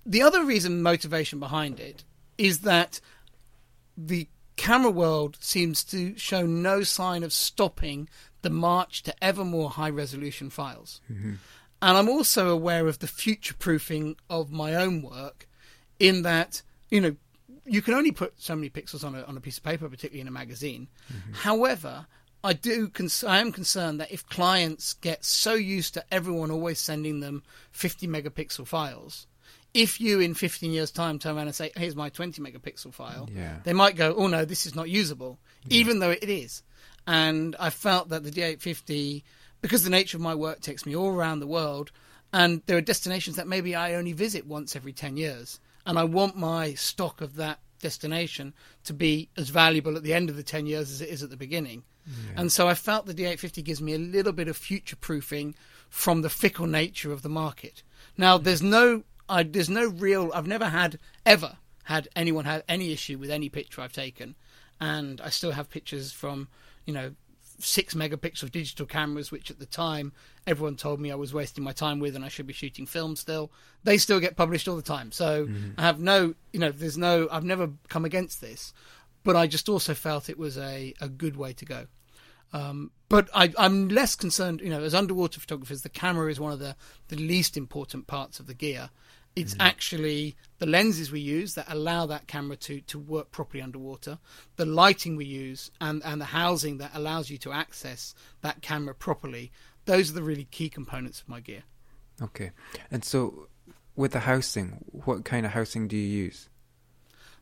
The 0.05 0.21
other 0.21 0.45
reason, 0.45 0.83
motivation 0.83 1.41
behind 1.41 1.81
it, 1.81 2.05
is 2.37 2.59
that 2.61 3.01
the 3.97 4.29
camera 4.59 4.91
world 4.91 5.39
seems 5.41 5.83
to 5.85 6.19
show 6.19 6.45
no 6.45 6.83
sign 6.83 7.23
of 7.23 7.33
stopping 7.33 8.09
the 8.43 8.51
march 8.51 9.03
to 9.05 9.15
ever 9.25 9.45
more 9.45 9.71
high 9.71 9.89
resolution 9.89 10.51
files. 10.51 11.01
Mm-hmm. 11.11 11.35
And 11.81 11.97
I'm 11.97 12.09
also 12.09 12.51
aware 12.51 12.89
of 12.89 12.99
the 12.99 13.07
future 13.07 13.55
proofing 13.55 14.17
of 14.29 14.51
my 14.51 14.75
own 14.75 15.01
work 15.01 15.49
in 15.99 16.23
that, 16.23 16.63
you 16.91 17.01
know, 17.01 17.17
you 17.65 17.81
can 17.83 17.95
only 17.95 18.11
put 18.11 18.41
so 18.41 18.57
many 18.57 18.69
pixels 18.69 19.05
on 19.05 19.15
a, 19.15 19.23
on 19.23 19.37
a 19.37 19.41
piece 19.41 19.59
of 19.59 19.65
paper, 19.65 19.89
particularly 19.89 20.21
in 20.21 20.29
a 20.29 20.33
magazine. 20.33 20.89
Mm-hmm. 21.13 21.33
However, 21.35 22.07
I 22.43 22.53
do. 22.53 22.89
Cons- 22.89 23.25
I 23.25 23.39
am 23.39 23.53
concerned 23.53 24.01
that 24.01 24.11
if 24.11 24.27
clients 24.27 24.95
get 24.95 25.25
so 25.25 25.55
used 25.55 25.95
to 25.95 26.05
everyone 26.13 26.51
always 26.51 26.79
sending 26.79 27.21
them 27.21 27.43
50 27.73 28.09
megapixel 28.09 28.67
files, 28.67 29.27
if 29.83 30.01
you 30.01 30.19
in 30.21 30.35
15 30.35 30.73
years' 30.73 30.91
time 30.91 31.19
turn 31.19 31.37
around 31.37 31.47
and 31.47 31.55
say, 31.55 31.71
"Here's 31.77 31.95
my 31.97 32.09
20 32.09 32.41
megapixel 32.43 32.93
file," 32.93 33.29
Yeah. 33.35 33.61
they 33.65 33.73
might 33.73 33.97
go, 33.97 34.15
"Oh 34.17 34.27
no, 34.27 34.45
this 34.45 34.67
is 34.67 34.75
not 34.75 34.89
usable," 34.91 35.39
even 35.71 35.99
though 36.01 36.11
it 36.11 36.29
is. 36.29 36.63
And 37.07 37.55
I 37.59 37.71
felt 37.71 38.09
that 38.11 38.23
the 38.25 38.31
D850, 38.31 39.25
because 39.61 39.83
the 39.85 39.91
nature 39.91 40.17
of 40.17 40.23
my 40.23 40.35
work 40.35 40.61
takes 40.61 40.85
me 40.85 40.95
all 40.97 41.11
around 41.11 41.41
the 41.41 41.47
world, 41.47 41.91
and 42.33 42.63
there 42.67 42.77
are 42.77 42.83
destinations 42.83 43.37
that 43.37 43.47
maybe 43.47 43.75
I 43.75 43.95
only 43.95 44.13
visit 44.13 44.47
once 44.47 44.77
every 44.77 44.93
10 44.93 45.17
years, 45.17 45.61
and 45.87 45.99
I 45.99 46.05
want 46.05 46.37
my 46.37 46.75
stock 46.75 47.21
of 47.21 47.37
that 47.37 47.61
destination 47.81 48.53
to 48.85 48.93
be 48.93 49.29
as 49.37 49.49
valuable 49.51 49.97
at 49.97 50.03
the 50.03 50.13
end 50.13 50.29
of 50.29 50.37
the 50.37 50.43
10 50.43 50.67
years 50.67 50.91
as 50.91 51.01
it 51.01 51.09
is 51.09 51.23
at 51.23 51.31
the 51.31 51.37
beginning. 51.37 51.85
And 52.37 52.51
so 52.51 52.67
I 52.69 52.75
felt 52.75 53.05
the 53.07 53.15
D850 53.15 53.63
gives 53.63 53.81
me 53.83 53.93
a 53.95 53.99
little 53.99 54.33
bit 54.33 54.49
of 54.49 54.57
future 54.57 54.97
proofing 54.97 55.55
from 55.91 56.23
the 56.23 56.31
fickle 56.31 56.67
nature 56.67 57.13
of 57.13 57.21
the 57.23 57.29
market. 57.29 57.83
Now, 58.17 58.39
there's 58.39 58.63
no, 58.63 59.05
I, 59.29 59.43
there's 59.43 59.71
no 59.71 59.89
real, 59.89 60.31
I've 60.35 60.47
never 60.47 60.67
had, 60.67 60.99
ever 61.25 61.59
had 61.85 62.09
anyone 62.15 62.45
had 62.45 62.65
any 62.69 62.93
issue 62.93 63.19
with 63.19 63.31
any 63.31 63.49
picture 63.49 63.81
I've 63.81 63.93
taken. 63.93 64.35
And 64.81 65.21
I 65.21 65.31
still 65.31 65.53
have 65.53 65.71
pictures 65.71 66.13
from, 66.13 66.49
you 66.87 66.95
know, 66.95 67.13
six 67.61 67.95
megapixel 67.95 68.51
digital 68.53 68.87
cameras, 68.87 69.33
which 69.33 69.51
at 69.51 69.59
the 69.59 69.67
time 69.67 70.13
everyone 70.47 70.77
told 70.77 71.01
me 71.01 71.11
I 71.11 71.17
was 71.17 71.35
wasting 71.35 71.65
my 71.65 71.73
time 71.73 71.99
with 71.99 72.15
and 72.15 72.25
I 72.25 72.29
should 72.29 72.47
be 72.47 72.53
shooting 72.53 72.87
film 72.87 73.17
still. 73.17 73.51
They 73.85 73.99
still 73.99 74.21
get 74.21 74.37
published 74.37 74.69
all 74.69 74.77
the 74.77 74.83
time. 74.83 75.11
So 75.13 75.49
I 75.77 75.83
have 75.83 75.99
no, 75.99 76.35
you 76.53 76.61
know, 76.61 76.71
there's 76.71 76.97
no, 76.97 77.29
I've 77.31 77.45
never 77.45 77.71
come 77.89 78.05
against 78.05 78.41
this, 78.41 78.73
but 79.25 79.35
I 79.35 79.47
just 79.47 79.69
also 79.69 79.95
felt 79.95 80.29
it 80.29 80.39
was 80.39 80.57
a, 80.57 80.95
a 81.01 81.09
good 81.09 81.37
way 81.37 81.53
to 81.55 81.65
go. 81.65 81.87
Um, 82.53 82.93
but 83.09 83.29
I, 83.35 83.53
I'm 83.59 83.89
less 83.89 84.15
concerned, 84.15 84.61
you 84.61 84.71
know, 84.71 84.83
as 84.83 84.95
underwater 84.95 85.41
photographers, 85.41 85.83
the 85.83 85.89
camera 85.89 86.31
is 86.31 86.41
one 86.41 86.53
of 86.53 86.61
the, 86.61 86.77
the 87.09 87.17
least 87.17 87.57
important 87.57 88.07
parts 88.07 88.41
of 88.41 88.47
the 88.47 88.55
gear. 88.55 88.91
It's 89.39 89.53
mm-hmm. 89.53 89.63
actually 89.63 90.37
the 90.59 90.67
lenses 90.67 91.13
we 91.13 91.21
use 91.21 91.55
that 91.55 91.67
allow 91.69 92.07
that 92.07 92.27
camera 92.27 92.57
to, 92.57 92.81
to 92.81 92.99
work 92.99 93.31
properly 93.31 93.63
underwater, 93.63 94.19
the 94.57 94.67
lighting 94.67 95.15
we 95.15 95.25
use, 95.25 95.71
and, 95.81 96.03
and 96.05 96.21
the 96.21 96.27
housing 96.27 96.79
that 96.79 96.91
allows 96.95 97.31
you 97.31 97.39
to 97.39 97.53
access 97.53 98.15
that 98.43 98.63
camera 98.63 98.95
properly. 98.95 99.53
Those 99.85 100.11
are 100.11 100.15
the 100.15 100.23
really 100.23 100.45
key 100.45 100.69
components 100.69 101.21
of 101.21 101.29
my 101.29 101.41
gear. 101.41 101.63
Okay. 102.21 102.51
And 102.91 103.05
so 103.05 103.49
with 103.95 104.13
the 104.13 104.21
housing, 104.21 104.85
what 104.91 105.25
kind 105.25 105.47
of 105.47 105.53
housing 105.53 105.87
do 105.87 105.97
you 105.97 106.25
use? 106.25 106.49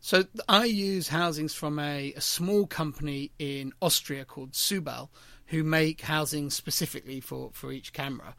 So 0.01 0.25
I 0.49 0.67
use 0.67 1.09
housings 1.09 1.55
from 1.55 1.79
a, 1.79 2.13
a 2.13 2.21
small 2.21 2.67
company 2.67 3.33
in 3.39 3.73
Austria 3.81 4.25
called 4.25 4.53
Subal, 4.53 5.09
who 5.47 5.65
make 5.65 6.03
housings 6.03 6.55
specifically 6.55 7.21
for, 7.21 7.51
for 7.53 7.73
each 7.73 7.93
camera. 7.93 8.37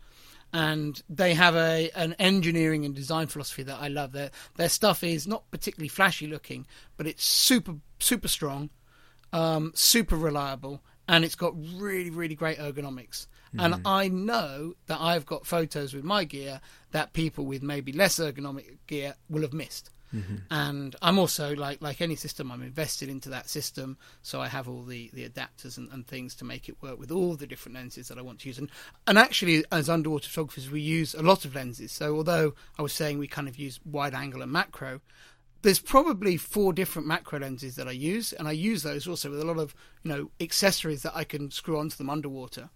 And 0.53 1.01
they 1.09 1.33
have 1.33 1.55
a 1.55 1.91
an 1.95 2.13
engineering 2.13 2.85
and 2.85 2.95
design 2.95 3.27
philosophy 3.27 3.63
that 3.63 3.79
I 3.81 3.89
love. 3.89 4.13
Their 4.13 4.31
their 4.55 4.69
stuff 4.69 5.03
is 5.03 5.27
not 5.27 5.49
particularly 5.51 5.89
flashy 5.89 6.27
looking, 6.27 6.65
but 6.95 7.05
it's 7.05 7.23
super 7.25 7.75
super 7.99 8.27
strong, 8.27 8.69
um, 9.33 9.71
super 9.75 10.15
reliable, 10.15 10.81
and 11.07 11.25
it's 11.25 11.35
got 11.35 11.53
really 11.75 12.09
really 12.09 12.35
great 12.35 12.59
ergonomics. 12.59 13.27
And 13.59 13.81
I 13.85 14.07
know 14.07 14.73
that 14.87 14.99
I've 15.01 15.25
got 15.25 15.45
photos 15.45 15.93
with 15.93 16.03
my 16.03 16.25
gear 16.25 16.61
that 16.91 17.13
people 17.13 17.45
with 17.45 17.63
maybe 17.63 17.91
less 17.91 18.19
ergonomic 18.19 18.77
gear 18.87 19.15
will 19.29 19.41
have 19.41 19.53
missed. 19.53 19.89
Mm-hmm. 20.13 20.35
And 20.51 20.95
I'm 21.01 21.19
also 21.19 21.55
like 21.55 21.81
like 21.81 22.01
any 22.01 22.15
system, 22.15 22.51
I'm 22.51 22.63
invested 22.63 23.09
into 23.09 23.29
that 23.29 23.49
system, 23.49 23.97
so 24.21 24.41
I 24.41 24.47
have 24.47 24.67
all 24.69 24.83
the, 24.83 25.09
the 25.13 25.27
adapters 25.27 25.77
and, 25.77 25.91
and 25.91 26.07
things 26.07 26.33
to 26.35 26.45
make 26.45 26.69
it 26.69 26.77
work 26.81 26.97
with 26.97 27.11
all 27.11 27.35
the 27.35 27.47
different 27.47 27.75
lenses 27.75 28.07
that 28.07 28.17
I 28.17 28.21
want 28.21 28.39
to 28.39 28.47
use. 28.47 28.57
And 28.57 28.69
and 29.05 29.17
actually, 29.17 29.65
as 29.71 29.89
underwater 29.89 30.29
photographers, 30.29 30.69
we 30.69 30.81
use 30.81 31.13
a 31.13 31.21
lot 31.21 31.45
of 31.45 31.55
lenses. 31.55 31.91
So 31.91 32.15
although 32.15 32.53
I 32.79 32.81
was 32.81 32.93
saying 32.93 33.19
we 33.19 33.27
kind 33.27 33.47
of 33.47 33.59
use 33.59 33.79
wide 33.85 34.13
angle 34.13 34.41
and 34.41 34.51
macro, 34.51 35.01
there's 35.61 35.79
probably 35.79 36.37
four 36.37 36.71
different 36.71 37.07
macro 37.07 37.39
lenses 37.39 37.75
that 37.75 37.87
I 37.87 37.91
use, 37.91 38.31
and 38.31 38.47
I 38.47 38.53
use 38.53 38.83
those 38.83 39.07
also 39.07 39.29
with 39.29 39.41
a 39.41 39.45
lot 39.45 39.57
of 39.57 39.75
you 40.03 40.11
know 40.11 40.31
accessories 40.39 41.03
that 41.03 41.15
I 41.15 41.25
can 41.25 41.51
screw 41.51 41.77
onto 41.77 41.97
them 41.97 42.09
underwater. 42.09 42.69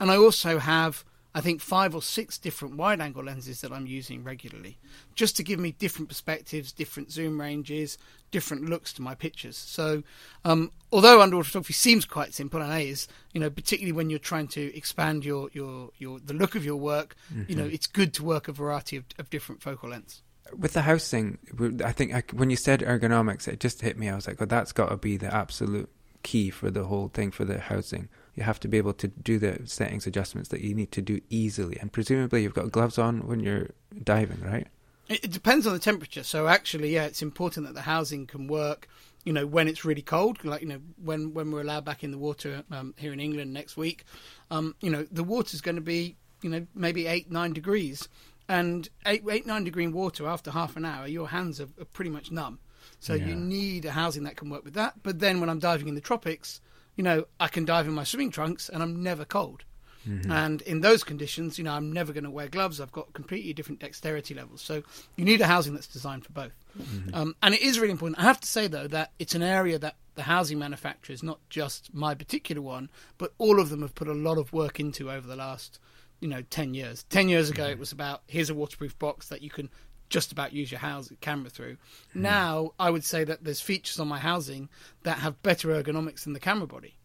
And 0.00 0.10
I 0.10 0.16
also 0.16 0.58
have, 0.58 1.04
I 1.34 1.40
think, 1.40 1.60
five 1.60 1.94
or 1.94 2.02
six 2.02 2.38
different 2.38 2.76
wide 2.76 3.00
angle 3.00 3.22
lenses 3.22 3.60
that 3.60 3.70
I'm 3.70 3.86
using 3.86 4.24
regularly, 4.24 4.78
just 5.14 5.36
to 5.36 5.42
give 5.42 5.60
me 5.60 5.72
different 5.72 6.08
perspectives, 6.08 6.72
different 6.72 7.12
zoom 7.12 7.40
ranges, 7.40 7.98
different 8.30 8.68
looks 8.68 8.92
to 8.94 9.02
my 9.02 9.14
pictures. 9.14 9.56
So, 9.56 10.02
um, 10.44 10.72
although 10.90 11.20
underwater 11.20 11.48
photography 11.48 11.74
seems 11.74 12.04
quite 12.04 12.32
simple 12.32 12.62
and 12.62 12.82
is, 12.82 13.08
you 13.32 13.40
know, 13.40 13.50
particularly 13.50 13.92
when 13.92 14.10
you're 14.10 14.18
trying 14.18 14.48
to 14.48 14.74
expand 14.76 15.24
your 15.24 15.50
your 15.52 15.90
your 15.98 16.18
the 16.18 16.34
look 16.34 16.54
of 16.54 16.64
your 16.64 16.76
work, 16.76 17.14
you 17.46 17.54
know, 17.54 17.66
it's 17.66 17.86
good 17.86 18.14
to 18.14 18.24
work 18.24 18.48
a 18.48 18.52
variety 18.52 18.96
of, 18.96 19.04
of 19.18 19.28
different 19.30 19.62
focal 19.62 19.90
lengths. 19.90 20.22
With 20.56 20.72
the 20.72 20.82
housing, 20.82 21.38
I 21.84 21.92
think 21.92 22.14
I, 22.14 22.22
when 22.32 22.48
you 22.48 22.56
said 22.56 22.80
ergonomics, 22.80 23.46
it 23.46 23.60
just 23.60 23.82
hit 23.82 23.98
me. 23.98 24.08
I 24.08 24.14
was 24.14 24.26
like, 24.26 24.40
"Oh, 24.40 24.46
that's 24.46 24.72
got 24.72 24.88
to 24.88 24.96
be 24.96 25.18
the 25.18 25.32
absolute 25.32 25.90
key 26.22 26.48
for 26.48 26.70
the 26.70 26.84
whole 26.84 27.08
thing 27.08 27.30
for 27.30 27.44
the 27.44 27.60
housing." 27.60 28.08
You 28.38 28.44
have 28.44 28.60
to 28.60 28.68
be 28.68 28.78
able 28.78 28.92
to 28.94 29.08
do 29.08 29.38
the 29.38 29.60
settings 29.64 30.06
adjustments 30.06 30.48
that 30.50 30.60
you 30.60 30.74
need 30.74 30.92
to 30.92 31.02
do 31.02 31.20
easily, 31.28 31.76
and 31.80 31.92
presumably 31.92 32.42
you've 32.42 32.54
got 32.54 32.70
gloves 32.70 32.98
on 32.98 33.26
when 33.26 33.40
you're 33.40 33.70
diving, 34.04 34.40
right? 34.42 34.68
It, 35.08 35.30
depends 35.32 35.66
on 35.66 35.72
the 35.72 35.78
temperature. 35.78 36.22
So 36.22 36.46
actually, 36.46 36.94
yeah, 36.94 37.04
it's 37.04 37.22
important 37.22 37.66
that 37.66 37.74
the 37.74 37.80
housing 37.82 38.26
can 38.26 38.46
work. 38.46 38.88
You 39.24 39.32
know, 39.32 39.46
when 39.46 39.66
it's 39.66 39.84
really 39.84 40.02
cold, 40.02 40.44
like 40.44 40.62
you 40.62 40.68
know, 40.68 40.80
when 41.02 41.34
when 41.34 41.50
we're 41.50 41.62
allowed 41.62 41.84
back 41.84 42.04
in 42.04 42.12
the 42.12 42.18
water 42.18 42.62
um, 42.70 42.94
here 42.96 43.12
in 43.12 43.20
England 43.20 43.52
next 43.52 43.76
week, 43.76 44.04
um, 44.50 44.74
you 44.80 44.90
know, 44.90 45.04
the 45.10 45.24
water's 45.24 45.60
going 45.60 45.76
to 45.76 45.82
be 45.82 46.16
you 46.42 46.50
know, 46.50 46.66
maybe 46.74 47.06
eight, 47.06 47.30
nine 47.30 47.52
degrees. 47.52 48.08
And 48.48 48.88
eight, 49.04 49.24
eight 49.28 49.46
nine 49.46 49.64
degree 49.64 49.88
water 49.88 50.26
after 50.26 50.50
half 50.50 50.76
an 50.76 50.84
hour, 50.84 51.06
your 51.06 51.28
hands 51.28 51.60
are, 51.60 51.68
are 51.80 51.84
pretty 51.86 52.10
much 52.10 52.30
numb. 52.30 52.60
So 53.00 53.14
Yeah. 53.14 53.26
you 53.26 53.34
need 53.34 53.84
a 53.84 53.90
housing 53.90 54.22
that 54.24 54.36
can 54.36 54.48
work 54.48 54.64
with 54.64 54.74
that. 54.74 55.02
But 55.02 55.18
then 55.18 55.40
when 55.40 55.50
I'm 55.50 55.58
diving 55.58 55.88
in 55.88 55.94
the 55.94 56.00
tropics, 56.00 56.60
you 56.98 57.04
know, 57.04 57.24
I 57.38 57.46
can 57.46 57.64
dive 57.64 57.86
in 57.86 57.94
my 57.94 58.02
swimming 58.02 58.32
trunks 58.32 58.68
and 58.68 58.82
I'm 58.82 59.02
never 59.02 59.24
cold. 59.24 59.64
Mm-hmm. 60.06 60.32
And 60.32 60.62
in 60.62 60.80
those 60.80 61.04
conditions, 61.04 61.56
you 61.56 61.64
know, 61.64 61.72
I'm 61.72 61.92
never 61.92 62.12
going 62.12 62.24
to 62.24 62.30
wear 62.30 62.48
gloves. 62.48 62.80
I've 62.80 62.90
got 62.90 63.12
completely 63.12 63.52
different 63.52 63.80
dexterity 63.80 64.34
levels. 64.34 64.62
So 64.62 64.82
you 65.16 65.24
need 65.24 65.40
a 65.40 65.46
housing 65.46 65.74
that's 65.74 65.86
designed 65.86 66.24
for 66.24 66.32
both. 66.32 66.52
Mm-hmm. 66.76 67.14
Um, 67.14 67.36
and 67.40 67.54
it 67.54 67.62
is 67.62 67.78
really 67.78 67.92
important. 67.92 68.18
I 68.18 68.22
have 68.22 68.40
to 68.40 68.48
say, 68.48 68.66
though, 68.66 68.88
that 68.88 69.12
it's 69.20 69.36
an 69.36 69.44
area 69.44 69.78
that 69.78 69.94
the 70.16 70.22
housing 70.24 70.58
manufacturers, 70.58 71.22
not 71.22 71.38
just 71.50 71.94
my 71.94 72.16
particular 72.16 72.60
one, 72.60 72.90
but 73.16 73.32
all 73.38 73.60
of 73.60 73.70
them 73.70 73.82
have 73.82 73.94
put 73.94 74.08
a 74.08 74.12
lot 74.12 74.38
of 74.38 74.52
work 74.52 74.80
into 74.80 75.08
over 75.08 75.26
the 75.26 75.36
last, 75.36 75.78
you 76.18 76.26
know, 76.26 76.42
10 76.42 76.74
years. 76.74 77.04
10 77.10 77.28
years 77.28 77.48
ago, 77.48 77.62
mm-hmm. 77.62 77.72
it 77.72 77.78
was 77.78 77.92
about 77.92 78.22
here's 78.26 78.50
a 78.50 78.54
waterproof 78.54 78.98
box 78.98 79.28
that 79.28 79.42
you 79.42 79.50
can 79.50 79.70
just 80.08 80.32
about 80.32 80.52
use 80.52 80.70
your 80.70 80.80
house 80.80 81.12
camera 81.20 81.50
through. 81.50 81.76
Hmm. 82.12 82.22
Now, 82.22 82.72
I 82.78 82.90
would 82.90 83.04
say 83.04 83.24
that 83.24 83.44
there's 83.44 83.60
features 83.60 84.00
on 84.00 84.08
my 84.08 84.18
housing 84.18 84.68
that 85.02 85.18
have 85.18 85.42
better 85.42 85.68
ergonomics 85.68 86.24
than 86.24 86.32
the 86.32 86.40
camera 86.40 86.66
body. 86.66 86.96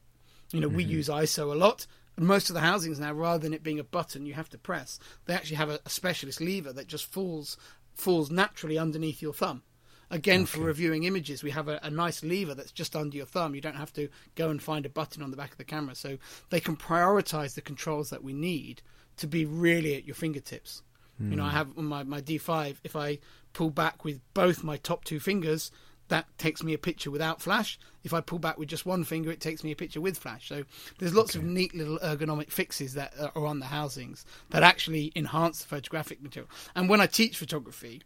You 0.51 0.59
know, 0.59 0.67
we 0.67 0.83
hmm. 0.83 0.91
use 0.91 1.09
ISO 1.09 1.51
a 1.51 1.55
lot. 1.55 1.87
And 2.15 2.27
most 2.27 2.49
of 2.49 2.53
the 2.53 2.61
housings 2.61 2.99
now, 2.99 3.11
rather 3.13 3.39
than 3.39 3.53
it 3.53 3.63
being 3.63 3.79
a 3.79 3.83
button 3.83 4.25
you 4.25 4.35
have 4.35 4.49
to 4.49 4.57
press, 4.57 4.99
they 5.25 5.33
actually 5.33 5.57
have 5.57 5.69
a, 5.69 5.79
a 5.85 5.89
specialist 5.89 6.41
lever 6.41 6.71
that 6.73 6.87
just 6.87 7.05
falls 7.05 7.57
falls 7.95 8.31
naturally 8.31 8.77
underneath 8.77 9.21
your 9.21 9.33
thumb. 9.33 9.63
Again, 10.09 10.45
for 10.45 10.61
reviewing 10.61 11.05
images, 11.05 11.41
we 11.43 11.49
have 11.51 11.67
a, 11.67 11.79
a 11.81 11.89
nice 11.89 12.23
lever 12.23 12.53
that's 12.53 12.71
just 12.71 12.95
under 12.95 13.17
your 13.17 13.25
thumb. 13.25 13.55
You 13.55 13.61
don't 13.61 13.75
have 13.75 13.93
to 13.93 14.09
go 14.35 14.49
and 14.49 14.61
find 14.61 14.85
a 14.85 14.89
button 14.89 15.23
on 15.23 15.31
the 15.31 15.37
back 15.37 15.51
of 15.51 15.57
the 15.57 15.63
camera. 15.63 15.95
So 15.95 16.19
they 16.51 16.59
can 16.59 16.77
prioritize 16.77 17.55
the 17.55 17.61
controls 17.61 18.11
that 18.11 18.23
we 18.23 18.33
need 18.33 18.83
to 19.17 19.27
be 19.27 19.45
really 19.45 19.95
at 19.95 20.05
your 20.05 20.15
fingertips. 20.15 20.83
You 21.29 21.37
know, 21.37 21.43
I 21.45 21.51
have 21.51 21.77
on 21.77 21.85
my, 21.85 22.03
my 22.03 22.21
D5, 22.21 22.77
if 22.83 22.95
I 22.95 23.19
pull 23.53 23.69
back 23.69 24.03
with 24.03 24.19
both 24.33 24.63
my 24.63 24.77
top 24.77 25.03
two 25.03 25.19
fingers, 25.19 25.71
that 26.09 26.25
takes 26.37 26.61
me 26.63 26.73
a 26.73 26.77
picture 26.77 27.09
without 27.09 27.41
flash. 27.41 27.79
If 28.03 28.13
I 28.13 28.21
pull 28.21 28.39
back 28.39 28.57
with 28.57 28.69
just 28.69 28.85
one 28.85 29.03
finger, 29.03 29.31
it 29.31 29.39
takes 29.39 29.63
me 29.63 29.71
a 29.71 29.75
picture 29.75 30.01
with 30.01 30.17
flash. 30.17 30.49
So 30.49 30.63
there's 30.99 31.15
lots 31.15 31.35
of 31.35 31.43
neat 31.43 31.73
little 31.73 31.97
ergonomic 31.99 32.51
fixes 32.51 32.93
that 32.95 33.13
are 33.35 33.45
on 33.45 33.59
the 33.59 33.65
housings 33.65 34.25
that 34.49 34.63
actually 34.63 35.11
enhance 35.15 35.61
the 35.61 35.67
photographic 35.67 36.21
material. 36.21 36.49
And 36.75 36.89
when 36.89 36.99
I 36.99 37.07
teach 37.07 37.37
photography, 37.37 38.01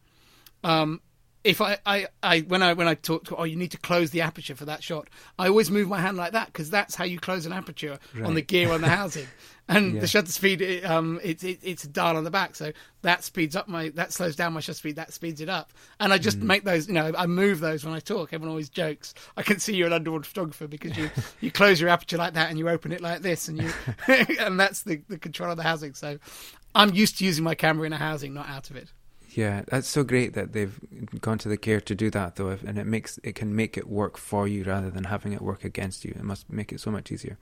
um, 0.63 1.01
if 1.47 1.61
I, 1.61 1.77
I, 1.85 2.07
I 2.21 2.41
when 2.41 2.61
I 2.61 2.73
when 2.73 2.87
I 2.89 2.93
talk 2.95 3.23
to 3.25 3.35
oh 3.37 3.45
you 3.45 3.55
need 3.55 3.71
to 3.71 3.77
close 3.77 4.11
the 4.11 4.21
aperture 4.21 4.53
for 4.55 4.65
that 4.65 4.83
shot, 4.83 5.07
I 5.39 5.47
always 5.47 5.71
move 5.71 5.87
my 5.87 5.99
hand 5.99 6.17
like 6.17 6.33
that 6.33 6.47
because 6.47 6.69
that's 6.69 6.93
how 6.95 7.05
you 7.05 7.19
close 7.19 7.45
an 7.45 7.53
aperture 7.53 7.99
on 8.25 8.33
the 8.33 8.41
gear 8.41 8.69
on 8.71 8.81
the 8.81 8.89
housing. 9.01 9.27
And 9.69 9.95
Yeah. 9.95 10.01
the 10.01 10.07
shutter 10.07 10.31
speed, 10.31 10.61
it, 10.61 10.85
um, 10.85 11.19
it's 11.23 11.43
it, 11.43 11.59
it's 11.61 11.83
a 11.83 11.87
dial 11.89 12.15
on 12.17 12.23
the 12.23 12.31
back, 12.31 12.55
so 12.55 12.71
that 13.01 13.23
speeds 13.23 13.55
up 13.55 13.67
my 13.67 13.89
that 13.89 14.11
slows 14.13 14.35
down 14.35 14.53
my 14.53 14.59
shutter 14.59 14.77
speed, 14.77 14.95
that 14.97 15.13
speeds 15.13 15.39
it 15.41 15.49
up. 15.49 15.71
And 15.99 16.13
I 16.13 16.17
just 16.17 16.39
make 16.39 16.63
those, 16.63 16.87
you 16.87 16.93
know, 16.93 17.11
I 17.17 17.25
move 17.25 17.59
those 17.61 17.83
when 17.85 17.93
I 17.93 17.99
talk. 17.99 18.33
Everyone 18.33 18.49
always 18.49 18.69
jokes. 18.69 19.13
I 19.37 19.41
can 19.41 19.59
see 19.59 19.73
you're 19.75 19.87
an 19.87 19.93
underwater 19.93 20.25
photographer 20.25 20.67
because 20.67 20.97
you 20.97 21.09
you 21.41 21.51
close 21.51 21.79
your 21.81 21.89
aperture 21.89 22.17
like 22.17 22.33
that 22.33 22.49
and 22.49 22.59
you 22.59 22.67
open 22.69 22.91
it 22.91 23.01
like 23.01 23.21
this, 23.21 23.47
and 23.47 23.57
you 23.57 23.71
and 24.39 24.59
that's 24.59 24.83
the 24.83 25.01
the 25.07 25.17
control 25.17 25.51
of 25.51 25.57
the 25.57 25.63
housing. 25.63 25.93
So 25.93 26.17
I'm 26.75 26.93
used 26.93 27.17
to 27.19 27.25
using 27.25 27.43
my 27.43 27.55
camera 27.55 27.85
in 27.87 27.93
a 27.93 27.97
housing, 27.97 28.33
not 28.33 28.47
out 28.49 28.69
of 28.69 28.75
it. 28.75 28.91
Yeah, 29.37 29.61
that's 29.67 29.87
so 29.87 30.03
great 30.03 30.33
that 30.33 30.53
they've 30.53 30.79
gone 31.21 31.37
to 31.37 31.47
the 31.47 31.57
care 31.57 31.79
to 31.79 31.93
do 31.93 32.09
that, 32.09 32.37
though, 32.37 32.57
and 32.65 32.79
it 32.79 32.87
makes 32.87 33.19
it 33.21 33.35
can 33.35 33.55
make 33.55 33.77
it 33.77 33.87
work 33.87 34.17
for 34.17 34.47
you 34.47 34.63
rather 34.63 34.89
than 34.89 35.03
having 35.03 35.31
it 35.31 35.43
work 35.43 35.63
against 35.63 36.03
you. 36.03 36.15
It 36.17 36.23
must 36.23 36.49
make 36.51 36.73
it 36.73 36.79
so 36.79 36.89
much 36.89 37.11
easier. 37.11 37.37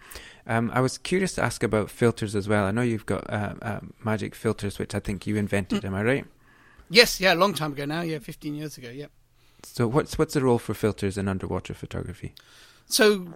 Um, 0.46 0.72
I 0.74 0.82
was 0.82 0.98
curious 0.98 1.36
to 1.36 1.41
ask 1.41 1.64
about 1.64 1.89
filters 1.89 2.36
as 2.36 2.50
well. 2.50 2.66
I 2.66 2.72
know 2.72 2.82
you've 2.82 3.06
got 3.06 3.32
uh, 3.32 3.54
uh, 3.62 3.80
magic 4.04 4.36
filters, 4.36 4.78
which 4.78 4.93
I 4.93 5.00
think 5.00 5.26
you 5.26 5.38
invented. 5.38 5.86
Am 5.86 5.96
I 5.96 6.04
right? 6.04 6.26
Yes, 6.89 7.22
yeah, 7.22 7.34
a 7.34 7.36
long 7.36 7.54
time 7.54 7.72
ago 7.72 7.86
now. 7.86 8.02
Yeah, 8.02 8.20
15 8.20 8.56
years 8.56 8.78
ago. 8.78 8.89
Yeah. 8.89 9.08
So, 9.64 9.88
what's 9.88 10.18
what's 10.18 10.34
the 10.34 10.41
role 10.41 10.60
for 10.60 10.74
filters 10.74 11.18
in 11.18 11.30
underwater 11.30 11.74
photography? 11.74 12.36
So 12.88 13.36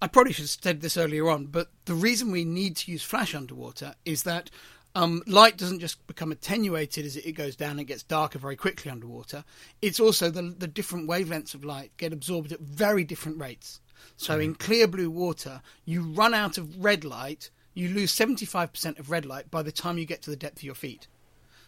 I 0.00 0.06
probably 0.06 0.32
should 0.32 0.44
have 0.44 0.58
said 0.62 0.80
this 0.80 0.96
earlier 0.96 1.28
on, 1.28 1.46
but 1.48 1.70
the 1.84 1.92
reason 1.92 2.30
we 2.30 2.46
need 2.46 2.76
to 2.76 2.92
use 2.92 3.02
flash 3.02 3.34
underwater 3.34 3.94
is 4.06 4.22
that 4.22 4.48
um, 4.94 5.22
light 5.26 5.56
doesn't 5.56 5.80
just 5.80 6.04
become 6.06 6.30
attenuated 6.30 7.04
as 7.04 7.16
it 7.16 7.32
goes 7.32 7.56
down 7.56 7.78
and 7.78 7.86
gets 7.86 8.02
darker 8.02 8.38
very 8.38 8.56
quickly 8.56 8.90
underwater. 8.90 9.44
It's 9.82 9.98
also 9.98 10.30
the, 10.30 10.42
the 10.42 10.68
different 10.68 11.08
wavelengths 11.08 11.54
of 11.54 11.64
light 11.64 11.90
get 11.96 12.12
absorbed 12.12 12.52
at 12.52 12.60
very 12.60 13.04
different 13.04 13.40
rates. 13.40 13.80
So 14.16 14.38
in 14.38 14.54
clear 14.54 14.86
blue 14.86 15.10
water, 15.10 15.62
you 15.84 16.02
run 16.02 16.34
out 16.34 16.58
of 16.58 16.84
red 16.84 17.04
light, 17.04 17.50
you 17.72 17.88
lose 17.88 18.14
75% 18.14 18.98
of 18.98 19.10
red 19.10 19.26
light 19.26 19.50
by 19.50 19.62
the 19.62 19.72
time 19.72 19.98
you 19.98 20.04
get 20.04 20.22
to 20.22 20.30
the 20.30 20.36
depth 20.36 20.58
of 20.58 20.62
your 20.64 20.74
feet. 20.74 21.08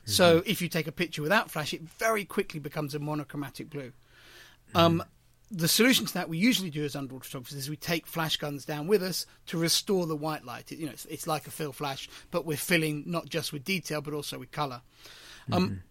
So 0.04 0.44
if 0.46 0.62
you 0.62 0.68
take 0.68 0.86
a 0.86 0.92
picture 0.92 1.20
without 1.20 1.50
flash, 1.50 1.74
it 1.74 1.82
very 1.82 2.24
quickly 2.24 2.60
becomes 2.60 2.94
a 2.94 3.00
monochromatic 3.00 3.68
blue. 3.68 3.92
Um, 4.72 5.02
the 5.50 5.68
solution 5.68 6.06
to 6.06 6.14
that 6.14 6.28
we 6.28 6.38
usually 6.38 6.70
do 6.70 6.84
as 6.84 6.96
underwater 6.96 7.24
photographers 7.24 7.58
is 7.58 7.70
we 7.70 7.76
take 7.76 8.06
flash 8.06 8.36
guns 8.36 8.64
down 8.64 8.86
with 8.86 9.02
us 9.02 9.26
to 9.46 9.58
restore 9.58 10.06
the 10.06 10.16
white 10.16 10.44
light. 10.44 10.72
It, 10.72 10.78
you 10.78 10.86
know, 10.86 10.92
it's, 10.92 11.06
it's 11.06 11.26
like 11.26 11.46
a 11.46 11.50
fill 11.50 11.72
flash, 11.72 12.08
but 12.30 12.44
we're 12.44 12.56
filling 12.56 13.04
not 13.06 13.28
just 13.28 13.52
with 13.52 13.64
detail 13.64 14.00
but 14.00 14.14
also 14.14 14.38
with 14.38 14.50
color. 14.50 14.82
Um, 15.52 15.82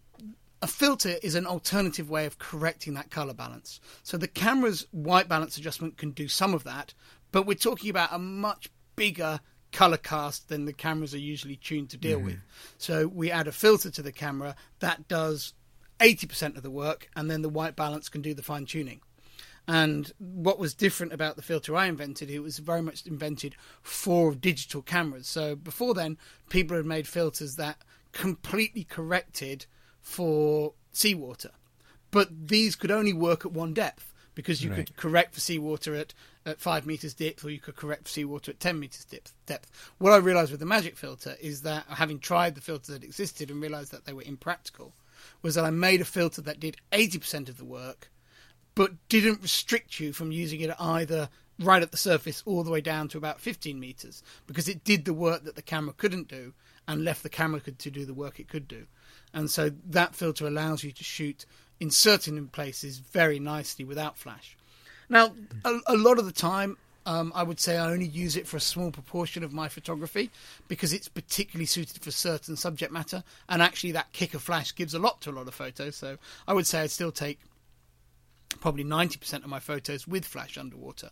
a 0.60 0.66
filter 0.66 1.16
is 1.22 1.34
an 1.34 1.46
alternative 1.46 2.10
way 2.10 2.26
of 2.26 2.38
correcting 2.38 2.94
that 2.94 3.10
color 3.10 3.32
balance. 3.32 3.80
So 4.02 4.16
the 4.18 4.28
camera's 4.28 4.86
white 4.90 5.28
balance 5.28 5.56
adjustment 5.56 5.96
can 5.96 6.10
do 6.10 6.28
some 6.28 6.52
of 6.54 6.64
that, 6.64 6.92
but 7.32 7.46
we're 7.46 7.54
talking 7.54 7.88
about 7.88 8.12
a 8.12 8.18
much 8.18 8.70
bigger 8.96 9.40
color 9.72 9.96
cast 9.96 10.48
than 10.48 10.64
the 10.64 10.72
cameras 10.72 11.14
are 11.14 11.18
usually 11.18 11.56
tuned 11.56 11.90
to 11.90 11.96
deal 11.96 12.18
with. 12.18 12.38
So 12.78 13.06
we 13.06 13.30
add 13.30 13.48
a 13.48 13.52
filter 13.52 13.90
to 13.90 14.02
the 14.02 14.12
camera 14.12 14.56
that 14.80 15.08
does 15.08 15.54
80% 16.00 16.56
of 16.56 16.62
the 16.62 16.70
work, 16.70 17.08
and 17.16 17.30
then 17.30 17.42
the 17.42 17.48
white 17.48 17.76
balance 17.76 18.08
can 18.08 18.22
do 18.22 18.34
the 18.34 18.42
fine 18.42 18.66
tuning. 18.66 19.00
And 19.68 20.12
what 20.18 20.58
was 20.58 20.74
different 20.74 21.12
about 21.12 21.36
the 21.36 21.42
filter 21.42 21.74
I 21.74 21.86
invented, 21.86 22.30
it 22.30 22.38
was 22.40 22.58
very 22.58 22.82
much 22.82 23.04
invented 23.06 23.56
for 23.82 24.34
digital 24.34 24.80
cameras. 24.80 25.26
So 25.26 25.56
before 25.56 25.92
then, 25.92 26.18
people 26.48 26.76
had 26.76 26.86
made 26.86 27.08
filters 27.08 27.56
that 27.56 27.78
completely 28.12 28.84
corrected 28.84 29.66
for 30.00 30.74
seawater. 30.92 31.50
But 32.12 32.48
these 32.48 32.76
could 32.76 32.92
only 32.92 33.12
work 33.12 33.44
at 33.44 33.52
one 33.52 33.74
depth 33.74 34.12
because 34.36 34.62
you 34.62 34.70
Right. 34.70 34.86
could 34.86 34.96
correct 34.96 35.34
for 35.34 35.40
seawater 35.40 35.94
at, 35.96 36.14
at 36.44 36.60
five 36.60 36.86
meters 36.86 37.14
depth 37.14 37.44
or 37.44 37.50
you 37.50 37.58
could 37.58 37.74
correct 37.74 38.04
for 38.04 38.10
seawater 38.10 38.52
at 38.52 38.60
10 38.60 38.78
meters 38.78 39.04
depth. 39.04 39.34
depth. 39.46 39.68
What 39.98 40.12
I 40.12 40.18
realized 40.18 40.50
with 40.52 40.60
the 40.60 40.66
Magic 40.66 40.96
filter 40.96 41.36
is 41.40 41.62
that 41.62 41.86
having 41.88 42.20
tried 42.20 42.54
the 42.54 42.60
filters 42.60 42.88
that 42.88 43.02
existed 43.02 43.50
and 43.50 43.60
realized 43.60 43.90
that 43.92 44.04
they 44.04 44.12
were 44.12 44.22
impractical, 44.22 44.94
was 45.42 45.54
that 45.56 45.64
I 45.64 45.70
made 45.70 46.00
a 46.00 46.04
filter 46.04 46.42
that 46.42 46.60
did 46.60 46.76
80% 46.92 47.48
of 47.48 47.56
the 47.56 47.64
work 47.64 48.10
but 48.76 48.92
didn't 49.08 49.42
restrict 49.42 49.98
you 49.98 50.12
from 50.12 50.30
using 50.30 50.60
it 50.60 50.70
either 50.78 51.28
right 51.58 51.82
at 51.82 51.90
the 51.90 51.96
surface 51.96 52.42
all 52.46 52.62
the 52.62 52.70
way 52.70 52.80
down 52.80 53.08
to 53.08 53.18
about 53.18 53.40
15 53.40 53.80
meters 53.80 54.22
because 54.46 54.68
it 54.68 54.84
did 54.84 55.04
the 55.04 55.14
work 55.14 55.42
that 55.44 55.56
the 55.56 55.62
camera 55.62 55.94
couldn't 55.96 56.28
do 56.28 56.52
and 56.86 57.02
left 57.02 57.24
the 57.24 57.28
camera 57.28 57.60
to 57.60 57.90
do 57.90 58.04
the 58.04 58.14
work 58.14 58.38
it 58.38 58.48
could 58.48 58.68
do. 58.68 58.86
And 59.32 59.50
so 59.50 59.70
that 59.88 60.14
filter 60.14 60.46
allows 60.46 60.84
you 60.84 60.92
to 60.92 61.02
shoot 61.02 61.46
in 61.80 61.90
certain 61.90 62.46
places 62.48 62.98
very 62.98 63.40
nicely 63.40 63.84
without 63.84 64.16
flash. 64.16 64.56
Now, 65.08 65.34
a, 65.64 65.78
a 65.88 65.96
lot 65.96 66.18
of 66.18 66.26
the 66.26 66.32
time, 66.32 66.76
um, 67.06 67.32
I 67.34 67.42
would 67.42 67.60
say 67.60 67.76
I 67.76 67.90
only 67.90 68.06
use 68.06 68.36
it 68.36 68.46
for 68.46 68.56
a 68.56 68.60
small 68.60 68.90
proportion 68.90 69.42
of 69.42 69.52
my 69.52 69.68
photography 69.68 70.30
because 70.68 70.92
it's 70.92 71.08
particularly 71.08 71.66
suited 71.66 72.02
for 72.02 72.10
certain 72.10 72.56
subject 72.56 72.92
matter. 72.92 73.24
And 73.48 73.62
actually, 73.62 73.92
that 73.92 74.12
kick 74.12 74.34
of 74.34 74.42
flash 74.42 74.74
gives 74.74 74.94
a 74.94 74.98
lot 74.98 75.20
to 75.22 75.30
a 75.30 75.32
lot 75.32 75.48
of 75.48 75.54
photos. 75.54 75.96
So 75.96 76.18
I 76.46 76.52
would 76.52 76.66
say 76.66 76.80
I'd 76.80 76.90
still 76.90 77.12
take 77.12 77.38
probably 78.60 78.84
90% 78.84 79.44
of 79.44 79.46
my 79.46 79.60
photos 79.60 80.06
with 80.06 80.24
flash 80.24 80.56
underwater. 80.56 81.10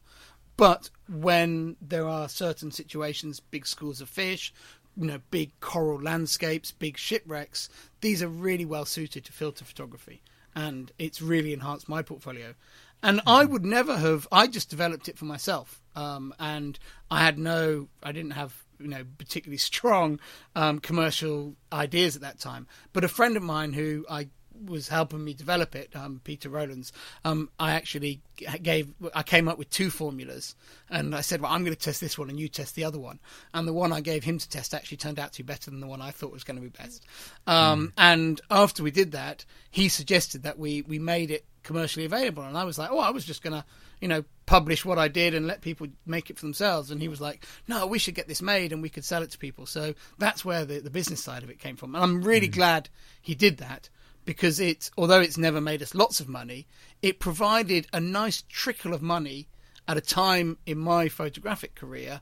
But 0.56 0.90
when 1.08 1.76
there 1.80 2.08
are 2.08 2.28
certain 2.28 2.70
situations, 2.70 3.40
big 3.40 3.66
schools 3.66 4.00
of 4.00 4.08
fish, 4.08 4.52
you 4.96 5.06
know, 5.06 5.18
big 5.30 5.58
coral 5.60 6.00
landscapes, 6.00 6.70
big 6.70 6.96
shipwrecks, 6.96 7.68
these 8.00 8.22
are 8.22 8.28
really 8.28 8.64
well 8.64 8.84
suited 8.84 9.24
to 9.24 9.32
filter 9.32 9.64
photography. 9.64 10.22
And 10.54 10.92
it's 10.98 11.20
really 11.20 11.52
enhanced 11.52 11.88
my 11.88 12.02
portfolio. 12.02 12.54
And 13.02 13.20
I 13.26 13.44
would 13.44 13.64
never 13.64 13.98
have, 13.98 14.28
I 14.30 14.46
just 14.46 14.70
developed 14.70 15.08
it 15.08 15.18
for 15.18 15.24
myself. 15.24 15.82
Um, 15.96 16.32
and 16.38 16.78
I 17.10 17.22
had 17.24 17.38
no, 17.38 17.88
I 18.02 18.12
didn't 18.12 18.30
have, 18.32 18.64
you 18.78 18.88
know, 18.88 19.04
particularly 19.18 19.58
strong 19.72 20.20
um, 20.54 20.78
commercial 20.78 21.56
ideas 21.72 22.14
at 22.14 22.22
that 22.22 22.38
time. 22.38 22.68
But 22.92 23.04
a 23.04 23.08
friend 23.08 23.36
of 23.36 23.42
mine 23.42 23.72
who 23.72 24.06
I 24.08 24.28
was 24.64 24.88
helping 24.88 25.24
me 25.24 25.34
develop 25.34 25.74
it, 25.74 25.94
um, 25.94 26.20
Peter 26.24 26.48
Rowlands, 26.48 26.92
um, 27.24 27.50
I 27.58 27.72
actually 27.72 28.20
gave, 28.62 28.92
I 29.14 29.22
came 29.22 29.48
up 29.48 29.58
with 29.58 29.70
two 29.70 29.90
formulas, 29.90 30.54
and 30.90 31.14
I 31.14 31.20
said, 31.20 31.40
"Well, 31.40 31.52
I'm 31.52 31.64
going 31.64 31.76
to 31.76 31.80
test 31.80 32.00
this 32.00 32.18
one, 32.18 32.30
and 32.30 32.38
you 32.38 32.48
test 32.48 32.74
the 32.74 32.84
other 32.84 32.98
one." 32.98 33.20
And 33.52 33.66
the 33.66 33.72
one 33.72 33.92
I 33.92 34.00
gave 34.00 34.24
him 34.24 34.38
to 34.38 34.48
test 34.48 34.74
actually 34.74 34.98
turned 34.98 35.18
out 35.18 35.32
to 35.32 35.42
be 35.42 35.46
better 35.46 35.70
than 35.70 35.80
the 35.80 35.86
one 35.86 36.00
I 36.00 36.10
thought 36.10 36.32
was 36.32 36.44
going 36.44 36.56
to 36.56 36.62
be 36.62 36.68
best. 36.68 37.04
Um, 37.46 37.92
And 37.96 38.40
after 38.50 38.82
we 38.82 38.90
did 38.90 39.12
that, 39.12 39.44
he 39.70 39.88
suggested 39.88 40.42
that 40.42 40.58
we 40.58 40.82
we 40.82 40.98
made 40.98 41.30
it 41.30 41.44
commercially 41.62 42.04
available. 42.04 42.42
And 42.42 42.56
I 42.56 42.64
was 42.64 42.78
like, 42.78 42.90
oh, 42.90 43.00
I 43.00 43.10
was 43.10 43.24
just 43.24 43.42
gonna, 43.42 43.64
you 44.00 44.06
know, 44.06 44.24
publish 44.46 44.84
what 44.84 44.98
I 44.98 45.08
did 45.08 45.34
and 45.34 45.46
let 45.46 45.62
people 45.62 45.88
make 46.06 46.30
it 46.30 46.38
for 46.38 46.44
themselves. 46.44 46.90
And 46.90 47.00
he 47.00 47.08
was 47.08 47.20
like, 47.20 47.44
no, 47.66 47.86
we 47.86 47.98
should 47.98 48.14
get 48.14 48.28
this 48.28 48.42
made 48.42 48.72
and 48.72 48.82
we 48.82 48.90
could 48.90 49.04
sell 49.04 49.22
it 49.22 49.30
to 49.30 49.38
people. 49.38 49.66
So 49.66 49.94
that's 50.18 50.44
where 50.44 50.64
the, 50.64 50.80
the 50.80 50.90
business 50.90 51.24
side 51.24 51.42
of 51.42 51.50
it 51.50 51.58
came 51.58 51.76
from. 51.76 51.94
And 51.94 52.04
I'm 52.04 52.22
really 52.22 52.48
mm. 52.48 52.54
glad 52.54 52.90
he 53.20 53.34
did 53.34 53.56
that 53.58 53.88
because 54.24 54.60
it, 54.60 54.90
although 54.96 55.20
it's 55.20 55.38
never 55.38 55.60
made 55.60 55.82
us 55.82 55.94
lots 55.94 56.20
of 56.20 56.28
money, 56.28 56.66
it 57.02 57.18
provided 57.18 57.86
a 57.92 58.00
nice 58.00 58.42
trickle 58.48 58.94
of 58.94 59.02
money 59.02 59.48
at 59.86 59.96
a 59.96 60.00
time 60.00 60.58
in 60.66 60.78
my 60.78 61.08
photographic 61.08 61.74
career 61.74 62.20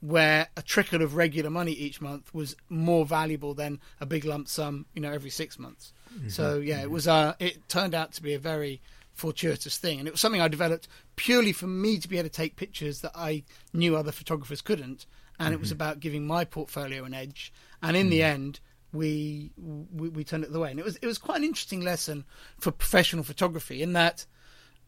where 0.00 0.48
a 0.56 0.62
trickle 0.62 1.00
of 1.00 1.14
regular 1.14 1.48
money 1.48 1.72
each 1.72 2.00
month 2.00 2.32
was 2.34 2.54
more 2.68 3.06
valuable 3.06 3.54
than 3.54 3.80
a 4.00 4.06
big 4.06 4.24
lump 4.24 4.46
sum, 4.48 4.84
you 4.94 5.00
know, 5.00 5.10
every 5.10 5.30
six 5.30 5.58
months. 5.58 5.92
Mm-hmm. 6.14 6.28
So 6.28 6.58
yeah, 6.58 6.82
it 6.82 6.90
was. 6.90 7.08
Uh, 7.08 7.34
it 7.38 7.68
turned 7.68 7.94
out 7.94 8.12
to 8.12 8.22
be 8.22 8.34
a 8.34 8.38
very 8.38 8.82
fortuitous 9.14 9.78
thing, 9.78 9.98
and 9.98 10.06
it 10.06 10.10
was 10.10 10.20
something 10.20 10.42
I 10.42 10.48
developed 10.48 10.88
purely 11.16 11.52
for 11.52 11.66
me 11.66 11.98
to 11.98 12.08
be 12.08 12.18
able 12.18 12.28
to 12.28 12.34
take 12.34 12.56
pictures 12.56 13.00
that 13.00 13.12
I 13.14 13.44
knew 13.72 13.96
other 13.96 14.12
photographers 14.12 14.60
couldn't, 14.60 15.06
and 15.38 15.46
mm-hmm. 15.46 15.54
it 15.54 15.60
was 15.60 15.68
mm-hmm. 15.68 15.76
about 15.76 16.00
giving 16.00 16.26
my 16.26 16.44
portfolio 16.44 17.04
an 17.04 17.14
edge. 17.14 17.50
And 17.82 17.96
in 17.96 18.04
mm-hmm. 18.04 18.10
the 18.10 18.22
end, 18.22 18.60
we, 18.94 19.52
we 19.56 20.08
we 20.08 20.24
turned 20.24 20.44
it 20.44 20.52
the 20.52 20.60
way, 20.60 20.70
and 20.70 20.78
it 20.78 20.84
was 20.84 20.96
it 20.96 21.06
was 21.06 21.18
quite 21.18 21.38
an 21.38 21.44
interesting 21.44 21.80
lesson 21.80 22.24
for 22.58 22.70
professional 22.70 23.24
photography 23.24 23.82
in 23.82 23.92
that. 23.94 24.26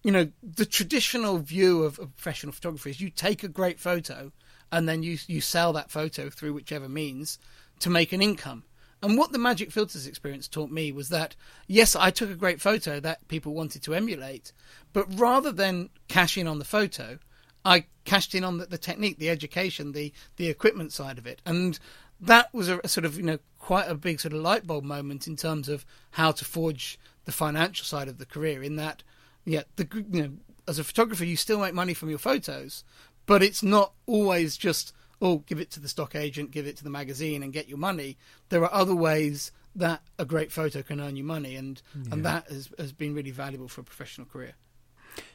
You 0.03 0.13
know, 0.13 0.31
the 0.41 0.67
traditional 0.67 1.39
view 1.39 1.83
of, 1.83 1.99
of 1.99 2.15
professional 2.15 2.53
photography 2.53 2.91
is 2.91 3.01
you 3.01 3.11
take 3.11 3.43
a 3.43 3.49
great 3.49 3.81
photo 3.81 4.31
and 4.71 4.89
then 4.89 5.03
you 5.03 5.19
you 5.27 5.41
sell 5.41 5.73
that 5.73 5.91
photo 5.91 6.31
through 6.31 6.53
whichever 6.53 6.89
means 6.89 7.39
to 7.81 7.91
make 7.91 8.13
an 8.13 8.23
income. 8.23 8.65
And 9.03 9.19
what 9.19 9.33
the 9.33 9.39
Magic 9.39 9.71
Filters 9.71 10.07
experience 10.07 10.49
taught 10.49 10.71
me 10.71 10.91
was 10.93 11.09
that 11.11 11.37
yes, 11.67 11.95
I 11.97 12.11
took 12.11 12.31
a 12.31 12.35
great 12.35 12.61
photo 12.61 13.01
that 13.01 13.27
people 13.29 13.55
wanted 13.55 13.83
to 13.83 13.95
emulate, 13.95 14.53
but 14.93 15.07
rather 15.19 15.53
than 15.53 15.91
cash 16.09 16.39
in 16.39 16.47
on 16.47 16.59
the 16.59 16.65
photo, 16.65 17.19
I 17.65 17.87
cashed 18.05 18.35
in 18.35 18.45
on 18.45 18.59
the, 18.59 18.67
the 18.67 18.79
technique, 18.79 19.19
the 19.19 19.31
education, 19.31 19.93
the 19.93 20.13
the 20.37 20.49
equipment 20.49 20.93
side 20.93 21.19
of 21.19 21.27
it, 21.27 21.43
and 21.45 21.79
that 22.21 22.53
was 22.55 22.69
a, 22.69 22.87
sort 22.89 23.05
of 23.05 23.17
you 23.17 23.23
know 23.23 23.39
quite 23.59 23.89
a 23.89 23.95
big 23.95 24.21
sort 24.21 24.33
of 24.33 24.41
light 24.41 24.67
bulb 24.67 24.85
moment 24.85 25.27
in 25.27 25.37
terms 25.37 25.69
of 25.69 25.85
how 26.13 26.33
to 26.33 26.45
forge 26.45 26.99
the 27.25 27.33
financial 27.33 27.85
side 27.85 28.09
of 28.09 28.19
the 28.19 28.27
career. 28.27 28.63
In 28.63 28.77
that, 28.77 29.03
yeah, 29.45 29.63
the 29.77 29.89
you 30.11 30.23
know 30.23 30.33
as 30.69 30.79
a 30.79 30.85
photographer, 30.85 31.25
you 31.25 31.37
still 31.37 31.61
make 31.61 31.75
money 31.75 31.95
from 31.95 32.11
your 32.11 32.19
photos, 32.19 32.85
but 33.27 33.43
it's 33.43 33.63
not 33.63 33.93
always 34.07 34.57
just 34.57 34.93
oh 35.21 35.39
give 35.39 35.61
it 35.61 35.71
to 35.71 35.81
the 35.81 35.89
stock 35.89 36.15
agent 36.15 36.51
give 36.51 36.67
it 36.67 36.77
to 36.77 36.85
the 36.85 36.91
magazine 36.91 37.43
and 37.43 37.55
get 37.55 37.69
your 37.69 37.79
money 37.79 38.19
there 38.51 38.63
are 38.63 38.75
other 38.75 38.95
ways 38.95 39.51
that 39.75 40.03
a 40.19 40.27
great 40.27 40.53
photo 40.53 40.83
can 40.83 41.01
earn 41.01 41.17
you 41.17 41.25
money 41.25 41.57
and 41.57 41.81
yeah. 41.95 42.13
and 42.13 42.23
that 42.23 42.47
has, 42.51 42.69
has 42.79 42.93
been 42.93 43.15
really 43.15 43.31
valuable 43.31 43.67
for 43.67 43.81
a 43.81 43.85
professional 43.85 44.27
career 44.27 44.55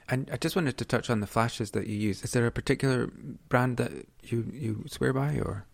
and 0.08 0.30
I 0.32 0.38
just 0.38 0.56
wanted 0.56 0.78
to 0.78 0.86
touch 0.86 1.10
on 1.10 1.22
the 1.22 1.28
flashes 1.28 1.72
that 1.72 1.88
you 1.88 1.95
use. 1.95 2.24
Is 2.24 2.32
there 2.32 2.45
a 2.45 2.52
particular 2.52 3.08
brand 3.49 3.78
that 3.78 3.91
you, 4.22 4.45
you 4.52 4.84
swear 4.88 5.14
by, 5.14 5.40
or? 5.40 5.66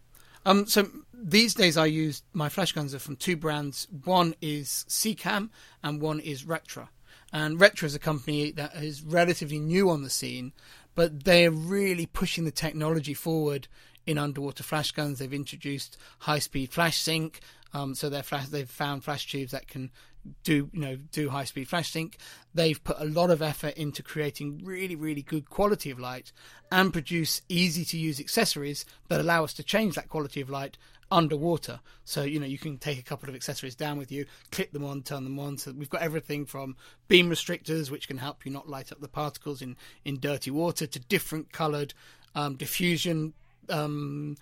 Um, 0.48 0.66
so 0.66 0.88
these 1.14 1.54
days 1.54 1.76
I 1.76 1.88
use 1.88 2.24
my 2.32 2.48
flash 2.48 2.72
guns 2.72 2.96
are 2.96 3.00
from 3.00 3.18
two 3.18 3.36
brands. 3.36 3.86
One 4.06 4.34
is 4.42 4.86
Seacam 4.88 5.50
and 5.84 6.02
one 6.02 6.22
is 6.22 6.44
Retra. 6.44 6.88
And 7.34 7.60
Retra 7.60 7.84
is 7.84 7.96
a 7.96 8.00
company 8.00 8.52
that 8.52 8.74
is 8.76 9.04
relatively 9.04 9.60
new 9.60 9.90
on 9.90 10.04
the 10.04 10.10
scene, 10.10 10.54
but 10.96 11.26
they're 11.26 11.52
really 11.52 12.06
pushing 12.06 12.46
the 12.46 12.52
technology 12.52 13.14
forward 13.14 13.68
in 14.06 14.18
underwater 14.18 14.64
flash 14.64 14.92
guns. 14.92 15.20
They've 15.20 15.34
introduced 15.34 15.98
high 16.20 16.40
speed 16.40 16.72
flash 16.72 16.98
sync. 16.98 17.42
Um, 17.74 17.94
so 17.94 18.10
flash, 18.22 18.48
they've 18.48 18.70
found 18.70 19.04
flash 19.04 19.30
tubes 19.30 19.52
that 19.52 19.68
can 19.68 19.92
do 20.44 20.70
you 20.72 20.80
know 20.80 20.96
do 21.12 21.30
high 21.30 21.46
speed 21.46 21.68
flash 21.68 21.92
sync. 21.92 22.18
They've 22.54 22.82
put 22.84 22.98
a 23.00 23.06
lot 23.06 23.30
of 23.30 23.42
effort 23.42 23.76
into 23.76 24.04
creating 24.04 24.62
really 24.64 24.96
really 24.96 25.22
good 25.22 25.50
quality 25.50 25.92
of 25.92 26.00
light 26.00 26.32
and 26.72 26.94
produce 26.94 27.42
easy 27.50 27.86
to 27.86 27.98
use 27.98 28.20
accessories 28.20 28.86
that 29.08 29.20
allow 29.20 29.44
us 29.44 29.54
to 29.54 29.64
change 29.64 29.96
that 29.96 30.10
quality 30.10 30.42
of 30.42 30.50
light 30.50 30.78
underwater. 31.12 31.80
So, 32.04 32.24
you 32.24 32.40
know, 32.40 32.46
you 32.46 32.58
can 32.58 32.78
take 32.78 33.00
a 33.00 33.04
couple 33.04 33.30
of 33.30 33.36
accessories 33.36 33.76
down 33.76 33.98
with 33.98 34.12
you, 34.12 34.26
clip 34.52 34.72
them 34.72 34.84
on, 34.84 35.04
turn 35.04 35.24
them 35.24 35.40
on. 35.40 35.58
So 35.58 35.72
we've 35.72 35.90
got 35.90 36.02
everything 36.02 36.46
from 36.46 36.76
beam 37.08 37.30
restrictors, 37.30 37.90
which 37.90 38.08
can 38.08 38.18
help 38.18 38.46
you 38.46 38.52
not 38.52 38.70
light 38.70 38.92
up 38.92 39.00
the 39.00 39.08
particles 39.08 39.62
in, 39.62 39.76
in 40.04 40.20
dirty 40.20 40.52
water, 40.52 40.88
to 40.88 41.00
different 41.00 41.52
coloured 41.52 41.94
um, 42.36 42.56
diffusion 42.56 43.34
um, 43.70 44.36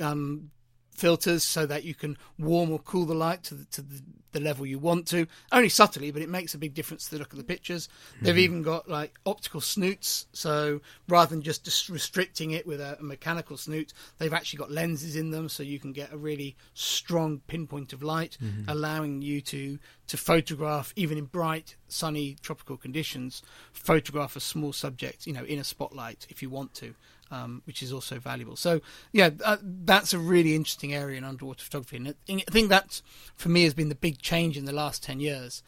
um, 0.00 0.50
filters 0.94 1.44
so 1.44 1.66
that 1.66 1.84
you 1.84 1.94
can 1.94 2.16
warm 2.38 2.70
or 2.70 2.78
cool 2.78 3.04
the 3.04 3.14
light 3.14 3.42
to 3.44 3.54
the, 3.54 3.64
to 3.66 3.82
the, 3.82 4.02
the, 4.32 4.40
level 4.40 4.64
you 4.64 4.78
want 4.78 5.06
to. 5.08 5.26
Only 5.52 5.68
subtly, 5.68 6.10
but 6.10 6.22
it 6.22 6.28
makes 6.28 6.54
a 6.54 6.58
big 6.58 6.74
difference 6.74 7.04
to 7.04 7.10
the 7.12 7.18
look 7.18 7.32
of 7.32 7.38
the 7.38 7.44
pictures. 7.44 7.88
Mm-hmm. 7.88 8.24
They've 8.24 8.38
even 8.38 8.62
got 8.62 8.88
like 8.88 9.14
optical 9.26 9.60
snoots, 9.60 10.26
so 10.32 10.80
rather 11.08 11.30
than 11.30 11.42
just 11.42 11.88
restricting 11.88 12.52
it 12.52 12.66
with 12.66 12.80
a, 12.80 12.96
a, 12.98 13.02
mechanical 13.02 13.56
snoot, 13.56 13.92
they've 14.18 14.32
actually 14.32 14.58
got 14.58 14.70
lenses 14.70 15.16
in 15.16 15.30
them, 15.30 15.48
so 15.48 15.62
you 15.62 15.78
can 15.78 15.92
get 15.92 16.12
a 16.12 16.16
really 16.16 16.56
strong 16.74 17.40
pinpoint 17.46 17.92
of 17.92 18.02
light, 18.02 18.38
mm-hmm. 18.42 18.68
allowing 18.68 19.22
you 19.22 19.40
to 19.40 19.78
to 20.06 20.16
photograph 20.18 20.92
even 20.96 21.16
in 21.16 21.24
bright, 21.24 21.76
sunny, 21.88 22.36
tropical 22.42 22.76
conditions. 22.76 23.42
Photograph 23.72 24.36
a 24.36 24.40
small 24.40 24.72
subject, 24.72 25.26
you 25.26 25.32
know, 25.32 25.44
in 25.44 25.58
a 25.58 25.64
spotlight 25.64 26.26
if 26.28 26.42
you 26.42 26.50
want 26.50 26.74
to 26.74 26.94
um, 27.34 27.62
which 27.66 27.82
is 27.82 27.92
also 27.92 28.18
valuable. 28.18 28.56
So 28.56 28.80
yeah, 29.12 29.30
uh, 29.44 29.56
that's 29.62 30.12
a 30.12 30.18
really 30.18 30.54
interesting 30.54 30.94
area 30.94 31.18
in 31.18 31.24
underwater 31.24 31.64
photography, 31.64 31.96
and 31.96 32.14
I 32.28 32.50
think 32.50 32.68
that 32.68 33.02
for 33.34 33.48
me 33.48 33.64
has 33.64 33.74
been 33.74 33.88
the 33.88 33.94
big 33.94 34.20
change 34.22 34.56
in 34.56 34.64
the 34.64 34.72
last 34.72 35.02
ten 35.02 35.20
years. 35.20 35.62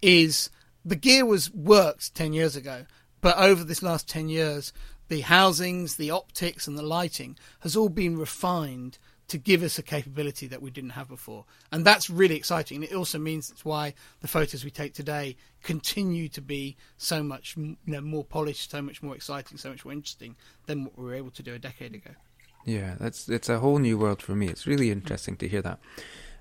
Is 0.00 0.50
the 0.84 0.96
gear 0.96 1.24
was 1.24 1.52
worked 1.52 2.14
ten 2.14 2.32
years 2.32 2.56
ago, 2.56 2.86
but 3.20 3.36
over 3.38 3.62
this 3.62 3.82
last 3.82 4.08
ten 4.08 4.28
years, 4.28 4.72
the 5.08 5.20
housings, 5.20 5.96
the 5.96 6.10
optics, 6.10 6.66
and 6.66 6.76
the 6.76 6.82
lighting 6.82 7.38
has 7.60 7.76
all 7.76 7.88
been 7.88 8.18
refined 8.18 8.98
to 9.32 9.38
give 9.38 9.62
us 9.62 9.78
a 9.78 9.82
capability 9.82 10.46
that 10.46 10.60
we 10.60 10.70
didn't 10.70 10.90
have 10.90 11.08
before. 11.08 11.46
And 11.72 11.86
that's 11.86 12.10
really 12.10 12.36
exciting. 12.36 12.76
And 12.76 12.84
it 12.84 12.94
also 12.94 13.18
means 13.18 13.50
it's 13.50 13.64
why 13.64 13.94
the 14.20 14.28
photos 14.28 14.62
we 14.62 14.70
take 14.70 14.92
today 14.92 15.36
continue 15.62 16.28
to 16.28 16.42
be 16.42 16.76
so 16.98 17.22
much 17.22 17.56
you 17.56 17.78
know, 17.86 18.02
more 18.02 18.24
polished, 18.24 18.70
so 18.70 18.82
much 18.82 19.02
more 19.02 19.14
exciting, 19.14 19.56
so 19.56 19.70
much 19.70 19.86
more 19.86 19.92
interesting 19.92 20.36
than 20.66 20.84
what 20.84 20.98
we 20.98 21.04
were 21.06 21.14
able 21.14 21.30
to 21.30 21.42
do 21.42 21.54
a 21.54 21.58
decade 21.58 21.94
ago. 21.94 22.10
Yeah, 22.66 22.96
that's 23.00 23.26
it's 23.30 23.48
a 23.48 23.58
whole 23.58 23.78
new 23.78 23.96
world 23.96 24.20
for 24.20 24.36
me. 24.36 24.48
It's 24.48 24.66
really 24.66 24.90
interesting 24.90 25.36
to 25.38 25.48
hear 25.48 25.62
that. 25.62 25.80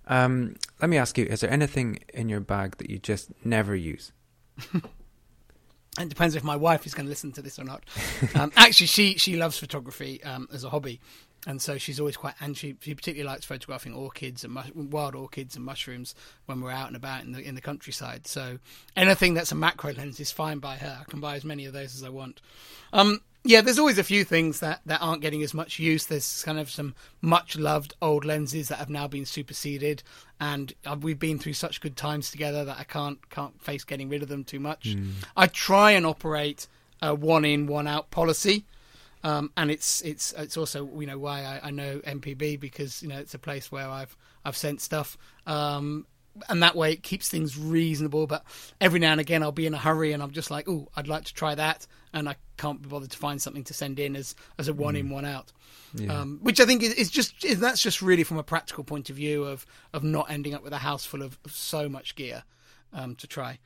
Um, 0.05 0.57
let 0.81 0.89
me 0.89 0.97
ask 0.97 1.17
you: 1.17 1.25
Is 1.25 1.39
there 1.39 1.49
anything 1.49 1.99
in 2.13 2.27
your 2.27 2.41
bag 2.41 2.77
that 2.77 2.89
you 2.89 2.99
just 2.99 3.31
never 3.45 3.73
use? 3.73 4.11
it 4.73 6.09
depends 6.09 6.35
if 6.35 6.43
my 6.43 6.57
wife 6.57 6.85
is 6.85 6.93
going 6.93 7.05
to 7.05 7.09
listen 7.09 7.31
to 7.31 7.41
this 7.41 7.57
or 7.57 7.63
not. 7.63 7.83
Um, 8.35 8.51
actually, 8.55 8.87
she 8.87 9.17
she 9.17 9.35
loves 9.35 9.57
photography 9.57 10.23
um, 10.23 10.47
as 10.53 10.63
a 10.63 10.69
hobby, 10.69 10.99
and 11.47 11.61
so 11.61 11.77
she's 11.77 11.99
always 11.99 12.17
quite 12.17 12.35
and 12.39 12.55
she, 12.55 12.75
she 12.81 12.93
particularly 12.93 13.27
likes 13.27 13.45
photographing 13.45 13.93
orchids 13.93 14.43
and 14.43 14.55
wild 14.75 15.15
orchids 15.15 15.55
and 15.55 15.65
mushrooms 15.65 16.13
when 16.45 16.61
we're 16.61 16.71
out 16.71 16.87
and 16.87 16.95
about 16.95 17.23
in 17.23 17.31
the 17.31 17.41
in 17.41 17.55
the 17.55 17.61
countryside. 17.61 18.27
So 18.27 18.59
anything 18.95 19.33
that's 19.33 19.51
a 19.51 19.55
macro 19.55 19.93
lens 19.93 20.19
is 20.19 20.31
fine 20.31 20.59
by 20.59 20.75
her. 20.75 20.99
I 21.01 21.09
can 21.09 21.19
buy 21.19 21.35
as 21.35 21.43
many 21.43 21.65
of 21.65 21.73
those 21.73 21.95
as 21.95 22.03
i 22.03 22.09
want. 22.09 22.41
Um, 22.93 23.21
yeah 23.43 23.61
there's 23.61 23.79
always 23.79 23.97
a 23.97 24.03
few 24.03 24.23
things 24.23 24.59
that 24.59 24.81
that 24.85 25.01
aren't 25.01 25.23
getting 25.23 25.41
as 25.41 25.53
much 25.53 25.79
use. 25.79 26.05
There's 26.05 26.43
kind 26.43 26.59
of 26.59 26.69
some 26.69 26.93
much 27.21 27.57
loved 27.57 27.95
old 28.03 28.23
lenses 28.23 28.67
that 28.67 28.77
have 28.77 28.89
now 28.91 29.07
been 29.07 29.25
superseded. 29.25 30.03
And 30.39 30.73
uh, 30.85 30.95
we've 30.99 31.19
been 31.19 31.39
through 31.39 31.53
such 31.53 31.81
good 31.81 31.97
times 31.97 32.29
together 32.29 32.65
that 32.65 32.77
i 32.77 32.83
can't 32.83 33.29
can't 33.31 33.59
face 33.63 33.83
getting 33.83 34.09
rid 34.09 34.21
of 34.21 34.29
them 34.29 34.43
too 34.43 34.59
much. 34.59 34.95
Mm. 34.95 35.13
i 35.35 35.47
try 35.47 35.91
and 35.91 36.05
operate 36.05 36.67
a 37.01 37.15
one 37.15 37.45
in 37.45 37.65
one 37.65 37.87
out 37.87 38.11
policy 38.11 38.65
um, 39.23 39.51
and 39.55 39.69
it's 39.69 40.01
it's 40.01 40.33
it's 40.37 40.57
also 40.57 40.89
you 40.99 41.05
know 41.05 41.17
why 41.17 41.41
I, 41.41 41.67
I, 41.67 41.71
know 41.71 41.99
MPB 41.99 42.59
because 42.59 43.01
you 43.03 43.09
know 43.09 43.19
it's 43.19 43.33
a 43.33 43.39
place 43.39 43.71
where 43.71 43.87
I've 43.87 44.15
I've 44.43 44.57
sent 44.57 44.81
stuff, 44.81 45.17
um, 45.45 46.07
and 46.49 46.63
that 46.63 46.75
way 46.75 46.93
it 46.93 47.03
keeps 47.03 47.29
things 47.29 47.57
reasonable. 47.57 48.25
But 48.25 48.43
every 48.79 48.99
now 48.99 49.11
and 49.11 49.21
again 49.21 49.43
I'll 49.43 49.51
be 49.51 49.67
in 49.67 49.73
a 49.73 49.77
hurry 49.77 50.13
and 50.13 50.23
I'm 50.23 50.31
just 50.31 50.49
like, 50.49 50.67
oh, 50.67 50.87
I'd 50.95 51.07
like 51.07 51.25
to 51.25 51.33
try 51.33 51.53
that, 51.53 51.85
and 52.13 52.27
I 52.27 52.35
can't 52.57 52.81
be 52.81 52.89
bothered 52.89 53.11
to 53.11 53.17
find 53.17 53.41
something 53.41 53.63
to 53.65 53.73
send 53.73 53.99
in 53.99 54.15
as 54.15 54.35
as 54.57 54.67
a 54.67 54.73
one 54.73 54.95
in 54.95 55.07
mm. 55.07 55.13
one 55.13 55.25
out. 55.25 55.51
Yeah. 55.93 56.21
Um, 56.21 56.39
which 56.41 56.59
I 56.59 56.65
think 56.65 56.81
is, 56.83 56.93
is 56.93 57.11
just 57.11 57.43
is, 57.45 57.59
that's 57.59 57.81
just 57.81 58.01
really 58.01 58.23
from 58.23 58.37
a 58.37 58.43
practical 58.43 58.83
point 58.83 59.09
of 59.09 59.17
view 59.17 59.43
of 59.43 59.65
of 59.93 60.03
not 60.03 60.31
ending 60.31 60.55
up 60.55 60.63
with 60.63 60.73
a 60.73 60.77
house 60.79 61.05
full 61.05 61.21
of, 61.21 61.37
of 61.45 61.51
so 61.51 61.87
much 61.87 62.15
gear 62.15 62.43
um, 62.93 63.15
to 63.15 63.27
try 63.27 63.59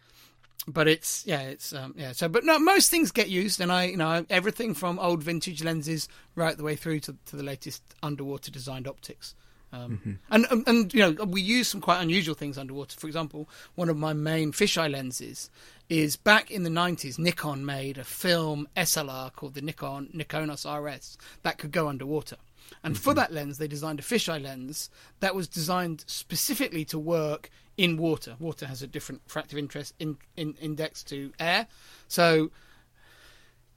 but 0.68 0.88
it's 0.88 1.26
yeah, 1.26 1.42
it's 1.42 1.74
um, 1.74 1.94
yeah. 1.98 2.12
So, 2.12 2.28
but 2.28 2.44
no, 2.44 2.58
most 2.58 2.90
things 2.90 3.12
get 3.12 3.30
used, 3.30 3.62
and 3.62 3.72
I, 3.72 3.86
you 3.86 3.98
know, 3.98 4.26
everything 4.30 4.74
from 4.74 4.98
old 5.00 5.22
vintage 5.22 5.64
lenses 5.64 6.08
right 6.36 6.58
the 6.58 6.64
way 6.64 6.76
through 6.76 7.02
to, 7.02 7.16
to 7.28 7.36
the 7.36 7.44
latest 7.44 7.84
underwater 8.02 8.52
designed 8.52 8.88
optics. 8.88 9.36
Um, 9.74 9.98
mm-hmm. 9.98 10.12
and, 10.32 10.46
and, 10.50 10.68
and 10.68 10.94
you 10.94 11.02
know 11.02 11.26
we 11.26 11.42
use 11.42 11.68
some 11.68 11.82
quite 11.82 12.02
unusual 12.02 12.36
things 12.36 12.58
underwater. 12.58 12.98
For 12.98 13.08
example, 13.08 13.50
one 13.76 13.90
of 13.90 13.98
my 13.98 14.14
main 14.14 14.52
fisheye 14.52 14.92
lenses 14.92 15.50
is 15.90 16.16
back 16.16 16.50
in 16.50 16.64
the 16.64 16.70
90s. 16.70 17.20
Nikon 17.20 17.66
made 17.66 17.98
a 17.98 18.04
film 18.04 18.68
SLR 18.76 19.34
called 19.34 19.54
the 19.54 19.62
Nikon 19.62 20.10
Nikonos 20.16 20.66
RS 20.66 21.18
that 21.44 21.58
could 21.58 21.72
go 21.72 21.88
underwater. 21.88 22.38
And 22.84 22.96
mm-hmm. 22.96 23.04
for 23.04 23.14
that 23.14 23.32
lens, 23.32 23.58
they 23.58 23.68
designed 23.68 24.00
a 24.00 24.04
fisheye 24.04 24.42
lens 24.42 24.90
that 25.20 25.36
was 25.36 25.48
designed 25.48 26.04
specifically 26.08 26.86
to 26.86 26.98
work 26.98 27.50
in 27.78 27.98
water. 27.98 28.36
Water 28.40 28.66
has 28.68 28.82
a 28.82 28.88
different 28.88 29.28
fractive 29.28 29.58
interest 29.58 29.94
in, 30.00 30.18
in, 30.38 30.56
index 30.62 31.04
to 31.04 31.32
air, 31.40 31.68
so 32.08 32.52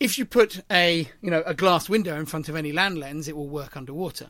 if 0.01 0.19
you 0.19 0.25
put 0.25 0.62
a 0.70 1.09
you 1.20 1.31
know 1.31 1.43
a 1.45 1.55
glass 1.55 1.89
window 1.89 2.16
in 2.19 2.27
front 2.27 2.49
of 2.49 2.57
any 2.57 2.73
land 2.73 2.99
lens, 2.99 3.29
it 3.29 3.37
will 3.37 3.49
work 3.49 3.77
underwater. 3.77 4.29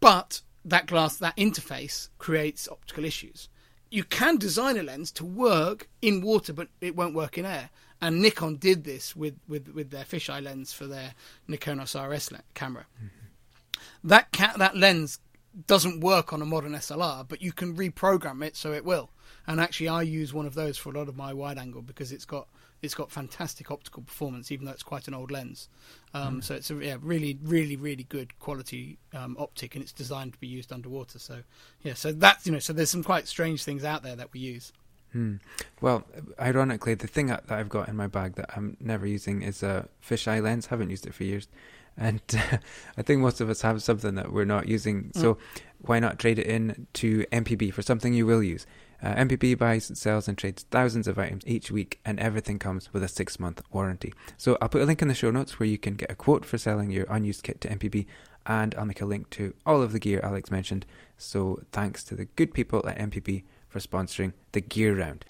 But 0.00 0.42
that 0.64 0.86
glass, 0.86 1.16
that 1.16 1.36
interface 1.36 2.08
creates 2.18 2.68
optical 2.68 3.04
issues. 3.04 3.48
You 3.90 4.04
can 4.04 4.36
design 4.36 4.76
a 4.78 4.82
lens 4.82 5.12
to 5.12 5.24
work 5.24 5.88
in 6.00 6.22
water, 6.22 6.52
but 6.52 6.68
it 6.80 6.96
won't 6.96 7.14
work 7.14 7.36
in 7.36 7.44
air. 7.44 7.70
And 8.00 8.20
Nikon 8.20 8.56
did 8.56 8.84
this 8.84 9.14
with, 9.14 9.38
with, 9.46 9.68
with 9.68 9.90
their 9.90 10.04
fisheye 10.04 10.42
lens 10.42 10.72
for 10.72 10.86
their 10.86 11.14
Nikonos 11.48 11.94
RS 11.94 12.30
camera. 12.54 12.86
Mm-hmm. 12.96 14.08
That 14.08 14.32
ca- 14.32 14.56
that 14.56 14.76
lens 14.76 15.20
doesn't 15.66 16.00
work 16.00 16.32
on 16.32 16.40
a 16.40 16.46
modern 16.46 16.72
SLR, 16.72 17.26
but 17.28 17.42
you 17.42 17.52
can 17.52 17.76
reprogram 17.76 18.44
it 18.44 18.56
so 18.56 18.72
it 18.72 18.84
will. 18.84 19.10
And 19.46 19.60
actually, 19.60 19.88
I 19.88 20.02
use 20.02 20.32
one 20.32 20.46
of 20.46 20.54
those 20.54 20.78
for 20.78 20.90
a 20.90 20.98
lot 20.98 21.08
of 21.08 21.16
my 21.16 21.32
wide 21.32 21.58
angle 21.58 21.82
because 21.82 22.12
it's 22.12 22.24
got 22.24 22.48
it's 22.80 22.94
got 22.94 23.12
fantastic 23.12 23.70
optical 23.70 24.02
performance, 24.02 24.50
even 24.50 24.66
though 24.66 24.72
it's 24.72 24.82
quite 24.82 25.06
an 25.06 25.14
old 25.14 25.30
lens. 25.30 25.68
Um, 26.14 26.40
mm. 26.40 26.44
So 26.44 26.54
it's 26.54 26.70
a 26.70 26.74
yeah, 26.74 26.96
really, 27.00 27.38
really, 27.42 27.76
really 27.76 28.04
good 28.04 28.38
quality 28.40 28.98
um, 29.14 29.36
optic, 29.38 29.74
and 29.74 29.82
it's 29.82 29.92
designed 29.92 30.32
to 30.34 30.38
be 30.38 30.48
used 30.48 30.72
underwater. 30.72 31.18
So 31.18 31.42
yeah, 31.82 31.94
so 31.94 32.12
that's 32.12 32.46
you 32.46 32.52
know, 32.52 32.58
so 32.58 32.72
there's 32.72 32.90
some 32.90 33.04
quite 33.04 33.28
strange 33.28 33.64
things 33.64 33.84
out 33.84 34.02
there 34.02 34.16
that 34.16 34.32
we 34.32 34.40
use. 34.40 34.72
Hmm. 35.12 35.36
Well, 35.80 36.04
ironically, 36.40 36.94
the 36.94 37.06
thing 37.06 37.26
that 37.26 37.44
I've 37.50 37.68
got 37.68 37.88
in 37.88 37.96
my 37.96 38.06
bag 38.06 38.34
that 38.36 38.50
I'm 38.56 38.76
never 38.80 39.06
using 39.06 39.42
is 39.42 39.62
a 39.62 39.88
fisheye 40.06 40.42
lens. 40.42 40.66
Haven't 40.66 40.90
used 40.90 41.06
it 41.06 41.14
for 41.14 41.24
years, 41.24 41.48
and 41.96 42.20
I 42.96 43.02
think 43.02 43.20
most 43.20 43.40
of 43.40 43.50
us 43.50 43.62
have 43.62 43.82
something 43.82 44.14
that 44.14 44.32
we're 44.32 44.44
not 44.44 44.68
using. 44.68 45.04
Mm. 45.04 45.20
So 45.20 45.38
why 45.80 45.98
not 45.98 46.18
trade 46.18 46.38
it 46.38 46.46
in 46.46 46.86
to 46.94 47.24
MPB 47.32 47.72
for 47.72 47.82
something 47.82 48.14
you 48.14 48.26
will 48.26 48.42
use? 48.42 48.66
Uh, 49.02 49.14
MPB 49.16 49.58
buys, 49.58 49.90
sells, 49.98 50.28
and 50.28 50.38
trades 50.38 50.64
thousands 50.70 51.08
of 51.08 51.18
items 51.18 51.42
each 51.44 51.72
week, 51.72 51.98
and 52.04 52.20
everything 52.20 52.60
comes 52.60 52.92
with 52.92 53.02
a 53.02 53.08
six 53.08 53.40
month 53.40 53.60
warranty. 53.72 54.14
So 54.36 54.56
I'll 54.60 54.68
put 54.68 54.82
a 54.82 54.86
link 54.86 55.02
in 55.02 55.08
the 55.08 55.14
show 55.14 55.32
notes 55.32 55.58
where 55.58 55.68
you 55.68 55.78
can 55.78 55.94
get 55.94 56.10
a 56.10 56.14
quote 56.14 56.44
for 56.44 56.56
selling 56.56 56.90
your 56.90 57.06
unused 57.10 57.42
kit 57.42 57.60
to 57.62 57.68
MPB, 57.68 58.06
and 58.46 58.74
I'll 58.76 58.86
make 58.86 59.00
a 59.00 59.06
link 59.06 59.28
to 59.30 59.54
all 59.66 59.82
of 59.82 59.92
the 59.92 59.98
gear 59.98 60.20
Alex 60.22 60.52
mentioned. 60.52 60.86
So 61.16 61.62
thanks 61.72 62.04
to 62.04 62.14
the 62.14 62.26
good 62.26 62.54
people 62.54 62.88
at 62.88 62.98
MPB 62.98 63.42
for 63.68 63.80
sponsoring 63.80 64.34
the 64.52 64.60
Gear 64.60 64.96
Round. 64.96 65.24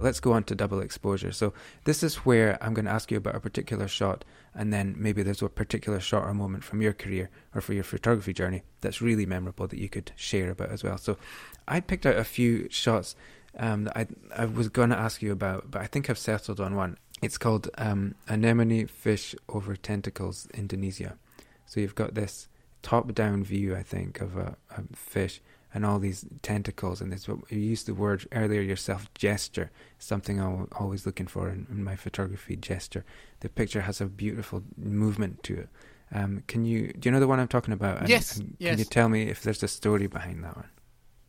Let's 0.00 0.20
go 0.20 0.32
on 0.32 0.44
to 0.44 0.54
double 0.54 0.80
exposure. 0.80 1.32
So, 1.32 1.52
this 1.84 2.02
is 2.02 2.16
where 2.16 2.62
I'm 2.62 2.72
going 2.72 2.84
to 2.84 2.90
ask 2.90 3.10
you 3.10 3.16
about 3.16 3.34
a 3.34 3.40
particular 3.40 3.88
shot, 3.88 4.24
and 4.54 4.72
then 4.72 4.94
maybe 4.96 5.22
there's 5.22 5.42
a 5.42 5.48
particular 5.48 5.98
shot 5.98 6.24
or 6.24 6.34
moment 6.34 6.62
from 6.62 6.80
your 6.80 6.92
career 6.92 7.30
or 7.54 7.60
for 7.60 7.72
your 7.72 7.82
photography 7.82 8.32
journey 8.32 8.62
that's 8.80 9.02
really 9.02 9.26
memorable 9.26 9.66
that 9.66 9.78
you 9.78 9.88
could 9.88 10.12
share 10.14 10.50
about 10.50 10.70
as 10.70 10.84
well. 10.84 10.98
So, 10.98 11.16
I 11.66 11.80
picked 11.80 12.06
out 12.06 12.16
a 12.16 12.24
few 12.24 12.68
shots 12.70 13.16
um, 13.58 13.84
that 13.84 13.96
I, 13.96 14.06
I 14.36 14.44
was 14.44 14.68
going 14.68 14.90
to 14.90 14.98
ask 14.98 15.20
you 15.20 15.32
about, 15.32 15.70
but 15.70 15.82
I 15.82 15.86
think 15.86 16.08
I've 16.08 16.18
settled 16.18 16.60
on 16.60 16.76
one. 16.76 16.96
It's 17.20 17.38
called 17.38 17.68
um, 17.76 18.14
Anemone 18.28 18.86
Fish 18.86 19.34
Over 19.48 19.74
Tentacles, 19.74 20.46
Indonesia. 20.54 21.18
So, 21.66 21.80
you've 21.80 21.96
got 21.96 22.14
this 22.14 22.48
top 22.82 23.12
down 23.14 23.42
view, 23.42 23.74
I 23.74 23.82
think, 23.82 24.20
of 24.20 24.36
a, 24.36 24.56
a 24.70 24.82
fish 24.94 25.40
and 25.78 25.86
all 25.86 26.00
these 26.00 26.24
tentacles 26.42 27.00
and 27.00 27.12
this 27.12 27.28
what 27.28 27.38
you 27.52 27.60
used 27.60 27.86
the 27.86 27.94
word 27.94 28.26
earlier 28.32 28.60
yourself 28.60 29.06
gesture 29.14 29.70
something 30.00 30.40
i'm 30.40 30.66
always 30.76 31.06
looking 31.06 31.28
for 31.28 31.48
in, 31.48 31.68
in, 31.70 31.84
my 31.84 31.94
photography 31.94 32.56
gesture. 32.56 33.04
The 33.38 33.48
picture 33.48 33.82
has 33.82 34.00
a 34.00 34.06
beautiful 34.06 34.64
movement 34.76 35.44
to 35.44 35.60
it. 35.60 35.68
Um, 36.12 36.42
can 36.48 36.64
you 36.64 36.92
do 36.98 37.06
you 37.06 37.12
know 37.12 37.20
the 37.20 37.28
one 37.28 37.38
i'm 37.38 37.46
talking 37.46 37.72
about? 37.72 37.98
And, 37.98 38.08
yes, 38.08 38.38
and 38.38 38.56
yes 38.58 38.70
can 38.70 38.78
you 38.80 38.84
tell 38.86 39.08
me 39.08 39.22
if 39.28 39.44
there's 39.44 39.62
a 39.62 39.68
story 39.68 40.08
behind 40.08 40.42
that 40.42 40.56
one 40.56 40.68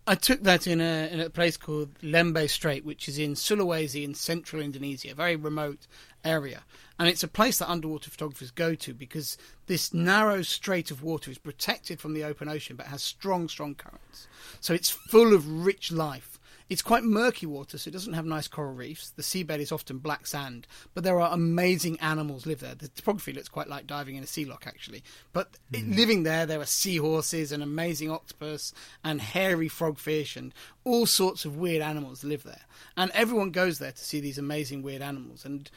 I 0.10 0.16
took 0.16 0.42
that 0.42 0.66
in 0.66 0.82
a 0.82 1.08
in 1.12 1.20
a 1.20 1.30
place 1.30 1.56
called 1.56 1.94
Lembeh 2.02 2.50
Strait, 2.50 2.84
which 2.84 3.08
is 3.08 3.20
in 3.20 3.36
Sulawesi 3.36 4.04
in 4.04 4.16
central 4.16 4.60
Indonesia, 4.60 5.12
a 5.12 5.14
very 5.14 5.36
remote 5.36 5.86
area. 6.26 6.64
And 6.98 7.08
it's 7.08 7.22
a 7.22 7.28
place 7.28 7.60
that 7.60 7.70
underwater 7.70 8.10
photographers 8.10 8.50
go 8.50 8.74
to 8.74 8.96
because 8.96 9.38
this 9.68 9.94
narrow 9.94 10.42
strait 10.42 10.90
of 10.90 11.04
water 11.04 11.30
is 11.30 11.38
protected 11.38 12.02
from 12.02 12.16
the 12.16 12.24
open 12.24 12.50
ocean 12.50 12.76
but 12.76 12.88
has 12.88 13.04
strong, 13.04 13.48
strong 13.48 13.76
currents. 13.76 14.28
So 14.60 14.74
it's 14.74 14.90
full 14.90 15.32
of 15.32 15.64
rich 15.64 15.92
life. 15.92 16.39
It's 16.70 16.84
quite 16.84 17.04
murky 17.04 17.48
water, 17.48 17.80
so 17.80 17.88
it 17.90 17.92
doesn't 17.92 18.14
have 18.14 18.26
nice 18.26 18.48
coral 18.48 18.74
reefs. 18.74 19.10
The 19.10 19.24
seabed 19.24 19.58
is 19.58 19.72
often 19.72 19.98
black 19.98 20.28
sand, 20.28 20.68
but 20.94 21.04
there 21.04 21.20
are 21.20 21.34
amazing 21.34 22.00
animals 22.00 22.46
live 22.46 22.60
there. 22.60 22.76
The 22.76 22.90
topography 22.90 23.34
looks 23.34 23.50
quite 23.50 23.68
like 23.68 23.88
diving 23.88 24.16
in 24.16 24.24
a 24.24 24.28
sea 24.28 24.46
loch, 24.46 24.68
actually. 24.68 25.04
But 25.34 25.58
mm. 25.72 25.96
living 25.96 26.24
there, 26.24 26.46
there 26.46 26.62
are 26.62 26.68
seahorses 26.68 27.52
and 27.52 27.64
amazing 27.64 28.12
octopus 28.12 28.72
and 29.04 29.20
hairy 29.20 29.68
frogfish 29.68 30.38
and 30.38 30.54
all 30.84 31.08
sorts 31.08 31.44
of 31.44 31.58
weird 31.58 31.82
animals 31.82 32.24
live 32.24 32.44
there. 32.44 32.66
And 32.96 33.10
everyone 33.16 33.50
goes 33.50 33.80
there 33.80 33.92
to 33.92 34.06
see 34.06 34.20
these 34.20 34.38
amazing 34.38 34.84
weird 34.84 35.02
animals. 35.02 35.46
And 35.46 35.72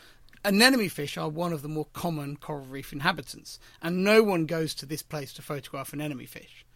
anemone 0.45 0.91
fish 0.91 1.17
are 1.17 1.31
one 1.31 1.55
of 1.55 1.63
the 1.63 1.69
more 1.69 1.87
common 1.95 2.37
coral 2.37 2.67
reef 2.67 2.93
inhabitants, 2.93 3.59
and 3.81 4.05
no 4.05 4.23
one 4.23 4.45
goes 4.45 4.75
to 4.75 4.85
this 4.85 5.03
place 5.03 5.33
to 5.35 5.43
photograph 5.43 5.95
an 5.95 6.03
anemone 6.03 6.27
fish. 6.27 6.67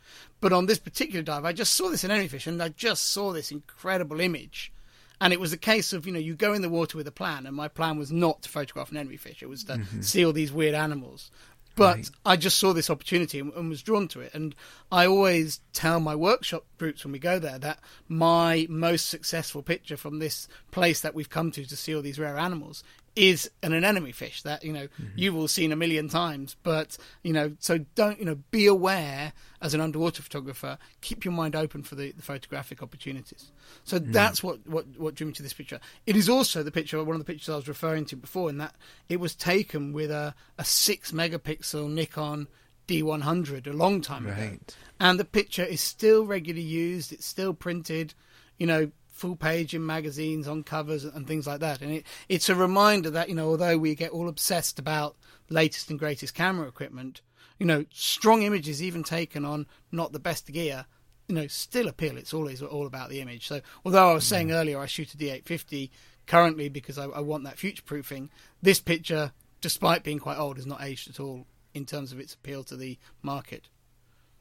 But 0.41 0.53
on 0.53 0.67
this 0.67 0.79
particular 0.79 1.23
dive, 1.23 1.45
I 1.45 1.53
just 1.53 1.75
saw 1.75 1.89
this 1.89 2.05
anemone 2.05 2.29
fish 2.29 2.47
and 2.47 2.63
I 2.63 2.69
just 2.69 3.11
saw 3.11 3.33
this 3.33 3.51
incredible 3.51 4.21
image. 4.21 4.73
And 5.21 5.33
it 5.33 5.41
was 5.41 5.53
a 5.53 5.59
case 5.59 5.93
of, 5.93 6.07
you 6.07 6.13
know, 6.13 6.19
you 6.19 6.35
go 6.35 6.53
in 6.53 6.61
the 6.61 6.69
water 6.69 6.99
with 6.99 7.09
a 7.09 7.13
plan, 7.13 7.47
and 7.47 7.57
my 7.57 7.69
plan 7.69 7.99
was 7.99 8.13
not 8.13 8.43
to 8.43 8.51
photograph 8.51 8.91
an 8.91 8.99
anemone 8.99 9.17
fish, 9.17 9.43
it 9.43 9.49
was 9.49 9.65
to 9.65 9.75
mm-hmm. 9.75 10.03
see 10.03 10.27
all 10.27 10.33
these 10.33 10.53
weird 10.53 10.75
animals. 10.75 11.31
But 11.75 11.97
right. 11.97 12.11
I 12.25 12.37
just 12.37 12.59
saw 12.59 12.73
this 12.73 12.91
opportunity 12.91 13.39
and, 13.39 13.53
and, 13.53 13.69
was 13.69 13.83
drawn 13.83 14.09
to 14.09 14.21
it. 14.21 14.33
And 14.35 14.55
I 14.91 15.07
always 15.07 15.61
tell 15.75 16.01
my 16.01 16.15
workshop 16.15 16.65
groups 16.79 17.05
when 17.05 17.13
we 17.13 17.19
go 17.19 17.39
there 17.39 17.59
that 17.59 17.79
my 18.09 18.67
most 18.69 19.09
successful 19.09 19.63
picture 19.63 19.97
from 19.97 20.19
this 20.19 20.49
place 20.71 21.01
that 21.01 21.15
we've 21.15 21.31
come 21.31 21.51
to 21.51 21.65
to 21.65 21.77
see 21.77 21.95
all 21.95 22.03
these 22.03 22.19
rare 22.19 22.39
animals 22.39 22.83
is 23.17 23.51
an 23.63 23.73
anemone 23.73 24.13
fish 24.13 24.43
that 24.43 24.63
you 24.63 24.73
know 24.73 24.87
mm-hmm. 24.87 25.07
you've 25.17 25.35
all 25.35 25.49
seen 25.49 25.73
a 25.73 25.77
million 25.77 26.07
times 26.09 26.55
but 26.63 26.99
you 27.23 27.33
know 27.33 27.57
so 27.59 27.79
don't 27.95 28.19
you 28.19 28.27
know 28.27 28.37
be 28.51 28.67
aware 28.67 29.33
as 29.63 29.73
an 29.73 29.81
underwater 29.81 30.23
photographer 30.23 30.77
keep 31.01 31.25
your 31.25 31.33
mind 31.33 31.57
open 31.57 31.83
for 31.83 31.95
the, 31.95 32.13
the 32.13 32.23
photographic 32.23 32.83
opportunities 32.83 33.51
so 33.85 33.99
mm. 33.99 34.13
that's 34.13 34.43
what, 34.43 34.59
what 34.67 34.85
what 34.99 35.15
drew 35.15 35.27
me 35.27 35.33
to 35.33 35.43
this 35.43 35.55
picture 35.55 35.81
it 36.07 36.15
is 36.15 36.29
also 36.29 36.63
the 36.63 36.71
picture 36.71 37.03
one 37.03 37.17
of 37.17 37.21
the 37.21 37.33
pictures 37.33 37.49
i 37.49 37.57
was 37.57 37.69
referring 37.69 38.05
to 38.05 38.17
before 38.17 38.51
in 38.51 38.59
that 38.59 38.75
it 39.09 39.19
was 39.19 39.35
taken 39.35 39.95
with 39.95 40.11
a, 40.11 40.35
a 40.59 40.65
six 40.65 41.11
megapixel 41.11 41.91
nikon 41.91 42.47
d100 42.89 43.67
a 43.67 43.73
long 43.73 44.01
time 44.01 44.27
right. 44.27 44.39
ago 44.39 44.59
and 45.01 45.19
the 45.19 45.25
picture 45.25 45.65
is 45.65 45.81
still 45.81 46.25
regularly 46.25 46.63
used 46.63 47.13
it's 47.13 47.27
still 47.27 47.53
printed 47.53 48.15
you 48.59 48.67
know 48.67 48.91
full 49.17 49.35
page 49.35 49.75
in 49.75 49.85
magazines 49.85 50.47
on 50.47 50.63
covers 50.63 51.05
and 51.05 51.27
things 51.27 51.47
like 51.47 51.61
that. 51.61 51.81
And 51.81 51.91
it, 51.91 52.07
it's 52.29 52.51
a 52.51 52.55
reminder 52.55 53.09
that, 53.11 53.31
you 53.31 53.35
know, 53.35 53.49
although 53.49 53.79
we 53.79 53.95
get 53.95 54.11
all 54.11 54.29
obsessed 54.29 54.79
about 54.79 55.17
latest 55.49 55.89
and 55.89 55.99
greatest 55.99 56.35
camera 56.35 56.69
equipment, 56.69 57.23
you 57.59 57.65
know, 57.65 57.87
strong 57.91 58.43
images 58.43 58.83
even 58.83 59.03
taken 59.03 59.45
on 59.45 59.67
not 59.91 60.13
the 60.13 60.19
best 60.19 60.53
gear, 60.53 60.85
you 61.29 61.35
know, 61.35 61.47
still 61.47 61.89
appeal. 61.89 62.19
It's 62.19 62.35
always 62.35 62.61
all 62.61 62.87
about 62.87 63.09
the 63.09 63.23
image. 63.23 63.47
So 63.47 63.63
although 63.87 64.11
I 64.11 64.15
was 64.15 64.27
saying 64.27 64.49
mm. 64.49 64.55
earlier 64.55 64.79
I 64.79 64.87
shoot 64.87 65.15
a 65.15 65.17
D850 65.17 65.89
currently 66.27 66.69
because 66.69 66.99
I, 66.99 67.07
I 67.07 67.21
want 67.21 67.45
that 67.45 67.59
future 67.59 67.83
proofing, 67.83 68.29
this 68.61 68.81
picture, 68.81 69.33
despite 69.63 70.05
being 70.05 70.19
quite 70.19 70.39
old, 70.39 70.59
is 70.59 70.67
not 70.67 70.83
aged 70.83 71.09
at 71.09 71.21
all 71.21 71.47
in 71.77 71.85
terms 71.85 72.11
of 72.11 72.19
its 72.19 72.33
appeal 72.33 72.65
to 72.65 72.75
the 72.75 72.99
market. 73.23 73.69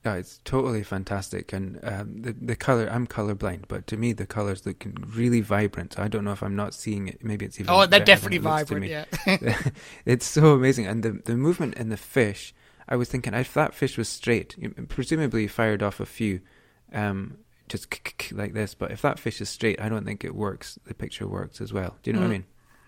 Yeah, 0.06 0.14
it's 0.16 0.40
totally 0.46 0.84
fantastic, 0.84 1.52
and 1.52 1.80
um, 1.84 2.22
the 2.22 2.34
the 2.34 2.56
color. 2.56 2.88
I'm 2.88 3.08
colorblind, 3.08 3.64
but 3.68 3.88
to 3.88 3.98
me 3.98 4.14
the 4.14 4.28
colors 4.28 4.66
look 4.66 4.86
really 5.16 5.42
vibrant. 5.42 5.98
I 6.00 6.08
don't 6.08 6.24
know 6.24 6.32
if 6.32 6.44
I'm 6.44 6.56
not 6.56 6.76
seeing 6.76 7.08
it. 7.08 7.24
Maybe 7.24 7.44
it's 7.44 7.60
even. 7.60 7.74
Oh, 7.74 7.88
they're 7.88 8.06
definitely 8.06 8.38
vibrant. 8.38 8.86
Yeah, 8.86 9.06
it's 10.06 10.28
so 10.28 10.54
amazing, 10.54 10.86
and 10.86 11.02
the 11.02 11.12
the 11.26 11.36
movement 11.36 11.76
in 11.76 11.90
the 11.90 11.98
fish. 11.98 12.54
I 12.88 12.96
was 12.96 13.10
thinking 13.10 13.34
if 13.34 13.52
that 13.56 13.74
fish 13.74 13.98
was 13.98 14.08
straight, 14.08 14.56
presumably 14.90 15.42
you 15.44 15.50
fired 15.50 15.82
off 15.82 16.00
a 16.00 16.06
few, 16.06 16.42
um, 16.94 17.40
just 17.68 17.88
like 18.32 18.54
this. 18.54 18.76
But 18.76 18.92
if 18.92 19.02
that 19.02 19.18
fish 19.18 19.42
is 19.42 19.50
straight, 19.50 19.82
I 19.82 19.90
don't 19.90 20.06
think 20.06 20.24
it 20.24 20.36
works. 20.36 20.78
The 20.86 20.94
picture 20.94 21.28
works 21.28 21.60
as 21.62 21.74
well. 21.74 21.98
Do 22.04 22.12
you 22.12 22.14
know 22.14 22.20
mm. 22.20 22.22
what 22.22 22.28
I 22.28 22.30
mm. 22.30 22.42
mean? 22.42 22.46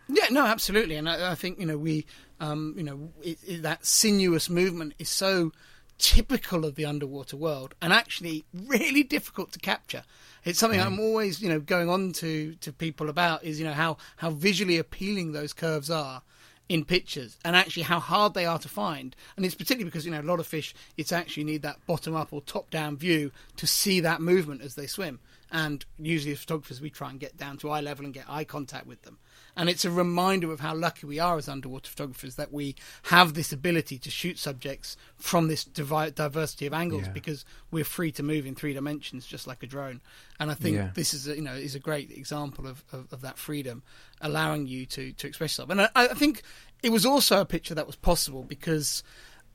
Yeah, 0.09 0.27
no, 0.31 0.45
absolutely, 0.45 0.95
and 0.95 1.09
I, 1.09 1.31
I 1.31 1.35
think 1.35 1.59
you 1.59 1.65
know 1.65 1.77
we, 1.77 2.05
um, 2.39 2.73
you 2.77 2.83
know, 2.83 3.09
it, 3.21 3.37
it, 3.45 3.61
that 3.63 3.85
sinuous 3.85 4.49
movement 4.49 4.93
is 4.99 5.09
so 5.09 5.51
typical 5.97 6.63
of 6.65 6.75
the 6.75 6.85
underwater 6.85 7.35
world 7.35 7.73
and 7.81 7.91
actually 7.91 8.45
really 8.53 9.03
difficult 9.03 9.51
to 9.51 9.59
capture. 9.59 10.03
It's 10.45 10.59
something 10.59 10.79
I'm 10.79 10.99
always, 10.99 11.41
you 11.41 11.49
know, 11.49 11.59
going 11.59 11.89
on 11.89 12.13
to 12.13 12.55
to 12.61 12.71
people 12.71 13.09
about 13.09 13.43
is, 13.43 13.59
you 13.59 13.65
know, 13.65 13.73
how 13.73 13.97
how 14.17 14.29
visually 14.31 14.77
appealing 14.77 15.31
those 15.31 15.53
curves 15.53 15.89
are 15.89 16.21
in 16.69 16.83
pictures 16.83 17.37
and 17.45 17.55
actually 17.55 17.83
how 17.83 17.99
hard 17.99 18.33
they 18.33 18.45
are 18.45 18.59
to 18.59 18.69
find. 18.69 19.15
And 19.35 19.45
it's 19.45 19.55
particularly 19.55 19.85
because, 19.85 20.05
you 20.05 20.11
know, 20.11 20.21
a 20.21 20.23
lot 20.23 20.39
of 20.39 20.47
fish 20.47 20.73
it's 20.95 21.11
actually 21.11 21.43
need 21.45 21.63
that 21.63 21.85
bottom 21.85 22.15
up 22.15 22.31
or 22.31 22.41
top 22.41 22.69
down 22.69 22.97
view 22.97 23.31
to 23.57 23.67
see 23.67 23.99
that 24.01 24.21
movement 24.21 24.61
as 24.61 24.75
they 24.75 24.87
swim. 24.87 25.19
And 25.51 25.83
usually 25.97 26.33
as 26.33 26.39
photographers 26.39 26.81
we 26.81 26.89
try 26.89 27.09
and 27.09 27.19
get 27.19 27.37
down 27.37 27.57
to 27.57 27.69
eye 27.69 27.81
level 27.81 28.05
and 28.05 28.13
get 28.13 28.25
eye 28.29 28.43
contact 28.43 28.85
with 28.85 29.01
them. 29.01 29.17
And 29.57 29.69
it's 29.69 29.83
a 29.85 29.91
reminder 29.91 30.51
of 30.53 30.59
how 30.59 30.75
lucky 30.75 31.07
we 31.07 31.17
are 31.19 31.35
as 31.37 31.49
underwater 31.49 31.89
photographers 31.89 32.35
that 32.35 32.53
we 32.53 32.75
have 33.03 33.33
this 33.33 33.51
ability 33.51 33.97
to 33.97 34.11
shoot 34.11 34.37
subjects 34.37 34.95
from 35.15 35.47
this 35.47 35.65
diversity 35.65 36.67
of 36.67 36.73
angles 36.73 37.07
Yeah. 37.07 37.11
because 37.11 37.43
we're 37.71 37.83
free 37.83 38.11
to 38.13 38.23
move 38.23 38.45
in 38.45 38.53
three 38.55 38.73
dimensions 38.73 39.25
just 39.25 39.47
like 39.47 39.63
a 39.63 39.67
drone. 39.67 39.99
And 40.39 40.51
I 40.51 40.53
think 40.53 40.75
Yeah. 40.75 40.91
this 40.93 41.13
is 41.13 41.27
a, 41.27 41.35
you 41.35 41.41
know 41.41 41.55
is 41.55 41.73
a 41.75 41.79
great 41.79 42.11
example 42.11 42.67
of, 42.67 42.83
of, 42.91 43.11
of 43.11 43.21
that 43.21 43.37
freedom, 43.39 43.81
allowing 44.21 44.67
you 44.67 44.85
to 44.85 45.11
to 45.13 45.27
express 45.27 45.51
yourself. 45.53 45.71
And 45.71 45.81
I, 45.81 45.89
I 45.95 46.07
think 46.13 46.43
it 46.83 46.91
was 46.91 47.05
also 47.05 47.41
a 47.41 47.45
picture 47.45 47.73
that 47.75 47.87
was 47.87 47.95
possible 47.95 48.43
because 48.43 49.03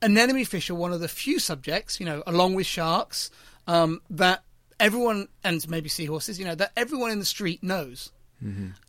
anemone 0.01 0.43
fish 0.45 0.69
are 0.69 0.75
one 0.75 0.91
of 0.91 0.99
the 0.99 1.07
few 1.07 1.39
subjects, 1.39 1.99
you 1.99 2.05
know, 2.05 2.21
along 2.27 2.55
with 2.55 2.65
sharks, 2.65 3.31
um, 3.67 4.01
that 4.09 4.43
everyone 4.79 5.29
and 5.45 5.65
maybe 5.69 5.87
seahorses, 5.87 6.37
you 6.37 6.43
know, 6.43 6.55
that 6.55 6.73
everyone 6.75 7.11
in 7.11 7.19
the 7.19 7.25
street 7.25 7.63
knows. 7.63 8.11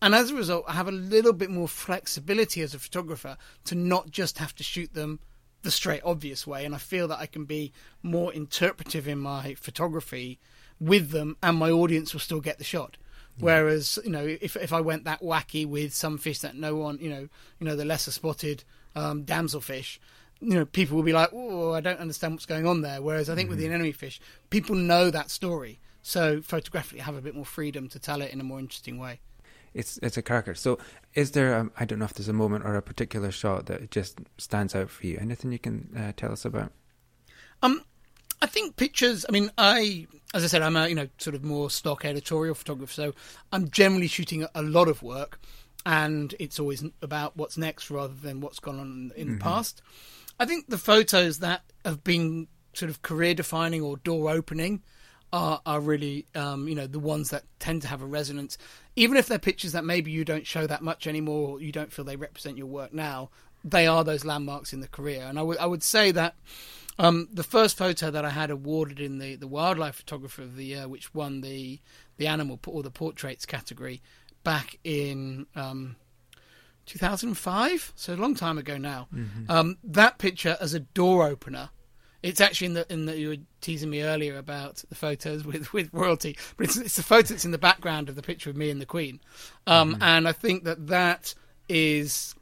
And 0.02 0.14
as 0.14 0.31
a 0.31 0.35
result, 0.35 0.64
I 0.66 0.72
have 0.72 0.89
a 0.89 0.93
little 0.93 1.32
bit 1.32 1.51
more 1.51 1.68
flexibility 1.68 2.60
as 2.62 2.74
a 2.74 2.78
photographer 2.78 3.36
to 3.66 3.74
not 3.74 4.10
just 4.10 4.39
have 4.39 4.55
to 4.56 4.62
shoot 4.62 4.94
them 4.94 5.20
the 5.62 5.70
straight 5.70 6.02
obvious 6.05 6.47
way. 6.47 6.64
And 6.64 6.74
I 6.74 6.78
feel 6.78 7.09
that 7.09 7.18
I 7.18 7.26
can 7.26 7.44
be 7.44 7.72
more 8.02 8.32
interpretive 8.32 9.09
in 9.09 9.18
my 9.18 9.55
photography 9.55 10.39
with 10.81 11.10
them, 11.10 11.36
and 11.43 11.56
my 11.56 11.70
audience 11.70 12.12
will 12.12 12.20
still 12.20 12.40
get 12.40 12.59
the 12.59 12.64
shot. 12.64 12.97
Whereas, 13.39 13.98
you 14.05 14.10
know, 14.10 14.24
if 14.24 14.56
if 14.56 14.72
I 14.72 14.81
went 14.81 15.05
that 15.05 15.20
wacky 15.20 15.66
with 15.66 15.93
some 15.93 16.18
fish 16.18 16.39
that 16.40 16.55
no 16.55 16.76
one, 16.76 16.98
you 17.01 17.10
know, 17.10 17.28
you 17.59 17.66
know, 17.66 17.74
the 17.74 17.85
lesser 17.85 18.12
spotted 18.12 18.62
um, 18.94 19.24
damselfish, 19.24 19.98
you 20.40 20.55
know, 20.55 20.64
people 20.64 20.97
will 20.97 21.02
be 21.02 21.12
like, 21.12 21.31
"Oh, 21.32 21.72
I 21.72 21.81
don't 21.81 21.98
understand 21.98 22.35
what's 22.35 22.47
going 22.47 22.66
on 22.66 22.82
there." 22.82 23.02
Whereas 23.02 23.28
I 23.28 23.35
think 23.35 23.48
with 23.48 23.59
the 23.59 23.66
anemone 23.66 23.93
fish, 23.93 24.20
people 24.51 24.76
know 24.76 25.10
that 25.10 25.31
story, 25.31 25.81
so 26.01 26.43
photographically 26.43 27.01
I 27.01 27.05
have 27.05 27.16
a 27.16 27.22
bit 27.22 27.35
more 27.35 27.44
freedom 27.44 27.89
to 27.89 27.98
tell 27.98 28.22
it 28.22 28.32
in 28.32 28.40
a 28.40 28.44
more 28.44 28.60
interesting 28.60 28.98
way. 28.98 29.20
It's 29.74 29.98
it's 30.02 30.16
a 30.16 30.22
cracker. 30.22 30.55
So, 30.55 30.78
is 31.14 31.32
there? 31.32 31.55
Um, 31.56 31.72
I 31.78 31.84
don't 31.84 31.98
know 31.98 32.05
if 32.05 32.14
there's 32.14 32.28
a 32.28 32.32
moment 32.32 32.64
or 32.64 32.76
a 32.76 32.82
particular 32.82 33.30
shot 33.30 33.66
that 33.66 33.90
just 33.90 34.20
stands 34.38 34.74
out 34.74 34.88
for 34.88 35.06
you. 35.06 35.18
Anything 35.20 35.52
you 35.52 35.59
can 35.59 35.90
uh, 35.96 36.12
tell 36.16 36.32
us 36.32 36.44
about? 36.44 36.72
Um, 37.62 37.82
I 38.40 38.46
think 38.46 38.76
pictures. 38.76 39.26
I 39.28 39.32
mean, 39.32 39.51
I, 39.59 40.06
as 40.32 40.44
I 40.44 40.46
said, 40.46 40.62
I'm 40.62 40.76
a 40.76 40.88
you 40.88 40.94
know 40.94 41.09
sort 41.18 41.34
of 41.34 41.44
more 41.44 41.70
stock 41.70 42.05
editorial 42.05 42.55
photographer, 42.55 42.92
so 42.92 43.12
I'm 43.52 43.68
generally 43.70 44.06
shooting 44.06 44.46
a 44.55 44.62
lot 44.62 44.86
of 44.86 45.02
work, 45.02 45.40
and 45.84 46.34
it's 46.38 46.60
always 46.60 46.84
about 47.02 47.36
what's 47.36 47.59
next 47.59 47.90
rather 47.90 48.14
than 48.14 48.40
what's 48.40 48.60
gone 48.60 48.78
on 48.78 49.12
in 49.16 49.32
the 49.32 49.38
past. 49.38 49.82
I 50.38 50.46
think 50.46 50.68
the 50.68 50.78
photos 50.78 51.38
that 51.40 51.62
have 51.84 52.05
been 52.05 52.48
sort 52.74 52.90
of 52.90 53.02
career 53.02 53.34
defining 53.34 53.82
or 53.82 53.96
door 53.98 54.30
opening 54.30 54.82
are 55.35 55.61
are 55.66 55.81
really 55.81 56.27
um, 56.36 56.69
you 56.69 56.77
know 56.77 56.86
the 56.86 57.01
ones 57.01 57.31
that 57.31 57.43
tend 57.59 57.82
to 57.82 57.89
have 57.89 58.01
a 58.01 58.06
resonance, 58.06 58.56
even 58.94 59.16
if 59.16 59.27
they're 59.27 59.39
pictures 59.39 59.73
that 59.73 59.85
maybe 59.85 60.12
you 60.12 60.24
don't 60.24 60.47
show 60.47 60.66
that 60.66 60.81
much 60.81 61.09
anymore, 61.09 61.51
or 61.51 61.61
you 61.61 61.73
don't 61.73 61.93
feel 61.93 62.05
they 62.05 62.16
represent 62.16 62.56
your 62.56 62.69
work 62.69 62.94
now. 62.94 63.31
They 63.65 63.86
are 63.86 64.05
those 64.05 64.24
landmarks 64.24 64.73
in 64.73 64.81
the 64.81 64.89
career, 64.89 65.24
and 65.24 65.36
I 65.36 65.43
would 65.43 65.59
I 65.59 65.66
would 65.66 65.82
say 65.82 66.12
that 66.12 66.36
um, 67.01 67.28
the 67.32 67.43
first 67.43 67.77
photo 67.77 68.12
that 68.12 68.24
I 68.24 68.31
had 68.31 68.51
awarded 68.51 69.01
in 69.01 69.19
the, 69.19 69.35
the 69.35 69.48
wildlife 69.48 69.97
photographer 69.97 70.43
of 70.43 70.55
the 70.55 70.66
year, 70.66 70.86
which 70.86 71.12
won 71.12 71.40
the 71.40 71.81
the 72.16 72.28
animal 72.28 72.61
or 72.69 72.85
the 72.85 72.90
portraits 72.93 73.44
category 73.44 74.01
back 74.44 74.78
in 74.85 75.47
um, 75.56 75.97
2005, 76.86 77.93
so 77.97 78.15
a 78.15 78.16
long 78.16 78.36
time 78.36 78.56
ago 78.59 78.78
now. 78.78 79.09
Um, 79.48 79.78
that 79.82 80.19
picture 80.19 80.56
as 80.61 80.74
a 80.74 80.81
door 80.81 81.27
opener. 81.27 81.70
It's 82.24 82.40
actually 82.40 82.68
in 82.68 82.74
the 82.74 82.92
in 82.92 83.05
the 83.05 83.18
you 83.18 83.28
were 83.28 83.36
teasing 83.60 83.90
me 83.90 84.02
earlier 84.02 84.38
about 84.38 84.82
the 84.88 84.94
photos 84.94 85.44
with, 85.46 85.72
with 85.74 85.90
royalty, 85.92 86.38
but 86.56 86.64
it's 86.66 86.76
it's 86.78 86.96
the 86.96 87.02
photo 87.02 87.28
that's 87.28 87.44
in 87.44 87.51
the 87.51 87.59
background 87.59 88.09
of 88.09 88.16
the 88.16 88.22
picture 88.22 88.48
of 88.48 88.56
me 88.56 88.70
and 88.70 88.80
the 88.80 88.86
Queen, 88.86 89.20
um, 89.66 89.98
and 90.01 90.26
I 90.26 90.32
think 90.32 90.64
that 90.64 90.86
that 90.86 91.34
is 91.68 92.34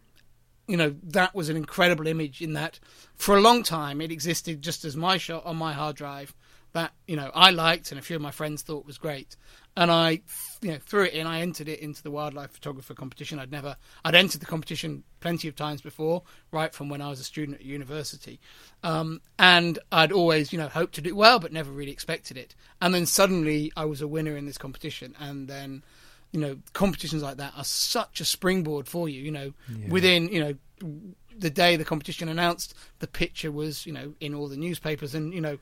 you 0.69 0.77
know 0.77 0.95
that 1.03 1.35
was 1.35 1.49
an 1.49 1.57
incredible 1.57 2.07
image 2.07 2.41
in 2.41 2.53
that 2.53 2.79
for 3.17 3.37
a 3.37 3.41
long 3.41 3.63
time 3.63 4.01
it 4.01 4.13
existed 4.13 4.63
just 4.63 4.85
as 4.85 4.97
my 4.97 5.17
shot 5.17 5.45
on 5.45 5.57
my 5.57 5.73
hard 5.73 5.97
drive 5.97 6.33
that 6.73 6.93
you 7.07 7.17
know 7.17 7.31
I 7.35 7.51
liked 7.51 7.91
and 7.91 7.99
a 7.99 8.03
few 8.03 8.17
of 8.17 8.23
my 8.23 8.31
friends 8.31 8.63
thought 8.63 8.87
was 8.87 8.99
great 8.99 9.37
and 9.77 9.91
I 9.91 10.21
you 10.61 10.73
know 10.73 10.79
threw 10.79 11.05
it 11.05 11.15
in. 11.15 11.27
I 11.27 11.41
entered 11.41 11.69
it 11.69 11.81
into 11.81 12.03
the 12.03 12.11
wildlife 12.11 12.51
photographer 12.51 12.95
competition. 12.95 13.39
I'd 13.39 13.51
never 13.51 13.77
I'd 14.05 14.15
entered 14.15 14.41
the 14.41 14.47
competition 14.47 15.03
plenty 15.21 15.49
of 15.49 15.57
times 15.57 15.81
before 15.81 16.23
right 16.51 16.75
from 16.75 16.89
when 16.89 17.01
I 17.01 17.09
was 17.09 17.21
a 17.21 17.25
student 17.25 17.59
at 17.59 17.65
university. 17.65 18.39
Um, 18.83 19.21
and 19.39 19.79
I'd 19.91 20.13
always 20.13 20.53
you 20.53 20.59
know 20.59 20.69
hoped 20.69 20.95
to 20.97 21.01
do 21.01 21.15
well 21.15 21.39
but 21.39 21.53
never 21.53 21.71
really 21.71 21.93
expected 21.93 22.37
it. 22.37 22.55
And 22.81 22.95
then 22.95 23.07
suddenly 23.07 23.73
I 23.77 23.85
was 23.87 24.03
a 24.03 24.09
winner 24.09 24.37
in 24.37 24.47
this 24.47 24.59
competition. 24.59 25.15
And 25.19 25.49
then 25.49 25.83
you 26.33 26.41
know 26.41 26.59
competitions 26.73 27.23
like 27.23 27.39
that 27.39 27.55
are 27.57 27.65
such 27.65 28.21
a 28.21 28.25
springboard 28.25 28.89
for 28.89 29.07
you 29.07 29.21
you 29.21 29.31
know 29.31 29.53
within 29.89 30.29
you 30.29 30.43
know 30.43 30.55
the 31.39 31.51
day 31.51 31.77
the 31.77 31.85
competition 31.85 32.29
announced 32.29 32.75
the 32.99 33.07
picture 33.07 33.53
was 33.53 33.87
you 33.87 33.93
know 33.93 34.15
in 34.21 34.35
all 34.35 34.49
the 34.49 34.57
newspapers. 34.57 35.15
And 35.15 35.33
you 35.33 35.41
know 35.41 35.59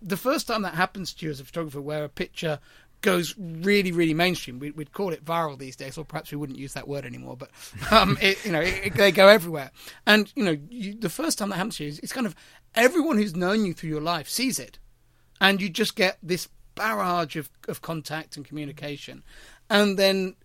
the 0.00 0.16
first 0.16 0.48
time 0.48 0.62
that 0.62 0.74
happens 0.74 1.14
to 1.14 1.26
you 1.26 1.30
as 1.30 1.38
a 1.38 1.44
photographer 1.44 1.80
where 1.80 2.04
a 2.04 2.08
picture 2.08 2.58
goes 3.02 3.34
really 3.38 3.92
really 3.92 4.14
mainstream. 4.14 4.58
We, 4.58 4.70
we'd 4.70 4.92
call 4.92 5.10
it 5.12 5.24
viral 5.24 5.58
these 5.58 5.76
days 5.76 5.98
or 5.98 6.04
perhaps 6.04 6.30
we 6.30 6.38
wouldn't 6.38 6.58
use 6.58 6.72
that 6.74 6.88
word 6.88 7.04
anymore 7.04 7.36
but 7.36 7.50
um 7.90 8.16
it, 8.22 8.42
you 8.44 8.52
know 8.52 8.60
it, 8.60 8.80
it- 8.86 8.94
they 8.94 9.12
go 9.12 9.28
everywhere. 9.28 9.70
And 10.06 10.32
you 10.36 10.44
know 10.44 10.56
you, 10.70 10.94
the 10.94 11.10
first 11.10 11.38
time 11.38 11.50
that 11.50 11.56
happens 11.56 11.76
to 11.76 11.84
you 11.84 11.90
is 11.90 11.98
it's 11.98 12.12
kind 12.12 12.26
of 12.26 12.34
everyone 12.74 13.18
who's 13.18 13.36
known 13.36 13.64
you 13.66 13.74
through 13.74 13.90
your 13.90 14.00
life 14.00 14.28
sees 14.28 14.58
it. 14.58 14.78
And 15.40 15.60
you 15.60 15.68
just 15.68 15.96
get 15.96 16.18
this 16.22 16.48
barrage 16.76 17.36
of, 17.36 17.50
of 17.68 17.82
contact 17.82 18.36
and 18.36 18.46
communication. 18.46 19.22
And 19.68 19.98
then 19.98 20.36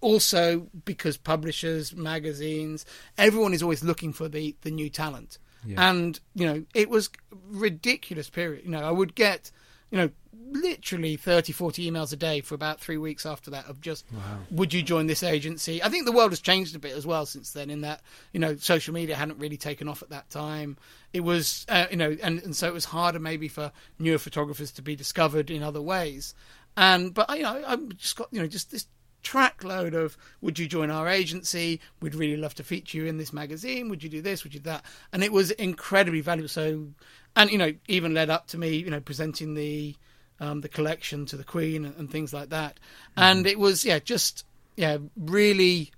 also 0.00 0.68
because 0.84 1.16
publishers 1.16 1.94
magazines 1.94 2.84
everyone 3.18 3.54
is 3.54 3.62
always 3.62 3.82
looking 3.84 4.12
for 4.12 4.28
the 4.28 4.56
the 4.62 4.70
new 4.70 4.88
talent. 4.90 5.38
Yeah. 5.64 5.90
and 5.90 6.20
you 6.34 6.46
know 6.46 6.64
it 6.74 6.88
was 6.90 7.10
ridiculous 7.50 8.30
period. 8.30 8.64
You 8.64 8.70
know 8.70 8.82
i 8.82 8.90
would 8.90 9.14
get 9.14 9.50
you 9.90 9.98
know 9.98 10.10
literally 10.52 11.16
30 11.16 11.52
40 11.52 11.90
emails 11.90 12.12
a 12.12 12.16
day 12.16 12.40
for 12.40 12.54
about 12.54 12.80
three 12.80 12.96
weeks 12.96 13.26
after 13.26 13.50
that 13.50 13.66
of 13.66 13.80
just 13.80 14.04
wow. 14.12 14.20
would 14.50 14.72
you 14.72 14.82
join 14.82 15.06
this 15.06 15.22
agency? 15.22 15.82
I 15.82 15.88
think 15.88 16.04
the 16.04 16.12
world 16.12 16.30
has 16.30 16.40
changed 16.40 16.76
a 16.76 16.78
bit 16.78 16.96
as 16.96 17.06
well 17.06 17.26
since 17.26 17.52
then 17.52 17.70
in 17.70 17.80
that 17.82 18.00
you 18.32 18.40
know 18.40 18.56
social 18.56 18.94
media 18.94 19.16
hadn't 19.16 19.38
really 19.38 19.56
taken 19.56 19.88
off 19.88 20.02
at 20.02 20.10
that 20.10 20.30
time. 20.30 20.76
It 21.12 21.20
was 21.20 21.66
uh, 21.68 21.86
you 21.90 21.96
know 21.96 22.16
and, 22.22 22.42
and 22.42 22.56
so 22.56 22.68
it 22.68 22.74
was 22.74 22.84
harder 22.84 23.18
maybe 23.18 23.48
for 23.48 23.72
newer 23.98 24.18
photographers 24.18 24.72
to 24.72 24.82
be 24.82 24.96
discovered 24.96 25.50
in 25.50 25.62
other 25.62 25.82
ways. 25.82 26.34
And 26.76 27.12
but 27.12 27.28
you 27.36 27.42
know 27.42 27.62
I've 27.66 27.88
just 27.96 28.16
got 28.16 28.28
you 28.30 28.40
know 28.40 28.46
just 28.46 28.70
this 28.70 28.86
trackload 29.26 29.94
of 29.94 30.16
would 30.40 30.58
you 30.58 30.66
join 30.66 30.90
our 30.90 31.08
agency? 31.08 31.80
We'd 32.00 32.14
really 32.14 32.36
love 32.36 32.54
to 32.54 32.64
feature 32.64 32.98
you 32.98 33.06
in 33.06 33.18
this 33.18 33.32
magazine. 33.32 33.88
Would 33.88 34.02
you 34.02 34.08
do 34.08 34.22
this? 34.22 34.44
Would 34.44 34.54
you 34.54 34.60
do 34.60 34.70
that? 34.70 34.84
And 35.12 35.24
it 35.24 35.32
was 35.32 35.50
incredibly 35.52 36.20
valuable. 36.20 36.48
So 36.48 36.88
and 37.34 37.50
you 37.50 37.58
know 37.58 37.74
even 37.88 38.14
led 38.14 38.30
up 38.30 38.46
to 38.48 38.58
me 38.58 38.76
you 38.76 38.90
know 38.90 39.00
presenting 39.00 39.54
the 39.54 39.94
um, 40.38 40.60
the 40.60 40.68
collection 40.68 41.24
to 41.26 41.36
the 41.36 41.44
queen 41.44 41.84
and, 41.84 41.96
and 41.96 42.10
things 42.10 42.32
like 42.32 42.50
that. 42.50 42.78
And 43.16 43.46
it 43.46 43.58
was 43.58 43.84
yeah 43.84 43.98
just 43.98 44.44
yeah 44.76 44.98
really 45.16 45.90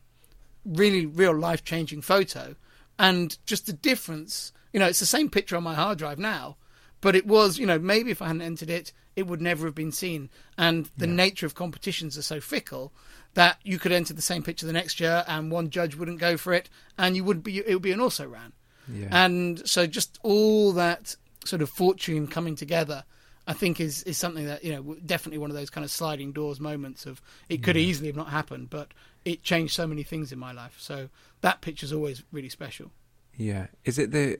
really 0.65 1.07
real 1.07 1.37
life 1.37 1.65
changing 1.65 2.03
photo. 2.03 2.57
And 2.99 3.37
just 3.47 3.67
the 3.67 3.73
difference 3.73 4.53
you 4.73 4.81
know 4.81 4.87
it's 4.87 5.01
the 5.01 5.07
same 5.07 5.29
picture 5.29 5.57
on 5.57 5.63
my 5.63 5.75
hard 5.75 5.99
drive 5.99 6.19
now 6.19 6.57
but 7.01 7.15
it 7.15 7.27
was 7.27 7.59
you 7.59 7.65
know 7.65 7.79
maybe 7.79 8.11
if 8.11 8.21
i 8.21 8.27
hadn't 8.27 8.43
entered 8.43 8.69
it 8.69 8.93
it 9.19 9.27
would 9.27 9.43
never 9.43 9.67
have 9.67 9.75
been 9.75 9.91
seen. 9.91 10.31
And 10.57 10.89
the 10.97 11.09
nature 11.09 11.45
of 11.45 11.57
competitions 11.57 12.17
are 12.17 12.23
so 12.23 12.41
fickle 12.41 12.93
that 13.35 13.59
you 13.63 13.79
could 13.79 13.93
enter 13.93 14.13
the 14.15 14.23
same 14.23 14.43
picture 14.43 14.67
the 14.67 14.73
next 14.73 15.01
year 15.01 15.25
and 15.29 15.51
one 15.51 15.71
judge 15.71 15.95
wouldn't 15.97 16.19
go 16.19 16.37
for 16.37 16.53
it 16.53 16.69
and 16.97 17.17
you 17.17 17.25
would 17.25 17.43
be 17.43 17.59
it 17.59 17.73
would 17.73 17.83
be 17.83 17.93
an 17.93 18.01
also 18.01 18.27
ran 18.27 18.53
Yeah. 18.93 19.09
and 19.11 19.67
so 19.69 19.87
just 19.87 20.19
all 20.23 20.73
that 20.73 21.15
sort 21.45 21.63
of 21.63 21.71
fortune 21.71 22.27
coming 22.27 22.57
together 22.57 23.05
i 23.47 23.53
think 23.53 23.81
is 23.81 24.03
is 24.05 24.19
something 24.19 24.47
that 24.47 24.65
you 24.65 24.73
know 24.73 24.97
definitely 25.07 25.39
one 25.39 25.51
of 25.51 25.57
those 25.57 25.71
kind 25.71 25.85
of 25.85 25.91
sliding 25.91 26.33
doors 26.33 26.59
moments 26.61 27.07
of 27.07 27.23
it 27.49 27.63
could 27.63 27.77
easily 27.77 28.09
have 28.09 28.17
not 28.17 28.29
happened 28.29 28.69
but 28.71 28.93
it 29.25 29.43
changed 29.43 29.75
so 29.75 29.87
many 29.87 30.03
things 30.03 30.33
in 30.33 30.39
my 30.39 30.53
life 30.53 30.77
so 30.79 31.09
that 31.43 31.61
picture's 31.61 31.93
always 31.93 32.23
really 32.33 32.49
special 32.49 32.91
Yeah. 33.37 33.67
Is 33.85 33.99
it 33.99 34.11
the? 34.11 34.39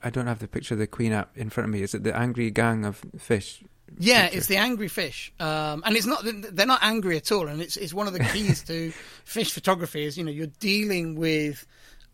I 0.00 0.10
don't 0.10 0.28
have 0.28 0.38
the 0.38 0.46
picture 0.46 0.74
of 0.74 0.78
the 0.78 0.86
queen 0.86 1.12
app 1.12 1.36
in 1.36 1.50
front 1.50 1.64
of 1.66 1.72
me. 1.72 1.82
Is 1.82 1.92
it 1.92 2.04
the 2.04 2.14
angry 2.16 2.52
gang 2.52 2.84
of 2.84 3.02
fish? 3.18 3.64
Yeah, 3.98 4.22
picture? 4.24 4.38
it's 4.38 4.46
the 4.48 4.56
angry 4.56 4.88
fish, 4.88 5.32
um, 5.40 5.82
and 5.86 5.96
it's 5.96 6.06
not. 6.06 6.22
They're 6.24 6.66
not 6.66 6.80
angry 6.82 7.16
at 7.16 7.32
all, 7.32 7.48
and 7.48 7.60
it's 7.62 7.76
it's 7.76 7.94
one 7.94 8.06
of 8.06 8.12
the 8.12 8.20
keys 8.20 8.62
to 8.64 8.92
fish 9.24 9.52
photography. 9.52 10.04
Is 10.04 10.18
you 10.18 10.24
know 10.24 10.30
you're 10.30 10.46
dealing 10.60 11.14
with 11.16 11.66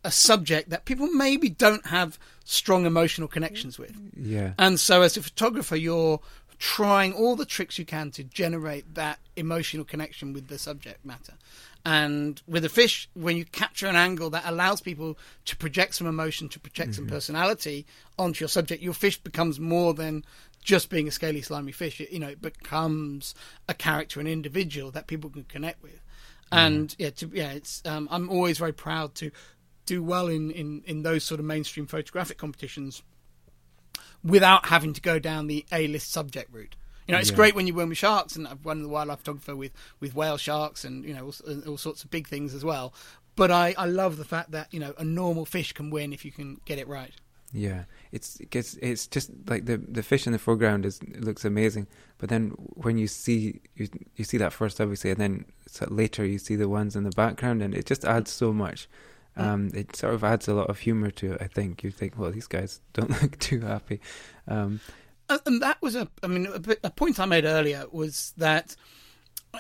a 0.04 0.10
subject 0.10 0.70
that 0.70 0.84
people 0.84 1.06
maybe 1.08 1.48
don't 1.48 1.86
have 1.86 2.18
strong 2.44 2.84
emotional 2.86 3.26
connections 3.28 3.78
with, 3.78 3.96
Yeah. 4.16 4.52
and 4.58 4.78
so 4.78 5.02
as 5.02 5.16
a 5.16 5.22
photographer, 5.22 5.76
you're 5.76 6.20
trying 6.58 7.12
all 7.12 7.34
the 7.36 7.44
tricks 7.46 7.78
you 7.78 7.84
can 7.84 8.10
to 8.12 8.22
generate 8.24 8.94
that 8.94 9.18
emotional 9.36 9.84
connection 9.84 10.32
with 10.32 10.48
the 10.48 10.58
subject 10.58 11.04
matter. 11.04 11.34
And 11.84 12.40
with 12.46 12.64
a 12.64 12.70
fish, 12.70 13.10
when 13.12 13.36
you 13.36 13.44
capture 13.44 13.86
an 13.86 13.96
angle 13.96 14.30
that 14.30 14.44
allows 14.46 14.80
people 14.80 15.18
to 15.44 15.56
project 15.56 15.96
some 15.96 16.06
emotion, 16.06 16.48
to 16.48 16.60
project 16.60 16.94
some 16.94 17.06
personality 17.06 17.84
onto 18.18 18.42
your 18.42 18.48
subject, 18.48 18.82
your 18.82 18.94
fish 18.94 19.18
becomes 19.20 19.60
more 19.60 19.92
than 19.92 20.24
just 20.62 20.88
being 20.88 21.06
a 21.06 21.10
scaly, 21.10 21.42
slimy 21.42 21.72
fish. 21.72 22.00
It, 22.00 22.10
you 22.10 22.18
know, 22.18 22.28
it 22.28 22.40
becomes 22.40 23.34
a 23.68 23.74
character, 23.74 24.18
an 24.18 24.26
individual 24.26 24.90
that 24.92 25.06
people 25.06 25.28
can 25.28 25.44
connect 25.44 25.82
with. 25.82 26.00
And 26.50 26.94
yeah, 26.98 27.10
to, 27.10 27.30
yeah, 27.34 27.52
it's 27.52 27.82
um, 27.84 28.08
I'm 28.10 28.30
always 28.30 28.58
very 28.58 28.72
proud 28.72 29.14
to 29.16 29.30
do 29.86 30.02
well 30.02 30.28
in, 30.28 30.50
in, 30.52 30.82
in 30.86 31.02
those 31.02 31.24
sort 31.24 31.40
of 31.40 31.46
mainstream 31.46 31.86
photographic 31.86 32.38
competitions 32.38 33.02
without 34.22 34.66
having 34.66 34.92
to 34.94 35.00
go 35.00 35.18
down 35.18 35.48
the 35.48 35.66
A 35.72 35.86
list 35.88 36.10
subject 36.10 36.52
route. 36.52 36.76
You 37.06 37.12
know, 37.12 37.18
it's 37.20 37.30
Yeah. 37.30 37.36
great 37.36 37.54
when 37.54 37.66
you 37.66 37.74
win 37.74 37.88
with 37.88 37.98
sharks, 37.98 38.36
and 38.36 38.46
I've 38.48 38.64
won 38.64 38.82
the 38.82 38.88
wildlife 38.88 39.18
photographer 39.20 39.54
with, 39.56 39.72
with 40.00 40.14
whale 40.14 40.36
sharks 40.38 40.84
and, 40.84 41.04
you 41.04 41.14
know, 41.14 41.26
all, 41.46 41.60
all 41.68 41.76
sorts 41.76 42.02
of 42.04 42.10
big 42.10 42.26
things 42.28 42.54
as 42.54 42.64
well. 42.64 42.94
But 43.36 43.50
I, 43.50 43.74
I 43.76 43.86
love 43.86 44.16
the 44.16 44.24
fact 44.24 44.52
that, 44.52 44.72
you 44.72 44.80
know, 44.80 44.94
a 44.96 45.04
normal 45.04 45.44
fish 45.44 45.72
can 45.72 45.90
win 45.90 46.12
if 46.12 46.24
you 46.24 46.30
can 46.32 46.60
get 46.64 46.78
it 46.78 46.88
right. 46.88 47.12
Yeah, 47.52 47.84
it's 48.10 48.40
it's 48.50 48.74
it's 48.82 49.06
just 49.06 49.30
like 49.46 49.66
the 49.66 49.76
the 49.76 50.02
fish 50.02 50.26
in 50.26 50.32
the 50.32 50.40
foreground 50.40 50.84
is 50.84 50.98
it 51.02 51.22
looks 51.22 51.44
amazing, 51.44 51.86
but 52.18 52.28
then 52.28 52.48
when 52.74 52.98
you 52.98 53.06
see 53.06 53.60
you 53.76 53.86
you 54.16 54.24
see 54.24 54.38
that 54.38 54.52
first 54.52 54.80
obviously, 54.80 55.12
and 55.12 55.20
then 55.20 55.44
later 55.88 56.24
you 56.26 56.38
see 56.38 56.56
the 56.56 56.68
ones 56.68 56.96
in 56.96 57.04
the 57.04 57.10
background, 57.10 57.62
and 57.62 57.72
it 57.72 57.86
just 57.86 58.04
adds 58.04 58.32
so 58.32 58.52
much. 58.52 58.88
Um, 59.36 59.70
it 59.72 59.94
sort 59.94 60.14
of 60.14 60.24
adds 60.24 60.48
a 60.48 60.54
lot 60.54 60.68
of 60.68 60.80
humor 60.80 61.10
to 61.12 61.34
it. 61.34 61.42
I 61.42 61.46
think 61.46 61.84
you 61.84 61.92
think, 61.92 62.18
well, 62.18 62.32
these 62.32 62.48
guys 62.48 62.80
don't 62.92 63.10
look 63.22 63.38
too 63.38 63.60
happy. 63.60 64.00
Um, 64.48 64.80
And- 65.34 65.42
and 65.46 65.62
that 65.62 65.80
was 65.82 65.94
a 65.94 66.08
i 66.22 66.26
mean 66.26 66.46
a, 66.46 66.76
a 66.84 66.90
point 66.90 67.18
i 67.20 67.24
made 67.24 67.44
earlier 67.44 67.86
was 67.90 68.32
that 68.36 68.76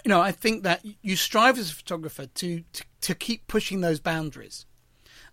you 0.04 0.08
know 0.08 0.20
i 0.20 0.32
think 0.32 0.62
that 0.62 0.84
you 1.02 1.16
strive 1.16 1.58
as 1.58 1.70
a 1.70 1.74
photographer 1.74 2.26
to 2.26 2.62
to, 2.72 2.84
to 3.00 3.14
keep 3.14 3.46
pushing 3.46 3.80
those 3.80 4.00
boundaries 4.00 4.66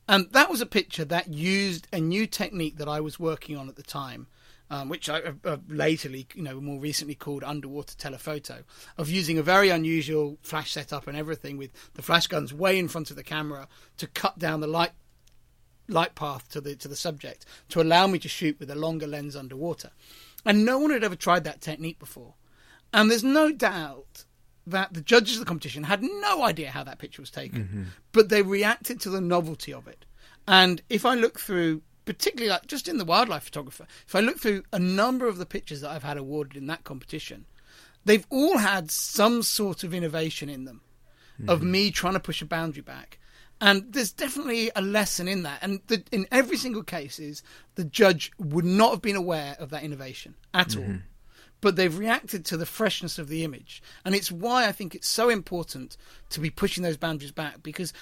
and 0.07 0.29
that 0.31 0.49
was 0.49 0.61
a 0.61 0.65
picture 0.65 1.05
that 1.05 1.27
used 1.33 1.87
a 1.93 1.99
new 1.99 2.25
technique 2.27 2.77
that 2.77 2.87
i 2.87 2.99
was 2.99 3.19
working 3.19 3.57
on 3.57 3.69
at 3.69 3.75
the 3.75 3.83
time 3.83 4.27
um, 4.71 4.87
which 4.87 5.09
I 5.09 5.19
uh, 5.19 5.33
uh, 5.43 5.57
you 5.67 6.25
know, 6.41 6.61
more 6.61 6.79
recently 6.79 7.13
called 7.13 7.43
underwater 7.43 7.93
telephoto, 7.97 8.63
of 8.97 9.09
using 9.09 9.37
a 9.37 9.43
very 9.43 9.69
unusual 9.69 10.37
flash 10.41 10.71
setup 10.71 11.07
and 11.07 11.17
everything 11.17 11.57
with 11.57 11.71
the 11.95 12.01
flash 12.01 12.27
guns 12.27 12.53
way 12.53 12.79
in 12.79 12.87
front 12.87 13.09
of 13.09 13.17
the 13.17 13.23
camera 13.23 13.67
to 13.97 14.07
cut 14.07 14.39
down 14.39 14.61
the 14.61 14.67
light 14.67 14.91
light 15.89 16.15
path 16.15 16.49
to 16.51 16.61
the 16.61 16.73
to 16.77 16.87
the 16.87 16.95
subject 16.95 17.45
to 17.67 17.81
allow 17.81 18.07
me 18.07 18.17
to 18.17 18.29
shoot 18.29 18.57
with 18.59 18.71
a 18.71 18.75
longer 18.75 19.05
lens 19.05 19.35
underwater. 19.35 19.91
And 20.45 20.65
no 20.65 20.79
one 20.79 20.91
had 20.91 21.03
ever 21.03 21.15
tried 21.15 21.43
that 21.43 21.61
technique 21.61 21.99
before. 21.99 22.33
And 22.93 23.09
there's 23.09 23.23
no 23.23 23.51
doubt 23.51 24.25
that 24.67 24.93
the 24.93 25.01
judges 25.01 25.35
of 25.35 25.39
the 25.39 25.45
competition 25.45 25.83
had 25.83 26.03
no 26.03 26.43
idea 26.43 26.71
how 26.71 26.83
that 26.83 26.99
picture 26.99 27.21
was 27.21 27.31
taken, 27.31 27.63
mm-hmm. 27.63 27.83
but 28.11 28.29
they 28.29 28.41
reacted 28.41 28.99
to 29.01 29.09
the 29.09 29.21
novelty 29.21 29.73
of 29.73 29.87
it. 29.87 30.05
And 30.47 30.81
if 30.89 31.05
I 31.05 31.15
look 31.15 31.39
through, 31.39 31.81
particularly 32.05 32.49
like 32.49 32.67
just 32.67 32.87
in 32.87 32.97
the 32.97 33.05
wildlife 33.05 33.43
photographer, 33.43 33.87
if 34.07 34.15
I 34.15 34.19
look 34.19 34.39
through 34.39 34.63
a 34.71 34.79
number 34.79 35.27
of 35.27 35.37
the 35.37 35.45
pictures 35.45 35.81
that 35.81 35.91
I've 35.91 36.03
had 36.03 36.17
awarded 36.17 36.57
in 36.57 36.67
that 36.67 36.83
competition, 36.83 37.45
they've 38.05 38.25
all 38.29 38.57
had 38.57 38.91
some 38.91 39.43
sort 39.43 39.83
of 39.83 39.93
innovation 39.93 40.49
in 40.49 40.65
them 40.65 40.81
of 41.47 41.59
mm-hmm. 41.59 41.71
me 41.71 41.91
trying 41.91 42.13
to 42.13 42.19
push 42.19 42.41
a 42.41 42.45
boundary 42.45 42.83
back. 42.83 43.17
And 43.61 43.93
there's 43.93 44.11
definitely 44.11 44.71
a 44.75 44.81
lesson 44.81 45.27
in 45.27 45.43
that. 45.43 45.59
And 45.61 45.81
the, 45.85 46.03
in 46.11 46.25
every 46.31 46.57
single 46.57 46.81
case, 46.83 47.19
is 47.19 47.43
the 47.75 47.83
judge 47.83 48.31
would 48.39 48.65
not 48.65 48.89
have 48.89 49.01
been 49.03 49.15
aware 49.15 49.55
of 49.59 49.69
that 49.69 49.83
innovation 49.83 50.33
at 50.53 50.75
all. 50.75 50.83
But 51.61 51.75
they've 51.75 51.95
reacted 51.95 52.43
to 52.45 52.57
the 52.57 52.65
freshness 52.65 53.19
of 53.19 53.27
the 53.27 53.43
image. 53.43 53.83
And 54.03 54.15
it's 54.15 54.31
why 54.31 54.67
I 54.67 54.71
think 54.71 54.95
it's 54.95 55.07
so 55.07 55.29
important 55.29 55.95
to 56.31 56.39
be 56.39 56.49
pushing 56.49 56.83
those 56.83 56.97
boundaries 56.97 57.31
back 57.31 57.61
because 57.61 57.93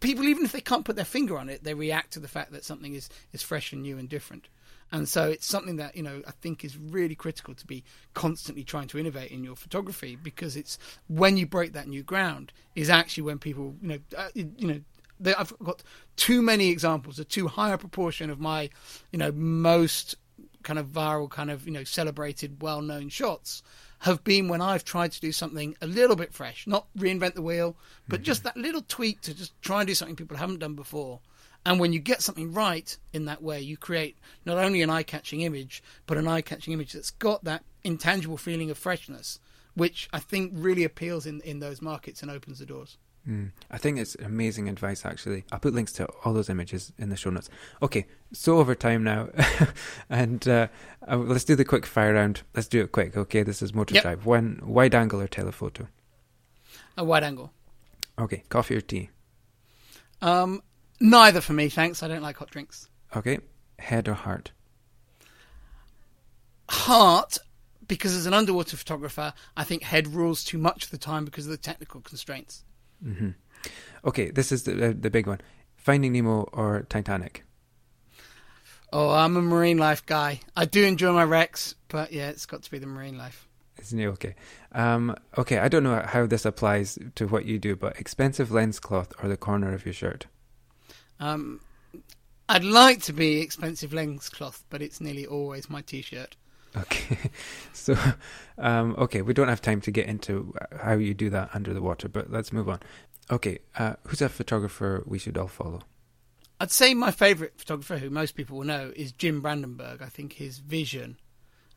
people, 0.00 0.26
even 0.26 0.44
if 0.44 0.52
they 0.52 0.60
can't 0.60 0.84
put 0.84 0.96
their 0.96 1.06
finger 1.06 1.38
on 1.38 1.48
it, 1.48 1.64
they 1.64 1.72
react 1.72 2.12
to 2.12 2.20
the 2.20 2.28
fact 2.28 2.52
that 2.52 2.64
something 2.64 2.94
is, 2.94 3.08
is 3.32 3.42
fresh 3.42 3.72
and 3.72 3.82
new 3.82 3.96
and 3.96 4.10
different. 4.10 4.48
And 4.92 5.08
so 5.08 5.30
it's 5.30 5.46
something 5.46 5.76
that, 5.76 5.96
you 5.96 6.02
know, 6.02 6.22
I 6.26 6.30
think 6.32 6.64
is 6.64 6.76
really 6.76 7.14
critical 7.14 7.54
to 7.54 7.66
be 7.66 7.82
constantly 8.14 8.64
trying 8.64 8.88
to 8.88 8.98
innovate 8.98 9.30
in 9.30 9.44
your 9.44 9.56
photography 9.56 10.16
because 10.16 10.56
it's 10.56 10.78
when 11.08 11.36
you 11.36 11.46
break 11.46 11.72
that 11.74 11.88
new 11.88 12.02
ground 12.02 12.52
is 12.74 12.88
actually 12.88 13.24
when 13.24 13.38
people, 13.38 13.74
you 13.82 13.88
know, 13.88 13.98
uh, 14.16 14.28
you 14.34 14.66
know, 14.66 14.80
I've 15.24 15.52
got 15.62 15.82
too 16.16 16.42
many 16.42 16.68
examples, 16.68 17.18
a 17.18 17.24
too 17.24 17.48
high 17.48 17.72
a 17.72 17.78
proportion 17.78 18.30
of 18.30 18.40
my, 18.40 18.70
you 19.12 19.18
know, 19.18 19.32
most 19.32 20.16
kind 20.62 20.78
of 20.78 20.86
viral, 20.86 21.30
kind 21.30 21.50
of, 21.50 21.66
you 21.66 21.72
know, 21.72 21.84
celebrated, 21.84 22.62
well 22.62 22.82
known 22.82 23.08
shots 23.08 23.62
have 24.00 24.22
been 24.22 24.48
when 24.48 24.60
I've 24.60 24.84
tried 24.84 25.12
to 25.12 25.20
do 25.20 25.32
something 25.32 25.76
a 25.80 25.86
little 25.86 26.14
bit 26.14 26.32
fresh, 26.32 26.66
not 26.66 26.86
reinvent 26.96 27.34
the 27.34 27.42
wheel, 27.42 27.76
but 28.06 28.22
just 28.22 28.44
mm-hmm. 28.44 28.60
that 28.60 28.66
little 28.66 28.82
tweak 28.86 29.20
to 29.22 29.34
just 29.34 29.60
try 29.60 29.80
and 29.80 29.88
do 29.88 29.94
something 29.94 30.16
people 30.16 30.36
haven't 30.36 30.60
done 30.60 30.74
before. 30.74 31.20
And 31.66 31.80
when 31.80 31.92
you 31.92 31.98
get 31.98 32.22
something 32.22 32.52
right 32.52 32.96
in 33.12 33.24
that 33.24 33.42
way, 33.42 33.60
you 33.60 33.76
create 33.76 34.16
not 34.44 34.58
only 34.58 34.82
an 34.82 34.90
eye 34.90 35.02
catching 35.02 35.40
image, 35.40 35.82
but 36.06 36.16
an 36.16 36.28
eye 36.28 36.40
catching 36.40 36.72
image 36.72 36.92
that's 36.92 37.10
got 37.10 37.44
that 37.44 37.64
intangible 37.82 38.36
feeling 38.36 38.70
of 38.70 38.78
freshness, 38.78 39.40
which 39.74 40.08
I 40.12 40.20
think 40.20 40.52
really 40.54 40.84
appeals 40.84 41.26
in, 41.26 41.40
in 41.40 41.58
those 41.58 41.82
markets 41.82 42.22
and 42.22 42.30
opens 42.30 42.60
the 42.60 42.66
doors. 42.66 42.96
Mm. 43.26 43.52
I 43.70 43.78
think 43.78 43.98
it's 43.98 44.14
amazing 44.16 44.68
advice, 44.68 45.04
actually. 45.04 45.44
I'll 45.52 45.58
put 45.58 45.74
links 45.74 45.92
to 45.94 46.06
all 46.24 46.32
those 46.32 46.48
images 46.48 46.92
in 46.98 47.10
the 47.10 47.16
show 47.16 47.30
notes. 47.30 47.50
Okay, 47.82 48.06
so 48.32 48.58
over 48.58 48.74
time 48.74 49.04
now, 49.04 49.28
and 50.10 50.46
uh, 50.48 50.68
uh, 51.06 51.16
let's 51.16 51.44
do 51.44 51.54
the 51.54 51.64
quick 51.64 51.84
fire 51.84 52.14
round. 52.14 52.42
Let's 52.54 52.68
do 52.68 52.80
it 52.82 52.92
quick. 52.92 53.16
Okay, 53.16 53.42
this 53.42 53.60
is 53.60 53.74
Motor 53.74 53.94
Yep. 53.94 54.02
Drive. 54.02 54.26
One 54.26 54.60
wide 54.62 54.94
angle 54.94 55.20
or 55.20 55.28
telephoto. 55.28 55.88
A 56.96 57.04
wide 57.04 57.22
angle. 57.24 57.52
Okay, 58.18 58.44
coffee 58.48 58.76
or 58.76 58.80
tea. 58.80 59.10
Um, 60.22 60.62
neither 61.00 61.40
for 61.40 61.52
me, 61.52 61.68
thanks. 61.68 62.02
I 62.02 62.08
don't 62.08 62.22
like 62.22 62.36
hot 62.36 62.50
drinks. 62.50 62.88
Okay, 63.14 63.38
head 63.78 64.08
or 64.08 64.14
heart. 64.14 64.52
Heart, 66.70 67.38
because 67.86 68.14
as 68.14 68.26
an 68.26 68.34
underwater 68.34 68.76
photographer, 68.76 69.32
I 69.56 69.64
think 69.64 69.82
head 69.82 70.08
rules 70.08 70.44
too 70.44 70.58
much 70.58 70.84
of 70.84 70.90
the 70.90 70.98
time 70.98 71.24
because 71.24 71.46
of 71.46 71.50
the 71.50 71.56
technical 71.56 72.00
constraints. 72.00 72.64
Hmm 73.02 73.30
Okay, 74.04 74.30
this 74.30 74.52
is 74.52 74.62
the 74.64 74.72
the, 74.72 74.94
the 74.94 75.10
big 75.10 75.26
one. 75.26 75.40
Finding 75.76 76.12
Nemo 76.12 76.42
or 76.52 76.86
Titanic. 76.88 77.44
Oh, 78.92 79.10
I'm 79.10 79.36
a 79.36 79.42
marine 79.42 79.78
life 79.78 80.04
guy. 80.06 80.40
I 80.56 80.64
do 80.64 80.84
enjoy 80.84 81.12
my 81.12 81.24
wrecks, 81.24 81.74
but 81.88 82.12
yeah, 82.12 82.28
it's 82.30 82.46
got 82.46 82.62
to 82.62 82.70
be 82.70 82.78
the 82.78 82.86
marine 82.86 83.18
life. 83.18 83.46
Isn't 83.78 84.00
it 84.00 84.06
okay? 84.06 84.34
Um, 84.72 85.14
okay, 85.36 85.58
I 85.58 85.68
don't 85.68 85.84
know 85.84 86.02
how 86.04 86.26
this 86.26 86.44
applies 86.44 86.98
to 87.14 87.26
what 87.26 87.44
you 87.44 87.58
do, 87.58 87.76
but 87.76 87.98
expensive 87.98 88.50
lens 88.50 88.80
cloth 88.80 89.12
or 89.22 89.28
the 89.28 89.36
corner 89.36 89.72
of 89.72 89.84
your 89.84 89.92
shirt. 89.92 90.26
Um, 91.20 91.60
I'd 92.48 92.64
like 92.64 93.02
to 93.02 93.12
be 93.12 93.40
expensive 93.40 93.92
lens 93.92 94.28
cloth, 94.28 94.64
but 94.70 94.82
it's 94.82 95.00
nearly 95.00 95.26
always 95.26 95.70
my 95.70 95.82
t-shirt. 95.82 96.36
Okay, 96.76 97.30
so 97.72 97.96
um, 98.58 98.94
okay, 98.98 99.22
we 99.22 99.34
don't 99.34 99.48
have 99.48 99.62
time 99.62 99.80
to 99.82 99.90
get 99.90 100.06
into 100.06 100.54
how 100.80 100.94
you 100.94 101.14
do 101.14 101.30
that 101.30 101.50
under 101.54 101.72
the 101.72 101.82
water, 101.82 102.08
but 102.08 102.30
let's 102.30 102.52
move 102.52 102.68
on. 102.68 102.80
Okay, 103.30 103.58
uh, 103.78 103.94
who's 104.06 104.22
a 104.22 104.28
photographer 104.28 105.02
we 105.06 105.18
should 105.18 105.36
all 105.36 105.48
follow? 105.48 105.82
I'd 106.60 106.70
say 106.70 106.92
my 106.94 107.10
favourite 107.10 107.52
photographer, 107.56 107.98
who 107.98 108.10
most 108.10 108.34
people 108.34 108.58
will 108.58 108.64
know, 108.64 108.92
is 108.96 109.12
Jim 109.12 109.40
Brandenburg. 109.40 110.02
I 110.02 110.06
think 110.06 110.34
his 110.34 110.58
vision 110.58 111.18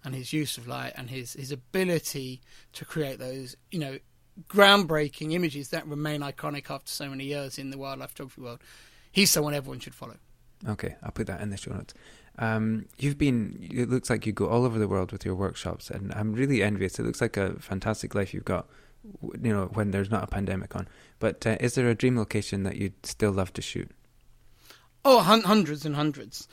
and 0.03 0.15
his 0.15 0.33
use 0.33 0.57
of 0.57 0.67
light 0.67 0.93
and 0.95 1.09
his, 1.09 1.33
his 1.33 1.51
ability 1.51 2.41
to 2.73 2.85
create 2.85 3.19
those, 3.19 3.55
you 3.69 3.79
know, 3.79 3.99
groundbreaking 4.47 5.33
images 5.33 5.69
that 5.69 5.85
remain 5.85 6.21
iconic 6.21 6.71
after 6.71 6.89
so 6.89 7.09
many 7.09 7.25
years 7.25 7.59
in 7.59 7.69
the 7.69 7.77
wildlife 7.77 8.09
photography 8.11 8.41
world. 8.41 8.59
He's 9.11 9.29
someone 9.29 9.53
everyone 9.53 9.79
should 9.79 9.93
follow. 9.93 10.17
Okay, 10.67 10.95
I'll 11.03 11.11
put 11.11 11.27
that 11.27 11.41
in 11.41 11.49
the 11.49 11.57
show 11.57 11.73
notes. 11.73 11.93
Um, 12.39 12.85
you've 12.97 13.17
been. 13.17 13.67
It 13.71 13.89
looks 13.89 14.09
like 14.09 14.25
you 14.25 14.31
go 14.31 14.47
all 14.47 14.65
over 14.65 14.79
the 14.79 14.87
world 14.87 15.11
with 15.11 15.25
your 15.25 15.35
workshops, 15.35 15.89
and 15.89 16.13
I'm 16.13 16.33
really 16.33 16.63
envious. 16.63 16.97
It 16.97 17.03
looks 17.03 17.21
like 17.21 17.37
a 17.37 17.53
fantastic 17.59 18.15
life 18.15 18.33
you've 18.33 18.45
got. 18.45 18.67
You 19.41 19.53
know, 19.53 19.65
when 19.73 19.91
there's 19.91 20.11
not 20.11 20.23
a 20.23 20.27
pandemic 20.27 20.75
on. 20.75 20.87
But 21.19 21.45
uh, 21.45 21.57
is 21.59 21.75
there 21.75 21.89
a 21.89 21.95
dream 21.95 22.17
location 22.17 22.63
that 22.63 22.77
you'd 22.77 23.05
still 23.05 23.31
love 23.31 23.51
to 23.53 23.61
shoot? 23.61 23.89
Oh, 25.03 25.21
hun- 25.21 25.41
hundreds 25.41 25.85
and 25.85 25.95
hundreds. 25.95 26.47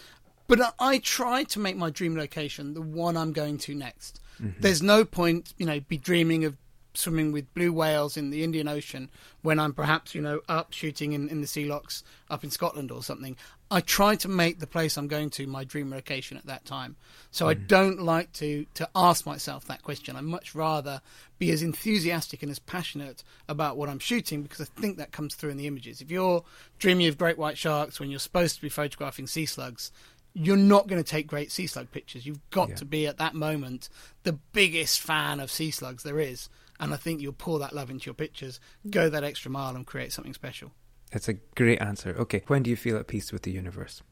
But 0.47 0.75
I, 0.79 0.99
try 0.99 1.45
to 1.45 1.61
make 1.61 1.77
my 1.77 1.91
dream 1.91 2.17
location 2.17 2.73
the 2.73 2.81
one 2.81 3.19
I'm 3.19 3.33
going 3.33 3.59
to 3.59 3.75
next. 3.75 4.21
There's 4.61 4.83
no 4.83 5.05
point, 5.05 5.53
you 5.59 5.67
know, 5.67 5.81
be 5.81 5.99
dreaming 5.99 6.45
of 6.45 6.57
swimming 6.95 7.33
with 7.33 7.53
blue 7.55 7.73
whales 7.73 8.17
in 8.17 8.31
the 8.31 8.43
Indian 8.43 8.67
Ocean 8.67 9.11
when 9.43 9.59
I'm 9.59 9.75
perhaps, 9.75 10.15
you 10.15 10.23
know, 10.23 10.41
up 10.49 10.73
shooting 10.73 11.13
in, 11.13 11.29
in 11.29 11.41
the 11.41 11.47
sea 11.47 11.67
lochs 11.67 12.03
up 12.31 12.45
in 12.45 12.51
Scotland 12.51 12.91
or 12.91 13.03
something. 13.03 13.37
I 13.71 13.81
try 13.83 14.17
to 14.17 14.29
make 14.29 14.61
the 14.61 14.67
place 14.67 14.97
I'm 14.97 15.09
going 15.09 15.29
to 15.31 15.47
my 15.47 15.63
dream 15.63 15.91
location 15.91 16.37
at 16.39 16.47
that 16.47 16.65
time. 16.65 16.97
So 17.31 17.49
I 17.49 17.55
hmm. 17.55 17.67
don't 17.67 18.01
like 18.01 18.33
to, 18.35 18.67
to 18.75 18.89
ask 18.95 19.27
myself 19.27 19.67
that 19.67 19.83
question. 19.83 20.17
I 20.17 20.23
much 20.23 20.55
rather 20.55 21.03
be 21.39 21.51
as 21.51 21.63
enthusiastic 21.63 22.43
and 22.43 22.51
as 22.51 22.59
passionate 22.59 23.23
about 23.47 23.77
what 23.77 23.89
I'm 23.89 23.99
shooting 23.99 24.43
because 24.43 24.61
I 24.61 24.81
think 24.81 24.97
that 24.97 25.13
comes 25.13 25.35
through 25.35 25.51
in 25.51 25.59
the 25.59 25.67
images. 25.67 26.01
If 26.01 26.11
you're 26.11 26.45
dreaming 26.79 27.09
of 27.09 27.19
great 27.19 27.37
white 27.37 27.59
sharks 27.59 28.01
when 28.01 28.11
you're 28.11 28.19
supposed 28.19 28.57
to 28.57 28.63
be 28.63 28.71
photographing 28.71 29.27
sea 29.27 29.47
slugs, 29.47 29.93
you're 30.33 30.57
not 30.57 30.87
going 30.87 31.03
to 31.03 31.09
take 31.09 31.27
great 31.27 31.53
sea 31.53 31.67
slug 31.67 31.91
pictures. 31.91 32.25
You've 32.25 32.49
got 32.51 32.71
Yeah. 32.71 32.77
to 32.77 32.85
be 32.87 33.07
at 33.07 33.19
that 33.19 33.35
moment 33.35 33.91
the 34.23 34.33
biggest 34.33 35.01
fan 35.01 35.41
of 35.41 35.51
sea 35.51 35.71
slugs 35.71 36.05
there 36.05 36.21
is. 36.21 36.49
And 36.81 36.95
I 36.95 36.97
think 36.97 37.21
you'll 37.21 37.33
pour 37.33 37.59
that 37.59 37.75
love 37.75 37.91
into 37.91 38.07
your 38.07 38.15
pictures, 38.15 38.61
go 38.89 39.11
that 39.11 39.25
extra 39.25 39.51
mile, 39.51 39.75
and 39.75 39.85
create 39.85 40.13
something 40.13 40.33
special. 40.33 40.71
It's 41.13 41.29
a 41.29 41.35
great 41.55 41.81
answer. 41.81 42.15
Okay, 42.19 42.43
when 42.47 42.63
do 42.63 42.71
you 42.71 42.77
feel 42.77 42.97
at 42.97 43.07
peace 43.07 43.33
with 43.33 43.43
the 43.43 43.51
universe? 43.51 44.03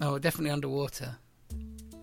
Oh, 0.00 0.18
definitely 0.18 0.50
underwater. 0.50 1.16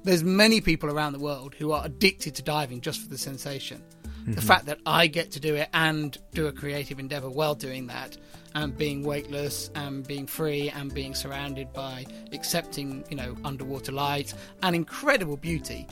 There's 0.03 0.23
many 0.23 0.61
people 0.61 0.89
around 0.89 1.13
the 1.13 1.19
world 1.19 1.55
who 1.55 1.71
are 1.71 1.85
addicted 1.85 2.35
to 2.35 2.43
diving 2.43 2.81
just 2.81 3.01
for 3.01 3.09
the 3.09 3.17
sensation. 3.17 3.81
The 4.25 4.31
mm-hmm. 4.31 4.39
fact 4.39 4.65
that 4.65 4.79
I 4.85 5.07
get 5.07 5.31
to 5.31 5.39
do 5.39 5.55
it 5.55 5.69
and 5.73 6.17
do 6.33 6.47
a 6.47 6.51
creative 6.51 6.99
endeavor 6.99 7.29
while 7.29 7.55
doing 7.55 7.87
that, 7.87 8.17
and 8.55 8.75
being 8.75 9.03
weightless, 9.03 9.69
and 9.75 10.05
being 10.07 10.25
free, 10.25 10.69
and 10.69 10.93
being 10.93 11.13
surrounded 11.13 11.71
by 11.73 12.05
accepting, 12.31 13.03
you 13.09 13.17
know, 13.17 13.35
underwater 13.43 13.91
light 13.91 14.33
and 14.63 14.75
incredible 14.75 15.37
beauty. 15.37 15.87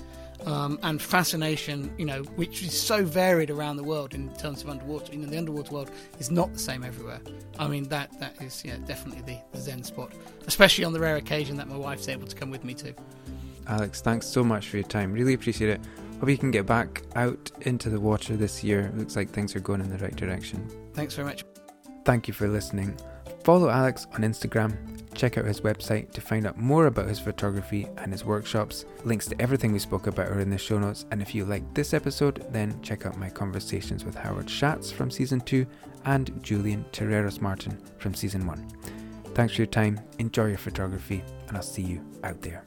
Um, 0.46 0.78
and 0.84 1.02
fascination, 1.02 1.94
you 1.98 2.06
know, 2.06 2.24
which 2.36 2.64
is 2.64 2.78
so 2.80 3.06
varied 3.06 3.50
around 3.50 3.78
the 3.78 3.84
world 3.84 4.14
in 4.14 4.34
terms 4.36 4.62
of 4.62 4.70
underwater. 4.70 5.14
You 5.14 5.20
know, 5.20 5.28
the 5.28 5.38
underwater 5.38 5.72
world 5.72 5.92
is 6.20 6.32
not 6.32 6.52
the 6.52 6.60
same 6.60 6.84
everywhere. 6.84 7.22
I 7.58 7.68
mean, 7.68 7.88
that 7.90 8.20
that 8.20 8.42
is 8.42 8.64
yeah, 8.66 8.76
definitely 8.86 9.22
the, 9.22 9.40
the 9.58 9.64
zen 9.64 9.84
spot, 9.84 10.12
especially 10.46 10.84
on 10.84 10.92
the 10.92 11.00
rare 11.00 11.16
occasion 11.16 11.56
that 11.58 11.70
my 11.70 11.78
wife's 11.78 12.10
able 12.10 12.28
to 12.28 12.36
come 12.36 12.52
with 12.52 12.66
me 12.66 12.74
to. 12.74 12.94
Alex, 13.68 14.02
thanks 14.02 14.28
so 14.28 14.44
much 14.44 14.68
for 14.68 14.78
your 14.78 14.88
time. 14.88 15.14
Really 15.14 15.34
appreciate 15.34 15.70
it. 15.70 15.82
Hope 16.20 16.30
you 16.30 16.38
can 16.38 16.52
get 16.52 16.66
back 16.66 17.04
out 17.16 17.52
into 17.62 17.90
the 17.90 18.00
water 18.00 18.36
this 18.36 18.64
year. 18.64 18.92
Looks 18.96 19.16
like 19.16 19.30
things 19.30 19.56
are 19.56 19.60
going 19.60 19.82
in 19.82 19.90
the 19.90 19.98
right 19.98 20.16
direction. 20.16 20.70
Thanks 20.94 21.16
very 21.16 21.28
much. 21.28 21.46
Thank 22.06 22.28
you 22.28 22.34
for 22.34 22.48
listening. 22.48 22.98
Follow 23.44 23.70
Alex 23.70 24.08
on 24.14 24.22
Instagram. 24.22 24.78
Check 25.14 25.38
out 25.38 25.46
his 25.46 25.62
website 25.62 26.12
to 26.12 26.22
find 26.22 26.48
out 26.48 26.58
more 26.58 26.88
about 26.88 27.10
his 27.10 27.20
photography 27.20 27.88
and 27.98 28.12
his 28.12 28.26
workshops. 28.26 28.86
Links 29.04 29.28
to 29.28 29.42
everything 29.42 29.74
we 29.74 29.80
spoke 29.80 30.08
about 30.08 30.30
are 30.30 30.40
in 30.40 30.50
the 30.50 30.58
show 30.58 30.80
notes. 30.80 31.06
And 31.12 31.22
if 31.22 31.36
you 31.36 31.46
liked 31.46 31.76
this 31.76 31.94
episode, 31.94 32.46
then 32.52 32.82
check 32.82 33.06
out 33.06 33.18
my 33.18 33.30
conversations 33.30 34.06
with 34.06 34.16
Howard 34.16 34.50
Schatz 34.50 34.92
from 34.92 35.12
season 35.12 35.42
2 35.42 35.66
and 36.06 36.42
Julian 36.42 36.86
Terreros 36.92 37.42
Martin 37.42 37.78
from 37.98 38.14
season 38.14 38.48
1. 38.48 38.68
Thanks 39.36 39.56
for 39.56 39.62
your 39.62 39.68
time, 39.68 40.00
enjoy 40.20 40.48
your 40.48 40.58
photography, 40.58 41.24
and 41.48 41.58
I'll 41.58 41.64
see 41.64 41.82
you 41.82 42.02
out 42.24 42.42
there. 42.42 42.64